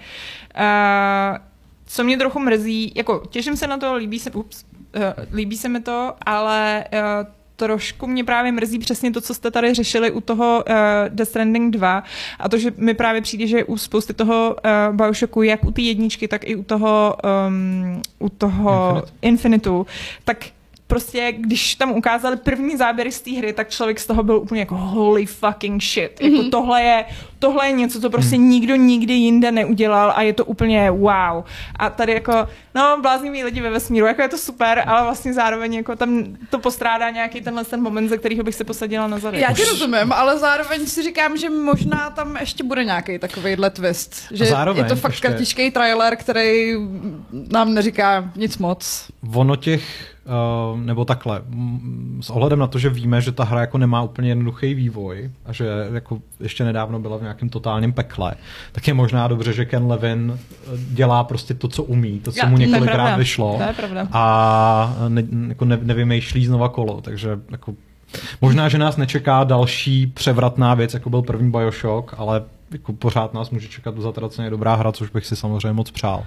uh, 0.60 1.38
co 1.86 2.04
mě 2.04 2.18
trochu 2.18 2.40
mrzí, 2.40 2.92
jako 2.96 3.24
těším 3.30 3.58
se 3.58 3.68
na 3.68 3.78
to, 3.78 3.96
líbí 3.96 4.20
se, 4.20 4.32
ups, 4.32 4.66
uh, 4.96 5.02
líbí 5.34 5.58
se 5.58 5.70
mi 5.70 5.82
to, 5.82 6.14
ale 6.26 6.86
uh, 6.94 7.28
trošku 7.64 8.08
mě 8.08 8.24
právě 8.24 8.52
mrzí 8.52 8.80
přesně 8.80 9.12
to, 9.12 9.22
co 9.22 9.34
jste 9.34 9.52
tady 9.52 9.74
řešili 9.74 10.12
u 10.12 10.22
toho 10.22 10.64
uh, 10.68 10.76
Death 11.10 11.30
Stranding 11.30 11.74
2 11.74 12.04
a 12.40 12.50
to, 12.50 12.58
že 12.58 12.72
mi 12.78 12.94
právě 12.94 13.22
přijde, 13.22 13.48
že 13.48 13.64
u 13.64 13.78
spousty 13.78 14.14
toho 14.14 14.56
uh, 14.90 14.96
Bioshocku, 14.96 15.42
jak 15.42 15.66
u 15.66 15.72
té 15.72 15.82
jedničky, 15.82 16.28
tak 16.28 16.48
i 16.48 16.56
u 16.56 16.64
toho, 16.64 17.16
um, 17.48 18.02
u 18.20 18.30
toho 18.30 19.04
Infinite. 19.22 19.44
Infinitu, 19.44 19.86
tak 20.24 20.38
prostě, 20.94 21.32
když 21.38 21.76
tam 21.76 21.92
ukázali 21.92 22.38
první 22.38 22.78
záběry 22.78 23.12
z 23.12 23.22
té 23.22 23.32
hry, 23.32 23.54
tak 23.54 23.70
člověk 23.70 24.00
z 24.00 24.06
toho 24.08 24.24
byl 24.24 24.38
úplně 24.38 24.62
jako 24.62 24.76
holy 24.76 25.26
fucking 25.26 25.84
shit. 25.84 26.22
Jako 26.22 26.42
Mhm. 26.42 26.52
tohle, 26.52 26.82
je, 26.84 27.06
tohle 27.40 27.68
je 27.68 27.72
něco, 27.72 28.02
co 28.02 28.10
prostě 28.10 28.38
nikdo 28.38 28.76
nikdy 28.76 29.14
jinde 29.14 29.52
neudělal 29.52 30.14
a 30.16 30.22
je 30.22 30.34
to 30.34 30.46
úplně 30.46 30.92
wow. 30.92 31.44
A 31.80 31.90
tady 31.90 32.14
jako, 32.14 32.48
no, 32.76 32.98
bláznivý 33.02 33.44
lidi 33.44 33.62
ve 33.62 33.70
vesmíru, 33.70 34.06
jako 34.06 34.22
je 34.22 34.30
to 34.30 34.38
super, 34.38 34.84
ale 34.88 35.04
vlastně 35.04 35.34
zároveň 35.34 35.74
jako 35.74 35.96
tam 35.96 36.24
to 36.50 36.60
postrádá 36.60 37.10
nějaký 37.10 37.42
tenhle 37.42 37.64
ten 37.66 37.82
moment, 37.82 38.10
ze 38.10 38.18
kterého 38.18 38.44
bych 38.44 38.56
se 38.56 38.64
posadila 38.64 39.08
na 39.08 39.20
zadek. 39.20 39.42
Já 39.42 39.54
ti 39.54 39.64
rozumím, 39.66 40.12
ale 40.14 40.40
zároveň 40.40 40.86
si 40.86 41.04
říkám, 41.04 41.38
že 41.38 41.50
možná 41.50 42.10
tam 42.10 42.38
ještě 42.40 42.64
bude 42.64 42.84
nějaký 42.86 43.20
takovýhle 43.20 43.70
twist. 43.70 44.16
Že 44.32 44.46
zároveň 44.46 44.84
je 44.84 44.90
to 44.90 44.96
fakt 44.96 45.12
ještě- 45.12 45.28
kratičký 45.28 45.72
trailer, 45.72 46.16
který 46.16 46.74
nám 47.52 47.74
neříká 47.74 48.32
nic 48.36 48.58
moc. 48.58 49.08
Ono 49.36 49.56
těch, 49.56 50.13
nebo 50.76 51.06
takhle, 51.06 51.42
s 52.22 52.30
ohledem 52.30 52.60
na 52.60 52.68
to, 52.68 52.80
že 52.80 52.90
víme, 52.90 53.22
že 53.22 53.32
ta 53.32 53.44
hra 53.44 53.62
jako 53.62 53.78
nemá 53.78 54.02
úplně 54.02 54.30
jednoduchý 54.30 54.74
vývoj 54.74 55.32
a 55.46 55.54
že 55.54 55.68
jako 55.94 56.20
ještě 56.40 56.64
nedávno 56.64 57.00
byla 57.00 57.18
v 57.18 57.22
nějakém 57.22 57.50
totálním 57.50 57.94
pekle, 57.94 58.36
tak 58.72 58.88
je 58.88 58.94
možná 58.94 59.28
dobře, 59.28 59.54
že 59.54 59.66
Ken 59.66 59.88
Levin 59.88 60.34
eh, 60.38 60.78
dělá 60.78 61.24
prostě 61.24 61.54
to, 61.54 61.68
co 61.68 61.84
umí, 61.84 62.20
to, 62.20 62.32
co 62.32 62.40
Já, 62.44 62.50
mu 62.50 62.58
několikrát 62.58 63.18
vyšlo. 63.18 63.60
A 64.12 64.96
ne, 65.08 65.24
jako 65.48 65.66
ne, 65.66 65.80
nevymýšlí 65.82 66.46
znova 66.46 66.70
kolo, 66.70 67.02
takže 67.02 67.40
jako 67.52 67.74
možná, 68.42 68.70
že 68.70 68.78
nás 68.78 68.98
nečeká 68.98 69.44
další 69.44 70.08
převratná 70.08 70.74
věc, 70.74 70.94
jako 70.94 71.10
byl 71.10 71.22
první 71.22 71.52
Bioshock, 71.52 72.14
ale 72.18 72.44
jako 72.74 72.94
pořád 72.94 73.34
nás 73.34 73.50
může 73.50 73.68
čekat 73.68 73.98
zatraceně 73.98 74.50
dobrá 74.50 74.76
hra, 74.76 74.92
což 74.92 75.10
bych 75.10 75.26
si 75.26 75.36
samozřejmě 75.36 75.74
moc 75.74 75.92
přál. 75.92 76.24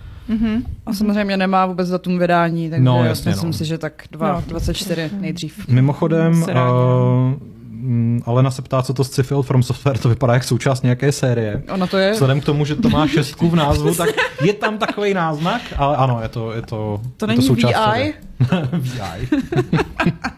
A 0.87 0.93
samozřejmě 0.93 1.37
nemá 1.37 1.67
vůbec 1.67 1.89
datum 1.89 2.19
vydání, 2.19 2.71
takže 2.71 2.85
No, 2.85 3.05
jasně, 3.05 3.31
myslím 3.31 3.51
no. 3.51 3.53
si, 3.53 3.65
že 3.65 3.79
tak 3.79 4.05
2.24 4.13 5.21
nejdřív. 5.21 5.69
Mimochodem, 5.69 6.43
rádi, 6.43 6.71
uh, 6.71 7.35
mm, 7.71 8.23
Alena 8.27 8.51
se 8.51 8.63
ptá, 8.63 8.83
co 8.83 8.95
to 8.95 9.05
sci-fi 9.05 9.35
od 9.35 9.43
From 9.43 9.63
Software, 9.63 9.99
to 9.99 10.09
vypadá 10.09 10.35
jak 10.35 10.45
součást 10.45 10.83
nějaké 10.83 11.13
série. 11.13 11.63
Ono 11.73 11.87
to 11.87 11.99
je. 11.99 12.13
Vzhledem 12.13 12.41
k 12.41 12.45
tomu, 12.45 12.65
že 12.65 12.77
to 12.77 12.89
má 12.89 13.07
šestku 13.17 13.51
v 13.51 13.57
názvu, 13.57 13.95
tak 13.95 14.09
je 14.43 14.53
tam 14.53 14.79
takový 14.79 15.15
náznak, 15.15 15.63
ale 15.77 15.97
ano, 15.97 16.19
je 16.23 16.29
to, 16.29 16.53
je 16.53 16.63
to, 16.63 17.01
To 17.17 17.25
je 17.25 17.29
není 17.29 17.41
to 17.41 17.47
součást 17.47 17.71
VI? 17.71 17.85
série. 17.85 18.13
VI. 18.73 19.29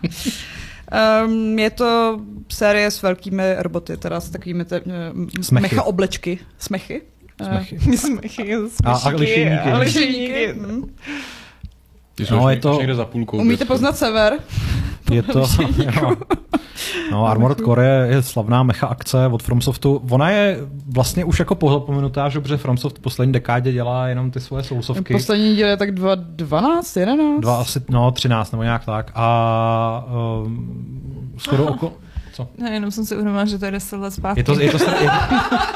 Um, 0.88 1.58
je 1.58 1.70
to 1.70 2.20
série 2.48 2.90
s 2.90 3.02
velkými 3.02 3.42
roboty, 3.58 3.96
teda 3.96 4.20
s 4.20 4.30
takovými 4.30 4.64
te, 4.64 4.80
uh, 4.80 4.92
Smechy. 5.42 5.62
mecha 5.62 5.82
oblečky. 5.82 6.38
Smechy? 6.58 7.02
Eh, 7.40 7.44
Smechy. 7.44 7.96
Smechy, 7.96 8.54
A- 8.84 8.90
a 8.92 8.98
smešíky 8.98 9.16
lišejníky. 9.16 9.70
a 9.70 9.78
lišejníky. 9.78 10.32
lišejníky. 10.32 10.92
Ty 12.18 12.26
jsou 12.26 12.36
No, 12.36 12.50
je 12.50 12.56
to- 12.56 12.72
někde 12.78 12.94
za 12.94 13.04
půlkou. 13.04 13.36
Umíte 13.36 13.50
desky. 13.50 13.64
poznat 13.64 13.96
sever? 13.96 14.32
Je 15.10 15.22
to, 15.22 15.38
jo. 16.02 16.12
No, 17.12 17.26
Armored 17.26 17.58
Core 17.58 17.86
je, 17.86 18.06
je 18.14 18.22
slavná 18.22 18.62
mecha 18.62 18.86
akce 18.86 19.26
od 19.26 19.42
FromSoftu. 19.42 20.02
Ona 20.10 20.30
je 20.30 20.58
vlastně 20.88 21.24
už 21.24 21.38
jako 21.38 21.54
pominutá, 21.54 22.28
že 22.28 22.40
protože 22.40 22.56
FromSoft 22.56 22.98
v 22.98 23.00
poslední 23.00 23.32
dekádě 23.32 23.72
dělá 23.72 24.08
jenom 24.08 24.30
ty 24.30 24.40
svoje 24.40 24.62
sousovky. 24.64 25.14
Poslední 25.14 25.56
díl 25.56 25.68
je 25.68 25.76
tak 25.76 25.90
2.12, 25.90 27.00
11? 27.00 27.40
Dva 27.40 27.56
asi, 27.60 27.80
no, 27.88 28.10
13 28.10 28.52
nebo 28.52 28.62
nějak 28.62 28.84
tak. 28.84 29.10
A 29.14 30.04
um, 30.44 31.32
skoro 31.38 31.64
oko... 31.66 31.92
Co? 32.38 32.48
Ne, 32.58 32.70
jenom 32.70 32.90
jsem 32.90 33.04
si 33.04 33.14
uvědomila, 33.14 33.44
že 33.44 33.58
to 33.58 33.64
je 33.64 33.70
10 33.70 33.96
let 33.96 34.10
zpátky. 34.10 34.40
Je 34.40 34.44
to, 34.44 34.60
je, 34.60 34.70
to, 34.70 34.90
je, 34.90 35.10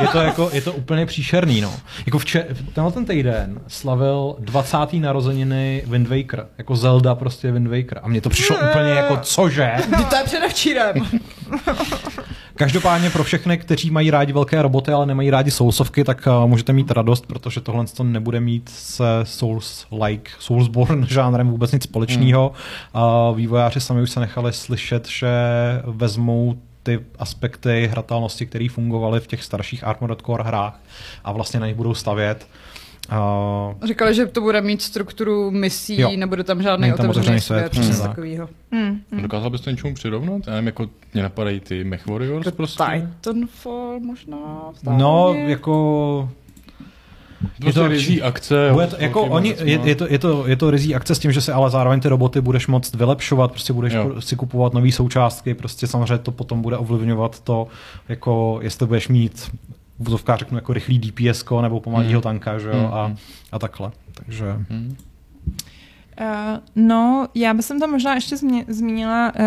je, 0.00 0.08
to 0.08 0.18
jako, 0.18 0.50
je 0.52 0.60
to 0.60 0.72
úplně 0.72 1.06
příšerný, 1.06 1.60
no. 1.60 1.74
Jako 2.06 2.18
vče, 2.18 2.46
tenhle 2.72 2.92
ten 2.92 3.04
týden 3.04 3.60
slavil 3.68 4.36
20. 4.38 4.76
narozeniny 4.92 5.82
Wind 5.86 6.08
Waker. 6.08 6.46
Jako 6.58 6.76
Zelda 6.76 7.14
prostě 7.14 7.52
Wind 7.52 7.68
Waker. 7.68 8.00
A 8.02 8.08
mně 8.08 8.20
to 8.20 8.30
přišlo 8.30 8.56
úplně 8.56 8.90
jako 8.90 9.16
cože. 9.16 9.72
Ty 9.96 10.04
to 10.04 10.16
je 10.16 10.24
předevčírem. 10.24 10.94
Každopádně 12.62 13.10
pro 13.10 13.24
všechny, 13.24 13.58
kteří 13.58 13.90
mají 13.90 14.10
rádi 14.10 14.32
velké 14.32 14.62
roboty, 14.62 14.92
ale 14.92 15.06
nemají 15.06 15.30
rádi 15.30 15.50
soulsovky, 15.50 16.04
tak 16.04 16.26
uh, 16.26 16.48
můžete 16.48 16.72
mít 16.72 16.90
radost, 16.90 17.26
protože 17.26 17.60
tohle 17.60 17.84
to 17.86 18.04
nebude 18.04 18.40
mít 18.40 18.68
se 18.68 19.04
Souls-like, 19.22 20.30
Soulsborne 20.38 21.06
žánrem 21.10 21.48
vůbec 21.48 21.72
nic 21.72 21.82
společného. 21.82 22.52
Uh, 22.94 23.36
vývojáři 23.36 23.80
sami 23.80 24.02
už 24.02 24.10
se 24.10 24.20
nechali 24.20 24.52
slyšet, 24.52 25.08
že 25.08 25.28
vezmou 25.84 26.54
ty 26.82 27.00
aspekty 27.18 27.88
hratelnosti, 27.92 28.46
které 28.46 28.66
fungovaly 28.70 29.20
v 29.20 29.26
těch 29.26 29.44
starších 29.44 29.84
Armored 29.84 30.22
Core 30.22 30.44
hrách 30.44 30.80
a 31.24 31.32
vlastně 31.32 31.60
na 31.60 31.66
nich 31.66 31.76
budou 31.76 31.94
stavět. 31.94 32.46
Uh, 33.10 33.86
Říkali, 33.86 34.14
že 34.14 34.26
to 34.26 34.40
bude 34.40 34.60
mít 34.60 34.82
strukturu 34.82 35.50
misí, 35.50 36.00
Jo. 36.00 36.10
nebude 36.16 36.44
tam 36.44 36.62
žádný 36.62 36.82
Není 36.82 36.94
tam 36.96 37.10
otevřený 37.10 37.40
svět, 37.40 37.58
svět, 37.58 37.70
přesně 37.72 37.96
tak. 37.96 38.08
takovýho. 38.08 38.48
Hmm, 38.72 39.00
hmm. 39.12 39.22
Dokázal 39.22 39.50
bys 39.50 39.60
to 39.60 39.70
něčemu 39.70 39.94
přirovnat? 39.94 40.46
Já 40.46 40.52
nevím, 40.52 40.66
jako 40.66 40.86
mě 41.14 41.22
napadají 41.22 41.60
ty 41.60 41.84
Mech 41.84 42.06
Warriors 42.06 42.50
prostě. 42.50 42.84
Titanfall 43.20 44.00
možná? 44.00 44.36
no, 44.36 44.72
vzdálně? 44.74 45.40
jako 45.50 46.28
Prostě 47.60 47.68
je 47.68 47.72
to- 47.72 47.88
rizí 47.88 48.22
akce. 48.22 48.68
Bude 48.72 48.86
to, 48.86 48.96
jako 48.98 49.22
oni, 49.22 49.54
je, 49.62 49.80
je, 49.84 49.94
to, 49.94 50.06
je, 50.10 50.18
to, 50.18 50.46
je 50.46 50.56
to 50.56 50.70
rizí 50.70 50.94
akce 50.94 51.14
s 51.14 51.18
tím, 51.18 51.32
že 51.32 51.40
si 51.40 51.52
ale 51.52 51.70
zároveň 51.70 52.00
ty 52.00 52.08
roboty 52.08 52.40
budeš 52.40 52.66
moct 52.66 52.94
vylepšovat, 52.94 53.50
prostě 53.50 53.72
budeš 53.72 53.92
jo. 53.92 54.20
si 54.20 54.36
kupovat 54.36 54.74
nové 54.74 54.92
součástky, 54.92 55.54
prostě 55.54 55.86
samozřejmě 55.86 56.18
to 56.18 56.30
potom 56.30 56.62
bude 56.62 56.76
ovlivňovat 56.76 57.40
to, 57.40 57.66
jako 58.08 58.58
jestli 58.62 58.86
budeš 58.86 59.08
mít 59.08 59.50
v 60.02 60.04
vozovkách 60.04 60.38
řeknu 60.38 60.58
jako 60.58 60.72
rychlý 60.72 60.98
DPS 60.98 61.44
nebo 61.60 61.80
pomalýho 61.80 62.12
Hmm. 62.20 62.22
tanka, 62.22 62.58
že 62.58 62.68
jo, 62.68 62.74
Hmm. 62.78 62.94
a, 62.94 63.14
a 63.52 63.58
takhle. 63.58 63.90
Takže. 64.14 64.46
Uh, 66.20 66.58
no, 66.76 67.28
já 67.34 67.54
bych 67.54 67.66
tam 67.80 67.90
možná 67.90 68.14
ještě 68.14 68.36
změ, 68.36 68.64
zmínila 68.68 69.32
uh, 69.34 69.42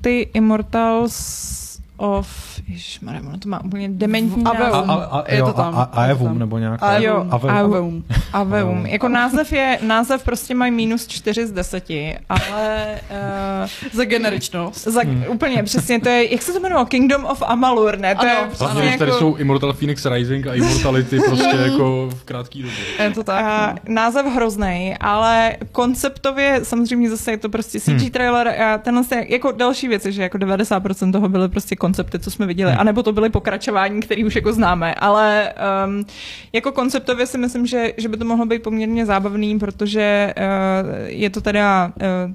ty 0.00 0.20
Immortals 0.34 1.80
of... 1.96 2.57
Ježišmarja, 2.68 3.20
ono 3.28 3.38
to 3.38 3.48
má 3.48 3.64
úplně 3.64 3.88
dementní 3.88 4.44
Aveum. 4.44 4.72
název. 4.72 4.88
a, 4.90 4.94
a, 4.94 5.18
a, 5.20 5.32
Je 5.32 5.38
jo, 5.38 5.46
to 5.46 5.52
tam, 5.52 5.74
a, 5.78 5.82
a, 5.82 6.02
Aevum 6.02 6.38
nebo 6.38 6.58
nějak. 6.58 6.82
Aveum. 6.82 7.04
Jo, 7.04 7.26
Aveum. 7.30 7.56
Aveum. 7.56 8.04
Aveum. 8.32 8.86
Jako 8.86 9.08
název 9.08 9.52
je, 9.52 9.78
název 9.82 10.24
prostě 10.24 10.54
mají 10.54 10.72
minus 10.72 11.06
4 11.06 11.46
z 11.46 11.52
10, 11.52 11.84
ale 12.28 12.86
uh, 13.10 13.90
Za 13.92 14.04
generičnost. 14.04 14.84
za, 14.84 15.00
hmm. 15.00 15.24
úplně 15.28 15.62
přesně, 15.62 16.00
to 16.00 16.08
je, 16.08 16.32
jak 16.32 16.42
se 16.42 16.52
to 16.52 16.58
jmenovalo? 16.58 16.86
Kingdom 16.86 17.24
of 17.24 17.42
Amalur, 17.46 17.98
ne? 17.98 18.14
To 18.14 18.20
Ano, 18.20 18.30
je 18.30 18.48
Hlavně, 18.58 18.92
že 18.92 18.98
tady 18.98 19.10
jako, 19.10 19.20
jsou 19.20 19.34
Immortal 19.36 19.72
Phoenix 19.72 20.06
Rising 20.06 20.46
a 20.46 20.54
Immortality 20.54 21.20
prostě 21.20 21.56
jako 21.64 22.08
v 22.14 22.24
krátký 22.24 22.62
době. 22.62 22.76
Je 23.04 23.10
to 23.10 23.22
tak. 23.24 23.44
A 23.44 23.72
no. 23.88 23.94
název 23.94 24.26
hrozný, 24.26 24.94
ale 25.00 25.56
konceptově 25.72 26.60
samozřejmě 26.62 27.10
zase 27.10 27.30
je 27.30 27.36
to 27.38 27.48
prostě 27.48 27.80
CG 27.80 27.88
Hmm. 27.88 28.10
trailer 28.10 28.48
a 28.48 28.78
tenhle 28.78 29.04
se, 29.04 29.24
jako 29.28 29.52
další 29.52 29.88
věci, 29.88 30.12
že 30.12 30.22
jako 30.22 30.38
90% 30.38 31.12
toho 31.12 31.28
byly 31.28 31.48
prostě 31.48 31.76
koncepty, 31.76 32.18
co 32.18 32.30
jsme 32.30 32.46
viděli, 32.46 32.57
Hmm. 32.66 32.80
anebo 32.80 33.02
to 33.02 33.12
byly 33.12 33.30
pokračování, 33.30 34.00
který 34.00 34.24
už 34.24 34.36
jako 34.36 34.52
známe, 34.52 34.94
ale 34.94 35.52
um, 35.86 36.04
jako 36.52 36.72
konceptově 36.72 37.26
si 37.26 37.38
myslím, 37.38 37.66
že, 37.66 37.92
že 37.96 38.08
by 38.08 38.16
to 38.16 38.24
mohlo 38.24 38.46
být 38.46 38.62
poměrně 38.62 39.06
zábavný, 39.06 39.58
protože 39.58 40.34
uh, 40.36 41.06
je 41.06 41.30
to 41.30 41.40
teda 41.40 41.92
uh, 41.96 42.32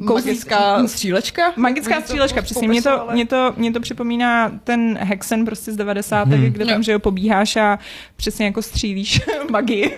Magická 0.00 0.86
střílečka? 0.86 1.42
Magická 1.56 2.00
střílečka, 2.00 2.42
přesně. 2.42 2.68
Mě 2.68 2.82
to, 2.82 3.06
mě, 3.12 3.26
to, 3.26 3.54
mě 3.56 3.72
to 3.72 3.80
připomíná 3.80 4.52
ten 4.64 4.98
Hexen 5.00 5.44
prostě 5.44 5.72
z 5.72 5.76
90. 5.76 6.28
Hmm. 6.28 6.44
kde 6.44 6.64
tam, 6.66 6.74
Jo. 6.76 6.82
že 6.82 6.92
jo, 6.92 6.98
pobíháš 6.98 7.56
a 7.56 7.78
přesně 8.16 8.46
jako 8.46 8.62
střílíš 8.62 9.20
magii. 9.50 9.96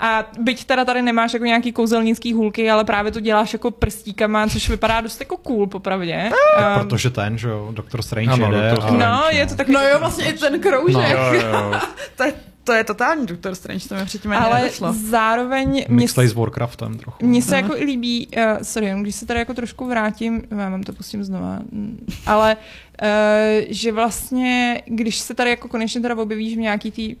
A 0.00 0.30
byť 0.38 0.64
teda 0.64 0.84
tady 0.84 1.02
nemáš 1.02 1.32
jako 1.32 1.44
nějaký 1.44 1.72
kouzelnický 1.72 2.32
hůlky, 2.32 2.70
ale 2.70 2.84
právě 2.84 3.12
to 3.12 3.20
děláš 3.20 3.52
jako 3.52 3.70
prstíkama, 3.70 4.48
což 4.48 4.68
vypadá 4.68 5.00
dost 5.00 5.20
jako 5.20 5.36
cool, 5.36 5.66
popravdě. 5.66 6.30
Tak 6.56 6.76
Um, 6.82 6.88
protože 6.88 7.10
ten, 7.10 7.38
že 7.38 7.48
jo, 7.48 7.68
Doctor 7.72 8.02
Strange 8.02 8.30
Ano, 8.32 8.46
jede. 8.46 8.70
Doctor 8.70 8.78
a- 8.84 8.88
Strange. 8.88 9.04
No, 9.06 9.22
je 9.38 9.46
to 9.46 9.54
takový... 9.54 9.74
No 9.74 9.80
jo, 9.88 9.98
vlastně 9.98 10.24
i 10.24 10.32
ten 10.32 10.60
kroužek. 10.60 10.96
No. 10.96 11.34
Jo, 11.34 11.42
jo. 11.52 11.80
to, 12.16 12.24
je, 12.24 12.32
to 12.64 12.72
je 12.72 12.84
totální 12.84 13.26
Doctor 13.26 13.54
Strange, 13.54 13.88
to 13.88 13.94
mi 13.94 14.04
předtím 14.04 14.32
ani 14.32 14.40
ale 14.40 14.60
nedošlo. 14.60 14.92
zároveň 14.92 15.68
mě, 15.68 15.86
Mixlej 15.88 16.28
s 16.28 16.32
Warcraftem 16.32 16.98
trochu. 16.98 17.26
mně 17.26 17.42
se 17.42 17.56
Aha. 17.56 17.62
jako 17.62 17.76
i 17.76 17.84
líbí, 17.84 18.28
uh, 18.36 18.42
sorry, 18.62 18.86
jenom 18.86 19.02
když 19.02 19.14
se 19.14 19.26
tady 19.26 19.38
jako 19.40 19.54
trošku 19.54 19.86
vrátím, 19.86 20.42
já 20.50 20.70
vám 20.70 20.82
to 20.82 20.92
pustím 20.92 21.24
znova, 21.24 21.58
ale 22.26 22.56
uh, 22.56 23.08
že 23.68 23.92
vlastně, 23.92 24.82
když 24.86 25.18
se 25.18 25.34
tady 25.34 25.50
jako 25.50 25.68
konečně 25.68 26.00
teda 26.00 26.16
objevíš 26.16 26.56
v 26.56 26.60
nějaký 26.60 26.90
tý 26.90 27.16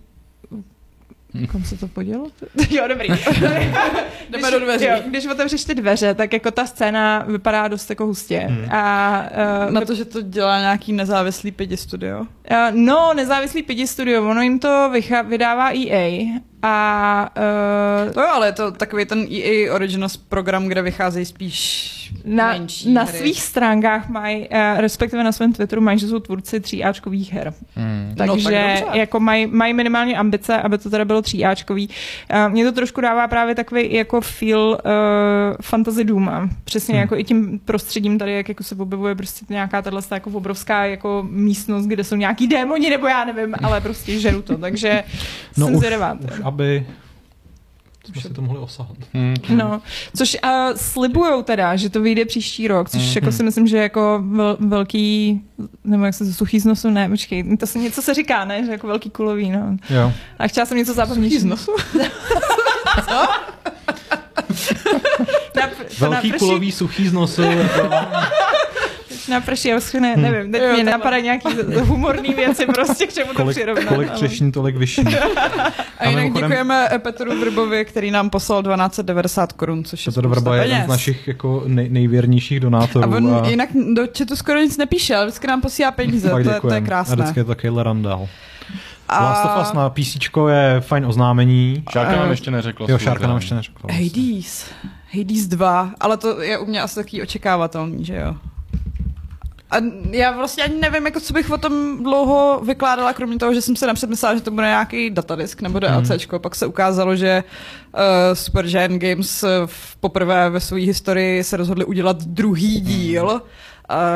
Kam 1.52 1.64
se 1.64 1.76
to 1.76 1.88
podělo? 1.88 2.26
jo, 2.70 2.84
dobrý. 2.88 3.08
Jdeme 4.30 4.50
do 4.50 4.60
dveří. 4.60 4.84
Jo, 4.84 4.92
když 5.06 5.26
otevřeš 5.26 5.64
ty 5.64 5.74
dveře, 5.74 6.14
tak 6.14 6.32
jako 6.32 6.50
ta 6.50 6.66
scéna 6.66 7.24
vypadá 7.28 7.68
dost 7.68 7.90
jako 7.90 8.06
hustě. 8.06 8.38
Hmm. 8.38 8.70
A, 8.72 9.24
uh, 9.66 9.72
Na 9.72 9.80
to, 9.80 9.94
že 9.94 10.04
to 10.04 10.20
dělá 10.22 10.58
nějaký 10.60 10.92
nezávislý 10.92 11.50
pidi 11.50 11.76
studio. 11.76 12.20
uh, 12.20 12.26
no, 12.70 13.12
nezávislý 13.14 13.62
pidi 13.62 13.86
studio, 13.86 14.30
ono 14.30 14.42
jim 14.42 14.58
to 14.58 14.68
vycha- 14.92 15.26
vydává 15.28 15.70
EA 15.76 16.26
a 16.62 17.30
uh, 18.06 18.12
To 18.12 18.20
jo, 18.20 18.28
ale 18.32 18.46
je 18.48 18.52
to 18.52 18.70
takový 18.72 19.04
ten 19.06 19.26
EA 19.30 19.74
Originals 19.74 20.16
program, 20.16 20.66
kde 20.66 20.82
vycházejí 20.82 21.24
spíš 21.26 21.96
na, 22.24 22.48
menší 22.48 22.92
na 22.92 23.02
hry. 23.02 23.18
svých 23.18 23.42
stránkách 23.42 24.08
mají, 24.08 24.38
uh, 24.38 24.46
respektive 24.76 25.24
na 25.24 25.32
svém 25.32 25.52
Twitteru 25.52 25.80
mají, 25.82 25.98
že 25.98 26.08
jsou 26.08 26.18
tvůrci 26.18 26.60
tříáčkových 26.60 27.32
her. 27.32 27.52
Hmm. 27.74 28.14
tak 28.16 28.26
Takže 28.28 28.42
dobře. 28.44 28.84
jako 28.92 29.20
mají 29.20 29.46
maj 29.46 29.72
minimálně 29.72 30.16
ambice, 30.18 30.56
aby 30.62 30.78
to 30.78 30.90
teda 30.90 31.04
bylo 31.04 31.22
tříáčkový. 31.22 31.88
Uh, 31.88 32.52
Mně 32.52 32.64
to 32.64 32.72
trošku 32.72 33.00
dává 33.00 33.28
právě 33.28 33.54
takový 33.54 33.94
jako 33.94 34.20
feel 34.20 34.78
uh, 34.84 34.90
fantasy 35.62 36.04
Duma. 36.04 36.48
Přesně 36.64 36.94
Hmm. 36.94 37.00
jako 37.00 37.16
i 37.16 37.24
tím 37.24 37.58
prostředím 37.64 38.18
tady, 38.18 38.32
jak 38.34 38.48
jako 38.48 38.64
se 38.64 38.74
objevuje 38.74 39.14
prostě 39.14 39.46
nějaká 39.48 39.82
tahle 39.82 40.02
jako 40.12 40.30
obrovská 40.30 40.84
jako 40.84 41.26
místnost, 41.30 41.86
kde 41.86 42.04
jsou 42.04 42.16
nějaký 42.16 42.46
démoni, 42.46 42.90
nebo 42.90 43.06
já 43.06 43.24
nevím, 43.24 43.54
ale 43.62 43.80
prostě 43.80 44.20
žeru 44.20 44.42
to. 44.42 44.58
Takže 44.58 45.04
No 45.56 45.66
jsem 45.66 45.74
už, 45.74 45.78
zvědavá. 45.78 46.12
už 46.12 46.40
aby 46.44 46.86
jsme 48.12 48.20
si 48.22 48.30
to 48.34 48.42
mohli 48.42 48.58
osahat. 48.58 48.96
Hmm. 49.14 49.34
No, 49.48 49.82
což 50.16 50.36
uh, 50.44 50.50
slibujou 50.76 51.42
teda, 51.42 51.76
že 51.76 51.90
to 51.90 52.00
vyjde 52.00 52.24
příští 52.24 52.68
rok, 52.68 52.90
což 52.90 53.00
Mhm. 53.02 53.12
jako 53.14 53.32
si 53.32 53.42
myslím, 53.42 53.66
že 53.66 53.76
jako 53.78 54.22
vel, 54.24 54.56
velký, 54.60 55.40
nebo 55.84 56.04
jak 56.04 56.14
se 56.14 56.24
to 56.24 56.32
suchý 56.32 56.60
z 56.60 56.64
nosu, 56.64 56.90
ne, 56.90 57.08
počkej, 57.08 57.56
to 57.56 57.66
se 57.66 57.78
něco 57.78 58.02
se 58.02 58.14
říká, 58.14 58.44
ne, 58.44 58.64
že 58.66 58.72
jako 58.72 58.86
velký 58.86 59.10
kulový, 59.10 59.50
no. 59.50 59.76
Jo. 59.90 60.12
A 60.38 60.48
chtěla 60.48 60.66
jsem 60.66 60.76
něco 60.78 60.94
zábavnějšího. 60.94 61.40
z 61.40 61.44
nosu? 61.44 61.72
Na, 65.56 65.66
to 65.68 65.74
Velký 65.98 66.14
naprší, 66.28 66.32
kulový 66.32 66.72
suchý 66.72 67.08
z 67.08 67.12
nosu. 67.12 67.42
jako- 67.42 67.90
naprší, 69.28 69.68
já 69.68 69.80
schne, 69.80 70.16
nevím, 70.16 70.52
teď 70.52 70.62
Jo, 70.62 70.72
mě 70.72 70.84
napadají 70.84 71.22
nějaký 71.22 71.48
humorný 71.80 72.34
věci, 72.34 72.66
prostě 72.66 73.06
k 73.06 73.12
čemu 73.12 73.34
to 73.34 73.46
přirovnat. 73.46 73.84
kolik 73.88 74.08
ale- 74.08 74.16
třešní, 74.16 74.52
tolik 74.52 74.76
vyšší. 74.76 75.02
A 75.98 76.08
jinak 76.08 76.24
mimochodem- 76.24 76.32
děkujeme 76.50 76.88
eh, 76.92 76.98
Petru 76.98 77.40
Vrbovi, 77.40 77.84
který 77.84 78.10
nám 78.10 78.30
poslal 78.30 78.62
1290 78.62 79.52
korun, 79.52 79.84
což 79.84 80.06
je 80.06 80.12
Petr 80.12 80.26
Vrba 80.28 80.56
je 80.56 80.62
jeden 80.62 80.84
z 80.84 80.88
našich 80.88 81.28
jako 81.28 81.62
nej, 81.66 81.88
nejvěrnějších 81.88 82.58
A 82.58 82.60
donátorů. 82.60 83.16
on 83.16 83.44
jinak 83.44 83.68
do 83.94 84.02
chatu 84.18 84.36
skoro 84.36 84.58
nic 84.60 84.76
nepíše, 84.76 85.16
ale 85.16 85.26
vždycky 85.26 85.46
nám 85.46 85.60
posílá 85.60 85.90
peníze, 85.90 86.28
to, 86.28 86.34
to 86.34 86.38
je 86.38 86.54
děkujem. 86.54 86.84
A 86.84 86.86
krásné. 86.86 87.16
vždycky 87.16 87.40
je 87.40 87.44
to 87.44 87.54
takovýhle 87.54 87.82
randál. 87.82 88.28
A 89.08 89.24
Last 89.24 89.44
of 89.44 89.62
Us 89.66 89.72
na 89.72 89.90
PC 89.90 90.16
je 90.48 90.80
fajn 90.80 91.06
oznámení. 91.06 91.84
Šárka 91.92 92.16
nám 92.16 92.28
Eh, 92.28 92.32
ještě 92.32 92.50
neřekla. 92.50 92.86
Jo, 92.90 92.98
Šárka 92.98 93.26
nám 93.26 93.36
ještě 93.36 93.54
neřekla. 93.54 93.90
Hades. 93.94 94.66
Hades 95.14 95.46
2, 95.46 95.90
ale 96.00 96.16
to 96.16 96.40
je 96.42 96.58
u 96.58 96.66
mě 96.66 96.82
asi 96.82 96.94
takový 96.94 97.22
očekávatelný, 97.22 98.04
že 98.04 98.16
jo. 98.16 98.34
A 99.70 99.76
já 100.10 100.30
vlastně 100.30 100.64
ani 100.64 100.74
nevím, 100.74 101.06
jako 101.06 101.20
co 101.20 101.32
bych 101.32 101.50
o 101.50 101.58
tom 101.58 102.02
dlouho 102.02 102.60
vykládala, 102.64 103.12
kromě 103.12 103.38
toho, 103.38 103.54
že 103.54 103.62
jsem 103.62 103.76
se 103.76 103.86
napřed 103.86 104.10
myslela, 104.10 104.34
že 104.34 104.40
to 104.40 104.50
bude 104.50 104.66
nějaký 104.66 105.10
datadisk 105.10 105.62
nebo 105.62 105.78
DLCčko. 105.78 106.38
Pak 106.38 106.54
se 106.54 106.66
ukázalo, 106.66 107.16
že 107.16 107.44
uh, 107.94 108.00
Super 108.34 108.66
Giant 108.66 109.02
Games 109.02 109.42
uh, 109.42 109.48
v- 109.66 109.96
poprvé 109.96 110.50
ve 110.50 110.60
své 110.60 110.80
historii 110.80 111.44
se 111.44 111.56
rozhodli 111.56 111.84
udělat 111.84 112.22
druhý 112.22 112.80
díl, 112.80 113.24
uh, 113.30 113.40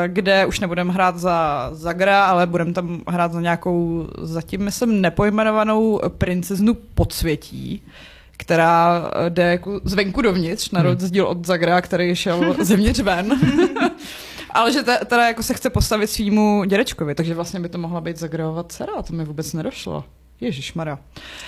kde 0.07 0.45
už 0.45 0.59
nebudeme 0.59 0.93
hrát 0.93 1.17
za 1.17 1.69
Zagra, 1.73 2.25
ale 2.25 2.47
budeme 2.47 2.73
tam 2.73 3.01
hrát 3.07 3.31
za 3.33 3.41
nějakou 3.41 4.07
zatím, 4.21 4.63
myslím, 4.63 5.01
nepojmenovanou 5.01 6.01
princeznu 6.17 6.73
podsvětí 6.73 7.81
která 8.37 9.11
eh, 9.25 9.29
jde 9.29 9.43
jako 9.43 9.81
zvenku 9.83 10.21
dovnitř, 10.21 10.71
na 10.71 10.81
rozdíl 10.81 11.25
od 11.25 11.45
Zagra, 11.45 11.81
který 11.81 12.15
šel 12.15 12.55
zevnitř 12.61 12.99
ven. 12.99 13.39
Ale 14.55 14.71
že 14.71 14.83
te, 14.83 14.99
teda 15.05 15.27
jako 15.27 15.43
se 15.43 15.53
chce 15.53 15.69
postavit 15.69 16.07
svýmu 16.07 16.63
dědečkovi, 16.63 17.15
takže 17.15 17.33
vlastně 17.33 17.59
by 17.59 17.69
to 17.69 17.77
mohla 17.77 18.01
být 18.01 18.17
Zagrova 18.17 18.63
dcera, 18.63 18.93
a 18.97 19.01
to 19.01 19.13
mi 19.13 19.25
vůbec 19.25 19.53
nedošlo. 19.53 20.03
Ježíš 20.41 20.73
Maria. 20.73 20.99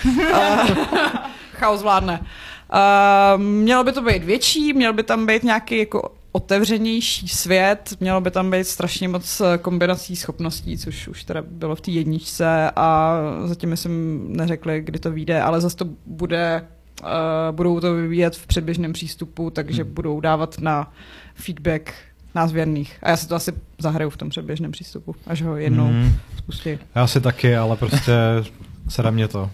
Chaos 1.51 1.81
vládne. 1.81 2.19
Uh, 2.19 3.41
mělo 3.41 3.83
by 3.83 3.91
to 3.91 4.01
být 4.01 4.23
větší, 4.23 4.73
měl 4.73 4.93
by 4.93 5.03
tam 5.03 5.25
být 5.25 5.43
nějaký 5.43 5.77
jako 5.77 6.11
otevřenější 6.31 7.27
svět, 7.27 7.93
mělo 7.99 8.21
by 8.21 8.31
tam 8.31 8.51
být 8.51 8.67
strašně 8.67 9.07
moc 9.07 9.41
eh, 9.41 9.57
kombinací 9.57 10.15
schopností, 10.15 10.77
což 10.77 11.07
už 11.07 11.23
teda 11.23 11.41
bylo 11.47 11.75
v 11.75 11.81
té 11.81 11.91
jedničce 11.91 12.71
a 12.75 13.17
zatím 13.45 13.77
jsem 13.77 14.23
neřekli, 14.33 14.81
kdy 14.81 14.99
to 14.99 15.11
vyjde, 15.11 15.41
ale 15.41 15.61
zase 15.61 15.75
to 15.75 15.85
bude, 16.05 16.67
uh, 17.03 17.07
budou 17.51 17.79
to 17.79 17.93
vyvíjet 17.93 18.35
v 18.35 18.47
předběžném 18.47 18.93
přístupu, 18.93 19.49
takže 19.49 19.83
Hmm. 19.83 19.93
budou 19.93 20.19
dávat 20.19 20.59
na 20.59 20.93
feedback 21.35 21.93
nás 22.35 22.51
věrných. 22.51 22.97
A 23.03 23.09
já 23.09 23.17
si 23.17 23.27
to 23.27 23.35
asi 23.35 23.53
zahraju 23.79 24.09
v 24.09 24.17
tom 24.17 24.29
předběžném 24.29 24.71
přístupu, 24.71 25.15
až 25.27 25.41
ho 25.41 25.57
jednou 25.57 25.87
Mm, 25.87 26.13
spustí. 26.37 26.69
já 26.95 27.07
si 27.07 27.21
taky, 27.21 27.55
ale 27.57 27.75
prostě 27.75 28.11
sere 28.89 29.11
mě 29.11 29.27
to. 29.27 29.49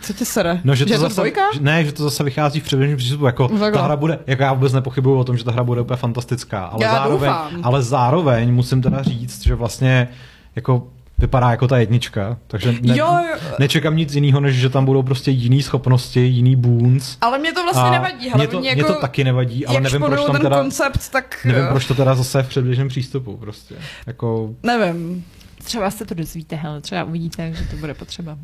Co 0.00 0.12
tě 0.12 0.24
sere? 0.24 0.60
No, 0.64 0.74
že, 0.74 0.86
to 0.86 0.92
je 0.92 0.98
to 0.98 1.02
zase, 1.02 1.14
dvojka? 1.14 1.40
že- 1.54 1.60
ne, 1.60 1.84
že 1.84 1.92
to 1.92 2.02
zase 2.04 2.24
vychází 2.24 2.60
v 2.60 2.64
předběžném 2.64 2.96
přístupu, 2.96 3.26
jako 3.26 3.48
Takhle. 3.48 3.72
ta 3.72 3.82
hra 3.82 3.96
bude, 3.96 4.18
jako 4.26 4.42
já 4.42 4.52
vůbec 4.52 4.72
nepochybuju 4.72 5.16
o 5.18 5.24
tom, 5.24 5.36
že 5.36 5.44
ta 5.44 5.52
hra 5.52 5.64
bude 5.64 5.80
úplně 5.80 5.96
fantastická, 5.96 6.64
ale 6.64 6.84
Já 6.84 6.92
zároveň, 6.92 7.30
doufám. 7.30 7.60
ale 7.62 7.82
zároveň 7.82 8.54
musím 8.54 8.82
teda 8.82 9.02
říct, 9.02 9.42
že 9.46 9.54
vlastně 9.54 10.08
jako 10.56 10.88
vypadá 11.20 11.50
jako 11.50 11.68
ta 11.68 11.78
jednička, 11.78 12.36
takže 12.46 12.72
ne, 12.82 12.96
Jo, 12.98 13.06
jo. 13.32 13.38
nečekám 13.58 13.96
nic 13.96 14.14
jiného, 14.14 14.40
než 14.40 14.56
že 14.56 14.68
tam 14.68 14.84
budou 14.84 15.02
prostě 15.02 15.30
jiný 15.30 15.62
schopnosti, 15.62 16.20
jiný 16.20 16.56
boons. 16.56 17.16
Ale 17.20 17.38
mě 17.38 17.52
to 17.52 17.62
vlastně 17.62 17.82
A 17.82 17.90
nevadí. 17.90 18.30
Mě 18.34 18.48
to, 18.48 18.60
mě, 18.60 18.72
mě 18.74 18.82
jako, 18.82 18.94
to 18.94 19.00
taky 19.00 19.24
nevadí, 19.24 19.66
ale 19.66 19.80
nevím 19.80 20.02
proč, 20.02 20.20
tam 20.20 20.32
ten 20.32 20.42
teda, 20.42 20.56
koncept, 20.56 21.08
tak 21.12 21.38
nevím, 21.44 21.64
eh, 21.64 21.68
proč 21.70 21.86
to 21.86 21.94
teda 21.94 22.14
zase 22.14 22.42
v 22.42 22.48
předběžném 22.48 22.88
přístupu. 22.88 23.36
Prostě. 23.36 23.74
Jako, 24.06 24.50
nevím. 24.62 25.24
Třeba 25.64 25.90
se 25.90 26.04
to 26.06 26.14
dozvíte, 26.14 26.56
hele, 26.56 26.80
třeba 26.80 27.04
uvidíte, 27.04 27.52
že 27.54 27.64
to 27.70 27.76
bude 27.76 27.94
potřeba. 27.94 28.38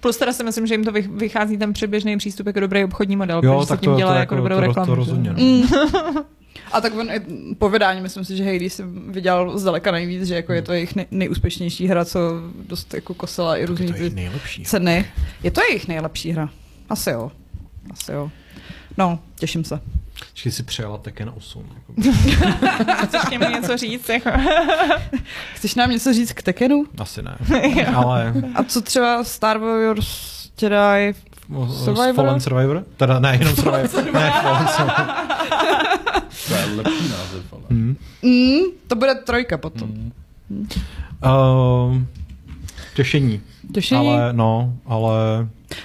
Plus 0.00 0.16
teda 0.16 0.32
si 0.32 0.44
myslím, 0.44 0.66
že 0.66 0.74
jim 0.74 0.84
to 0.84 0.92
vych- 0.92 1.16
vychází 1.16 1.56
ten 1.58 1.72
předběžný 1.72 2.16
přístup 2.18 2.46
jako 2.46 2.60
dobrý 2.60 2.84
obchodní 2.84 3.16
model, 3.16 3.40
jo, 3.44 3.52
protože 3.54 3.66
se 3.66 3.68
tak 3.68 3.80
tím 3.80 3.92
to, 3.92 3.96
dělá 3.96 4.12
to, 4.12 4.18
jako, 4.18 4.34
dobrou 4.36 4.54
to, 4.56 4.60
to, 4.62 4.66
reklamu. 4.66 4.86
to 4.86 4.94
rozhodně. 4.94 5.30
No. 5.32 5.36
A 6.74 6.80
tak 6.80 6.94
on, 6.94 7.10
i 7.10 7.20
povědání, 7.54 8.00
myslím 8.00 8.24
si, 8.24 8.36
že 8.36 8.44
Hades 8.44 8.74
jsem 8.74 9.12
viděl 9.12 9.58
zdaleka 9.58 9.90
nejvíc, 9.90 10.22
že 10.28 10.34
jako 10.34 10.52
je 10.52 10.62
to 10.62 10.72
jejich 10.72 10.94
nej, 10.96 11.06
nejúspěšnější 11.10 11.86
hra, 11.86 12.04
co 12.04 12.18
dost 12.68 12.94
jako 12.94 13.14
kosela 13.14 13.56
i 13.56 13.64
různý 13.66 13.86
To 13.92 13.96
je 14.02 14.10
nejlepší. 14.10 14.64
ceny. 14.64 15.06
Je 15.42 15.50
to 15.50 15.60
jejich 15.70 15.88
nejlepší 15.88 16.30
hra. 16.32 16.48
Asi 16.88 17.10
jo. 17.10 17.32
Asi 17.92 18.12
jo. 18.12 18.30
No, 18.98 19.18
těším 19.36 19.64
se. 19.64 19.80
Vždycky 20.32 20.50
si 20.50 20.62
přijala 20.62 20.98
Tekken 20.98 21.32
8. 21.36 21.64
Jako. 21.74 22.10
Chceš 23.06 23.20
k 23.22 23.30
němu 23.30 23.48
něco 23.50 23.76
říct? 23.76 24.08
Jako? 24.08 24.30
Chceš 25.54 25.74
nám 25.74 25.90
něco 25.90 26.12
říct 26.12 26.32
k 26.32 26.42
Tekenu? 26.42 26.84
Asi 26.98 27.22
ne. 27.22 27.36
Ale 27.94 28.34
A 28.54 28.62
co 28.64 28.80
třeba 28.80 29.24
Star 29.24 29.58
Wars 29.58 30.34
Jedi? 30.62 31.14
Survivor? 31.84 32.14
Fallen 32.14 32.40
Survivor? 32.40 32.84
Teda 32.96 33.18
ne, 33.18 33.36
jenom 33.40 33.54
Survivor. 33.56 34.04
ne, 34.14 34.30
Fallen 34.42 34.68
Survivor. 34.68 35.06
Lepší 36.76 37.08
název, 37.08 37.52
ale. 37.52 37.62
Hmm. 37.70 37.96
Mm, 38.22 38.62
to 38.86 38.96
bude 38.96 39.14
trojka 39.14 39.58
potom. 39.58 39.88
Mm. 40.50 40.68
Uh, 41.24 42.02
těšení. 42.94 43.40
Těšení. 43.72 44.08
Ale 44.08 44.32
no, 44.32 44.72
ale 44.86 45.14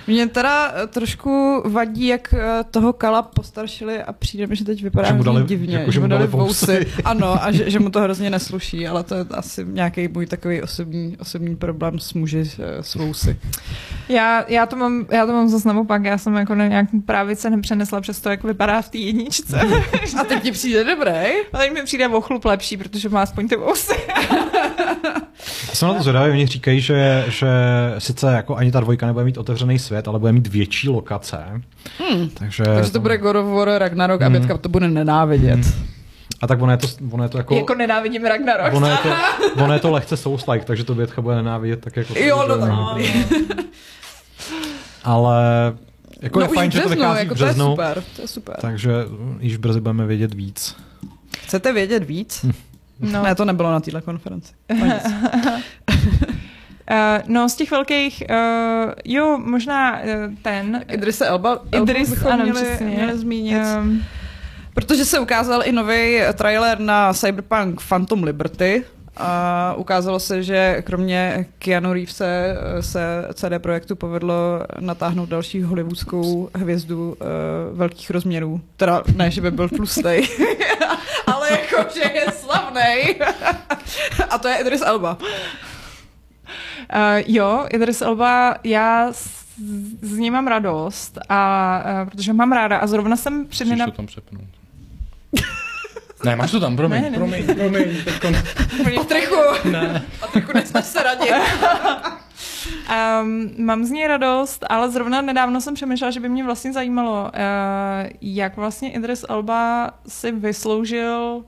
Mě 0.07 0.27
teda 0.27 0.71
eh, 0.84 0.88
trošku 0.88 1.63
vadí, 1.65 2.07
jak 2.07 2.34
eh, 2.34 2.63
toho 2.71 2.93
Kala 2.93 3.21
postaršili 3.21 4.03
a 4.03 4.13
přijde 4.13 4.47
mi, 4.47 4.55
že 4.55 4.65
teď 4.65 4.84
vypadá 4.84 5.07
Že 5.07 5.13
mu 5.13 5.23
dali- 5.23 5.43
divně. 5.43 5.77
jako, 5.77 5.91
že 5.91 5.99
mu 5.99 6.07
dali 6.07 6.27
vousy. 6.27 6.86
Ano, 7.05 7.43
a 7.43 7.51
že, 7.51 7.69
že 7.69 7.80
mu 7.80 7.89
to 7.89 8.01
hrozně 8.01 8.30
nesluší, 8.30 8.88
ale 8.88 9.03
to 9.03 9.15
je 9.15 9.25
asi 9.32 9.65
nějaký 9.69 10.07
můj 10.07 10.25
takový 10.25 10.61
osobní, 10.61 11.17
osobní 11.19 11.55
problém 11.55 11.99
s 11.99 12.13
muži 12.13 12.43
eh, 12.59 12.84
s 12.84 12.95
vousy. 12.95 13.39
Já, 14.09 14.45
já, 14.47 14.65
to 14.65 14.75
mám, 14.75 15.05
já 15.11 15.25
to 15.25 15.32
mám 15.34 15.49
zase 15.49 15.67
naopak, 15.67 16.03
já 16.05 16.17
jsem 16.17 16.36
jako 16.36 16.55
na 16.55 16.67
nějak 16.67 16.88
právě 17.05 17.36
se 17.36 17.49
nepřenesla 17.49 18.01
přes 18.01 18.21
to, 18.21 18.30
jak 18.30 18.43
vypadá 18.43 18.82
v 18.82 18.89
té 18.89 18.97
jedničce. 18.97 19.59
A 20.19 20.23
teď 20.23 20.43
ti 20.43 20.51
přijde 20.51 20.84
dobrý? 20.84 21.11
A 21.53 21.57
teď 21.57 21.73
mi 21.73 21.82
přijde 21.84 22.07
o 22.07 22.21
chlup 22.21 22.45
lepší, 22.45 22.77
protože 22.77 23.09
má 23.09 23.21
aspoň 23.21 23.47
ty 23.47 23.55
vousy. 23.55 23.93
jsem 25.74 25.88
na 25.88 25.94
to 25.94 26.02
zvědavý, 26.04 26.32
oni 26.32 26.48
říkají, 26.48 26.82
že, 26.82 27.26
že 27.28 27.48
sice 27.98 28.34
jako 28.34 28.56
ani 28.56 28.72
ta 28.72 28.80
dvojka 28.80 29.06
nebude 29.06 29.26
mít 29.26 29.38
otevřený 29.38 29.80
svět, 29.80 30.08
ale 30.08 30.20
bude 30.20 30.32
mít 30.32 30.48
větší 30.48 30.90
lokace. 30.90 31.62
Hmm. 32.00 32.30
Takže, 32.30 32.64
Takže 32.64 32.92
to 32.92 33.00
bude 33.00 33.18
God 33.18 33.36
of 33.36 33.46
War 33.46 33.68
Ragnarok 33.68 34.22
a 34.22 34.26
Hmm. 34.26 34.34
Bětka 34.34 34.58
to 34.58 34.70
bude 34.70 34.88
nenávidět. 34.88 35.60
Hmm. 35.60 35.88
A 36.42 36.48
tak 36.48 36.62
ono 36.62 36.72
je 36.72 36.78
to, 36.78 36.88
ono 37.12 37.24
je 37.24 37.30
to 37.30 37.38
jako... 37.38 37.56
Jako 37.56 37.76
nenávidím 37.76 38.26
Ragnarok. 38.26 38.74
Ono 38.74 38.88
je, 38.88 38.98
to, 38.98 39.10
ono 39.64 39.74
je 39.74 39.80
to 39.80 39.92
lehce 39.92 40.16
souls-like, 40.16 40.64
takže 40.64 40.84
to 40.84 40.96
Bětka 40.96 41.22
bude 41.22 41.36
nenávidět 41.36 41.82
tak 41.82 41.96
jako... 41.96 42.20
Jo, 42.20 42.46
no 42.48 42.58
tak. 42.58 42.70
Ale 45.04 45.74
jako 46.22 46.40
no 46.40 46.46
je 46.46 46.50
fajn, 46.50 46.68
už 46.68 46.74
že 46.74 46.82
to 46.82 46.88
březnu, 46.88 47.06
vychází 47.06 47.20
jako 47.20 47.36
v 47.36 47.38
to 47.38 47.44
je 47.44 47.48
březnu, 47.48 47.70
super, 47.72 48.04
to 48.16 48.22
je 48.22 48.28
super. 48.28 48.56
takže 48.62 48.92
již 49.40 49.58
brzy 49.58 49.82
budeme 49.82 50.06
vědět 50.06 50.34
víc. 50.34 50.76
Chcete 51.44 51.74
vědět 51.74 52.04
víc? 52.04 52.46
No. 53.00 53.24
Ne, 53.24 53.36
to 53.36 53.45
nebylo 53.45 53.72
na 53.72 53.80
téhle 53.80 54.02
konferenci. 54.02 54.54
No 54.80 54.86
nic. 54.86 54.95
no, 57.28 57.50
z 57.50 57.56
těch 57.56 57.72
velkých, 57.72 58.24
uh, 58.30 58.91
jo, 59.06 59.39
možná 59.45 60.00
uh, 60.00 60.06
ten. 60.41 60.84
Idris 60.91 61.22
Elba. 61.22 61.60
Idris, 61.72 62.10
bychom 62.10 62.32
ano, 62.32 62.43
měli, 62.43 62.62
přesně. 62.62 62.86
měli 62.86 63.18
zmínit. 63.18 63.62
Um, 63.82 64.04
Protože 64.74 65.06
se 65.06 65.20
ukázal 65.20 65.62
i 65.66 65.72
nový 65.72 66.20
trailer 66.34 66.80
na 66.80 67.14
Cyberpunk 67.14 67.82
Phantom 67.89 68.24
Liberty. 68.24 68.84
A 69.18 69.74
ukázalo 69.78 70.20
se, 70.20 70.43
že 70.43 70.82
kromě 70.86 71.45
Keanu 71.60 71.93
Reevese 71.93 72.58
se 72.80 73.28
CD 73.34 73.52
Projektu 73.58 73.95
povedlo 73.95 74.36
natáhnout 74.80 75.30
další 75.30 75.64
hollywoodskou 75.64 76.50
hvězdu 76.56 77.10
uh, 77.10 77.18
velkých 77.78 78.10
rozměrů. 78.10 78.62
Teda 78.78 79.04
ne, 79.16 79.32
že 79.32 79.41
by 79.41 79.52
byl 79.52 79.70
tlustej, 79.70 80.28
ale 81.28 81.52
jako, 81.52 81.89
slavný. 82.80 83.15
A 84.30 84.38
to 84.38 84.47
je 84.47 84.57
Idris 84.57 84.82
Elba. 84.82 85.17
Uh, 86.95 87.23
jo, 87.27 87.67
Idris 87.73 88.01
Elba, 88.01 88.55
já 88.63 89.13
z, 89.13 89.27
z 90.01 90.17
ní 90.17 90.32
mám 90.32 90.47
radost, 90.47 91.19
a, 91.30 91.84
uh, 92.03 92.09
protože 92.09 92.34
mám 92.34 92.51
ráda 92.51 92.77
a 92.77 92.88
zrovna 92.88 93.15
jsem 93.15 93.47
před 93.47 93.65
Musíš 93.65 93.86
to 93.86 93.91
tam 93.91 94.05
přepnout. 94.05 94.45
ne, 96.25 96.36
máš 96.36 96.51
to 96.51 96.59
tam, 96.59 96.75
promiň, 96.75 97.01
Ne, 97.01 97.09
ne, 97.09 97.11
ne. 97.11 97.17
promiň, 97.17 97.55
promiň. 97.55 98.03
Teďkon... 98.03 98.36
Patrichu, 98.95 99.69
Ne. 99.71 100.03
Patrichu, 100.19 100.51
nesnaž 100.53 100.86
se 100.86 101.03
radit. 101.03 101.32
Um, 103.21 103.51
mám 103.65 103.86
z 103.86 103.89
ní 103.89 104.07
radost, 104.07 104.65
ale 104.69 104.91
zrovna 104.91 105.21
nedávno 105.21 105.61
jsem 105.61 105.73
přemýšlela, 105.73 106.11
že 106.11 106.19
by 106.19 106.30
mě 106.30 106.43
vlastně 106.43 106.73
zajímalo, 106.73 107.23
uh, 107.23 107.30
jak 108.21 108.57
vlastně 108.57 108.91
Idris 108.91 109.25
Elba 109.30 109.91
si 110.07 110.32
vysloužil 110.32 111.43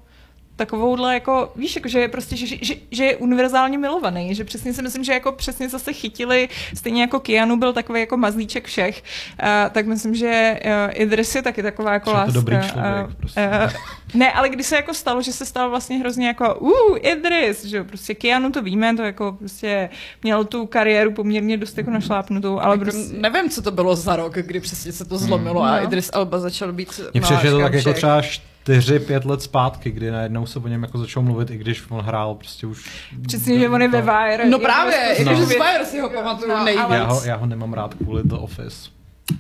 takovouhle 0.62 1.14
jako, 1.14 1.52
víš, 1.56 1.76
jako, 1.76 1.88
že 1.90 2.00
je 2.00 2.08
prostě, 2.08 2.36
že, 2.36 2.46
že, 2.62 2.76
že, 2.92 3.04
je 3.06 3.16
univerzálně 3.18 3.78
milovaný, 3.78 4.36
že 4.36 4.44
přesně 4.44 4.74
si 4.74 4.82
myslím, 4.82 5.04
že 5.04 5.14
jako 5.14 5.32
přesně 5.32 5.70
zase 5.70 5.94
chytili, 5.94 6.50
stejně 6.74 7.02
jako 7.02 7.20
Keanu 7.20 7.58
byl 7.58 7.74
takový 7.74 8.00
jako 8.00 8.18
mazlíček 8.18 8.66
všech, 8.66 9.04
uh, 9.44 9.48
tak 9.72 9.86
myslím, 9.86 10.16
že 10.16 10.60
uh, 10.66 10.72
Idris 11.02 11.36
je 11.36 11.42
taky 11.42 11.64
taková 11.64 11.94
jako 11.94 12.10
to 12.10 12.16
láska. 12.16 12.32
dobrý 12.32 12.56
člověk, 12.56 13.08
uh, 13.08 13.14
prostě. 13.14 13.50
uh, 13.66 13.72
ne, 14.14 14.32
ale 14.32 14.50
když 14.50 14.66
se 14.66 14.76
jako 14.76 14.94
stalo, 14.94 15.22
že 15.22 15.34
se 15.34 15.46
stalo 15.46 15.70
vlastně 15.70 15.98
hrozně 15.98 16.28
jako 16.28 16.56
uh, 16.56 16.98
Idris, 17.02 17.66
že 17.66 17.78
jo, 17.78 17.84
prostě 17.84 18.16
Keanu 18.16 18.52
to 18.52 18.62
víme, 18.62 18.96
to 18.96 19.02
jako 19.02 19.32
prostě 19.40 19.90
měl 20.24 20.46
tu 20.46 20.66
kariéru 20.66 21.12
poměrně 21.12 21.58
dost 21.58 21.78
jako 21.78 21.92
našlápnutou, 21.92 22.60
ale 22.60 22.74
Jako, 22.74 22.84
prostě 22.84 23.14
nevím, 23.18 23.50
co 23.50 23.62
to 23.62 23.72
bylo 23.72 23.96
za 23.96 24.16
rok, 24.16 24.34
kdy 24.34 24.60
přesně 24.60 24.92
se 24.92 25.06
to 25.06 25.18
zlomilo 25.18 25.64
a 25.64 25.78
No. 25.78 25.84
Idris 25.84 26.10
Elba 26.14 26.40
začal 26.40 26.74
být 26.74 27.02
Mně 27.14 27.22
přijde, 27.22 27.42
že 27.42 27.48
je 27.48 27.52
to 27.52 27.60
tak 27.60 27.74
jako 27.74 27.94
třeba 27.94 28.22
čtyři, 28.64 29.00
pět 29.00 29.26
let 29.26 29.42
zpátky, 29.42 29.92
kdy 29.92 30.12
najednou 30.12 30.46
se 30.46 30.60
o 30.60 30.68
něm 30.68 30.84
jako 30.84 30.98
začal 30.98 31.24
mluvit, 31.24 31.50
i 31.52 31.58
když 31.58 31.84
on 31.90 32.00
hrál 32.02 32.36
prostě 32.36 32.68
už... 32.68 32.90
přesně, 33.28 33.60
že 33.60 33.70
on 33.70 33.82
je 33.82 33.88
ve 33.88 34.02
Wire. 34.02 34.50
No 34.50 34.60
právě, 34.60 34.98
prostě 35.06 35.24
jakože 35.24 35.42
No. 35.42 35.46
z 35.48 35.52
Fire 35.54 35.86
si 35.86 36.00
ho 36.00 36.10
pamatuju 36.10 36.50
No, 36.58 36.64
nejvíc. 36.64 36.84
ale- 36.84 36.98
Já 36.98 37.04
ho, 37.04 37.22
já 37.26 37.36
ho 37.36 37.46
nemám 37.46 37.74
rád 37.74 37.94
kvůli 37.94 38.22
The 38.24 38.36
Office. 38.36 38.90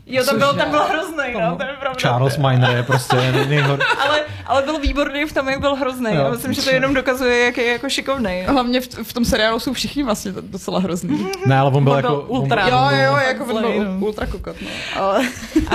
Jo, 0.05 0.23
to 0.25 0.37
bylo, 0.37 0.53
tam 0.53 0.69
bylo 0.69 0.87
hrozný, 0.87 1.33
no, 1.33 1.55
to 1.55 1.63
je 1.63 1.69
pravda. 1.79 1.99
Charles 1.99 2.37
Miner 2.37 2.69
je 2.75 2.83
prostě 2.83 3.15
nej- 3.15 3.45
nejhor... 3.49 3.79
Ale, 3.99 4.21
ale 4.45 4.61
byl 4.61 4.79
výborný 4.79 5.25
v 5.25 5.33
tom, 5.33 5.49
jak 5.49 5.59
byl 5.59 5.75
hrozný. 5.75 6.09
Jo. 6.15 6.21
Já 6.23 6.29
myslím, 6.31 6.53
že 6.53 6.61
to 6.61 6.69
jenom 6.69 6.93
dokazuje, 6.93 7.45
jak 7.45 7.57
je 7.57 7.71
jako 7.71 7.89
šikovný. 7.89 8.43
Hlavně 8.47 8.81
v, 8.81 8.87
v 9.03 9.13
tom 9.13 9.25
seriálu 9.25 9.59
jsou 9.59 9.73
všichni 9.73 10.03
vlastně 10.03 10.31
docela 10.41 10.79
hrozný. 10.79 11.27
Ne, 11.45 11.59
ale 11.59 11.71
on 11.71 11.83
byl 11.83 11.93
On 11.93 11.97
jako... 11.97 12.07
byl 12.09 12.25
ultra. 12.27 12.65
On, 12.65 12.71
Jo, 12.71 12.77
on 12.79 12.89
byl, 12.89 12.99
jo, 13.05 13.15
jako 13.27 13.43
on 13.45 13.61
byl 13.61 13.83
no. 13.85 14.05
ultra 14.05 14.25
kokot, 14.25 14.55
no. 14.61 14.67
Ale 14.95 15.21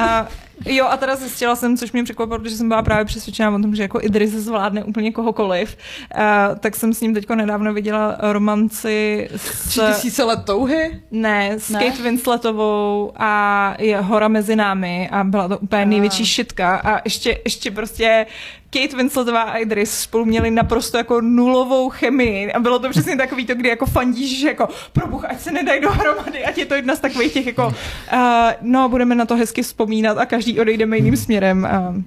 A 0.01 0.27
jo, 0.65 0.87
a 0.87 0.97
teda 0.97 1.17
zjistila 1.17 1.57
jsem, 1.57 1.77
což 1.77 1.93
mě 1.93 2.05
překvapilo, 2.05 2.39
protože 2.39 2.57
jsem 2.57 2.69
byla 2.69 2.83
právě 2.83 3.05
přesvědčená 3.05 3.51
o 3.51 3.59
tom, 3.59 3.75
že 3.75 3.83
jako 3.83 4.01
Idris 4.03 4.31
zvládne 4.31 4.85
úplně 4.85 5.13
kohokoliv. 5.13 5.77
A, 6.15 6.55
tak 6.55 6.77
jsem 6.77 6.95
s 6.95 7.01
ním 7.01 7.15
teďko 7.15 7.35
nedávno 7.35 7.75
viděla 7.75 8.17
romanci 8.21 9.29
s... 9.37 9.69
tři 9.69 9.81
tisíce 9.81 10.25
let 10.25 10.41
touhy. 10.45 11.03
Ne, 11.11 11.55
s 11.59 11.77
Ne? 11.79 11.91
Kate 11.91 12.03
Winsletovou 12.03 13.13
a 13.17 13.75
je 13.79 14.01
Hora 14.01 14.29
mezi 14.29 14.57
námi 14.57 15.09
a 15.13 15.25
byla 15.25 15.49
to 15.49 15.59
úplně 15.59 15.87
největší 15.87 16.27
šitka 16.27 16.77
a 16.77 17.01
ještě, 17.05 17.39
ještě 17.45 17.71
prostě 17.71 18.27
Kate 18.71 18.97
Winsletová 18.97 19.43
a 19.43 19.57
Idris 19.57 20.01
spolu 20.01 20.25
měli 20.25 20.51
naprosto 20.51 20.99
jako 20.99 21.21
nulovou 21.21 21.89
chemii 21.91 22.53
a 22.53 22.61
bylo 22.61 22.79
to 22.79 22.91
přesně 22.91 23.17
takový 23.17 23.47
to, 23.47 23.55
kdy 23.55 23.69
jako 23.69 23.87
fandíš, 23.87 24.41
že 24.41 24.49
jako 24.49 24.69
probuch, 24.93 25.25
ať 25.25 25.41
se 25.41 25.53
nedají 25.53 25.81
dohromady, 25.81 26.45
ať 26.45 26.59
je 26.59 26.67
to 26.67 26.75
jedna 26.75 26.97
z 26.97 27.01
takových 27.01 27.33
těch 27.33 27.47
jako 27.47 27.67
uh, 27.67 28.21
no, 28.61 28.89
budeme 28.89 29.15
na 29.15 29.27
to 29.27 29.37
hezky 29.37 29.63
vzpomínat 29.63 30.19
a 30.19 30.27
každý 30.27 30.61
odejdeme 30.61 30.97
jiným 30.97 31.17
směrem. 31.17 31.69
Uh, 31.95 32.03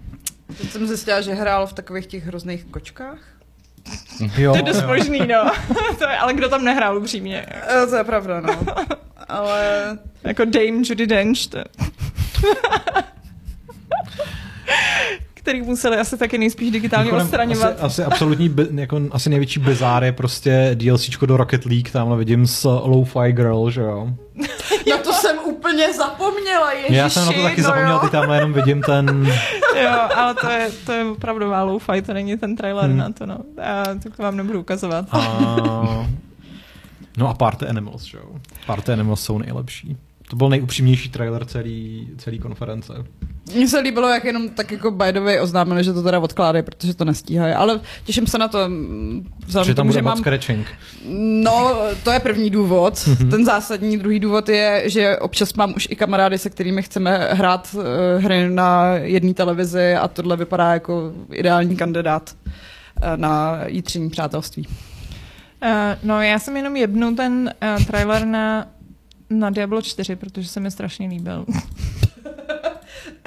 Teď 0.57 0.72
jsem 0.72 0.88
zjistila, 0.88 1.22
že 1.22 1.34
hrál 1.34 1.68
v 1.68 1.74
takových 1.74 2.05
těch 2.05 2.26
hrozných 2.26 2.66
kočkách. 2.66 3.20
jo, 4.38 4.51
to 4.51 4.57
je 4.57 4.64
dost 4.64 4.82
jo. 4.82 4.88
možný, 4.88 5.20
no. 5.20 5.51
to 5.97 6.03
je, 6.03 6.18
ale 6.18 6.34
kdo 6.34 6.49
tam 6.49 6.64
nehrál 6.64 6.97
upřímně? 6.97 7.45
E, 7.84 7.88
to 7.88 7.95
je 7.95 8.03
pravda, 8.03 8.39
no. 8.39 8.60
Ale 9.28 9.97
Jako 10.24 10.45
Dame 10.45 10.82
Judy 10.84 11.07
Dench. 11.07 11.47
To... 11.47 11.57
který 15.50 15.62
museli 15.62 15.97
asi 15.97 16.18
taky 16.18 16.38
nejspíš 16.38 16.72
digitálně 16.72 17.06
Mimochodem, 17.06 17.26
odstraňovat. 17.26 17.74
Asi, 17.74 17.82
asi 17.84 18.04
absolutní, 18.04 18.50
bi, 18.50 18.68
jako, 18.76 19.02
asi 19.12 19.30
největší 19.30 19.60
bizár 19.60 20.04
je 20.04 20.12
prostě 20.12 20.72
DLCčko 20.74 21.26
do 21.26 21.38
Rocket 21.38 21.66
League, 21.66 21.91
tamhle 21.91 22.18
vidím 22.18 22.47
s 22.47 22.66
Lo-Fi 22.84 23.32
Girl, 23.32 23.70
že 23.70 23.82
jo. 23.82 24.08
na 24.89 24.97
to 24.97 25.14
jsem 25.14 25.38
úplně 25.45 25.93
zapomněla, 25.93 26.72
ježiši. 26.72 26.93
Já 26.95 27.10
jsem 27.10 27.26
na 27.26 27.32
to 27.32 27.43
taky 27.43 27.62
no 27.62 27.68
zapomněl, 27.68 27.91
jo. 27.93 28.00
ty 28.00 28.10
tamhle 28.10 28.38
jenom 28.38 28.54
vidím 28.54 28.82
ten... 28.82 29.28
jo, 29.84 30.00
ale 30.16 30.36
to 30.36 30.50
je, 30.50 30.70
to 30.86 30.91
je 30.91 31.06
opravdová 31.06 31.64
low-fi, 31.64 32.02
to 32.02 32.14
není 32.14 32.38
ten 32.38 32.56
trailer 32.56 32.86
Hmm. 32.86 32.97
na 32.97 33.10
to, 33.12 33.26
no. 33.26 33.38
A 33.64 33.84
to 34.16 34.24
vám 34.24 34.38
nebudu 34.38 34.60
ukazovat. 34.60 35.06
A... 35.12 36.08
No 37.18 37.30
a 37.30 37.34
Party 37.34 37.66
Animals, 37.66 38.04
že 38.04 38.18
jo. 38.18 38.24
Party 38.66 38.91
Animals 38.91 39.22
jsou 39.24 39.38
nejlepší. 39.38 39.97
To 40.30 40.36
byl 40.36 40.50
nejupřímnější 40.50 41.10
trailer 41.10 41.46
celý, 41.46 42.08
celý 42.18 42.40
konference. 42.40 42.94
Mně 43.56 43.68
se 43.68 43.80
líbilo, 43.80 44.08
jak 44.08 44.24
jenom 44.24 44.50
tak 44.50 44.72
jako 44.72 44.92
by 44.92 45.12
the 45.12 45.20
way 45.20 45.42
oznámili, 45.42 45.84
že 45.84 45.94
to 45.94 46.04
teda 46.04 46.20
odkládají, 46.20 46.64
protože 46.64 46.94
to 46.94 47.06
nestíhají. 47.06 47.54
Ale 47.54 47.80
těším 48.04 48.28
se 48.28 48.38
na 48.38 48.48
to, 48.48 48.70
mm, 48.70 49.26
Že 49.64 49.74
tam 49.74 49.88
bude 49.88 50.02
moc 50.02 50.10
mám... 50.10 50.18
scratching. 50.18 50.68
No, 51.44 51.76
to 52.04 52.12
je 52.12 52.20
první 52.20 52.50
důvod. 52.50 53.08
Mhm. 53.08 53.30
Ten 53.30 53.46
zásadní 53.46 53.98
druhý 53.98 54.20
důvod 54.20 54.50
je, 54.50 54.84
že 54.86 55.18
občas 55.18 55.54
mám 55.54 55.74
už 55.76 55.88
i 55.92 55.96
kamarády, 55.96 56.38
se 56.38 56.50
kterými 56.50 56.84
chceme 56.84 57.30
hrát 57.32 57.70
uh, 57.74 57.84
hry 58.24 58.50
na 58.50 58.94
jedné 58.94 59.34
televizi 59.34 59.96
a 59.96 60.08
tohle 60.08 60.38
vypadá 60.38 60.74
jako 60.74 61.14
ideální 61.32 61.76
kandidát 61.78 62.36
uh, 62.36 63.08
na 63.16 63.60
jítření 63.68 64.10
přátelství. 64.10 64.68
Uh, 64.68 65.70
no, 66.04 66.22
já 66.22 66.40
jsem 66.40 66.58
jenom 66.58 66.76
jednu 66.76 67.16
ten 67.16 67.54
uh, 67.78 67.86
trailer 67.86 68.26
na, 68.26 68.68
na 69.30 69.50
Diablo 69.50 69.82
4, 69.82 70.16
protože 70.16 70.48
se 70.48 70.60
mi 70.60 70.72
strašně 70.72 71.08
líbil. 71.08 71.46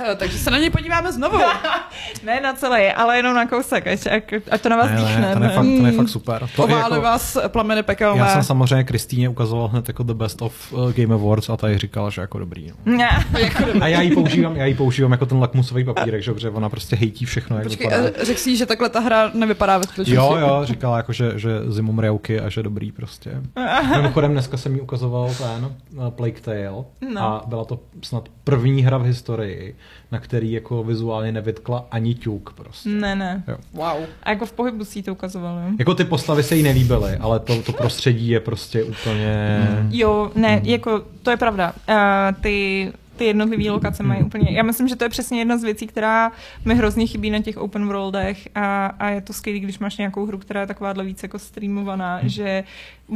Uh, 0.00 0.14
takže 0.16 0.38
se 0.38 0.50
na 0.50 0.58
něj 0.58 0.70
podíváme 0.70 1.12
znovu. 1.12 1.38
ne 2.24 2.40
na 2.40 2.52
celý, 2.52 2.86
ale 2.86 3.16
jenom 3.16 3.34
na 3.34 3.46
kousek, 3.46 3.86
ať, 3.86 4.06
ať, 4.50 4.60
to 4.60 4.68
na 4.68 4.76
vás 4.76 4.86
Ne, 4.90 4.94
ne, 4.96 5.00
dýchne. 5.02 5.32
ten 5.34 5.42
je 5.42 5.48
fakt, 5.48 5.64
ten 5.64 5.86
je 5.86 5.92
fakt 5.92 6.08
super. 6.08 6.48
To 6.56 6.68
jako, 6.68 7.00
vás 7.00 7.38
plameny 7.48 7.82
pekelné. 7.82 8.18
já 8.20 8.28
jsem 8.28 8.42
samozřejmě 8.42 8.84
Kristýně 8.84 9.28
ukazoval 9.28 9.68
hned 9.68 9.88
jako 9.88 10.02
The 10.02 10.14
Best 10.14 10.42
of 10.42 10.72
uh, 10.72 10.92
Game 10.92 11.14
Awards 11.14 11.50
a 11.50 11.56
ta 11.56 11.68
jí 11.68 11.78
říkala, 11.78 12.10
že 12.10 12.20
jako 12.20 12.38
dobrý. 12.38 12.68
No. 12.70 12.96
Ne. 12.96 13.24
Jako 13.38 13.64
A 13.80 13.86
já 13.86 14.00
ji 14.00 14.10
používám, 14.14 14.56
já 14.56 14.64
ji 14.66 14.74
používám 14.74 15.12
jako 15.12 15.26
ten 15.26 15.38
lakmusový 15.38 15.84
papírek, 15.84 16.22
že, 16.22 16.32
protože 16.32 16.50
ona 16.50 16.68
prostě 16.68 16.96
hejtí 16.96 17.24
všechno, 17.24 17.56
jak 17.56 17.66
Počkej, 17.66 17.86
vypadá. 17.88 18.08
eh, 18.20 18.24
řekl 18.24 18.40
jsi, 18.40 18.56
že 18.56 18.66
takhle 18.66 18.88
ta 18.88 19.00
hra 19.00 19.30
nevypadá 19.34 19.78
ve 19.78 19.84
skutečnosti. 19.84 20.14
Jo, 20.14 20.36
jo, 20.40 20.60
říkala 20.64 20.96
jako, 20.96 21.12
že, 21.12 21.32
že 21.36 21.50
zimom 21.68 21.98
rjauky 21.98 22.40
a 22.40 22.48
že 22.48 22.62
dobrý 22.62 22.92
prostě. 22.92 23.30
Mimochodem 23.96 24.32
dneska 24.32 24.56
jsem 24.56 24.74
jí 24.74 24.80
ukazoval 24.80 25.30
ten 25.38 25.72
Plague 26.10 26.40
Tale 26.40 26.84
No. 27.14 27.20
a 27.22 27.42
byla 27.46 27.64
to 27.64 27.80
snad 28.04 28.28
první 28.44 28.82
hra 28.82 28.98
v 28.98 29.02
historii, 29.02 29.76
na 30.12 30.20
který 30.20 30.52
jako 30.52 30.82
vizuálně 30.82 31.32
nevytkla 31.32 31.86
ani 31.90 32.14
ťuk 32.14 32.52
prostě. 32.52 32.88
ne, 32.88 33.16
ne. 33.16 33.42
Wow. 33.72 34.04
A 34.22 34.30
jako 34.30 34.46
v 34.46 34.52
pohybu 34.52 34.84
si 34.84 35.02
to 35.02 35.12
ukazoval, 35.12 35.58
jo? 35.58 35.74
Jako 35.78 35.94
ty 35.94 36.04
postavy 36.04 36.42
se 36.42 36.56
jí 36.56 36.62
nelíbily, 36.62 37.16
ale 37.16 37.40
to, 37.40 37.62
to 37.62 37.72
prostředí 37.72 38.28
je 38.28 38.40
prostě 38.40 38.84
úplně... 38.84 39.58
Jo, 39.90 40.30
ne, 40.34 40.60
jako 40.64 41.02
to 41.22 41.30
je 41.30 41.36
pravda. 41.36 41.72
Uh, 41.88 41.94
ty 42.40 42.92
ty 43.16 43.24
jednotlivé 43.24 43.70
lokace 43.70 44.02
mají 44.02 44.22
úplně... 44.22 44.46
Já 44.50 44.62
myslím, 44.62 44.88
že 44.88 44.96
to 44.96 45.04
je 45.04 45.10
přesně 45.10 45.38
jedna 45.38 45.58
z 45.58 45.64
věcí, 45.64 45.86
která 45.86 46.32
mi 46.64 46.74
hrozně 46.74 47.06
chybí 47.06 47.30
na 47.30 47.42
těch 47.42 47.56
open 47.56 47.86
worldech 47.86 48.48
a, 48.54 48.86
a 48.86 49.08
je 49.08 49.20
to 49.20 49.32
skvělé, 49.32 49.58
když 49.60 49.78
máš 49.78 49.96
nějakou 49.96 50.26
hru, 50.26 50.38
která 50.38 50.60
je 50.60 50.66
takováhle 50.66 51.04
víc 51.04 51.22
jako 51.22 51.38
streamovaná, 51.38 52.20
že 52.22 52.64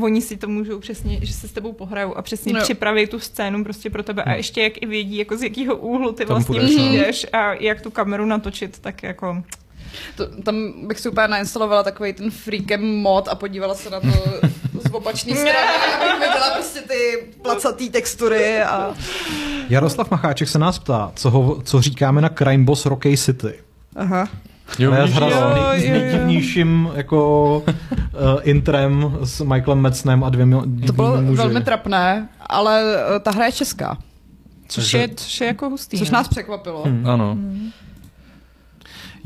oni 0.01 0.21
si 0.23 0.37
to 0.37 0.49
můžou 0.49 0.79
přesně, 0.79 1.19
že 1.23 1.33
se 1.33 1.49
s 1.49 1.53
tebou 1.53 1.73
pohrajou 1.73 2.15
a 2.15 2.23
přesně 2.23 2.53
No. 2.53 2.61
připraví 2.61 3.07
tu 3.07 3.19
scénu 3.19 3.65
prostě 3.65 3.91
pro 3.91 4.03
tebe 4.03 4.23
a 4.23 4.35
ještě 4.35 4.63
jak 4.63 4.83
i 4.83 4.87
vědí, 4.87 5.17
jako 5.17 5.37
z 5.37 5.43
jakého 5.43 5.77
úhlu 5.77 6.13
ty 6.13 6.25
Tam 6.25 6.35
vlastně 6.35 6.61
půjdeš, 6.61 6.77
no. 6.77 6.83
přijdeš 6.83 7.27
a 7.33 7.53
jak 7.55 7.81
tu 7.81 7.91
kameru 7.91 8.27
natočit, 8.27 8.79
tak 8.79 9.03
jako... 9.03 9.43
To, 10.17 10.27
tam 10.43 10.57
bych 10.87 11.01
si 11.01 11.09
úplně 11.09 11.29
nainstalovala 11.29 11.83
takový 11.83 12.13
ten 12.13 12.31
freakem 12.31 12.97
mod 12.97 13.29
a 13.29 13.35
podívala 13.35 13.75
se 13.75 13.91
na 13.91 14.01
to 14.01 14.09
z 14.89 14.93
opačné 14.93 15.33
strany, 15.37 15.59
abych 15.97 16.29
viděla 16.29 16.51
prostě 16.55 16.81
ty 16.81 17.27
placatý 17.43 17.91
textury 17.91 18.63
a... 18.63 18.95
Jaroslav 19.69 20.11
Macháček 20.11 20.49
se 20.49 20.59
nás 20.59 20.79
ptá, 20.79 21.13
co, 21.15 21.31
ho, 21.31 21.63
co 21.63 21.81
říkáme 21.83 22.21
na 22.21 22.29
Crime 22.29 22.65
Boss 22.65 22.87
Rocky 22.87 23.17
City. 23.17 23.55
Aha. 23.97 24.29
Jo, 24.79 24.93
zhral 25.07 25.31
jo, 25.31 25.81
s 25.81 25.83
nejdivnějším 25.91 26.91
jako 26.95 27.59
uh, 27.59 27.73
intrem 28.43 29.19
s 29.25 29.41
Michaelem 29.41 29.79
Metznem 29.81 30.25
a 30.25 30.31
dvěmi 30.31 30.57
To 30.87 30.93
bylo 30.93 31.21
muži. 31.23 31.37
velmi 31.37 31.61
trapné, 31.65 32.29
ale 32.41 32.83
eh, 33.17 33.21
ta 33.21 33.31
hra 33.31 33.47
je 33.47 33.53
česká, 33.53 33.99
Což 34.69 34.95
je, 34.95 35.09
což 35.17 35.41
je 35.41 35.47
jako 35.47 35.69
hustý. 35.71 35.99
což 35.99 36.11
no. 36.11 36.15
nás 36.19 36.29
překvapilo. 36.29 36.83
Hmm. 36.83 37.07
Ano. 37.07 37.37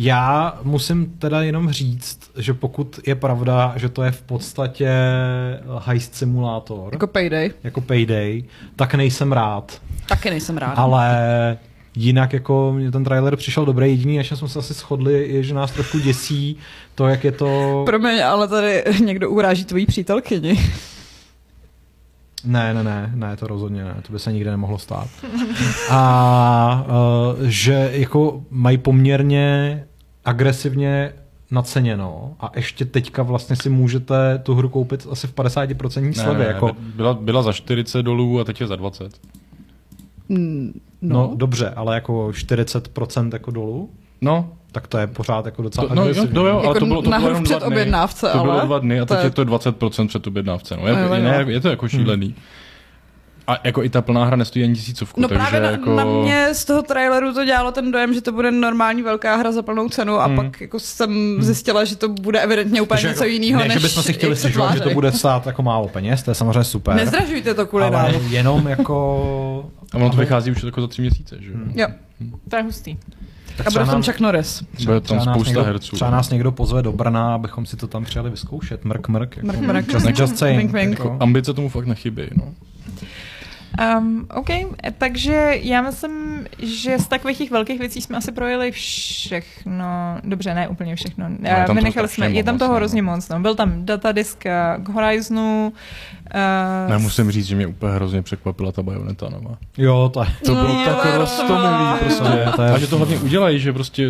Já 0.03 0.59
musím 0.63 1.07
teda 1.19 1.43
jenom 1.43 1.71
říct, 1.71 2.21
že 2.39 2.55
pokud 2.55 3.01
je 3.07 3.15
pravda, 3.15 3.73
že 3.77 3.89
to 3.89 4.03
je 4.03 4.11
v 4.11 4.23
podstatě 4.23 4.91
heist 5.79 6.15
simulátor, 6.15 6.89
Jako 6.93 7.07
Payday. 7.07 7.51
jako 7.65 7.81
Payday, 7.81 8.45
tak 8.77 8.95
nejsem 8.95 9.33
rád. 9.33 9.83
Taky 10.09 10.31
nejsem 10.31 10.57
rád. 10.59 10.73
Ale 10.77 11.59
jinak 11.97 12.33
jako 12.33 12.73
mě 12.77 12.91
ten 12.91 13.05
trailer 13.05 13.37
přišel 13.37 13.65
dobrý. 13.65 13.91
Jediný, 13.91 14.17
na 14.17 14.23
čem 14.23 14.37
jsme 14.37 14.49
se 14.49 14.59
asi 14.59 14.75
shodli, 14.75 15.29
je, 15.29 15.43
že 15.43 15.55
nás 15.55 15.71
trošku 15.71 15.99
děsí 15.99 16.57
to, 16.95 17.09
jak 17.09 17.25
je 17.25 17.33
to... 17.33 17.83
Promiň, 17.87 18.23
ale 18.25 18.49
tady 18.49 18.85
někdo 19.05 19.31
uráží 19.31 19.65
tvojí 19.65 19.87
přítelkyni. 19.87 20.59
Ne, 22.45 22.75
ne, 22.75 22.85
ne, 22.85 23.13
ne, 23.15 23.37
to 23.37 23.47
rozhodně 23.47 23.85
ne, 23.85 23.95
to 24.07 24.13
by 24.13 24.19
se 24.19 24.33
nikdy 24.33 24.51
nemohlo 24.51 24.79
stát. 24.79 25.09
A 25.91 26.87
uh, 26.89 27.47
že 27.47 27.91
jako 27.93 28.43
mají 28.51 28.79
poměrně 28.79 29.85
agresivně 30.25 31.12
naceněno 31.51 32.35
a 32.41 32.51
ještě 32.57 32.85
teďka 32.85 33.23
vlastně 33.23 33.57
si 33.57 33.71
můžete 33.71 34.39
tu 34.43 34.55
hru 34.55 34.68
koupit 34.68 35.07
asi 35.11 35.27
v 35.27 35.35
50% 35.35 36.03
Ne, 36.03 36.12
slevě. 36.12 36.47
ne, 36.47 36.53
jako, 36.53 36.71
byla, 36.95 37.14
byla 37.14 37.43
za 37.43 37.53
40 37.53 38.03
dolů 38.03 38.41
a 38.41 38.45
teď 38.45 38.61
je 38.61 38.66
za 38.66 38.77
20. 38.77 39.18
Mm, 40.29 40.73
no. 41.03 41.14
No, 41.23 41.27
no 41.31 41.33
dobře, 41.37 41.71
ale 41.71 41.95
jako 41.95 42.29
40% 42.29 43.31
jako 43.33 43.51
dolů, 43.51 43.91
No, 44.23 44.49
tak 44.73 44.87
to 44.87 44.99
je 44.99 45.07
pořád 45.07 45.45
jako 45.47 45.62
docela 45.62 45.89
to, 45.89 45.95
no, 45.95 46.03
jo, 46.03 46.09
agresivní. 46.09 46.35
to 46.35 46.47
jo, 46.47 46.57
ale 46.59 46.66
Jako 46.66 46.79
to 46.81 46.87
bylo, 46.87 47.03
to 47.03 47.11
bylo 47.11 47.29
jenom 47.29 47.45
před 47.45 47.59
dva 47.59 47.66
dny. 47.68 47.75
objednávce, 47.77 48.29
To 48.33 48.39
bylo 48.39 48.53
ale 48.53 48.66
dva 48.66 48.79
dny 48.79 49.01
a 49.01 49.05
to 49.07 49.14
teď 49.14 49.23
je- 49.23 49.27
je 49.27 49.31
to 49.31 49.45
20% 49.45 50.09
před 50.09 50.27
objednávce. 50.27 50.77
No, 50.77 50.87
je, 50.89 50.93
Jo, 50.93 50.99
jo. 51.01 51.09
ne, 51.23 51.45
je 51.49 51.61
to 51.61 51.68
jako 51.68 51.89
šílený. 51.89 52.35
A 53.51 53.59
jako 53.65 53.83
i 53.85 53.89
ta 53.89 54.03
plná 54.03 54.25
hra 54.25 54.37
nestojí 54.37 54.65
ani 54.65 54.75
tisícovku, 54.75 55.21
No 55.21 55.29
takže 55.29 55.39
právě 55.47 55.61
na, 55.61 55.71
jako... 55.71 55.95
na 55.95 56.05
mě 56.05 56.49
z 56.55 56.65
toho 56.65 56.83
traileru 56.83 57.35
to 57.35 57.45
dělalo 57.45 57.73
ten 57.73 57.93
dojem, 57.93 58.15
že 58.15 58.21
to 58.21 58.33
bude 58.33 58.51
normální 58.51 59.03
velká 59.03 59.37
hra 59.37 59.53
za 59.53 59.63
plnou 59.63 59.89
cenu 59.89 60.21
a 60.21 60.27
Hmm. 60.27 60.37
pak 60.37 60.61
jako 60.61 60.81
jsem 60.81 61.37
zjistila, 61.43 61.85
že 61.85 61.97
to 61.97 62.09
bude 62.09 62.41
evidentně 62.41 62.83
úplně 62.83 62.97
Takže 62.97 63.09
něco 63.09 63.25
jako, 63.25 63.33
jiného, 63.33 63.59
ne, 63.61 63.65
než 63.69 63.75
že 63.75 63.81
bychom 63.89 64.03
si 64.03 64.13
chtěli 64.13 64.37
stěžovat, 64.37 64.75
že 64.75 64.81
to 64.81 64.91
bude 64.91 65.13
stát 65.13 65.47
jako 65.47 65.63
málo 65.63 65.89
peněz, 65.89 66.23
to 66.23 66.31
je 66.31 66.35
samozřejmě 66.35 66.65
super. 66.65 66.95
Nezdražujte 66.95 67.55
to 67.55 67.67
kvůli 67.67 67.85
ale 67.85 68.13
nám. 68.13 68.23
jenom 68.29 68.67
jako... 68.69 69.71
A 69.93 69.97
ono 69.97 70.11
to 70.11 70.17
vychází 70.17 70.51
už 70.51 70.63
jako 70.63 70.81
za 70.81 70.87
tři 70.87 71.03
měsíce, 71.03 71.37
že 71.41 71.51
jo? 71.51 71.57
Hmm. 71.57 71.73
Jo, 71.77 71.87
To 72.49 72.57
je 72.57 72.63
hustý. 72.63 72.97
tak 73.57 73.67
a 73.67 73.71
bude 73.71 73.85
tam 73.85 74.03
Chuck 74.03 74.21
Norris. 74.21 74.63
Bude 74.85 75.01
tam 75.01 75.21
spousta 75.21 75.49
někdo, 75.51 75.65
herců. 75.65 75.97
Třeba 75.97 76.11
nás 76.11 76.31
někdo 76.31 76.53
pozve 76.53 76.83
do 76.83 76.93
Brna, 76.93 77.35
abychom 77.35 77.67
si 77.67 77.77
to 77.77 77.87
tam 77.87 78.05
přijeli 78.05 78.31
vyzkoušet. 78.31 78.85
Mrk, 78.85 79.09
mrk. 79.09 79.37
Jako, 79.37 79.47
Mrk, 79.47 79.61
mrk. 79.61 79.93
Just, 79.93 80.19
just 80.19 80.39
saying. 80.39 80.59
Wink, 80.59 80.73
wink. 80.73 80.91
Jako, 80.99 81.17
Ambice 81.21 81.55
tomu 81.55 81.69
fakt 81.69 81.87
nechybí, 81.87 82.23
no. 82.37 82.45
Um, 83.99 84.27
OK, 84.35 84.49
takže 84.99 85.51
já 85.62 85.83
myslím, 85.83 86.47
že 86.59 86.99
z 86.99 87.09
takových 87.09 87.39
těch 87.39 87.51
velkých 87.51 87.79
věcí 87.79 88.01
jsme 88.01 88.16
asi 88.16 88.33
projeli 88.33 88.71
všechno. 88.71 89.85
Dobře, 90.25 90.55
ne 90.55 90.68
úplně 90.68 90.97
všechno. 90.97 91.29
No, 91.29 91.35
je 91.43 91.51
tam 91.55 91.61
Uh, 91.61 91.66
toho 91.66 91.75
Vynechali 91.77 92.09
jsme, 92.09 92.31
je 92.31 92.45
tam 92.45 92.59
toho 92.59 92.71
no. 92.73 92.77
hrozně 92.77 93.03
moc. 93.03 93.29
No. 93.29 93.41
Byl 93.41 93.55
tam 93.55 93.85
datadisk 93.87 94.45
uh, 94.79 94.85
k 94.85 94.89
Horizonu. 94.89 95.73
Uh, 96.35 96.93
Já 96.93 96.99
musím 96.99 97.31
říct, 97.31 97.47
že 97.47 97.57
mě 97.57 97.66
úplně 97.66 97.93
hrozně 97.93 98.23
překvapila 98.23 98.73
ta 98.73 98.83
Bayonetta 98.83 99.29
nová. 99.29 99.57
jo, 99.79 100.11
to 100.14 100.23
je... 100.23 100.29
To 100.47 100.55
bylo 100.55 100.68
No, 100.68 100.85
tak 100.85 101.03
to- 101.03 101.18
prostě. 101.18 101.43
to 102.57 102.62
je- 102.62 102.71
A 102.73 102.79
že 102.79 102.87
to 102.87 102.97
hlavně 102.97 103.18
udělají, 103.18 103.61
že 103.61 103.73
prostě 103.73 104.09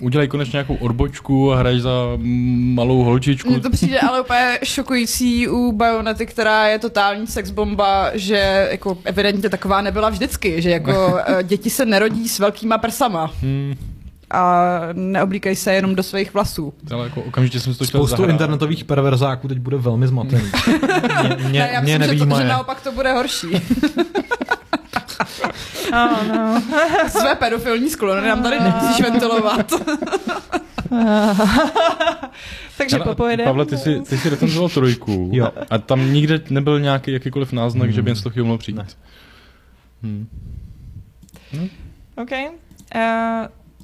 udělají 0.00 0.28
konečně 0.28 0.56
nějakou 0.56 0.74
odbočku 0.74 1.52
a 1.52 1.56
hrají 1.56 1.80
za 1.80 1.90
malou 2.74 3.02
holčičku. 3.02 3.50
Mně 3.50 3.60
to 3.60 3.70
přijde 3.70 4.00
ale 4.00 4.20
úplně 4.20 4.58
šokující 4.64 5.48
u 5.48 5.72
Bayonety, 5.72 6.26
která 6.26 6.66
je 6.66 6.78
totální 6.78 7.26
sexbomba, 7.26 8.10
že 8.14 8.68
jako 8.70 8.98
evidentně 9.04 9.48
taková 9.48 9.80
nebyla 9.80 10.08
vždycky, 10.08 10.62
že 10.62 10.70
jako 10.70 11.18
eh, 11.26 11.42
děti 11.42 11.70
se 11.70 11.86
nerodí 11.86 12.28
s 12.28 12.38
velkýma 12.38 12.78
prsama 12.78 13.32
Hmm, 13.42 13.74
a 14.30 14.70
neoblíkají 14.92 15.56
se 15.56 15.72
jenom 15.74 15.94
do 15.94 16.02
svých 16.02 16.34
vlasů. 16.34 16.74
ale 16.92 17.04
jako 17.04 17.22
okamžitě 17.22 17.60
jsem 17.60 17.72
si 17.72 17.78
to 17.78 17.84
chtěl 17.84 18.00
Spoustu 18.00 18.16
zahrát. 18.16 18.30
internetových 18.30 18.84
perverzáků 18.84 19.48
teď 19.48 19.58
bude 19.58 19.76
velmi 19.76 20.08
zmatený. 20.08 20.42
mě, 21.22 21.36
mě, 21.48 21.60
ne, 21.60 21.70
já 21.72 21.80
mě 21.80 21.98
myslím, 21.98 22.18
že, 22.18 22.26
to, 22.26 22.38
že 22.40 22.44
naopak 22.48 22.80
to 22.80 22.92
bude 22.92 23.12
horší. 23.12 23.46
Oh, 25.92 26.26
no. 26.28 26.62
Své 27.08 27.34
pedofilní 27.34 27.90
sklony 27.90 28.28
nám 28.28 28.42
tady 28.42 28.60
nemusíš 28.60 29.00
ventilovat. 29.04 29.72
takže 32.78 32.96
Ale, 32.96 33.04
popojedeme. 33.04 33.44
Pavle, 33.48 33.66
ty 33.66 33.76
jsi, 33.78 34.00
ty 34.00 34.18
jsi 34.18 34.30
recenzoval 34.30 34.68
trojku 34.68 35.30
Jo. 35.32 35.48
a 35.70 35.78
tam 35.78 36.12
nikde 36.12 36.40
nebyl 36.50 36.80
nějaký 36.80 37.12
jakýkoliv 37.12 37.52
náznak, 37.52 37.82
Hmm. 37.86 37.92
že 37.92 38.02
by 38.02 38.10
něco 38.10 38.22
takového 38.22 38.46
mohlo 38.46 38.58
přijít. 38.58 38.76
Ne. 38.76 38.86
Hmm. 40.02 40.26
OK. 42.16 42.30
Uh, 42.32 43.00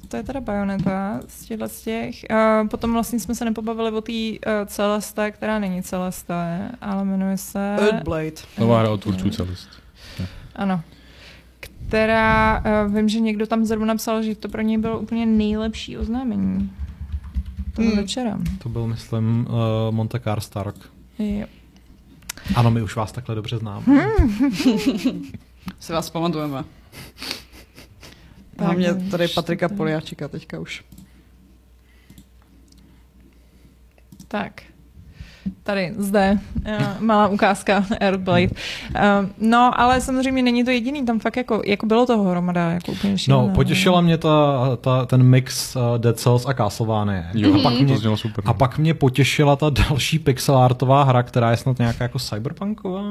to 0.07 0.17
je 0.17 0.23
teda 0.23 0.41
Bayonetta 0.41 1.19
z 1.27 1.45
těchto 1.45 1.67
z 1.69 1.81
těch. 1.81 2.15
Uh, 2.31 2.67
potom 2.67 2.93
vlastně 2.93 3.19
jsme 3.19 3.35
se 3.35 3.45
nepobavili 3.45 3.91
o 3.91 4.01
té 4.01 4.11
uh, 4.11 4.37
Celeste, 4.65 5.31
která 5.31 5.59
není 5.59 5.83
Celeste, 5.83 6.71
ale 6.81 7.05
jmenuje 7.05 7.37
se... 7.37 7.75
Earthblade. 7.79 8.31
Nová 8.59 8.79
hra 8.79 8.89
od 8.89 9.01
tvůrců 9.01 9.29
celist. 9.29 9.69
Ano. 10.55 10.81
Která, 11.87 12.63
uh, 12.85 12.95
vím, 12.95 13.09
že 13.09 13.19
někdo 13.19 13.47
tam 13.47 13.65
zrovna 13.65 13.85
napsal, 13.85 14.23
že 14.23 14.35
to 14.35 14.49
pro 14.49 14.61
něj 14.61 14.77
bylo 14.77 14.99
úplně 14.99 15.25
nejlepší 15.25 15.97
oznámení. 15.97 16.71
Toho 17.75 17.87
Hmm. 17.87 17.97
večera. 17.97 18.39
To 18.63 18.69
byl, 18.69 18.87
myslím, 18.87 19.47
uh, 19.49 19.95
Monte 19.95 20.19
Car 20.19 20.39
Stark. 20.39 20.75
Jo. 21.19 21.45
Ano, 22.55 22.71
my 22.71 22.81
už 22.81 22.95
vás 22.95 23.11
takhle 23.11 23.35
dobře 23.35 23.57
známe. 23.57 23.85
Si 25.79 25.93
vás 25.93 26.09
pamatujeme. 26.09 26.63
Hlavně 28.59 28.93
už 28.93 29.11
tady 29.11 29.27
Patrika 29.27 29.69
to- 29.69 29.75
Poliáčika 29.75 30.27
teďka 30.27 30.59
už. 30.59 30.83
Tak. 34.27 34.61
Tady, 35.63 35.93
zde, 35.97 36.39
uh, 36.67 36.85
malá 36.99 37.27
ukázka 37.27 37.85
Earthblade. 37.99 38.47
Uh, 38.47 38.49
no, 39.39 39.79
ale 39.79 40.01
samozřejmě 40.01 40.41
není 40.41 40.63
to 40.63 40.71
jediný, 40.71 41.05
tam 41.05 41.19
fakt 41.19 41.37
jako, 41.37 41.61
jako 41.65 41.85
bylo 41.85 42.05
toho 42.05 42.23
hromada, 42.23 42.69
jako 42.71 42.91
úplně 42.91 43.17
šílená. 43.17 43.47
No, 43.47 43.53
potěšila 43.53 44.01
mě 44.01 44.17
ta, 44.17 44.59
ta, 44.81 45.05
ten 45.05 45.23
mix 45.23 45.75
uh, 45.75 45.81
Dead 45.97 46.19
Cells 46.19 46.45
a 46.45 46.53
Castlevania. 46.53 47.23
Jo, 47.33 47.59
a, 47.59 47.63
pak 47.63 47.73
to 47.73 47.83
mě, 47.83 47.97
znělo 47.97 48.17
super. 48.17 48.43
a 48.47 48.53
pak 48.53 48.77
mě 48.77 48.93
potěšila 48.93 49.55
ta 49.55 49.69
další 49.69 50.19
pixelartová 50.19 51.03
hra, 51.03 51.23
která 51.23 51.51
je 51.51 51.57
snad 51.57 51.79
nějaká 51.79 52.03
jako 52.03 52.19
cyberpunková. 52.19 53.03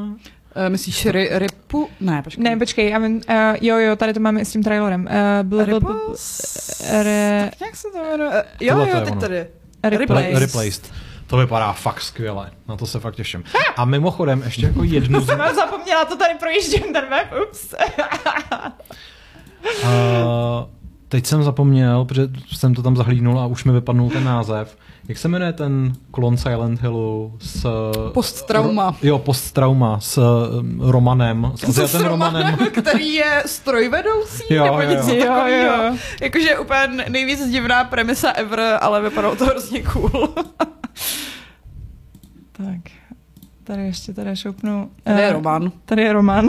Uh, 0.56 0.68
myslíš 0.68 1.06
ry, 1.06 1.30
Ripu? 1.32 1.88
Ne, 2.00 2.22
počkej. 2.22 2.44
Ne, 2.44 2.56
počkej, 2.56 2.90
já 2.90 2.98
vím, 2.98 3.14
uh, 3.16 3.56
jo, 3.60 3.76
jo, 3.78 3.96
tady 3.96 4.12
to 4.14 4.20
máme 4.20 4.40
i 4.40 4.44
s 4.44 4.52
tím 4.52 4.62
trailerem. 4.62 5.00
Uh, 5.10 5.48
bl, 5.48 5.56
bl, 5.64 5.80
bl, 5.80 5.92
Ripples? 5.92 6.82
re, 7.02 7.48
Tak 7.50 7.60
nějak 7.60 7.76
se 7.76 7.88
to 7.92 7.98
jmenuje. 7.98 8.28
Uh, 8.30 8.36
jo, 8.60 8.74
Tohle 8.74 8.86
to 8.86 8.96
jo, 8.96 9.04
teď 9.04 9.12
ono. 9.12 9.20
tady. 9.20 9.46
Replaced. 9.84 10.38
Replaced. 10.38 10.92
To 11.26 11.36
vypadá 11.36 11.72
fakt 11.72 12.00
skvěle. 12.00 12.50
Na 12.68 12.76
to 12.76 12.86
se 12.86 13.00
fakt 13.00 13.14
těším. 13.14 13.44
A 13.76 13.84
mimochodem, 13.84 14.42
ještě 14.42 14.66
jako 14.66 14.84
jednu 14.84 15.20
z... 15.20 15.26
Jsem 15.26 15.42
zapomněla, 15.54 16.04
to 16.04 16.16
tady 16.16 16.34
projíždím 16.38 16.92
ten 16.92 17.04
web, 17.10 17.26
ups. 17.48 17.74
Uh, 19.82 19.88
teď 21.08 21.26
jsem 21.26 21.42
zapomněl, 21.42 22.04
protože 22.04 22.28
jsem 22.52 22.74
to 22.74 22.82
tam 22.82 22.96
zahlídnul 22.96 23.40
a 23.40 23.46
už 23.46 23.64
mi 23.64 23.72
vypadnul 23.72 24.10
ten 24.10 24.24
název. 24.24 24.76
Jak 25.08 25.18
se 25.18 25.28
jmenuje 25.28 25.52
ten 25.52 25.92
klon 26.10 26.36
Silent 26.36 26.80
Hillu 26.82 27.36
s... 27.40 27.66
Posttrauma. 28.12 28.84
Ro, 28.90 28.96
jo, 29.02 29.18
posttrauma 29.18 30.00
s 30.00 30.18
um, 30.60 30.80
Romanem. 30.80 31.52
S 31.54 31.60
S 31.64 31.78
Asiatem 31.78 32.06
Romanem. 32.08 32.56
který 32.82 33.12
je 33.14 33.42
strojvedoucí 33.46 34.42
Jo, 34.50 34.64
nebo 34.64 34.80
jo, 34.80 34.90
něco 34.90 35.10
jo. 35.10 35.16
Jo, 35.16 35.26
takového. 35.26 35.84
jo. 35.86 35.96
Jakože 36.20 36.58
úplně 36.58 36.88
nejvíc 37.08 37.48
divná 37.50 37.84
premisa 37.84 38.30
ever, 38.30 38.78
ale 38.80 39.02
vypadalo 39.02 39.36
to 39.36 39.44
hrozně 39.46 39.82
cool. 39.82 40.10
tak, 42.52 42.80
tady 43.64 43.82
ještě 43.82 44.12
tady 44.14 44.36
šoupnu. 44.36 44.90
Tady 45.04 45.20
je 45.20 45.28
Eh, 45.28 45.32
Roman. 45.32 45.72
Tady 45.84 46.02
je 46.02 46.12
Roman. 46.12 46.48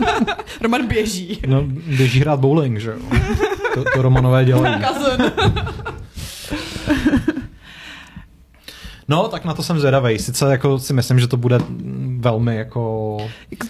Roman 0.60 0.86
běží. 0.86 1.40
No, 1.46 1.62
běží 1.96 2.20
hrát 2.20 2.40
bowling, 2.40 2.78
že 2.78 2.90
jo? 2.90 2.96
To, 3.74 3.84
to 3.94 4.02
Romanové 4.02 4.44
dělají. 4.44 4.74
No, 9.08 9.28
tak 9.28 9.44
na 9.44 9.54
to 9.54 9.62
jsem 9.62 9.78
zvědavej. 9.78 10.18
Sice 10.18 10.50
jako 10.50 10.78
si 10.78 10.92
myslím, 10.92 11.20
že 11.20 11.26
to 11.28 11.36
bude 11.36 11.58
velmi 12.18 12.56
jako... 12.56 13.16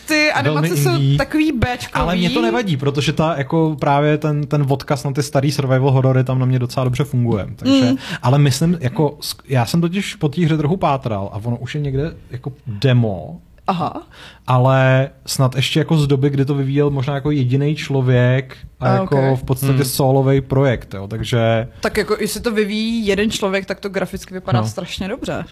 Ty 0.06 0.32
animace 0.32 0.68
Velmi 0.68 0.76
jsou 0.76 1.16
takový 1.16 1.52
Bčkový. 1.52 1.92
Ale 1.92 2.16
mě 2.16 2.30
to 2.30 2.42
nevadí, 2.42 2.76
protože 2.76 3.12
ta 3.12 3.34
jako 3.38 3.76
právě 3.80 4.18
ten, 4.18 4.46
ten 4.46 4.66
odkaz 4.68 5.04
na 5.04 5.12
ty 5.12 5.22
starý 5.22 5.52
survival 5.52 5.90
horory 5.90 6.24
tam 6.24 6.38
na 6.38 6.46
mě 6.46 6.58
docela 6.58 6.84
dobře 6.84 7.04
funguje. 7.04 7.46
Takže, 7.56 7.84
Mm. 7.90 7.96
Ale 8.22 8.38
myslím, 8.38 8.78
jako, 8.80 9.18
já 9.48 9.66
jsem 9.66 9.80
totiž 9.80 10.14
po 10.14 10.28
té 10.28 10.44
hře 10.44 10.56
trochu 10.56 10.76
pátral 10.76 11.30
a 11.32 11.36
ono 11.44 11.56
už 11.56 11.74
je 11.74 11.80
někde 11.80 12.14
jako 12.30 12.52
demo 12.66 13.40
Aha. 13.68 14.02
ale 14.46 15.10
snad 15.26 15.56
ještě 15.56 15.78
jako 15.78 15.98
z 15.98 16.06
doby, 16.06 16.30
kdy 16.30 16.44
to 16.44 16.54
vyvíjel 16.54 16.90
možná 16.90 17.14
jako 17.14 17.30
jediný 17.30 17.76
člověk 17.76 18.56
a, 18.80 18.88
A, 18.88 18.92
jako 18.92 19.32
ok. 19.32 19.38
v 19.40 19.44
podstatě 19.44 19.72
Hmm. 19.72 19.84
solový 19.84 20.40
projekt, 20.40 20.94
jo, 20.94 21.08
takže 21.08 21.68
Tak 21.80 21.96
jako, 21.96 22.16
jestli 22.20 22.40
to 22.40 22.50
vyvíjí 22.52 23.06
jeden 23.06 23.30
člověk, 23.30 23.66
tak 23.66 23.80
to 23.80 23.88
graficky 23.88 24.34
vypadá 24.34 24.60
No. 24.60 24.66
strašně 24.68 25.08
dobře. 25.08 25.44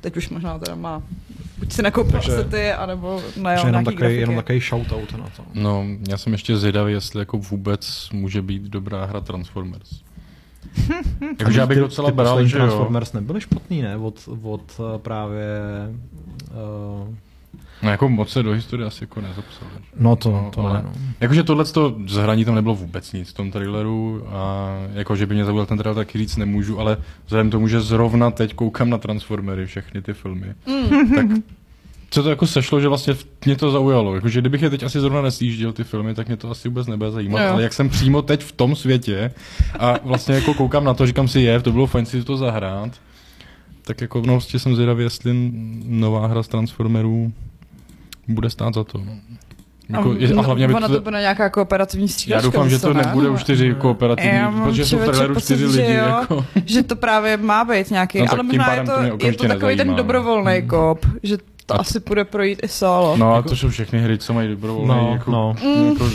Teď 0.00 0.16
už 0.16 0.28
možná 0.28 0.58
teda 0.58 0.74
má 0.74 1.02
buď 1.58 1.72
si 1.72 1.82
nakoupil 1.82 2.12
Takže- 2.12 2.32
asety, 2.32 2.72
anebo 2.72 3.20
že 3.34 3.40
najel 3.42 3.58
jenom 3.66 3.72
nějaký 3.84 3.96
takový, 3.96 4.16
jenom 4.16 4.36
takový 4.36 4.60
shoutout 4.60 5.12
na 5.12 5.24
to. 5.36 5.42
No, 5.54 5.84
já 6.08 6.18
jsem 6.18 6.32
ještě 6.32 6.56
zvědavý, 6.56 6.92
jestli 6.92 7.18
jako 7.20 7.38
vůbec 7.38 8.08
může 8.12 8.42
být 8.42 8.62
dobrá 8.62 9.04
hra 9.04 9.20
Transformers. 9.20 9.90
Takže 11.38 11.60
já 11.60 11.66
bych 11.66 11.76
Ty- 11.76 11.80
docela 11.80 12.10
ty 12.10 12.16
bral, 12.16 12.44
že 12.44 12.58
jo. 12.58 12.64
Transformers 12.64 13.12
nebyly 13.12 13.40
špatný, 13.40 13.82
ne? 13.82 13.96
Od, 13.96 14.28
od 14.42 14.80
eh, 14.80 14.98
právě... 14.98 15.44
Uh, 16.50 17.14
No 17.82 17.90
jako 17.90 18.08
moc 18.08 18.28
se 18.30 18.42
do 18.42 18.52
historie 18.52 18.86
asi 18.86 19.02
jako 19.04 19.20
nezapsal. 19.20 19.68
že? 19.74 19.80
no 20.00 20.16
to, 20.16 20.30
No, 20.30 20.50
to 20.54 20.60
ale- 20.60 20.72
ne, 20.74 20.82
no. 20.84 20.92
Jakože 21.20 21.42
tohle 21.42 21.64
z 22.06 22.14
hraní 22.16 22.44
tam 22.44 22.54
nebylo 22.54 22.74
vůbec 22.74 23.12
nic 23.12 23.28
v 23.30 23.34
tom 23.34 23.50
traileru 23.50 24.22
a 24.28 24.68
jako, 24.94 25.16
že 25.16 25.26
by 25.26 25.34
mě 25.34 25.44
zaujal 25.44 25.66
ten 25.66 25.78
trailer, 25.78 26.04
taky 26.06 26.18
říct 26.18 26.36
nemůžu, 26.36 26.80
ale 26.80 26.96
vzhledem 27.26 27.48
k 27.48 27.52
tomu, 27.52 27.68
že 27.68 27.80
zrovna 27.80 28.30
teď 28.30 28.54
koukám 28.54 28.90
na 28.90 28.98
Transformery, 28.98 29.66
všechny 29.66 30.02
ty 30.02 30.12
filmy, 30.14 30.54
Mm. 30.66 31.14
tak 31.14 31.26
co 32.10 32.22
to 32.22 32.30
jako 32.30 32.46
sešlo, 32.46 32.80
že 32.80 32.88
vlastně 32.88 33.14
mě 33.44 33.56
to 33.56 33.70
zaujalo. 33.70 34.14
Jakože 34.14 34.40
kdybych 34.40 34.62
je 34.62 34.70
teď 34.70 34.82
asi 34.82 35.00
zrovna 35.00 35.22
nesjížděl 35.22 35.72
ty 35.72 35.84
filmy, 35.84 36.14
tak 36.14 36.26
mě 36.28 36.36
to 36.36 36.50
asi 36.50 36.68
vůbec 36.68 36.86
nebude 36.86 37.10
zajímat. 37.10 37.40
Jo. 37.40 37.52
Ale 37.52 37.62
jak 37.62 37.72
jsem 37.72 37.88
přímo 37.88 38.22
teď 38.22 38.42
v 38.44 38.52
tom 38.52 38.76
světě 38.76 39.30
a 39.78 39.94
vlastně 40.04 40.34
jako 40.34 40.54
koukám 40.54 40.84
na 40.84 40.94
to, 40.94 41.06
říkám 41.06 41.28
si 41.28 41.40
je, 41.40 41.60
to 41.60 41.72
bylo 41.72 41.86
fajn 41.86 42.06
si 42.06 42.24
to 42.24 42.36
zahrát, 42.36 42.90
tak 43.82 44.00
jako 44.00 44.18
no, 44.26 44.32
vlastně 44.32 44.58
jsem 44.58 44.74
zvědavý, 44.74 45.04
jestli 45.04 45.50
nová 45.86 46.26
hra 46.26 46.42
z 46.42 46.48
Transformerů 46.48 47.32
bude 48.28 48.50
stát 48.50 48.74
za 48.74 48.84
to. 48.84 48.98
No. 48.98 49.98
Jako, 49.98 50.14
je, 50.18 50.34
a 50.34 50.40
hlavně, 50.42 50.64
aby 50.64 50.74
ona 50.74 50.88
to, 50.88 50.94
to 50.94 51.00
bude 51.00 51.20
nějaká 51.20 51.48
kooperativní 51.50 52.06
já 52.06 52.08
střílečka. 52.12 52.42
doufám, 52.46 52.70
že 52.70 52.78
to 52.78 52.94
ne? 52.94 53.02
nebude 53.06 53.28
už 53.28 53.40
čtyři 53.40 53.74
kooperativní, 53.78 54.30
Já 54.30 54.50
mám 54.50 54.64
protože 54.68 54.86
jsou 54.86 54.98
v 54.98 55.04
traileru 55.04 55.34
pocit, 55.34 55.44
čtyři 55.44 55.60
že 55.72 55.80
lidi. 55.82 55.94
jo. 55.94 56.04
Jako. 56.20 56.44
že 56.66 56.82
to 56.82 56.96
právě 56.96 57.36
má 57.36 57.64
být 57.64 57.90
nějaký, 57.90 58.18
No, 58.18 58.24
no, 58.24 58.32
ale 58.32 58.42
možná 58.42 58.74
je 58.74 58.82
to 58.84 58.92
je 59.26 59.32
to 59.32 59.48
takový 59.48 59.60
ten 59.60 59.68
nezajímá, 59.70 59.90
no. 59.90 59.96
dobrovolný 59.96 60.60
Mm. 60.60 60.68
kop, 60.68 61.06
že 61.22 61.38
to 61.66 61.74
A- 61.74 61.78
asi 61.78 62.00
půjde 62.00 62.24
projít 62.24 62.58
i 62.62 62.68
solo. 62.68 63.16
No 63.16 63.32
a 63.32 63.36
Jako- 63.36 63.48
to 63.48 63.56
jsou 63.56 63.68
všechny 63.68 63.98
hry, 64.00 64.18
co 64.18 64.32
mají 64.34 64.48
dobrovolný, 64.48 64.88
No, 64.88 65.10
jako, 65.12 65.30
no. 65.30 65.54
jako, 65.92 66.10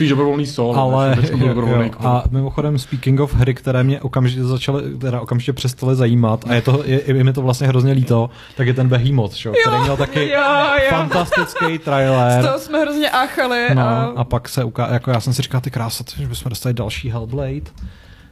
spíš 0.00 0.10
dobrovolný 0.10 0.46
solo, 0.46 0.76
Ale 0.76 1.16
než 1.16 1.30
jo, 1.30 1.48
dobrovolný 1.48 1.86
jo. 1.86 2.08
a 2.08 2.24
mimochodem 2.30 2.78
speaking 2.78 3.20
of 3.20 3.34
hry, 3.34 3.54
které 3.54 3.84
mě 3.84 4.00
okamžitě 4.00 4.44
začaly, 4.44 4.82
teda 4.98 5.20
okamžitě 5.20 5.52
přestaly 5.52 5.96
zajímat 5.96 6.44
a 6.48 6.54
je, 6.54 6.62
to, 6.62 6.82
je, 6.84 7.00
je 7.06 7.24
mi 7.24 7.32
to 7.32 7.42
vlastně 7.42 7.66
hrozně 7.66 7.92
líto, 7.92 8.30
tak 8.56 8.66
je 8.66 8.74
ten 8.74 8.88
Behemoth, 8.88 9.34
čo, 9.34 9.52
který 9.62 9.82
měl 9.82 9.96
taky 9.96 10.28
Jo, 10.28 10.40
jo. 10.84 10.90
fantastický 10.90 11.76
Z 11.78 11.80
trailer. 11.84 12.44
toho 12.44 12.58
jsme 12.58 12.78
hrozně 12.80 13.10
áchali. 13.10 13.66
No, 13.74 13.82
a... 13.82 14.04
a 14.16 14.24
pak 14.24 14.48
se 14.48 14.64
uká... 14.64 14.92
jako 14.92 15.10
já 15.10 15.20
jsem 15.20 15.32
si 15.32 15.42
říkal, 15.42 15.60
ty 15.60 15.70
krása, 15.70 16.04
že 16.16 16.26
bychom 16.26 16.50
dostali 16.50 16.74
další 16.74 17.10
Hellblade. 17.10 17.70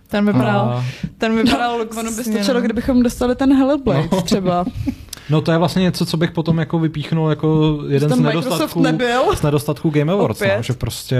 Ten 0.08 0.26
vypadal, 0.26 0.60
A, 0.60 0.84
ten 1.18 1.36
vypadal 1.36 1.74
Ono 1.74 1.78
luxusně. 1.84 2.10
by 2.10 2.24
stačilo, 2.24 2.54
no. 2.54 2.60
kdybychom 2.60 3.02
dostali 3.02 3.36
ten 3.36 3.56
Hellblade 3.56 4.08
no. 4.12 4.22
třeba. 4.22 4.64
no 5.30 5.40
to 5.40 5.52
je 5.52 5.58
vlastně 5.58 5.82
něco, 5.82 6.06
co 6.06 6.16
bych 6.16 6.30
potom 6.30 6.58
jako 6.58 6.78
vypíchnul 6.78 7.30
jako 7.30 7.78
jeden 7.88 8.10
z 8.10 8.18
Microsoft 8.18 8.44
nedostatků, 8.44 8.82
nebyl. 8.82 9.36
z 9.36 9.42
nedostatků 9.42 9.90
Game 9.90 10.12
Awards, 10.12 10.40
no, 10.40 10.62
že 10.62 10.72
prostě 10.72 11.16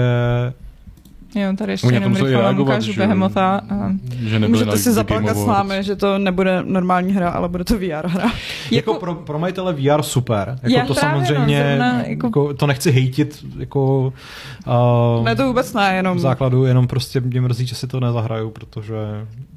Jo, 1.35 1.53
tady 1.57 1.73
ještě 1.73 1.87
jenom 1.93 2.15
rychle 2.15 2.41
vám 2.41 2.59
ukážu 2.59 2.91
že 2.91 3.01
jo. 3.01 3.07
Behemota. 3.07 3.61
A... 3.69 3.91
že 4.19 4.39
Můžete 4.39 4.77
si 4.77 4.91
zaplakat 4.91 5.37
s 5.37 5.45
námi, 5.45 5.83
že 5.83 5.95
to 5.95 6.17
nebude 6.17 6.63
normální 6.65 7.13
hra, 7.13 7.29
ale 7.29 7.49
bude 7.49 7.63
to 7.63 7.77
VR 7.77 8.07
hra. 8.07 8.23
jako, 8.23 8.31
Jako- 8.71 8.93
pro, 8.93 9.15
pro 9.15 9.39
majitele 9.39 9.73
VR 9.73 10.01
super. 10.01 10.59
Jako 10.63 10.75
Já 10.77 10.81
to 10.85 10.93
no, 10.93 10.95
samozřejmě, 10.95 11.65
zrovna 11.67 12.01
jako... 12.07 12.27
jako- 12.27 12.53
to 12.53 12.67
nechci 12.67 12.91
hejtit 12.91 13.45
jako 13.59 14.13
uh, 15.17 15.23
Ne, 15.25 15.35
to 15.35 15.47
vůbec 15.47 15.73
ne, 15.73 15.91
v 15.91 15.95
jenom... 15.95 16.19
základu, 16.19 16.65
jenom 16.65 16.87
prostě 16.87 17.19
mě 17.19 17.41
mrzí, 17.41 17.67
že 17.67 17.75
si 17.75 17.87
to 17.87 17.99
nezahraju, 17.99 18.49
protože 18.49 18.95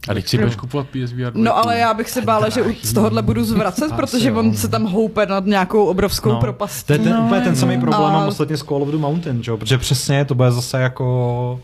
A 0.08 0.14
teď 0.14 0.28
si 0.28 0.38
budeš 0.38 0.56
kupovat 0.56 0.86
PSVR 0.86 1.32
No 1.34 1.56
ale 1.56 1.78
já 1.78 1.94
bych 1.94 2.10
se 2.10 2.20
bála, 2.22 2.48
že 2.48 2.62
u- 2.62 2.74
z 2.82 2.92
tohohle 2.92 3.22
budu 3.22 3.44
zvracet, 3.44 3.84
Asi 3.84 3.94
protože 3.94 4.32
on 4.32 4.46
no. 4.46 4.54
se 4.54 4.68
tam 4.68 4.84
houpe 4.84 5.26
nad 5.26 5.46
nějakou 5.46 5.84
obrovskou 5.84 6.28
no, 6.32 6.40
propastí. 6.40 6.86
to 6.86 6.92
je 6.92 6.98
ten, 6.98 7.12
No, 7.12 7.22
úplně 7.26 7.40
ten 7.40 7.50
no. 7.52 7.56
samý 7.56 7.80
problém 7.80 8.12
mám 8.12 8.28
ostatně 8.28 8.56
s 8.56 8.62
Call 8.62 8.82
of 8.82 8.88
the 8.88 8.96
Mountain, 8.96 9.42
protože 9.58 9.78
přesně 9.78 10.24
to 10.24 10.34
bude 10.34 10.50
zase 10.50 10.80
jako, 10.80 11.60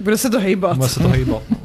Bude 0.00 0.18
se 0.18 0.30
to 0.30 0.40
hejbat. 0.40 0.76
bude 0.76 0.88
se 0.88 1.00
to 1.00 1.08
hejbat. 1.08 1.42
No. 1.50 1.56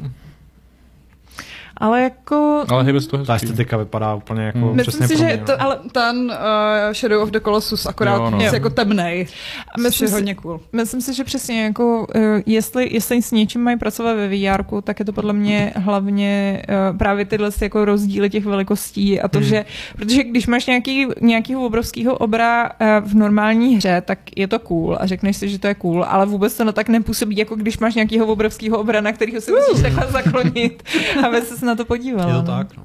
Ale 1.80 2.02
jako... 2.02 2.64
Ale 2.68 2.84
hej, 2.84 2.92
bez 2.92 3.06
toho 3.06 3.24
Ta 3.24 3.34
estetika 3.34 3.76
vypadá 3.76 4.14
úplně 4.14 4.42
jako 4.42 4.58
Hmm. 4.58 4.76
přesně 4.78 5.00
Myslím 5.00 5.18
si, 5.18 5.24
že 5.32 5.38
to, 5.46 5.52
no. 5.52 5.62
ale 5.62 5.78
ten 5.92 6.16
uh, 6.18 6.92
Shadow 6.92 7.22
of 7.22 7.30
the 7.30 7.40
Colossus 7.40 7.86
akorát 7.86 8.14
Jo, 8.16 8.30
no. 8.30 8.38
víc 8.38 8.46
Jo. 8.46 8.54
jako 8.54 8.70
temnej. 8.70 9.26
A 9.74 9.80
myslím 9.80 10.04
je 10.04 10.08
si- 10.08 10.14
hodně 10.14 10.34
cool. 10.34 10.60
Myslím 10.72 11.00
si, 11.00 11.14
že 11.14 11.24
přesně 11.24 11.62
jako, 11.64 12.06
uh, 12.16 12.22
jestli, 12.46 12.88
jestli 12.94 13.22
s 13.22 13.32
něčím 13.32 13.60
mají 13.60 13.78
pracovat 13.78 14.14
ve 14.14 14.28
VR, 14.28 14.64
tak 14.84 14.98
je 14.98 15.04
to 15.04 15.12
podle 15.12 15.32
mě 15.32 15.72
hlavně 15.76 16.62
uh, 16.92 16.98
právě 16.98 17.24
tyhle 17.24 17.50
jako 17.62 17.84
rozdíly 17.84 18.30
těch 18.30 18.44
velikostí 18.44 19.20
a 19.20 19.28
to, 19.28 19.38
Hmm. 19.38 19.48
že, 19.48 19.64
protože 19.96 20.22
když 20.24 20.46
máš 20.46 20.66
nějaký, 20.66 21.06
nějakýho 21.20 21.62
obrovského 21.66 22.14
obra 22.16 22.64
uh, 22.70 23.08
v 23.10 23.14
normální 23.14 23.76
hře, 23.76 24.02
tak 24.06 24.18
je 24.36 24.48
to 24.48 24.58
cool 24.58 24.96
a 25.00 25.06
řekneš 25.06 25.36
si, 25.36 25.48
že 25.48 25.58
to 25.58 25.66
je 25.66 25.74
cool, 25.74 26.04
ale 26.08 26.26
vůbec 26.26 26.56
to 26.56 26.64
no 26.64 26.72
tak 26.72 26.88
nepůsobí, 26.88 27.36
jako 27.36 27.54
když 27.56 27.78
máš 27.78 27.94
nějakýho 27.94 28.26
obrovského 28.26 28.78
obra, 28.78 29.00
na 29.00 29.12
kterého 29.12 29.40
se 29.40 29.52
musíš 29.52 29.82
takhle 29.82 30.06
zaklonit, 30.12 30.82
aby 31.26 31.40
se 31.42 31.56
na 31.70 31.76
to 31.76 31.84
podíval. 31.84 32.28
Je 32.28 32.34
to 32.34 32.42
tak, 32.42 32.76
no. 32.76 32.82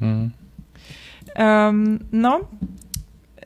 Hmm. 0.00 0.30
Um, 1.70 1.98
no, 2.12 2.40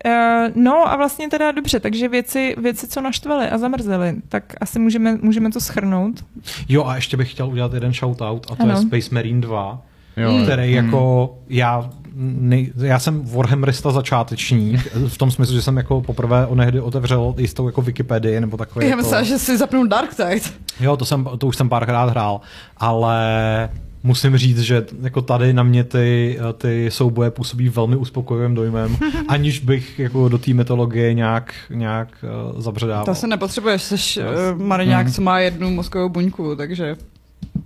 Uh, 0.07 0.53
no 0.55 0.93
a 0.93 0.97
vlastně 0.97 1.28
teda 1.28 1.53
dobře, 1.53 1.80
takže 1.80 2.09
věci, 2.09 2.57
věci, 2.59 2.88
co 2.88 3.01
naštvaly 3.01 3.49
a 3.49 3.59
zamrzely, 3.59 4.16
tak 4.28 4.55
asi 4.61 4.78
můžeme, 4.78 5.18
můžeme 5.22 5.51
to 5.51 5.61
schrnout. 5.61 6.24
Jo 6.68 6.84
a 6.84 6.95
ještě 6.95 7.16
bych 7.16 7.30
chtěl 7.30 7.49
udělat 7.49 7.72
jeden 7.72 7.93
shoutout 7.93 8.47
a 8.51 8.57
to 8.57 8.62
Ano. 8.62 8.72
je 8.72 8.76
Space 8.76 9.14
Marine 9.14 9.40
2, 9.40 9.82
Jo, 10.16 10.40
který 10.43 10.74
hmm. 10.74 10.84
jako 10.84 11.34
já 11.49 11.90
nej, 12.14 12.72
já 12.76 12.99
jsem 12.99 13.24
Warhammerista 13.24 13.90
začátečník, 13.90 14.80
v 15.09 15.18
tom 15.18 15.30
smyslu, 15.30 15.55
že 15.55 15.62
jsem 15.62 15.76
jako 15.76 16.01
poprvé 16.01 16.47
onehdy 16.47 16.80
otevřel 16.80 17.34
jistou 17.38 17.66
jako 17.66 17.82
Wikipedii 17.82 18.40
nebo 18.40 18.57
takové 18.57 18.84
Já 18.84 18.97
jako... 18.97 19.24
že 19.24 19.38
si 19.38 19.59
zapnu 19.59 19.86
Dark 19.86 20.14
Tide. 20.14 20.51
Jo, 20.80 20.97
to, 20.97 21.05
jsem, 21.05 21.28
to 21.38 21.47
už 21.47 21.57
jsem 21.57 21.68
párkrát 21.68 22.05
hrál, 22.11 22.40
ale 22.76 23.68
musím 24.03 24.36
říct, 24.36 24.61
že 24.61 24.86
jako 25.03 25.22
tady 25.22 25.53
na 25.53 25.62
mě 25.62 25.84
ty, 25.84 26.38
ty 26.59 26.90
souboje 26.90 27.30
působí 27.30 27.68
velmi 27.68 27.96
uspokojivým 27.96 28.55
dojmem, 28.55 28.96
aniž 29.28 29.59
bych 29.59 29.98
jako 29.98 30.28
do 30.28 30.38
té 30.38 30.55
mytologie 30.55 31.14
nějak, 31.14 31.55
nějak 31.70 32.24
uh, 32.55 32.61
zabředával. 32.61 33.05
To 33.05 33.14
se 33.14 33.26
nepotřebuješ, 33.26 33.82
jsi 33.82 33.94
Yes. 33.94 34.16
uh, 34.55 34.61
mariňák, 34.62 35.07
Mhm. 35.07 35.14
co 35.14 35.22
má 35.22 35.38
jednu 35.38 35.70
mozkovou 35.70 36.09
buňku, 36.09 36.57
takže 36.57 36.96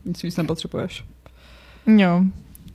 nic 0.05 0.23
víc 0.23 0.37
nepotřebuješ. 0.37 1.05
Jo, 1.87 2.23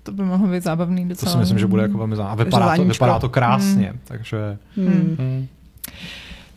to 0.04 0.12
by 0.12 0.24
mohlo 0.24 0.48
být 0.48 0.64
zábavný 0.64 1.04
to 1.04 1.10
docela. 1.10 1.32
si 1.32 1.38
myslím, 1.38 1.60
že 1.60 1.68
bude 1.68 1.82
jako 1.82 1.98
velmi 1.98 2.16
zábavné. 2.16 2.42
A 2.42 2.46
vypadá 2.46 2.76
to, 2.76 2.84
vypadá 2.86 3.20
to 3.20 3.30
krásně, 3.30 3.94
takže 4.04 4.58
Hmm. 4.78 5.16
Hmm. 5.20 5.48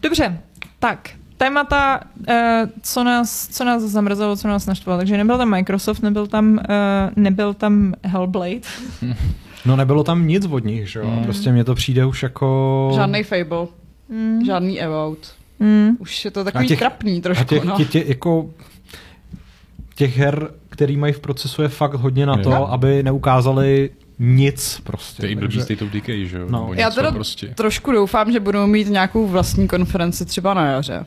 Dobře, 0.03 0.39
tak 0.79 1.11
témata, 1.45 2.01
uh, 2.29 2.35
co, 2.83 3.05
nás, 3.05 3.49
co 3.49 3.65
nás 3.65 3.83
zamrzelo, 3.83 4.37
co 4.37 4.49
nás 4.49 4.67
naštvalo. 4.67 4.99
Takže 4.99 5.17
nebyl 5.17 5.39
tam 5.39 5.49
Microsoft, 5.51 6.03
nebyl 6.03 6.27
tam, 6.27 6.53
uh, 6.53 6.59
nebyl 7.17 7.55
tam 7.55 7.95
Hellblade. 8.05 8.61
no 9.67 9.77
nebylo 9.77 10.05
tam 10.05 10.27
nic 10.27 10.47
od 10.47 10.65
nich, 10.65 10.91
že 10.91 10.99
jo? 10.99 11.07
Mm. 11.11 11.25
Prostě 11.25 11.53
mně 11.53 11.65
to 11.65 11.75
přijde 11.75 12.05
už 12.07 12.23
jako... 12.23 12.91
Žádný 12.95 13.23
Fable, 13.23 13.67
Mm. 14.09 14.45
žádný 14.47 14.81
Evout. 14.81 15.19
Mm. 15.59 15.91
Už 15.99 16.25
je 16.25 16.31
to 16.31 16.45
takový 16.45 16.65
A 16.65 16.69
těch- 16.69 16.79
trapný 16.79 17.19
A 17.19 17.21
trošku, 17.23 17.45
těch, 17.45 17.65
no. 17.65 17.77
tě, 17.77 17.85
tě, 17.85 18.05
jako 18.07 18.51
těch 19.95 20.17
her, 20.19 20.49
který 20.69 20.97
mají 20.97 21.13
v 21.13 21.21
procesu, 21.21 21.63
je 21.63 21.69
fakt 21.69 21.95
hodně 21.95 22.27
na 22.27 22.37
to, 22.37 22.51
Jo. 22.51 22.67
aby 22.71 23.03
neukázali 23.03 23.91
nic 24.19 24.81
prostě. 24.85 25.23
To 25.23 25.27
je 25.27 25.33
i 25.33 25.35
blbý 25.35 25.47
Takže- 25.47 25.63
State 25.63 25.83
of 25.83 25.89
Decay, 25.91 26.27
že 26.27 26.39
jo? 26.39 26.47
No. 26.51 26.71
Já 26.75 26.91
teda 26.91 27.13
prostě. 27.13 27.49
trošku 27.55 27.93
doufám, 27.93 28.33
že 28.33 28.41
budou 28.41 28.67
mít 28.67 28.89
nějakou 28.89 29.27
vlastní 29.27 29.69
konferenci 29.69 30.25
třeba 30.25 30.55
na 30.55 30.67
jaře. 30.67 31.07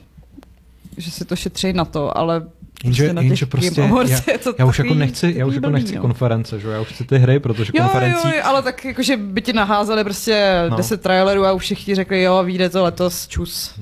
Že 0.97 1.11
si 1.11 1.25
to 1.25 1.35
šetří 1.35 1.73
na 1.73 1.85
to, 1.85 2.17
ale 2.17 2.41
Jenže, 2.83 3.03
prostě 3.03 3.13
na 3.13 3.21
jenže 3.21 3.45
prostě 3.45 3.81
já, 3.81 4.21
já 4.59 4.65
už 4.65 4.79
jako 4.79 4.93
nechci, 4.93 5.33
já 5.37 5.45
už 5.45 5.55
jako 5.55 5.69
nechci 5.69 5.95
no. 5.95 6.01
konference, 6.01 6.59
že 6.59 6.67
jo? 6.67 6.73
Já 6.73 6.81
už 6.81 6.87
chci 6.87 7.03
ty 7.05 7.17
hry, 7.17 7.39
protože 7.39 7.71
Jo, 7.75 7.83
konferencí... 7.83 8.27
jo, 8.27 8.33
jo, 8.35 8.41
ale 8.45 8.61
tak 8.61 8.85
jakože 8.85 9.17
by 9.17 9.41
ti 9.41 9.53
naházeli 9.53 10.03
prostě 10.03 10.61
No. 10.63 10.69
no. 10.69 10.77
10 10.77 11.01
trailerů 11.01 11.45
a 11.45 11.51
už 11.51 11.63
všichni 11.63 11.95
řekli, 11.95 12.21
jo, 12.21 12.43
vyjde 12.43 12.69
to 12.69 12.83
letos, 12.83 13.27
čus. 13.27 13.79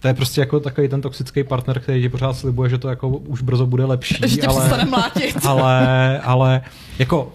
To 0.00 0.08
je 0.08 0.14
prostě 0.14 0.40
jako 0.40 0.60
takový 0.60 0.88
ten 0.88 1.00
toxický 1.00 1.44
partner, 1.44 1.80
který 1.80 2.02
ti 2.02 2.08
pořád 2.08 2.32
slibuje, 2.32 2.70
že 2.70 2.78
to 2.78 2.88
jako 2.88 3.08
už 3.08 3.42
brzo 3.42 3.66
bude 3.66 3.84
lepší, 3.84 4.16
Že 4.26 4.36
tě 4.36 4.46
ale, 4.46 4.84
mlátit. 4.84 5.36
ale, 5.46 6.20
ale 6.20 6.60
jako 6.98 7.32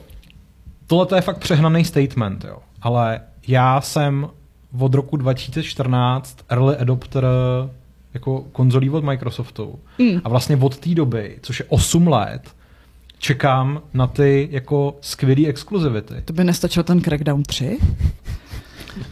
tohle 0.87 1.05
to 1.05 1.15
je 1.15 1.21
fakt 1.21 1.37
přehnaný 1.37 1.85
statement, 1.85 2.43
jo. 2.43 2.57
Ale 2.81 3.21
já 3.47 3.81
jsem 3.81 4.29
od 4.79 4.93
roku 4.93 5.17
2014 5.17 6.37
early 6.49 6.77
adopter 6.77 7.25
jako 8.15 8.45
konzolí 8.51 8.89
od 8.89 9.03
Microsoftu. 9.03 9.79
Mm. 9.97 10.21
A 10.23 10.29
vlastně 10.29 10.57
od 10.57 10.77
té 10.77 10.95
doby, 10.95 11.37
což 11.41 11.59
je 11.59 11.65
8 11.69 12.07
let, 12.07 12.41
čekám 13.17 13.81
na 13.93 14.07
ty 14.07 14.47
jako 14.51 14.97
skvělý 15.01 15.47
exkluzivity. 15.47 16.13
To 16.25 16.33
by 16.33 16.43
nestačil 16.43 16.83
ten 16.83 17.01
Crackdown 17.01 17.43
3? 17.43 17.77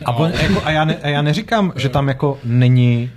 A, 0.06 0.12
on, 0.12 0.32
jako, 0.32 0.62
a, 0.66 0.72
já 0.72 0.86
ne, 0.86 0.96
a 0.96 1.08
já 1.08 1.22
neříkám, 1.22 1.74
že 1.76 1.90
tam 1.90 2.08
jako 2.08 2.40
není 2.44 3.12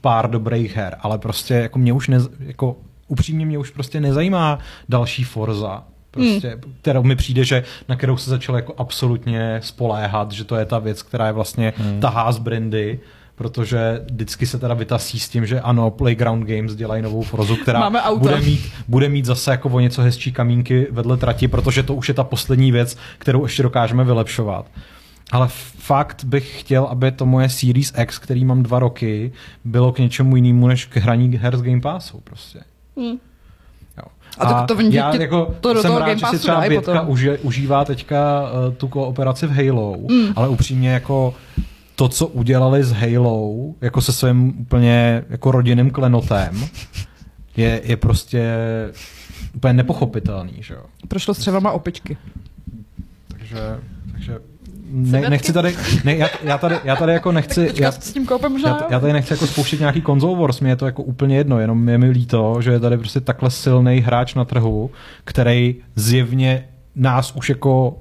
pár 0.00 0.30
dobrých 0.30 0.76
her, 0.76 0.96
ale 1.00 1.18
prostě 1.18 1.54
jako 1.54 1.78
mě 1.78 1.92
už 1.92 2.08
ne, 2.08 2.18
jako 2.40 2.76
upřímně 3.08 3.46
mě 3.46 3.58
už 3.58 3.70
prostě 3.70 4.00
nezajímá 4.00 4.58
další 4.88 5.24
Forza, 5.24 5.84
prostě, 6.10 6.48
hmm. 6.48 6.74
kterou 6.80 7.02
mi 7.02 7.16
přijde, 7.16 7.44
že 7.44 7.64
na 7.88 7.96
kterou 7.96 8.16
se 8.16 8.30
začal 8.30 8.56
jako 8.56 8.74
absolutně 8.78 9.60
spoléhat, 9.62 10.32
že 10.32 10.44
to 10.44 10.56
je 10.56 10.64
ta 10.64 10.78
věc, 10.78 11.02
která 11.02 11.26
je 11.26 11.32
vlastně 11.32 11.72
hmm. 11.76 12.00
tahá 12.00 12.32
z 12.32 12.38
brandy, 12.38 13.00
protože 13.42 14.04
vždycky 14.10 14.46
se 14.46 14.58
teda 14.58 14.74
vytasí 14.74 15.20
s 15.20 15.28
tím, 15.28 15.46
že 15.46 15.60
ano, 15.60 15.90
Playground 15.90 16.46
Games 16.46 16.74
dělají 16.74 17.02
novou 17.02 17.22
Forzu, 17.22 17.56
která 17.56 17.90
bude 18.16 18.40
mít, 18.40 18.60
bude 18.88 19.08
mít 19.08 19.24
zase 19.24 19.50
jako 19.50 19.68
o 19.68 19.80
něco 19.80 20.02
hezčí 20.02 20.32
kamínky 20.32 20.86
vedle 20.90 21.16
trati, 21.16 21.48
protože 21.48 21.82
to 21.82 21.94
už 21.94 22.08
je 22.08 22.14
ta 22.14 22.24
poslední 22.24 22.72
věc, 22.72 22.96
kterou 23.18 23.42
ještě 23.42 23.62
dokážeme 23.62 24.04
vylepšovat. 24.04 24.66
Ale 25.32 25.48
fakt 25.78 26.24
bych 26.24 26.60
chtěl, 26.60 26.84
aby 26.84 27.12
to 27.12 27.26
moje 27.26 27.48
Series 27.48 27.92
X, 28.02 28.18
který 28.18 28.44
mám 28.44 28.62
dva 28.62 28.78
roky, 28.78 29.32
bylo 29.64 29.92
k 29.92 29.98
něčemu 29.98 30.36
jinému, 30.36 30.66
než 30.66 30.86
k 30.86 30.96
hraní 30.96 31.36
her 31.36 31.56
z 31.56 31.62
Game 31.62 31.80
Passu 31.80 32.20
prostě. 32.24 32.60
Hmm. 32.96 33.18
A, 34.38 34.44
a 34.44 34.66
to, 34.66 34.74
to 34.74 34.80
já 34.80 35.16
jako 35.16 35.54
to 35.60 35.74
do 35.74 35.82
jsem 35.82 35.96
rád, 35.96 36.18
že 36.18 36.26
si 36.26 36.38
třeba 36.38 36.68
Bětka 36.68 37.02
uži, 37.02 37.38
užívá 37.42 37.84
teďka 37.84 38.42
uh, 38.42 38.74
tu 38.74 38.88
kooperaci 38.88 39.46
v 39.46 39.50
Halo, 39.50 39.96
mm. 40.10 40.32
ale 40.36 40.48
upřímně 40.48 40.90
jako 40.90 41.34
to, 42.02 42.08
co 42.08 42.26
udělali 42.26 42.84
s 42.84 42.92
Halo, 42.92 43.54
jako 43.80 44.00
se 44.00 44.12
svým 44.12 44.60
úplně 44.60 45.24
jako 45.30 45.50
rodinným 45.50 45.90
klenotem, 45.90 46.64
je, 47.56 47.80
je 47.84 47.96
prostě 47.96 48.56
úplně 49.54 49.72
nepochopitelný, 49.72 50.52
že 50.60 50.74
jo. 50.74 50.82
Prošlo 51.08 51.34
s 51.34 51.38
třevama 51.38 51.72
opičky. 51.72 52.16
Takže, 53.28 53.58
takže 54.12 54.38
ne, 54.90 55.30
nechci 55.30 55.52
tady, 55.52 55.76
ne, 56.04 56.16
já, 56.16 56.28
já, 56.42 56.58
tady, 56.58 56.76
já 56.84 56.96
tady 56.96 57.12
jako 57.12 57.32
nechci, 57.32 57.70
já, 57.74 57.92
s 57.92 58.12
tím 58.12 58.26
koupem 58.26 58.56
já, 58.56 58.86
já, 58.90 59.00
tady 59.00 59.12
nechci 59.12 59.32
jako 59.32 59.46
spouštět 59.46 59.80
nějaký 59.80 60.00
konzol 60.00 60.36
wars, 60.36 60.60
mě 60.60 60.70
je 60.70 60.76
to 60.76 60.86
jako 60.86 61.02
úplně 61.02 61.36
jedno, 61.36 61.58
jenom 61.58 61.88
je 61.88 61.98
mi 61.98 62.10
líto, 62.10 62.56
že 62.60 62.70
je 62.70 62.80
tady 62.80 62.98
prostě 62.98 63.20
takhle 63.20 63.50
silný 63.50 64.00
hráč 64.00 64.34
na 64.34 64.44
trhu, 64.44 64.90
který 65.24 65.76
zjevně 65.94 66.68
nás 66.96 67.32
už 67.36 67.48
jako 67.48 67.98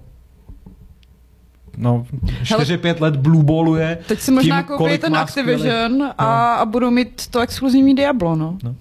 no, 1.78 2.06
4-5 2.44 3.02
let 3.02 3.16
blueballuje. 3.16 3.98
Teď 4.08 4.20
si 4.20 4.32
možná 4.32 4.62
tím, 4.62 4.78
koupí 4.78 4.98
ten 4.98 5.16
Activision 5.16 5.94
skvělý... 5.94 6.14
a, 6.18 6.26
no. 6.26 6.62
a 6.62 6.66
budou 6.66 6.92
mít 6.92 7.28
to 7.28 7.40
exkluzivní 7.40 7.96
Diablo, 7.96 8.36
no. 8.36 8.58
no. 8.64 8.76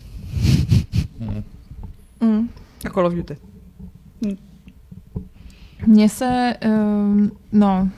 Mm. 1.18 1.42
Mm. 2.20 2.48
A 2.86 2.90
Call 2.90 3.06
of 3.06 3.14
Duty. 3.14 3.36
Mně 5.86 6.08
se, 6.08 6.54
um, 6.66 7.32
no, 7.52 7.88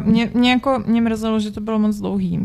mě, 0.00 0.30
mě 0.34 0.50
jako, 0.50 0.82
mě 0.86 1.00
mrzelo, 1.00 1.40
že 1.40 1.50
to 1.50 1.60
bylo 1.60 1.78
moc 1.78 1.96
dlouhý. 1.96 2.38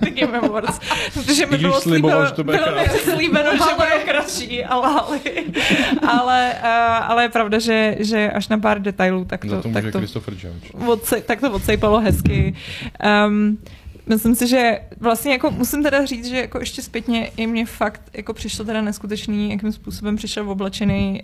The 0.00 0.10
Game 0.10 0.38
Awards. 0.38 0.80
Protože 1.14 1.46
mi 1.46 1.58
bylo 1.58 1.80
slíbeno, 1.80 2.26
že 2.26 2.32
to 2.32 2.44
bude 2.44 2.58
bylo 2.58 3.14
slíbeno, 3.14 3.50
že 3.52 3.74
bude 3.76 4.04
kratší, 4.04 4.64
ale, 4.64 4.88
ale, 4.88 5.20
ale, 6.08 6.54
uh, 6.62 7.10
ale 7.10 7.22
je 7.22 7.28
pravda, 7.28 7.58
že, 7.58 7.96
že 8.00 8.30
až 8.30 8.48
na 8.48 8.58
pár 8.58 8.82
detailů, 8.82 9.24
tak 9.24 9.44
to, 9.44 9.62
to 9.62 9.68
tak 9.68 9.84
to, 9.92 10.00
odsej, 10.86 11.22
tak 11.22 11.40
to 11.40 11.52
odsejpalo 11.52 12.00
hezky. 12.00 12.54
Um, 13.26 13.58
myslím 14.08 14.34
si, 14.34 14.46
že 14.46 14.80
vlastně 15.00 15.32
jako 15.32 15.50
musím 15.50 15.82
teda 15.82 16.04
říct, 16.04 16.26
že 16.26 16.36
jako 16.36 16.58
ještě 16.58 16.82
zpětně 16.82 17.30
i 17.36 17.46
mě 17.46 17.66
fakt 17.66 18.02
jako 18.14 18.34
přišlo 18.34 18.64
teda 18.64 18.80
neskutečný, 18.80 19.50
jakým 19.50 19.72
způsobem 19.72 20.16
přišel 20.16 20.50
oblečený 20.50 21.22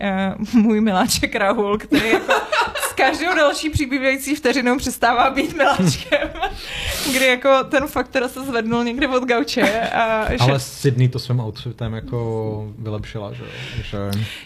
uh, 0.52 0.62
můj 0.62 0.80
miláček 0.80 1.34
Rahul, 1.34 1.78
který 1.78 2.10
jako 2.10 2.32
s 2.90 2.92
každou 2.92 3.34
další 3.36 3.70
přibývající 3.70 4.34
vteřinou 4.34 4.76
přestává 4.78 5.30
být 5.30 5.56
miláčkem, 5.56 6.28
kdy 7.12 7.26
jako 7.26 7.64
ten 7.64 7.86
fakt 7.86 8.08
teda 8.08 8.28
se 8.28 8.44
zvednul 8.44 8.84
někde 8.84 9.08
od 9.08 9.24
gauče. 9.24 9.80
A 9.90 10.32
že... 10.32 10.38
Ale 10.38 10.60
Sydney 10.60 11.08
to 11.08 11.18
svým 11.18 11.40
outfitem 11.40 11.94
jako 11.94 12.72
vylepšila, 12.78 13.32
že 13.32 13.44
Že... 13.82 13.98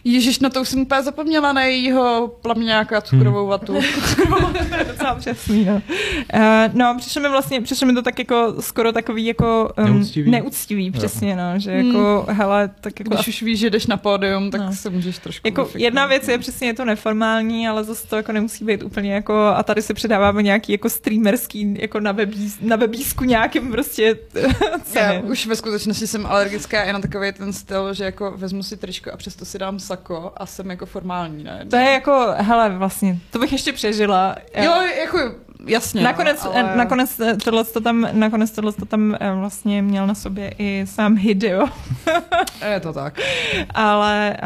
Ježiš, 0.04 0.38
na 0.38 0.50
to 0.50 0.60
už 0.60 0.68
jsem 0.68 0.80
úplně 0.80 1.02
zapomněla 1.02 1.52
na 1.52 1.62
jejího 1.62 2.34
plaměňáka 2.42 3.00
cukrovou 3.00 3.40
hmm. 3.40 3.48
vatu. 3.48 3.74
docela 4.88 5.14
přesný, 5.14 5.64
no. 5.64 5.74
Uh, 5.74 6.74
no, 6.74 6.94
přišlo 6.98 7.22
mi 7.22 7.28
vlastně, 7.28 7.60
přišlo 7.60 7.86
mi 7.86 7.94
to 7.94 8.02
tak 8.02 8.18
jako 8.30 8.62
skoro 8.62 8.92
takový 8.92 9.26
jako 9.26 9.72
um, 9.78 9.84
neúctivý. 9.84 10.30
neúctivý, 10.30 10.90
přesně, 10.90 11.36
no, 11.36 11.42
že 11.56 11.72
jako, 11.72 12.24
hmm. 12.26 12.36
hele, 12.36 12.70
tak 12.80 13.00
jako... 13.00 13.14
Když 13.14 13.28
už 13.28 13.42
víš, 13.42 13.58
že 13.58 13.70
jdeš 13.70 13.86
na 13.86 13.96
pódium, 13.96 14.50
tak 14.50 14.60
no. 14.60 14.72
se 14.72 14.90
můžeš 14.90 15.18
trošku... 15.18 15.48
Jako 15.48 15.68
jedna 15.74 16.06
věc 16.06 16.28
je 16.28 16.38
přesně 16.38 16.68
je 16.68 16.74
to 16.74 16.84
neformální, 16.84 17.68
ale 17.68 17.84
zase 17.84 18.06
to 18.08 18.16
jako 18.16 18.32
nemusí 18.32 18.64
být 18.64 18.82
úplně 18.82 19.14
jako, 19.14 19.34
a 19.34 19.62
tady 19.62 19.82
se 19.82 19.94
předáváme 19.94 20.42
nějaký 20.42 20.72
jako 20.72 20.90
streamerský, 20.90 21.76
jako 21.80 22.00
na, 22.00 22.12
webí, 22.12 22.52
na 22.60 22.76
webísku 22.76 23.24
nějakým 23.24 23.70
prostě 23.70 24.18
Já 24.94 25.20
už 25.20 25.46
ve 25.46 25.56
skutečnosti 25.56 26.06
jsem 26.06 26.26
alergická 26.26 26.82
i 26.82 26.92
na 26.92 27.00
takový 27.00 27.32
ten 27.32 27.52
styl, 27.52 27.94
že 27.94 28.04
jako 28.04 28.32
vezmu 28.36 28.62
si 28.62 28.76
tričko 28.76 29.12
a 29.12 29.16
přesto 29.16 29.44
si 29.44 29.58
dám 29.58 29.80
sako 29.80 30.32
a 30.36 30.46
jsem 30.46 30.70
jako 30.70 30.86
formální, 30.86 31.44
ne? 31.44 31.66
To 31.70 31.76
je 31.76 31.90
jako, 31.90 32.26
hele, 32.36 32.68
vlastně, 32.70 33.18
to 33.30 33.38
bych 33.38 33.52
ještě 33.52 33.72
přežila. 33.72 34.36
Jo, 34.56 34.72
jako 35.00 35.18
jasně. 35.66 36.02
Nakonec, 36.02 36.44
no, 36.44 36.56
ale... 36.56 36.76
nakonec, 36.76 37.20
tohle 37.44 37.64
to 37.64 37.80
tam, 37.80 38.08
nakonec 38.12 38.50
tohle 38.50 38.72
to 38.72 38.86
tam 38.86 39.16
eh, 39.20 39.32
vlastně 39.34 39.82
měl 39.82 40.06
na 40.06 40.14
sobě 40.14 40.54
i 40.58 40.86
sám 40.86 41.16
Hideo. 41.16 41.66
je 42.72 42.80
to 42.80 42.92
tak. 42.92 43.20
ale, 43.74 44.36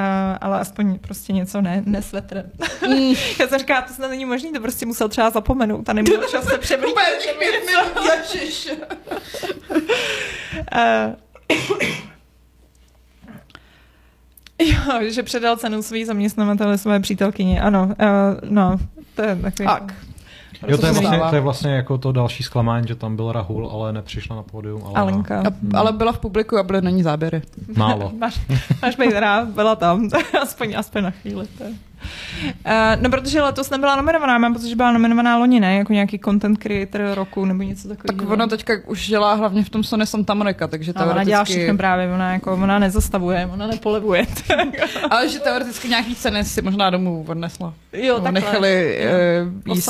ale 0.41 0.61
aspoň 0.61 0.99
prostě 0.99 1.33
něco 1.33 1.61
ne, 1.61 1.83
nesvetr. 1.87 2.45
Mm. 2.89 3.15
Já 3.41 3.49
jsem 3.49 3.59
říkala, 3.59 3.83
to 3.83 3.95
snad 3.95 4.09
není 4.09 4.25
možný, 4.25 4.53
to 4.53 4.61
prostě 4.61 4.87
musel 4.87 5.09
třeba 5.09 5.31
zapomenout 5.31 5.89
a 5.89 5.93
neměl 5.93 6.23
čas 6.31 6.45
se 6.45 6.59
uh, 10.75 11.15
Jo, 14.59 15.11
že 15.11 15.23
předal 15.23 15.57
cenu 15.57 15.83
svý 15.83 16.05
zaměstnavatele 16.05 16.79
své 16.79 17.01
přítelkyni, 17.01 17.61
ano, 17.61 17.85
uh, 17.85 18.51
no, 18.51 18.79
to 19.15 19.23
je 19.23 19.37
takový... 19.37 19.67
Tak. 19.67 19.95
Jo, 20.69 20.79
to 20.79 20.87
je, 20.87 20.93
vlastně, 20.93 21.21
to 21.31 21.35
je 21.35 21.41
vlastně 21.41 21.71
jako 21.71 21.99
to 21.99 22.13
další 22.13 22.43
zklamání, 22.43 22.89
že 22.89 22.95
tam 22.95 23.17
byl 23.17 23.33
Rahul, 23.33 23.71
ale 23.73 23.93
nepřišla 23.93 24.37
na 24.37 24.43
pódium. 24.43 24.83
Ale, 24.85 24.95
Alenka. 24.95 25.41
A, 25.41 25.79
ale 25.79 25.93
byla 25.93 26.13
v 26.13 26.19
publiku 26.19 26.59
a 26.59 26.63
byly 26.63 26.83
na 26.83 26.91
ní 26.91 27.03
záběry. 27.03 27.43
Málo. 27.77 28.13
máš, 28.19 28.41
máš 28.83 28.97
být 28.97 29.13
rád, 29.13 29.49
byla 29.49 29.77
tam. 29.77 30.09
aspoň, 30.43 30.75
aspoň 30.77 31.03
na 31.03 31.11
chvíli. 31.11 31.47
To 31.59 31.65
je. 31.65 31.71
Uh, 32.45 33.03
no, 33.03 33.11
protože 33.11 33.43
letos 33.43 33.71
nebyla 33.71 33.97
nominovaná, 33.97 34.39
mám 34.39 34.55
pocit, 34.55 34.69
že 34.69 34.77
byla 34.77 34.93
nominovaná 34.93 35.39
loni, 35.39 35.61
ne? 35.61 35.77
Jako 35.77 35.93
nějaký 35.93 36.19
content 36.19 36.59
creator 36.59 37.01
roku 37.15 37.45
nebo 37.45 37.63
něco 37.63 37.89
takového. 37.89 38.21
Tak 38.21 38.31
ona 38.31 38.47
teďka 38.47 38.75
už 38.87 39.09
dělá 39.09 39.35
hlavně 39.35 39.65
v 39.65 39.71
tom 39.71 39.85
Sony 39.85 40.07
Santa 40.07 40.35
Monica, 40.35 40.67
takže 40.67 40.93
teoreticky... 40.93 41.15
Ona 41.15 41.25
dělá 41.25 41.45
všechno 41.45 41.77
právě, 41.77 42.15
ona, 42.15 42.33
jako, 42.33 42.53
ona 42.53 42.79
nezastavuje, 42.79 43.49
ona 43.53 43.67
nepolevuje. 43.67 44.27
Ale 45.11 45.29
že 45.29 45.39
teoreticky 45.39 45.89
nějaký 45.89 46.15
ceny 46.15 46.45
si 46.45 46.63
možná 46.63 46.91
domů 46.91 47.25
odnesla. 47.29 47.75
Jo, 47.93 48.15
takhle. 48.15 48.33
Nechali 48.33 48.99
uh, 49.67 49.75
jíst... 49.75 49.89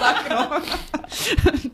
tak, 0.00 0.30
no. 0.30 0.60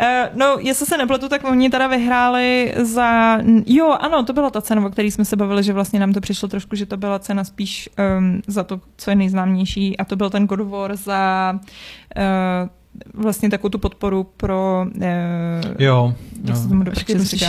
Uh, 0.00 0.06
no, 0.34 0.56
jestli 0.60 0.86
se 0.86 0.96
nepletu, 0.96 1.28
tak 1.28 1.44
oni 1.44 1.70
teda 1.70 1.86
vyhráli 1.86 2.74
za... 2.76 3.38
Jo, 3.66 3.96
ano, 4.00 4.24
to 4.24 4.32
byla 4.32 4.50
ta 4.50 4.60
cena, 4.60 4.86
o 4.86 4.90
které 4.90 5.08
jsme 5.08 5.24
se 5.24 5.36
bavili, 5.36 5.62
že 5.62 5.72
vlastně 5.72 6.00
nám 6.00 6.12
to 6.12 6.20
přišlo 6.20 6.48
trošku, 6.48 6.76
že 6.76 6.86
to 6.86 6.96
byla 6.96 7.18
cena 7.18 7.44
spíš 7.44 7.88
um, 8.18 8.42
za 8.46 8.64
to, 8.64 8.80
co 8.96 9.10
je 9.10 9.16
nejznámější 9.16 9.96
a 9.96 10.04
to 10.04 10.16
byl 10.16 10.30
ten 10.30 10.46
God 10.46 10.60
War 10.60 10.96
za 10.96 11.52
uh, 12.16 12.68
vlastně 13.14 13.50
takovou 13.50 13.68
tu 13.68 13.78
podporu 13.78 14.24
pro... 14.36 14.86
Uh, 14.96 15.02
jo. 15.78 16.14
Jak 16.44 16.56
se 16.56 16.68
tomu 16.68 16.84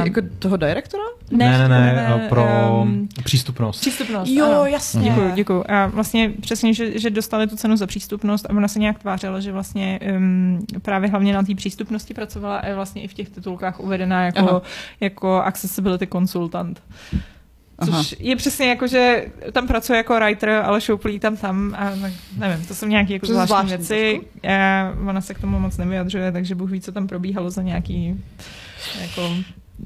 jako 0.06 0.22
toho 0.39 0.58
direktora? 0.58 1.04
Ne, 1.32 1.58
ne, 1.58 1.70
ne, 1.70 1.93
ne 1.93 2.26
pro 2.30 2.45
um, 2.82 3.08
přístupnost. 3.24 3.80
Přístupnost, 3.80 4.30
Jo, 4.32 4.45
ano. 4.45 4.66
jasně. 4.66 5.02
Děkuji, 5.02 5.32
děkuji. 5.36 5.64
A 5.72 5.88
vlastně 5.88 6.34
přesně, 6.41 6.74
že, 6.74 7.00
že 7.00 7.10
dostali 7.10 7.47
tu 7.47 7.56
cenu 7.56 7.78
za 7.78 7.88
přístupnost 7.88 8.45
a 8.45 8.50
ona 8.50 8.68
se 8.68 8.80
nějak 8.80 9.00
tvářila, 9.00 9.39
že 9.39 9.52
vlastně 9.52 10.00
um, 10.18 10.66
právě 10.82 11.10
hlavně 11.10 11.34
na 11.34 11.43
té 11.43 11.56
přístupnosti 11.56 12.14
pracovala 12.14 12.58
a 12.58 12.68
je 12.68 12.76
vlastně 12.76 13.02
i 13.02 13.07
v 13.07 13.14
těch 13.14 13.30
titulkách 13.30 13.80
uvedená 13.80 14.26
jako, 14.26 14.61
jako 14.99 15.36
accessibility 15.36 16.07
konsultant. 16.07 16.82
Což 17.85 17.93
Aha. 17.93 18.03
je 18.19 18.35
přesně 18.35 18.69
jako, 18.69 18.88
že 18.88 19.26
tam 19.51 19.68
pracuje 19.68 19.97
jako 19.97 20.15
writer, 20.15 20.49
ale 20.49 20.81
šouplí 20.81 21.19
tam 21.19 21.38
tam 21.38 21.76
a 21.77 21.91
nevím, 22.38 22.65
to 22.65 22.76
jsou 22.76 22.85
nějaké 22.85 23.14
jako 23.14 23.26
zvláštní, 23.26 23.47
zvláštní 23.47 23.77
věci. 23.77 24.22
A 24.49 24.93
ona 25.07 25.22
se 25.22 25.34
k 25.34 25.39
tomu 25.39 25.60
moc 25.60 25.77
nevyjadřuje, 25.77 26.31
takže 26.31 26.56
Bůh 26.56 26.72
ví, 26.72 26.81
co 26.81 26.91
tam 26.91 27.07
probíhalo 27.07 27.49
za 27.49 27.61
nějaký 27.61 28.23
jako 29.01 29.35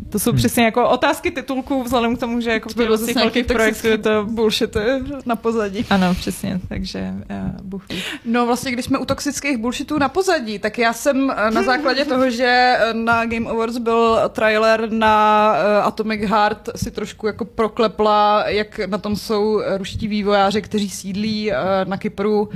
to 0.10 0.20
jsou 0.20 0.30
hmm. 0.30 0.38
přesně 0.38 0.64
jako 0.64 0.90
otázky 0.90 1.32
titulků, 1.32 1.84
vzhledem 1.84 2.16
k 2.16 2.20
tomu, 2.20 2.42
že 2.42 2.52
jako 2.52 2.70
v 2.70 2.74
těch 2.74 3.16
velkých 3.16 3.46
projektů 3.46 3.88
je 3.88 3.98
to 3.98 4.26
bullshit 4.30 4.78
na 5.26 5.36
pozadí. 5.36 5.86
Ano, 5.90 6.16
přesně, 6.16 6.60
takže 6.70 7.14
uh, 7.32 7.62
Bůh 7.62 7.90
ví. 7.90 8.04
No 8.26 8.46
vlastně, 8.46 8.72
když 8.72 8.86
jsme 8.86 8.98
u 8.98 9.06
toxických 9.06 9.58
bullshitů 9.58 9.98
na 9.98 10.10
pozadí, 10.10 10.60
tak 10.60 10.78
já 10.78 10.94
jsem 10.94 11.32
eh, 11.32 11.52
na 11.52 11.64
základě 11.64 12.06
toho, 12.06 12.30
že 12.30 12.78
eh, 12.80 12.94
na 12.94 13.26
Game 13.26 13.50
Awards 13.50 13.78
byl 13.78 14.20
trailer 14.30 14.92
na 14.92 15.48
Atomic 15.84 16.22
Heart 16.22 16.70
si 16.76 16.92
trošku 16.92 17.28
jako 17.28 17.46
proklepla, 17.46 18.44
jak 18.48 18.80
na 18.80 18.98
tom 18.98 19.16
jsou 19.16 19.62
ruští 19.78 20.08
vývojáři, 20.08 20.62
kteří 20.62 20.90
sídlí 20.90 21.52
na 21.84 21.98
Kypru 21.98 22.50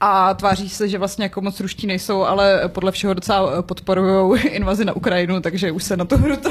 a 0.00 0.34
tváří 0.34 0.68
se, 0.68 0.88
že 0.88 0.98
vlastně 0.98 1.24
jako 1.24 1.40
moc 1.40 1.60
ruští 1.60 1.86
nejsou, 1.86 2.22
ale 2.22 2.62
podle 2.68 2.92
všeho 2.92 3.14
docela 3.14 3.62
podporují 3.62 4.42
invazi 4.48 4.84
na 4.84 4.92
Ukrajinu, 4.92 5.40
takže 5.40 5.72
už 5.72 5.84
se 5.84 5.96
na 5.96 6.04
tu 6.04 6.16
hru 6.16 6.36
to 6.36 6.50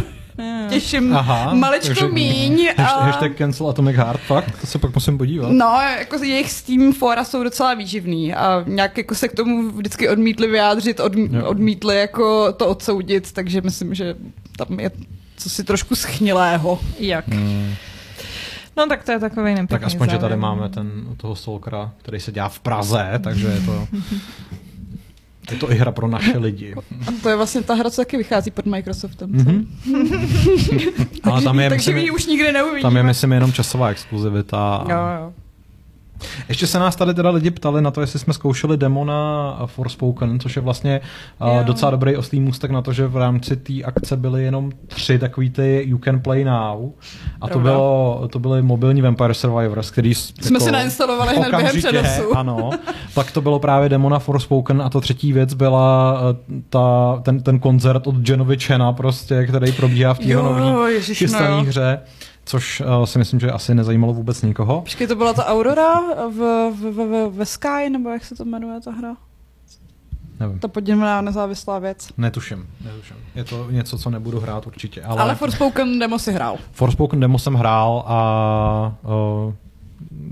těším 0.70 1.16
Aha, 1.16 1.54
maličko 1.54 1.88
takže, 1.88 2.08
míň. 2.08 2.70
A... 2.78 2.82
Hashtag 2.82 3.38
cancel 3.38 3.70
Atomic 3.70 3.96
Heart, 3.96 4.22
fakt? 4.22 4.62
To 4.62 4.68
se 4.68 4.80
pak 4.80 4.96
musím 4.96 5.18
podívat. 5.18 5.52
No, 5.52 5.80
jako 6.00 6.24
jejich 6.24 6.52
Steam 6.52 6.94
fora 6.94 7.24
jsou 7.24 7.44
docela 7.44 7.74
výživný 7.74 8.34
a 8.34 8.64
nějak 8.68 8.98
jako 8.98 9.16
se 9.16 9.28
k 9.28 9.36
tomu 9.36 9.70
vždycky 9.70 10.10
odmítli 10.10 10.48
vyjádřit, 10.48 11.00
odm, 11.00 11.44
odmítli 11.44 11.98
jako 12.00 12.54
to 12.54 12.68
odsoudit, 12.68 13.32
takže 13.32 13.62
myslím, 13.62 13.94
že 13.94 14.16
tam 14.58 14.80
je 14.80 14.92
co 15.38 15.50
si 15.50 15.64
trošku 15.64 15.96
schnilého. 15.96 16.80
Jak? 17.00 17.28
Hmm. 17.28 17.76
No 18.78 18.88
tak 18.88 19.04
to 19.04 19.12
je 19.12 19.20
takový 19.20 19.50
nepěkný 19.50 19.68
Tak 19.68 19.84
aspoň, 19.84 20.00
závěr. 20.00 20.16
že 20.16 20.22
tady 20.22 20.36
máme 20.36 20.70
ten, 20.70 20.92
toho 21.18 21.36
Stalkera, 21.36 21.92
který 21.98 22.20
se 22.20 22.32
dělá 22.32 22.50
v 22.50 22.60
Praze, 22.60 23.20
takže 23.24 23.48
je 23.48 23.62
to... 23.62 23.88
Je 25.52 25.58
to 25.58 25.72
i 25.72 25.76
hra 25.76 25.92
pro 25.92 26.08
naše 26.08 26.38
lidi. 26.38 26.74
A 27.08 27.12
to 27.24 27.30
je 27.30 27.36
vlastně 27.36 27.62
ta 27.62 27.74
hra, 27.74 27.90
co 27.90 28.02
taky 28.02 28.18
vychází 28.18 28.52
pod 28.52 28.66
Microsoftem. 28.66 29.32
Mm-hmm. 29.32 29.66
Ale 31.24 31.42
tam 31.42 31.60
je, 31.60 31.70
takže 31.70 31.94
myslím, 31.94 32.14
už 32.14 32.26
nikdy 32.26 32.52
neuvidíme. 32.52 32.82
Tam 32.82 32.98
je, 32.98 33.04
myslím, 33.04 33.32
jenom 33.32 33.54
časová 33.54 33.90
exkluzivita. 33.90 34.86
Jo, 34.90 34.98
jo. 35.20 35.34
Ještě 36.50 36.68
se 36.68 36.80
nás 36.80 36.96
tady 36.96 37.14
teda 37.14 37.30
lidi 37.30 37.52
ptali 37.52 37.82
na 37.82 37.92
to, 37.92 38.02
jestli 38.02 38.20
jsme 38.20 38.34
zkoušeli 38.34 38.78
demo 38.78 39.06
na 39.06 39.60
Forspoken, 39.66 40.40
což 40.40 40.56
je 40.56 40.62
vlastně 40.62 41.02
uh, 41.42 41.64
docela 41.64 41.92
dobrý 41.92 42.18
oslý 42.18 42.40
můstek 42.40 42.72
na 42.72 42.82
to, 42.82 42.94
že 42.94 43.08
v 43.08 43.18
rámci 43.18 43.56
té 43.56 43.74
akce 43.84 44.18
byly 44.18 44.44
jenom 44.44 44.72
tři 44.88 45.20
takový 45.20 45.50
ty 45.50 45.84
You 45.88 45.98
Can 45.98 46.20
Play 46.20 46.44
Now. 46.44 46.90
A 47.42 47.48
to, 47.48 47.60
bylo, 47.60 48.28
to 48.32 48.40
byly 48.40 48.62
mobilní 48.62 49.02
Vampire 49.02 49.34
Survivors, 49.34 49.92
který 49.92 50.16
jsme 50.16 50.34
jako, 50.54 50.66
si 50.66 50.72
nainstalovali 50.72 51.38
hned 51.38 51.56
během 51.56 51.78
přenosu. 51.78 52.34
Ano, 52.36 52.70
tak 53.16 53.32
to 53.32 53.42
bylo 53.42 53.60
právě 53.60 53.90
demo 53.90 54.10
na 54.10 54.20
Forspoken 54.20 54.82
a 54.82 54.90
to 54.90 55.02
třetí 55.02 55.34
věc 55.34 55.54
byla 55.54 56.20
uh, 56.22 56.56
ta, 56.70 57.20
ten, 57.24 57.44
ten 57.44 57.60
koncert 57.60 58.08
od 58.08 58.30
Jenovi 58.30 58.58
Chena 58.58 58.94
prostě, 58.94 59.46
který 59.46 59.72
probíhá 59.72 60.14
v 60.14 60.20
té 60.20 60.34
nový 60.34 60.62
no 60.62 61.64
hře 61.64 62.00
což 62.46 62.82
uh, 62.82 63.04
si 63.04 63.20
myslím, 63.20 63.40
že 63.40 63.52
asi 63.52 63.76
nezajímalo 63.76 64.14
vůbec 64.14 64.42
nikoho. 64.42 64.82
Počkej, 64.82 65.08
to 65.08 65.16
byla 65.16 65.34
ta 65.34 65.46
Aurora 65.46 66.00
v, 66.30 66.72
v, 66.72 66.92
v, 66.92 67.30
v 67.38 67.46
Sky, 67.46 67.90
nebo 67.90 68.10
jak 68.10 68.26
se 68.26 68.36
to 68.36 68.46
jmenuje 68.46 68.82
ta 68.82 68.92
hra? 68.92 69.16
Nevím. 70.40 70.60
Ta 70.60 70.68
podivná 70.68 71.22
nezávislá 71.22 71.80
věc. 71.80 72.10
Netuším, 72.18 72.68
netuším. 72.86 73.16
Je 73.36 73.44
to 73.44 73.72
něco, 73.72 73.98
co 73.98 74.10
nebudu 74.10 74.40
hrát 74.40 74.68
určitě. 74.68 75.02
Ale, 75.02 75.22
ale 75.22 75.36
Forspoken 75.36 76.00
demo 76.00 76.20
si 76.20 76.32
hrál. 76.32 76.58
Forspoken 76.72 77.20
demo 77.20 77.40
jsem 77.40 77.54
hrál 77.54 78.04
a 78.08 78.96
uh, 79.46 79.54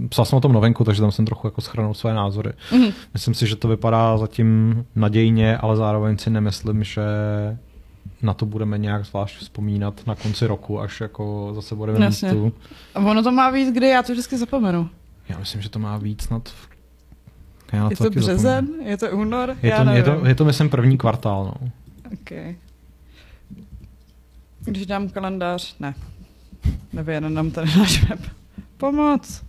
psal 0.09 0.25
jsem 0.25 0.37
o 0.37 0.41
tom 0.41 0.53
novenku, 0.53 0.83
takže 0.83 1.01
tam 1.01 1.11
jsem 1.11 1.25
trochu 1.25 1.47
jako 1.47 1.61
schrnul 1.61 1.93
své 1.93 2.13
názory. 2.13 2.51
Mm-hmm. 2.71 2.93
Myslím 3.13 3.33
si, 3.33 3.47
že 3.47 3.55
to 3.55 3.67
vypadá 3.67 4.17
zatím 4.17 4.83
nadějně, 4.95 5.57
ale 5.57 5.75
zároveň 5.75 6.17
si 6.17 6.29
nemyslím, 6.29 6.83
že 6.83 7.03
na 8.23 8.33
to 8.33 8.45
budeme 8.45 8.77
nějak 8.77 9.05
zvlášť 9.05 9.37
vzpomínat 9.37 10.07
na 10.07 10.15
konci 10.15 10.47
roku, 10.47 10.79
až 10.79 11.01
jako 11.01 11.51
zase 11.55 11.75
budeme 11.75 12.09
mít 12.09 12.19
tu. 12.29 12.53
A 12.95 12.99
ono 12.99 13.23
to 13.23 13.31
má 13.31 13.49
víc 13.49 13.73
kdy? 13.73 13.87
Já 13.87 14.03
to 14.03 14.11
vždycky 14.11 14.37
zapomenu. 14.37 14.89
Já 15.29 15.39
myslím, 15.39 15.61
že 15.61 15.69
to 15.69 15.79
má 15.79 15.97
víc 15.97 16.21
snad 16.23 16.49
v... 16.49 16.69
Já 17.73 17.89
je 17.89 17.97
to, 17.97 18.03
to 18.03 18.09
březen? 18.09 18.65
Zapomenu. 18.65 18.89
Je 18.89 18.97
to 18.97 19.11
únor? 19.11 19.55
Je 19.63 19.75
to, 19.75 19.91
je, 19.91 20.03
to, 20.03 20.25
je 20.25 20.35
to, 20.35 20.45
myslím, 20.45 20.69
první 20.69 20.97
kvartál, 20.97 21.43
no. 21.43 21.71
OK. 22.13 22.55
Když 24.59 24.85
dám 24.85 25.09
kalendář, 25.09 25.75
ne. 25.79 25.95
Nevyjede 26.93 27.29
nám 27.29 27.51
tady 27.51 27.77
náš 27.77 28.09
web. 28.09 28.19
Pomoc. 28.77 29.43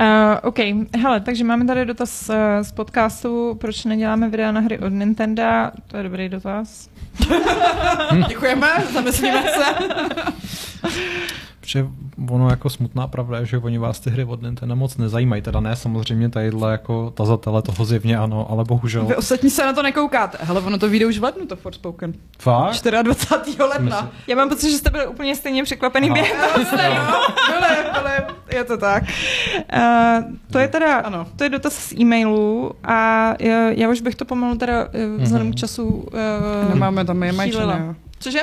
Uh, 0.00 0.38
OK, 0.42 0.58
hele, 0.98 1.20
takže 1.20 1.44
máme 1.44 1.64
tady 1.64 1.84
dotaz 1.84 2.28
uh, 2.28 2.36
z 2.62 2.72
podcastu, 2.72 3.56
proč 3.60 3.84
neděláme 3.84 4.28
videa 4.28 4.52
na 4.52 4.60
hry 4.60 4.78
od 4.78 4.88
Nintendo, 4.88 5.42
to 5.86 5.96
je 5.96 6.02
dobrý 6.02 6.28
dotaz. 6.28 6.88
Děkujeme, 8.28 8.68
zamyslíme 8.92 9.42
se. 9.42 9.64
Protože 11.62 11.86
ono 12.30 12.50
jako 12.50 12.70
smutná 12.70 13.06
pravda 13.06 13.38
je, 13.38 13.46
že 13.46 13.58
oni 13.58 13.78
vás 13.78 14.00
ty 14.00 14.10
hry 14.10 14.24
od 14.24 14.42
Nintendo 14.42 14.76
moc 14.76 14.96
nezajímají. 14.96 15.42
Teda 15.42 15.60
ne 15.60 15.76
samozřejmě 15.76 16.28
tadyhle 16.28 16.72
jako 16.72 17.10
tazatele 17.10 17.62
toho 17.62 17.84
zjevně 17.84 18.16
ano, 18.16 18.50
ale 18.50 18.64
bohužel. 18.64 19.04
Vy 19.04 19.16
ostatní 19.16 19.50
se 19.50 19.66
na 19.66 19.72
to 19.72 19.82
nekoukáte. 19.82 20.38
Hele, 20.40 20.60
ono 20.60 20.78
to 20.78 20.88
vyjde 20.88 21.06
už 21.06 21.18
v 21.18 21.22
lednu, 21.22 21.46
to 21.46 21.56
Forspoken. 21.56 22.12
Fakt? 22.38 22.84
24. 23.02 23.62
ledna. 23.62 24.00
Myslím. 24.00 24.10
Já 24.26 24.36
mám 24.36 24.48
pocit, 24.48 24.70
že 24.70 24.78
jste 24.78 24.90
byli 24.90 25.06
úplně 25.06 25.36
stejně 25.36 25.64
překvapený 25.64 26.10
během 26.10 26.36
byli, 26.54 26.88
byli, 27.92 28.12
je 28.52 28.64
to 28.64 28.76
tak. 28.76 29.02
Uh, 29.74 30.24
to 30.52 30.58
je 30.58 30.68
teda, 30.68 30.96
ano. 30.96 31.26
to 31.36 31.44
je 31.44 31.50
dotaz 31.50 31.74
z 31.74 31.92
e-mailu 31.92 32.72
a 32.84 33.28
já, 33.40 33.70
já 33.70 33.88
už 33.88 34.00
bych 34.00 34.14
to 34.14 34.24
pomalu 34.24 34.54
teda 34.54 34.84
uh, 34.84 35.22
vzhledem 35.22 35.50
mm-hmm. 35.50 35.52
k 35.52 35.56
času 35.56 35.84
uh, 35.84 36.74
Nemáme 36.74 37.04
tam 37.04 37.22
je 37.22 37.32
Cože? 38.18 38.40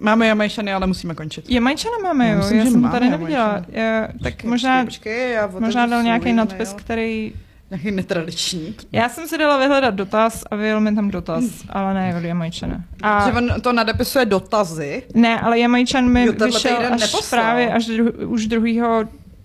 Máme 0.00 0.26
Jamajčany, 0.26 0.72
ale 0.72 0.86
musíme 0.86 1.14
končit. 1.14 1.50
Jamajčany 1.50 1.94
máme, 2.02 2.30
jo. 2.30 2.36
Myslím, 2.38 2.58
já 2.58 2.66
jsem 2.66 2.90
tady 2.90 3.10
neviděla. 3.10 3.64
Já, 3.68 4.08
tak 4.22 4.32
počkej, 4.32 4.50
možná, 4.50 4.84
počkej, 4.84 5.32
já 5.32 5.50
možná 5.58 5.86
dal 5.86 6.02
nějaký 6.02 6.32
nadpis, 6.32 6.68
mail. 6.68 6.80
který... 6.80 7.32
Nějaký 7.70 7.90
netradiční. 7.90 8.74
Já 8.92 9.08
jsem 9.08 9.28
si 9.28 9.38
dala 9.38 9.58
vyhledat 9.58 9.94
dotaz 9.94 10.44
a 10.50 10.56
vyjel 10.56 10.80
mi 10.80 10.94
tam 10.94 11.10
dotaz, 11.10 11.44
hmm. 11.44 11.68
ale 11.68 11.94
ne 11.94 12.14
od 12.16 12.24
Jamajčana. 12.24 12.84
A... 13.02 13.26
Že 13.26 13.32
on 13.32 13.60
to 13.60 13.72
nadepisuje 13.72 14.24
dotazy? 14.26 15.02
Ne, 15.14 15.40
ale 15.40 15.58
Jamajčan 15.58 16.08
mi 16.08 16.26
jo, 16.26 16.32
vyšel 16.32 16.76
až 16.76 17.00
neposlal. 17.00 17.42
právě 17.42 17.72
až 17.72 17.86
dru, 17.86 18.10
už 18.26 18.46
2. 18.46 19.04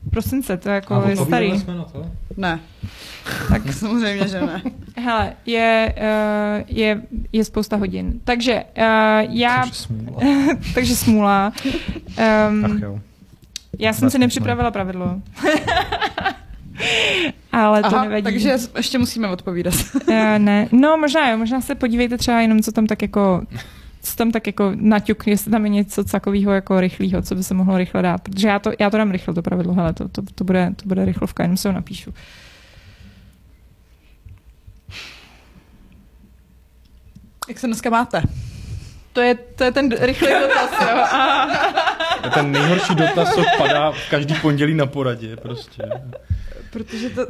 prosince, 0.10 0.58
to 0.58 0.70
je 0.70 0.76
jako 0.76 0.96
a 0.96 1.10
je 1.10 1.18
starý. 1.18 1.60
Jsme 1.60 1.76
na 1.76 1.84
to? 1.84 2.06
Ne. 2.38 2.60
tak 3.50 3.74
samozřejmě, 3.74 4.28
že 4.28 4.42
ne. 4.42 4.62
Hele, 4.98 5.34
je, 5.46 5.96
uh, 5.98 6.64
je, 6.68 7.02
je 7.34 7.46
spousta 7.46 7.76
hodin. 7.76 8.20
Takže 8.24 8.64
uh, 8.78 8.84
já... 9.36 9.62
Takže 9.62 9.76
smůla. 9.76 10.20
takže 10.74 10.96
smůla. 10.96 11.54
Um, 12.50 12.66
Ach 12.66 12.82
jo. 12.82 13.00
Já 13.80 13.94
jsem 13.94 14.10
si 14.10 14.20
nepřipravila 14.20 14.72
pravidlo. 14.72 15.16
Ale 17.52 17.82
to 17.82 17.96
Aha, 17.96 18.04
nevadí. 18.04 18.24
Takže 18.24 18.58
ještě 18.78 19.00
musíme 19.00 19.28
odpovídat. 19.28 19.74
uh, 20.08 20.14
ne, 20.38 20.68
no 20.72 20.98
možná 20.98 21.30
jo, 21.30 21.38
možná 21.38 21.62
se 21.62 21.76
podívejte 21.76 22.18
třeba 22.18 22.42
jenom, 22.42 22.60
co 22.60 22.72
tam 22.72 22.88
tak 22.88 23.02
jako 23.02 23.42
co 24.02 24.16
tam 24.16 24.32
tak 24.32 24.48
jako 24.48 24.72
naťuk, 24.76 25.28
jestli 25.28 25.52
tam 25.52 25.64
je 25.64 25.70
něco 25.70 26.04
takového 26.04 26.52
jako 26.52 26.80
rychlého, 26.80 27.22
co 27.22 27.36
by 27.36 27.44
se 27.44 27.54
mohlo 27.54 27.78
rychle 27.78 28.02
dát. 28.02 28.22
Protože 28.22 28.48
já 28.48 28.60
to, 28.60 28.72
já 28.80 28.90
to 28.90 28.98
dám 28.98 29.12
rychle, 29.12 29.34
to 29.34 29.42
pravidlo, 29.42 29.74
hele, 29.74 29.94
to, 29.94 30.10
to, 30.10 30.22
to, 30.36 30.44
bude, 30.44 30.74
to 30.76 30.88
bude 30.88 31.06
rychlovka, 31.06 31.44
jenom 31.44 31.58
se 31.58 31.70
ho 31.70 31.74
napíšu. 31.74 32.14
Jak 37.50 37.60
se 37.60 37.68
dneska 37.68 37.90
máte? 37.90 38.22
To 39.14 39.22
je, 39.22 39.36
to 39.36 39.64
je 39.64 39.72
ten 39.72 39.90
rychlý 39.92 40.28
dotaz, 40.28 40.72
jo. 40.82 41.06
To 42.22 42.28
je 42.28 42.32
ten 42.32 42.52
nejhorší 42.52 42.96
dotaz, 42.96 43.36
co 43.36 43.44
padá 43.58 43.94
každý 44.10 44.36
pondělí 44.36 44.74
na 44.74 44.86
poradě, 44.86 45.36
prostě. 45.36 45.84
Protože 46.72 47.10
to... 47.10 47.26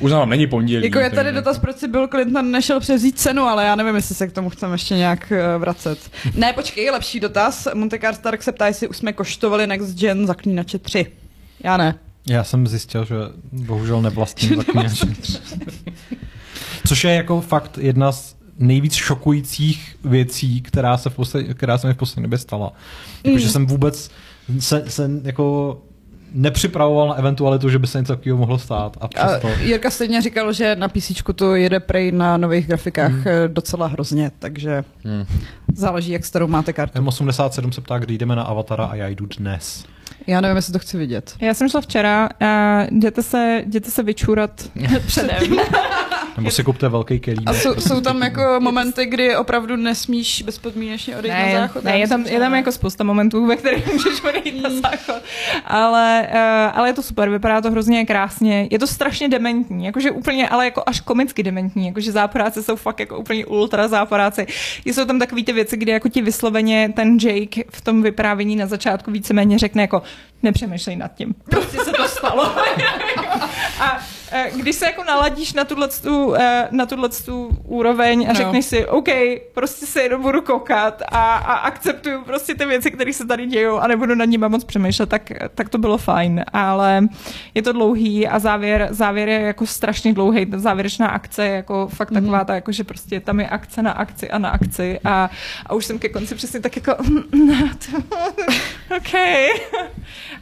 Uznávám, 0.00 0.30
není 0.30 0.46
pondělí. 0.46 0.84
Jako 0.84 0.98
je 0.98 1.10
tady 1.10 1.32
dotaz, 1.32 1.58
proč 1.58 1.76
si 1.76 1.88
Bill 1.88 2.08
Clinton 2.08 2.50
nešel 2.50 2.80
převzít 2.80 3.18
cenu, 3.18 3.42
ale 3.42 3.64
já 3.64 3.74
nevím, 3.74 3.94
jestli 3.94 4.14
se 4.14 4.28
k 4.28 4.32
tomu 4.32 4.50
chceme 4.50 4.74
ještě 4.74 4.94
nějak 4.94 5.32
eh, 5.32 5.58
vracet. 5.58 5.98
Ne, 6.34 6.52
počkej, 6.52 6.90
lepší 6.90 7.20
dotaz. 7.20 7.68
Monte 7.74 7.98
Stark 8.12 8.42
se 8.42 8.52
ptá, 8.52 8.66
jestli 8.66 8.88
už 8.88 8.96
jsme 8.96 9.12
koštovali 9.12 9.66
Next 9.66 9.98
Gen 9.98 10.26
Zaklínače 10.26 10.78
3. 10.78 11.06
Já 11.64 11.76
ne. 11.76 11.94
Já 12.28 12.44
jsem 12.44 12.66
zjistil, 12.66 13.04
že 13.04 13.14
bohužel 13.52 14.02
nevlastním 14.02 14.56
Zaklínače 14.56 15.06
3. 15.06 15.38
Což 16.86 17.04
je 17.04 17.14
jako 17.14 17.40
fakt 17.40 17.78
jedna 17.78 18.12
z 18.12 18.36
nejvíc 18.58 18.94
šokujících 18.94 19.96
věcí, 20.04 20.62
která 20.62 20.98
se, 20.98 21.10
v 21.10 21.14
posled, 21.14 21.54
která 21.54 21.78
se 21.78 21.86
mi 21.86 21.94
v 21.94 21.96
poslední 21.96 22.22
době 22.22 22.38
stala. 22.38 22.72
Jako, 23.24 23.34
mm. 23.34 23.38
Že 23.38 23.48
jsem 23.48 23.66
vůbec 23.66 24.10
se, 24.58 24.84
se 24.90 25.10
jako 25.24 25.78
nepřipravoval 26.34 27.08
na 27.08 27.14
eventualitu, 27.14 27.68
že 27.68 27.78
by 27.78 27.86
se 27.86 27.98
něco 27.98 28.16
takového 28.16 28.38
mohlo 28.38 28.58
stát. 28.58 28.96
A 29.00 29.08
přesto... 29.08 29.48
A 29.48 29.50
Jirka 29.60 29.90
stejně 29.90 30.22
říkal, 30.22 30.52
že 30.52 30.76
na 30.76 30.88
PC 30.88 31.12
to 31.34 31.54
jede 31.54 31.80
prej 31.80 32.12
na 32.12 32.36
nových 32.36 32.66
grafikách 32.66 33.12
mm. 33.12 33.24
docela 33.46 33.86
hrozně, 33.86 34.30
takže 34.38 34.84
mm. 35.04 35.26
záleží, 35.74 36.12
jak 36.12 36.24
starou 36.24 36.46
máte 36.46 36.72
kartu. 36.72 36.98
M87 36.98 37.70
se 37.70 37.80
ptá, 37.80 37.98
kdy 37.98 38.18
jdeme 38.18 38.36
na 38.36 38.42
Avatara 38.42 38.84
a 38.84 38.94
já 38.94 39.08
jdu 39.08 39.26
dnes. 39.38 39.84
Já 40.26 40.40
nevím, 40.40 40.56
jestli 40.56 40.72
to 40.72 40.78
chci 40.78 40.98
vidět. 40.98 41.34
Já 41.40 41.54
jsem 41.54 41.68
šla 41.68 41.80
včera 41.80 42.28
a 42.40 42.82
jděte 42.90 43.22
se, 43.22 43.62
jděte 43.66 43.90
se 43.90 44.02
vyčůrat 44.02 44.70
předem. 45.06 45.56
Nebo 46.36 46.50
si 46.50 46.64
kupte 46.64 46.88
velký 46.88 47.20
kelímek. 47.20 47.48
A 47.48 47.54
jsou, 47.54 47.74
jsou 47.74 48.00
tam 48.00 48.22
jako 48.22 48.56
momenty, 48.60 49.06
kdy 49.06 49.36
opravdu 49.36 49.76
nesmíš 49.76 50.42
bezpodmínečně 50.42 51.16
odejít 51.16 51.34
ne, 51.34 51.54
na 51.54 51.60
záchod? 51.60 51.84
Ne, 51.84 51.98
je 51.98 52.08
tam, 52.08 52.26
je 52.26 52.38
tam 52.38 52.54
jako 52.54 52.72
spousta 52.72 53.04
momentů, 53.04 53.46
ve 53.46 53.56
kterých 53.56 53.92
můžeš 53.92 54.24
odejít 54.24 54.62
na 54.62 54.70
záchod. 54.70 55.22
Ale, 55.64 56.23
uh, 56.32 56.78
ale 56.78 56.88
je 56.88 56.92
to 56.92 57.02
super, 57.02 57.30
vypadá 57.30 57.60
to 57.60 57.70
hrozně 57.70 58.04
krásně. 58.04 58.68
Je 58.70 58.78
to 58.78 58.86
strašně 58.86 59.28
dementní, 59.28 59.84
jakože 59.84 60.10
úplně, 60.10 60.48
ale 60.48 60.64
jako 60.64 60.82
až 60.86 61.00
komicky 61.00 61.42
dementní, 61.42 61.86
jakože 61.86 62.12
záporáci 62.12 62.62
jsou 62.62 62.76
fakt 62.76 63.00
jako 63.00 63.18
úplně 63.18 63.46
ultra 63.46 63.88
záporáci. 63.88 64.46
Jsou 64.84 65.04
tam 65.04 65.18
takové 65.18 65.42
ty 65.42 65.52
věci, 65.52 65.76
kdy 65.76 65.92
jako 65.92 66.08
ti 66.08 66.22
vysloveně 66.22 66.92
ten 66.96 67.18
Jake 67.22 67.64
v 67.70 67.80
tom 67.80 68.02
vyprávění 68.02 68.56
na 68.56 68.66
začátku 68.66 69.10
víceméně 69.10 69.58
řekne 69.58 69.82
jako 69.82 70.02
nepřemýšlej 70.42 70.96
nad 70.96 71.14
tím. 71.14 71.34
Prostě 71.50 71.78
se 71.78 71.92
to 71.92 72.08
stalo. 72.08 72.44
a 73.80 73.98
eh, 73.98 74.13
když 74.56 74.76
se 74.76 74.86
jako 74.86 75.04
naladíš 75.04 75.52
na 75.52 75.64
tuhle 75.64 75.88
tu, 75.88 76.34
eh, 76.34 76.68
na 76.70 76.86
tu 76.86 77.48
úroveň 77.64 78.24
a 78.24 78.28
No. 78.28 78.34
řekneš 78.34 78.64
si, 78.64 78.86
OK, 78.86 79.08
prostě 79.54 79.86
se 79.86 80.02
jenom 80.02 80.22
budu 80.22 80.42
koukat 80.42 81.02
a, 81.12 81.34
a 81.34 81.54
akceptuju 81.54 82.22
prostě 82.24 82.54
ty 82.54 82.64
věci, 82.66 82.90
které 82.90 83.12
se 83.12 83.26
tady 83.26 83.46
dějou 83.46 83.76
a 83.78 83.86
nebudu 83.86 84.14
nad 84.14 84.24
nimi 84.24 84.46
moc 84.48 84.64
přemýšlet, 84.64 85.08
tak, 85.08 85.30
tak 85.54 85.68
to 85.68 85.78
bylo 85.78 85.98
fajn, 85.98 86.44
ale 86.52 87.08
je 87.54 87.62
to 87.62 87.72
dlouhý 87.72 88.28
a 88.28 88.38
závěr, 88.38 88.88
závěr 88.90 89.28
je 89.28 89.40
jako 89.40 89.66
strašně 89.66 90.12
dlouhý, 90.14 90.46
ta 90.46 90.58
závěrečná 90.58 91.08
akce 91.08 91.44
je 91.46 91.54
jako 91.54 91.88
fakt 91.88 92.10
Mhm. 92.10 92.20
taková 92.22 92.44
ta, 92.44 92.54
jako, 92.54 92.72
že 92.72 92.84
prostě 92.84 93.20
tam 93.20 93.40
je 93.40 93.48
akce 93.48 93.82
na 93.82 93.90
akci 93.92 94.30
a 94.30 94.38
na 94.38 94.48
akci 94.50 95.00
a, 95.04 95.30
a 95.66 95.74
už 95.74 95.86
jsem 95.86 95.98
ke 95.98 96.08
konci 96.08 96.34
přesně 96.34 96.60
tak 96.60 96.76
jako 96.76 96.92
OK. 98.96 99.12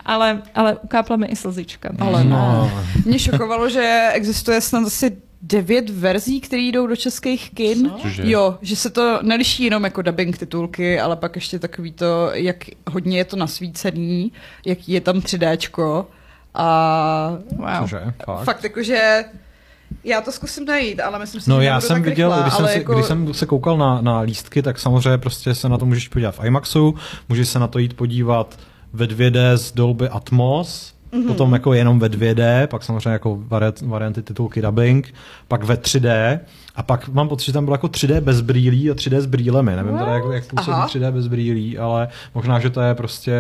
ale, 0.05 0.43
ale 0.55 0.77
ukápla 0.78 1.16
mi 1.16 1.27
i 1.27 1.36
slzička. 1.36 1.90
Ale 2.01 2.24
No, 2.24 2.70
Mě 3.05 3.19
šokovalo, 3.19 3.69
že 3.69 4.09
existuje 4.12 4.60
snad 4.60 4.86
asi 4.86 5.16
devět 5.43 5.90
verzí, 5.90 6.40
které 6.40 6.62
jdou 6.62 6.86
do 6.86 6.97
českých 6.97 7.51
kin. 7.51 7.93
Cože? 8.02 8.23
Jo, 8.27 8.59
že 8.62 8.77
se 8.77 8.90
to 8.90 9.19
neliší 9.23 9.64
jenom 9.64 9.85
jako 9.85 10.02
dubbing 10.02 10.39
titulky, 10.39 11.01
ale 11.01 11.16
pak 11.16 11.35
ještě 11.35 11.59
takový 11.59 11.93
to, 11.93 12.31
jak 12.32 12.56
hodně 12.90 13.19
je 13.19 13.24
to 13.24 13.36
nasvícený, 13.36 14.32
jaký 14.66 14.93
je 14.93 15.01
tam 15.01 15.16
3Dčko 15.19 16.06
a 16.55 17.39
Wow. 17.56 17.81
cože, 17.81 18.01
fakt. 18.24 18.44
fakt 18.44 18.64
jakože 18.64 19.24
já 20.05 20.20
to 20.20 20.32
zkusím 20.32 20.64
najít, 20.64 21.01
ale 21.01 21.19
myslím 21.19 21.40
si, 21.40 21.51
No 21.51 21.60
že 21.60 21.66
já 21.66 21.81
jsem 21.81 21.97
tak 21.97 22.05
viděl, 22.05 22.28
rychlá, 22.28 22.43
když, 22.43 22.55
jsem 22.55 22.66
si, 22.69 22.78
jako... 22.78 22.94
když 22.94 23.06
jsem 23.06 23.35
se 23.35 23.47
koukal 23.47 23.78
na, 23.78 24.01
na 24.01 24.20
lístky, 24.20 24.62
tak 24.62 24.78
samozřejmě 24.78 25.19
prostě 25.19 25.55
se 25.55 25.69
na 25.69 25.78
to 25.78 25.86
můžeš 25.86 26.09
podívat 26.09 26.35
v 26.35 26.44
IMAXu, 26.44 26.94
můžeš 27.28 27.48
se 27.48 27.59
na 27.59 27.69
to 27.69 27.78
jít 27.78 27.94
podívat 27.94 28.59
ve 28.93 29.06
2D 29.06 29.55
z 29.56 29.73
Dolby 29.73 30.09
Atmos, 30.09 30.93
Mhm. 31.12 31.23
mm-hmm. 31.23 31.27
potom 31.28 31.52
jako 31.52 31.73
jenom 31.74 31.98
ve 31.98 32.09
2D, 32.09 32.66
pak 32.66 32.82
samozřejmě 32.82 33.10
jako 33.10 33.36
vari- 33.48 33.89
varianty 33.89 34.23
titulky 34.23 34.62
dubbing, 34.62 35.14
pak 35.48 35.64
ve 35.64 35.74
3D 35.74 36.40
a 36.77 36.82
pak 36.82 37.09
mám 37.09 37.28
pocit, 37.28 37.47
že 37.47 37.53
tam 37.53 37.65
bylo 37.65 37.74
jako 37.74 37.86
3D 37.86 38.20
bez 38.20 38.40
brýlí 38.40 38.90
a 38.90 38.94
3D 38.94 39.16
s 39.19 39.27
brýlemi. 39.27 39.77
Nevím 39.77 39.99
teda, 39.99 40.12
jak, 40.15 40.24
jak 40.32 40.47
působí 40.47 40.73
Aha. 40.73 40.86
3D 40.86 41.12
bez 41.12 41.27
brýlí, 41.27 41.78
ale 41.78 42.09
možná, 42.35 42.61
že 42.61 42.70
to 42.70 42.81
je 42.81 42.94
prostě, 42.94 43.32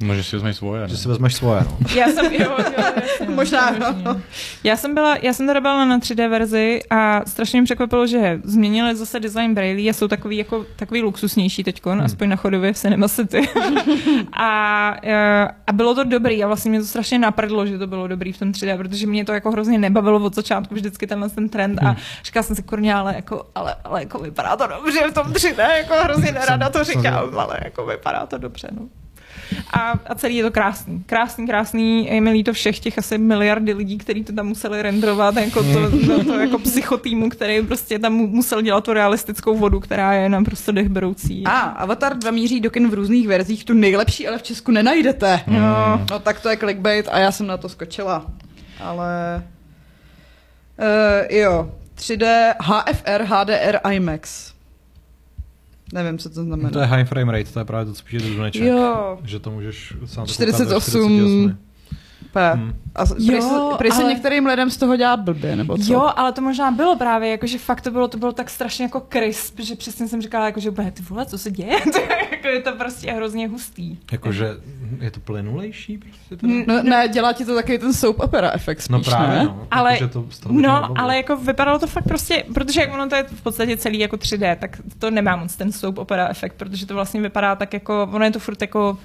No, 0.00 0.14
že 0.14 0.22
si 0.22 0.36
vezmeš 0.36 0.56
svoje. 0.56 0.82
Ne? 0.82 0.88
že 0.88 0.96
si 0.96 1.08
vezmeš 1.08 1.34
svoje. 1.34 1.60
No. 1.60 1.78
Já 1.96 2.08
jsem, 2.08 2.32
jo, 2.32 2.38
jo, 2.38 2.56
jasně, 2.96 3.26
no, 3.28 3.34
Možná, 3.34 3.70
možný. 3.70 4.02
no. 4.04 4.20
Já 4.64 4.76
jsem 4.76 4.94
byla, 4.94 5.16
já 5.22 5.32
jsem 5.32 5.46
teda 5.46 5.60
byla 5.60 5.84
na 5.84 5.98
3D 5.98 6.30
verzi 6.30 6.80
a 6.90 7.22
strašně 7.26 7.60
mě 7.60 7.64
překvapilo, 7.64 8.06
že 8.06 8.40
změnili 8.44 8.96
zase 8.96 9.20
design 9.20 9.54
brailí 9.54 9.90
a 9.90 9.92
jsou 9.92 10.08
takový 10.08 10.36
jako 10.36 10.66
takový 10.76 11.02
luxusnější 11.02 11.64
teďkon, 11.64 11.98
hmm. 11.98 12.06
aspoň 12.06 12.28
na 12.28 12.36
chodově 12.36 12.72
v 12.72 12.76
Cinema 12.76 13.08
City. 13.08 13.48
a, 14.32 14.94
eh, 15.02 15.48
a 15.66 15.72
bylo 15.72 15.94
to 15.94 16.04
dobrý 16.04 16.44
a 16.44 16.46
vlastně 16.46 16.70
mě 16.70 16.80
to 16.80 16.86
strašně 16.86 17.18
naprdlo, 17.18 17.66
že 17.66 17.78
to 17.78 17.86
bylo 17.86 18.08
dobrý 18.08 18.32
v 18.32 18.38
tom 18.38 18.52
3D, 18.52 18.76
protože 18.76 19.06
mě 19.06 19.24
to 19.24 19.32
jako 19.32 19.50
hrozně 19.50 19.78
nebavilo 19.78 20.20
od 20.20 20.34
začátku 20.34 20.74
vždycky 20.74 21.06
tenhle 21.06 21.28
ten 21.28 21.48
trend 21.48 21.82
a 21.82 21.96
říkala 22.24 22.42
jsem 22.42 22.56
si 22.58 22.62
kurně, 22.62 22.94
ale 22.94 23.14
jako, 23.14 23.46
ale, 23.54 23.74
ale 23.84 24.00
jako 24.02 24.18
vypadá 24.18 24.56
to 24.56 24.66
dobře 24.66 25.10
v 25.10 25.14
tom 25.14 25.26
3D, 25.26 25.70
jako 25.76 25.94
hrozně 26.04 26.32
nerada 26.32 26.68
to 26.68 26.84
říkám, 26.84 27.38
ale 27.38 27.58
jako 27.64 27.86
vypadá 27.86 28.26
to 28.26 28.38
dobře, 28.38 28.68
no. 28.72 28.88
A, 29.72 29.92
a 30.06 30.14
celý 30.14 30.36
je 30.36 30.42
to 30.42 30.50
krásný. 30.50 31.02
Krásný, 31.06 31.46
krásný. 31.46 32.06
Je 32.06 32.20
mi 32.20 32.30
líto 32.30 32.52
všech 32.52 32.80
těch 32.80 32.98
asi 32.98 33.18
miliardy 33.18 33.72
lidí, 33.72 33.98
kteří 33.98 34.24
to 34.24 34.32
tam 34.32 34.46
museli 34.46 34.82
renderovat, 34.82 35.36
jako 35.36 35.62
to, 35.62 35.90
to, 36.06 36.24
to 36.24 36.38
jako 36.38 36.58
psychotýmu, 36.58 37.28
který 37.28 37.62
prostě 37.66 37.98
tam 37.98 38.12
mu- 38.12 38.26
musel 38.26 38.62
dělat 38.62 38.84
tu 38.84 38.92
realistickou 38.92 39.56
vodu, 39.56 39.80
která 39.80 40.12
je 40.12 40.28
nám 40.28 40.44
prostě 40.44 40.72
dechberoucí. 40.72 41.44
A, 41.46 41.58
Avatar 41.60 42.16
2 42.16 42.30
míří 42.30 42.60
do 42.60 42.70
kin 42.70 42.90
v 42.90 42.94
různých 42.94 43.28
verzích, 43.28 43.64
tu 43.64 43.74
nejlepší, 43.74 44.28
ale 44.28 44.38
v 44.38 44.42
Česku 44.42 44.70
nenajdete. 44.70 45.40
No, 45.46 46.06
No 46.10 46.18
tak 46.18 46.40
to 46.40 46.48
je 46.48 46.56
clickbait 46.56 47.08
a 47.12 47.18
já 47.18 47.32
jsem 47.32 47.46
na 47.46 47.56
to 47.56 47.68
skočila. 47.68 48.26
Ale... 48.80 49.42
Uh, 50.78 51.36
jo, 51.36 51.70
3D, 51.98 52.54
HFR, 52.60 53.22
HDR, 53.24 53.78
IMAX. 53.92 54.52
Nevím, 55.92 56.18
co 56.18 56.30
to 56.30 56.42
znamená. 56.42 56.70
To 56.70 56.78
je 56.78 56.86
high 56.86 57.04
frame 57.04 57.32
rate, 57.32 57.50
to 57.52 57.58
je 57.58 57.64
právě 57.64 57.86
to, 57.86 57.92
co 57.92 58.04
píše 58.04 58.18
do 58.28 58.34
Duneček. 58.34 58.62
Jo, 58.62 59.18
Že 59.24 59.38
to 59.40 59.50
můžeš 59.50 59.94
sám 60.06 60.26
to 60.26 60.32
48. 60.32 60.68
koukat 60.68 60.72
ve 60.72 60.80
48. 60.80 61.58
Hmm. 62.34 62.72
A 62.94 63.06
s- 63.06 63.14
prý, 63.14 63.26
Jo, 63.36 63.42
se, 63.72 63.78
prý 63.78 63.90
se 63.90 64.02
ale- 64.02 64.12
některým 64.12 64.46
lidem 64.46 64.70
z 64.70 64.76
toho 64.76 64.96
dělá 64.96 65.16
blbě, 65.16 65.56
nebo 65.56 65.78
co? 65.78 65.92
Jo, 65.92 66.10
ale 66.16 66.32
to 66.32 66.40
možná 66.40 66.70
bylo 66.70 66.96
právě, 66.96 67.30
jako, 67.30 67.46
že 67.46 67.58
fakt 67.58 67.80
to 67.80 67.90
bylo, 67.90 68.08
to 68.08 68.18
bylo 68.18 68.32
tak 68.32 68.50
strašně 68.50 68.82
jako 68.84 69.02
crisp, 69.12 69.60
že 69.60 69.74
přesně 69.74 70.08
jsem 70.08 70.22
říkala, 70.22 70.46
jako, 70.46 70.60
že 70.60 70.70
úplně, 70.70 70.90
ty 70.90 71.02
vole, 71.02 71.26
co 71.26 71.38
se 71.38 71.50
děje? 71.50 71.80
To 71.92 71.98
je 71.98 72.08
jako, 72.30 72.48
je 72.48 72.62
to 72.62 72.72
prostě 72.72 73.12
hrozně 73.12 73.48
hustý. 73.48 73.96
Jakože 74.12 74.48
je 75.00 75.10
to 75.10 75.20
plynulejší 75.20 75.98
prostě 75.98 76.36
teda? 76.36 76.52
No, 76.66 76.82
ne, 76.82 77.08
dělá 77.08 77.32
ti 77.32 77.44
to 77.44 77.54
takový 77.54 77.78
ten 77.78 77.92
soap 77.92 78.20
opera 78.20 78.50
efekt 78.54 78.80
spíš, 78.80 78.88
No 78.92 79.00
právě, 79.00 79.38
ne? 79.38 79.44
no. 79.44 79.66
Ale- 79.70 79.92
Jakože 79.92 80.08
to 80.08 80.22
taky 80.22 80.54
No, 80.54 80.60
nebavilo. 80.60 80.98
ale 80.98 81.16
jako 81.16 81.36
vypadalo 81.36 81.78
to 81.78 81.86
fakt 81.86 82.04
prostě, 82.04 82.44
protože 82.54 82.80
jak 82.80 82.94
ono 82.94 83.08
to 83.08 83.14
je 83.16 83.22
v 83.24 83.42
podstatě 83.42 83.76
celý 83.76 83.98
jako 83.98 84.16
3D, 84.16 84.56
tak 84.56 84.76
to 84.98 85.10
nemá 85.10 85.36
moc 85.36 85.56
ten 85.56 85.72
soap 85.72 85.98
opera 85.98 86.28
efekt, 86.28 86.54
protože 86.56 86.86
to 86.86 86.94
vlastně 86.94 87.20
vypadá 87.20 87.56
tak 87.56 87.72
jako, 87.72 88.08
ono 88.12 88.24
je 88.24 88.30
to 88.30 88.38
furt 88.38 88.60
jako, 88.60 88.98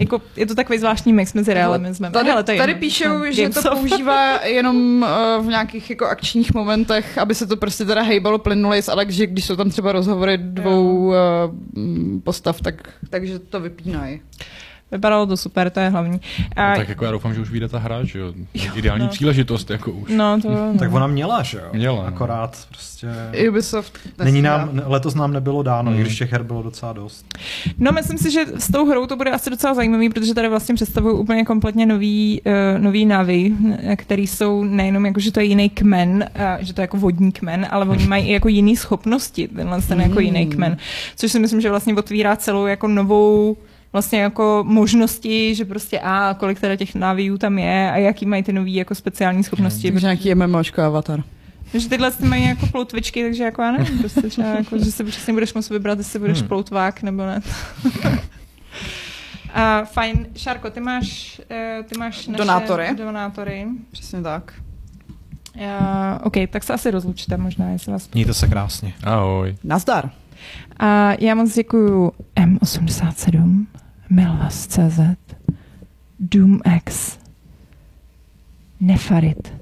jako 0.00 0.22
je 0.36 0.46
to 0.46 0.54
takový 0.54 0.78
zvláštní 0.78 1.12
mix 1.12 1.34
mezi 1.34 1.54
realismem. 1.54 2.12
Tady, 2.12 2.28
Hele, 2.30 2.42
to 2.42 2.56
tady 2.56 2.74
píšou, 2.74 3.18
No, 3.18 3.32
že 3.32 3.48
to 3.48 3.62
používá 3.74 4.44
jenom 4.44 5.02
uh, 5.02 5.46
v 5.46 5.48
nějakých 5.48 5.90
jako 5.90 6.06
akčních 6.06 6.54
momentech, 6.54 7.18
aby 7.18 7.34
se 7.34 7.46
to 7.46 7.56
prostě 7.56 7.84
teda 7.84 8.02
hejbalo 8.02 8.38
plynulejc, 8.38 8.88
ale 8.88 9.06
že 9.08 9.26
když 9.26 9.44
jsou 9.44 9.56
tam 9.56 9.70
třeba 9.70 9.92
rozhovory 9.92 10.38
dvou 10.38 11.06
uh, 11.06 11.14
postav, 12.24 12.60
tak, 12.60 12.74
takže 13.10 13.38
to 13.38 13.60
vypínají. 13.60 14.20
Vypadalo 14.92 15.26
to 15.26 15.36
super, 15.36 15.70
to 15.70 15.80
je 15.80 15.88
hlavní. 15.88 16.20
A, 16.56 16.70
No, 16.70 16.76
tak 16.76 16.88
jako 16.88 17.04
já 17.04 17.10
doufám, 17.10 17.34
že 17.34 17.40
už 17.40 17.50
vyjde 17.50 17.68
ta 17.68 17.78
hra, 17.78 18.04
že 18.04 18.18
jo. 18.18 18.32
Ideální 18.76 19.04
no. 19.04 19.10
příležitost, 19.10 19.70
jako 19.70 19.90
už. 19.90 20.10
no, 20.10 20.40
to 20.42 20.50
no. 20.50 20.74
Tak 20.78 20.92
ona 20.92 21.06
měla, 21.06 21.42
že 21.42 21.58
jo? 21.58 21.64
Měla, 21.72 21.96
no. 22.02 22.06
Akorát 22.06 22.66
prostě... 22.68 23.08
Ubisoft 23.48 23.98
Není 24.24 24.42
nám, 24.42 24.82
letos 24.84 25.14
nám 25.14 25.32
nebylo 25.32 25.62
dáno, 25.62 25.90
Hmm. 25.90 26.00
i 26.00 26.02
když 26.02 26.18
těch 26.18 26.32
her 26.32 26.42
bylo 26.42 26.62
docela 26.62 26.92
dost. 26.92 27.38
No, 27.78 27.92
myslím 27.92 28.18
si, 28.18 28.30
že 28.30 28.44
s 28.58 28.72
tou 28.72 28.86
hrou 28.86 29.06
to 29.06 29.16
bude 29.16 29.30
asi 29.30 29.50
docela 29.50 29.74
zajímavý, 29.74 30.08
protože 30.10 30.34
tady 30.34 30.48
vlastně 30.48 30.74
představují 30.74 31.18
úplně 31.18 31.44
kompletně 31.44 31.86
nový, 31.86 32.40
uh, 32.46 32.82
nový 32.82 33.06
navy, 33.06 33.52
eh, 33.78 33.96
který 33.96 34.26
jsou 34.26 34.64
nejenom 34.64 35.06
jako, 35.06 35.20
že 35.20 35.32
to 35.32 35.40
je 35.40 35.46
jiný 35.46 35.70
kmen, 35.70 36.26
uh, 36.36 36.42
že 36.64 36.74
to 36.74 36.80
je 36.80 36.82
jako 36.82 36.96
vodní 36.96 37.32
kmen, 37.32 37.66
ale 37.70 37.86
oni 37.86 38.06
mají 38.06 38.28
i 38.28 38.32
jako 38.32 38.48
jiný 38.48 38.76
schopnosti, 38.76 39.48
tenhle 39.48 39.82
ten 39.82 40.00
jako 40.00 40.20
jiný 40.20 40.46
kmen, 40.46 40.76
což 41.16 41.32
si 41.32 41.38
myslím, 41.38 41.60
že 41.60 41.70
vlastně 41.70 41.94
otvírá 41.94 42.36
celou 42.36 42.66
jako 42.66 42.88
novou 42.88 43.56
vlastně 43.92 44.20
jako 44.20 44.64
možnosti, 44.66 45.54
že 45.54 45.64
prostě 45.64 46.00
a 46.00 46.34
kolik 46.38 46.60
teda 46.60 46.76
těch 46.76 46.94
navíjů 46.94 47.38
tam 47.38 47.58
je 47.58 47.92
a 47.92 47.96
jaký 47.96 48.26
mají 48.26 48.42
ty 48.42 48.52
nový 48.52 48.74
jako 48.74 48.94
speciální 48.94 49.44
schopnosti. 49.44 49.92
Takže 49.92 50.06
nějaký 50.06 50.34
MMOčko 50.34 50.82
Avatar. 50.82 51.22
Že 51.74 51.88
tyhle 51.88 52.10
ty 52.10 52.24
mají 52.24 52.44
jako 52.48 52.66
ploutvičky, 52.66 53.22
takže 53.24 53.44
jako 53.44 53.62
já 53.62 53.72
nevím, 53.72 53.98
prostě 53.98 54.22
třeba 54.22 54.48
jako, 54.48 54.78
že 54.78 54.92
si 54.92 55.04
přesně 55.04 55.32
budeš 55.32 55.54
moct 55.54 55.70
vybrat, 55.70 55.98
jestli 55.98 56.18
budeš 56.18 56.38
Hmm. 56.38 56.48
ploutvák 56.48 57.02
nebo 57.02 57.26
ne. 57.26 57.40
A 59.54 59.84
fajn, 59.84 60.26
Šárko, 60.36 60.70
ty 60.70 60.80
máš, 60.80 61.40
eh, 61.50 61.82
ty 61.88 61.98
máš 61.98 62.26
naše 62.26 62.38
Donátory. 62.38 62.88
donátory. 62.96 63.66
Přesně 63.90 64.22
tak. 64.22 64.52
Já, 65.54 66.20
OK, 66.22 66.34
tak 66.50 66.64
se 66.64 66.72
asi 66.74 66.90
rozlučte 66.90 67.36
možná, 67.36 67.70
jestli 67.70 67.92
vás... 67.92 68.10
Mějte 68.14 68.34
se 68.34 68.46
krásně. 68.48 68.92
Ahoj. 69.04 69.56
Nazdar. 69.64 70.10
A 70.78 71.12
já 71.18 71.34
moc 71.34 71.54
děkuju 71.54 72.12
M87, 72.36 73.66
Milvas.cz, 74.10 75.00
DoomX, 76.20 77.18
Nefarit 78.80 79.52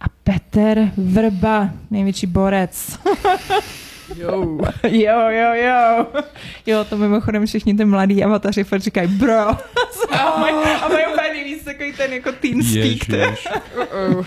a 0.00 0.04
Petr 0.24 0.90
Vrba, 0.96 1.70
největší 1.90 2.26
borec. 2.26 2.98
Jo. 4.16 4.58
Jo, 4.88 5.18
jo, 5.28 5.54
jo. 5.54 6.06
Jo, 6.66 6.84
to 6.84 6.96
mimochodem 6.96 7.46
všichni 7.46 7.74
ty 7.74 7.84
mladí 7.84 8.24
avataři 8.24 8.64
fakt 8.64 8.80
říkají 8.80 9.08
bro. 9.08 9.48
a 10.10 10.38
mají, 10.38 10.54
úplně 10.86 11.28
nejvíc 11.32 11.64
takový 11.64 11.92
ten 11.92 12.12
jako 12.12 12.32
teen 12.32 12.62
speak. 12.62 13.08
Ježiš. 13.08 13.48
Uh-oh. 13.76 14.26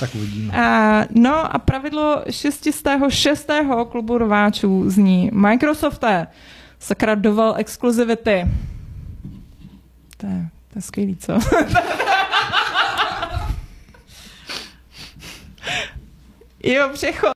Tak 0.00 0.14
uvidíme. 0.14 0.54
A, 0.54 1.04
no 1.10 1.54
a 1.54 1.58
pravidlo 1.58 2.22
606. 2.30 3.50
klubu 3.88 4.18
rváčů 4.18 4.90
zní 4.90 5.30
Microsofte, 5.32 6.26
sakra 6.78 7.14
doval 7.14 7.54
exkluzivity. 7.56 8.46
To 10.16 10.26
je, 10.26 10.48
to 10.72 10.78
je 10.78 10.82
skvělý, 10.82 11.16
co? 11.16 11.32
jo, 16.64 16.90
přechod. 16.92 17.32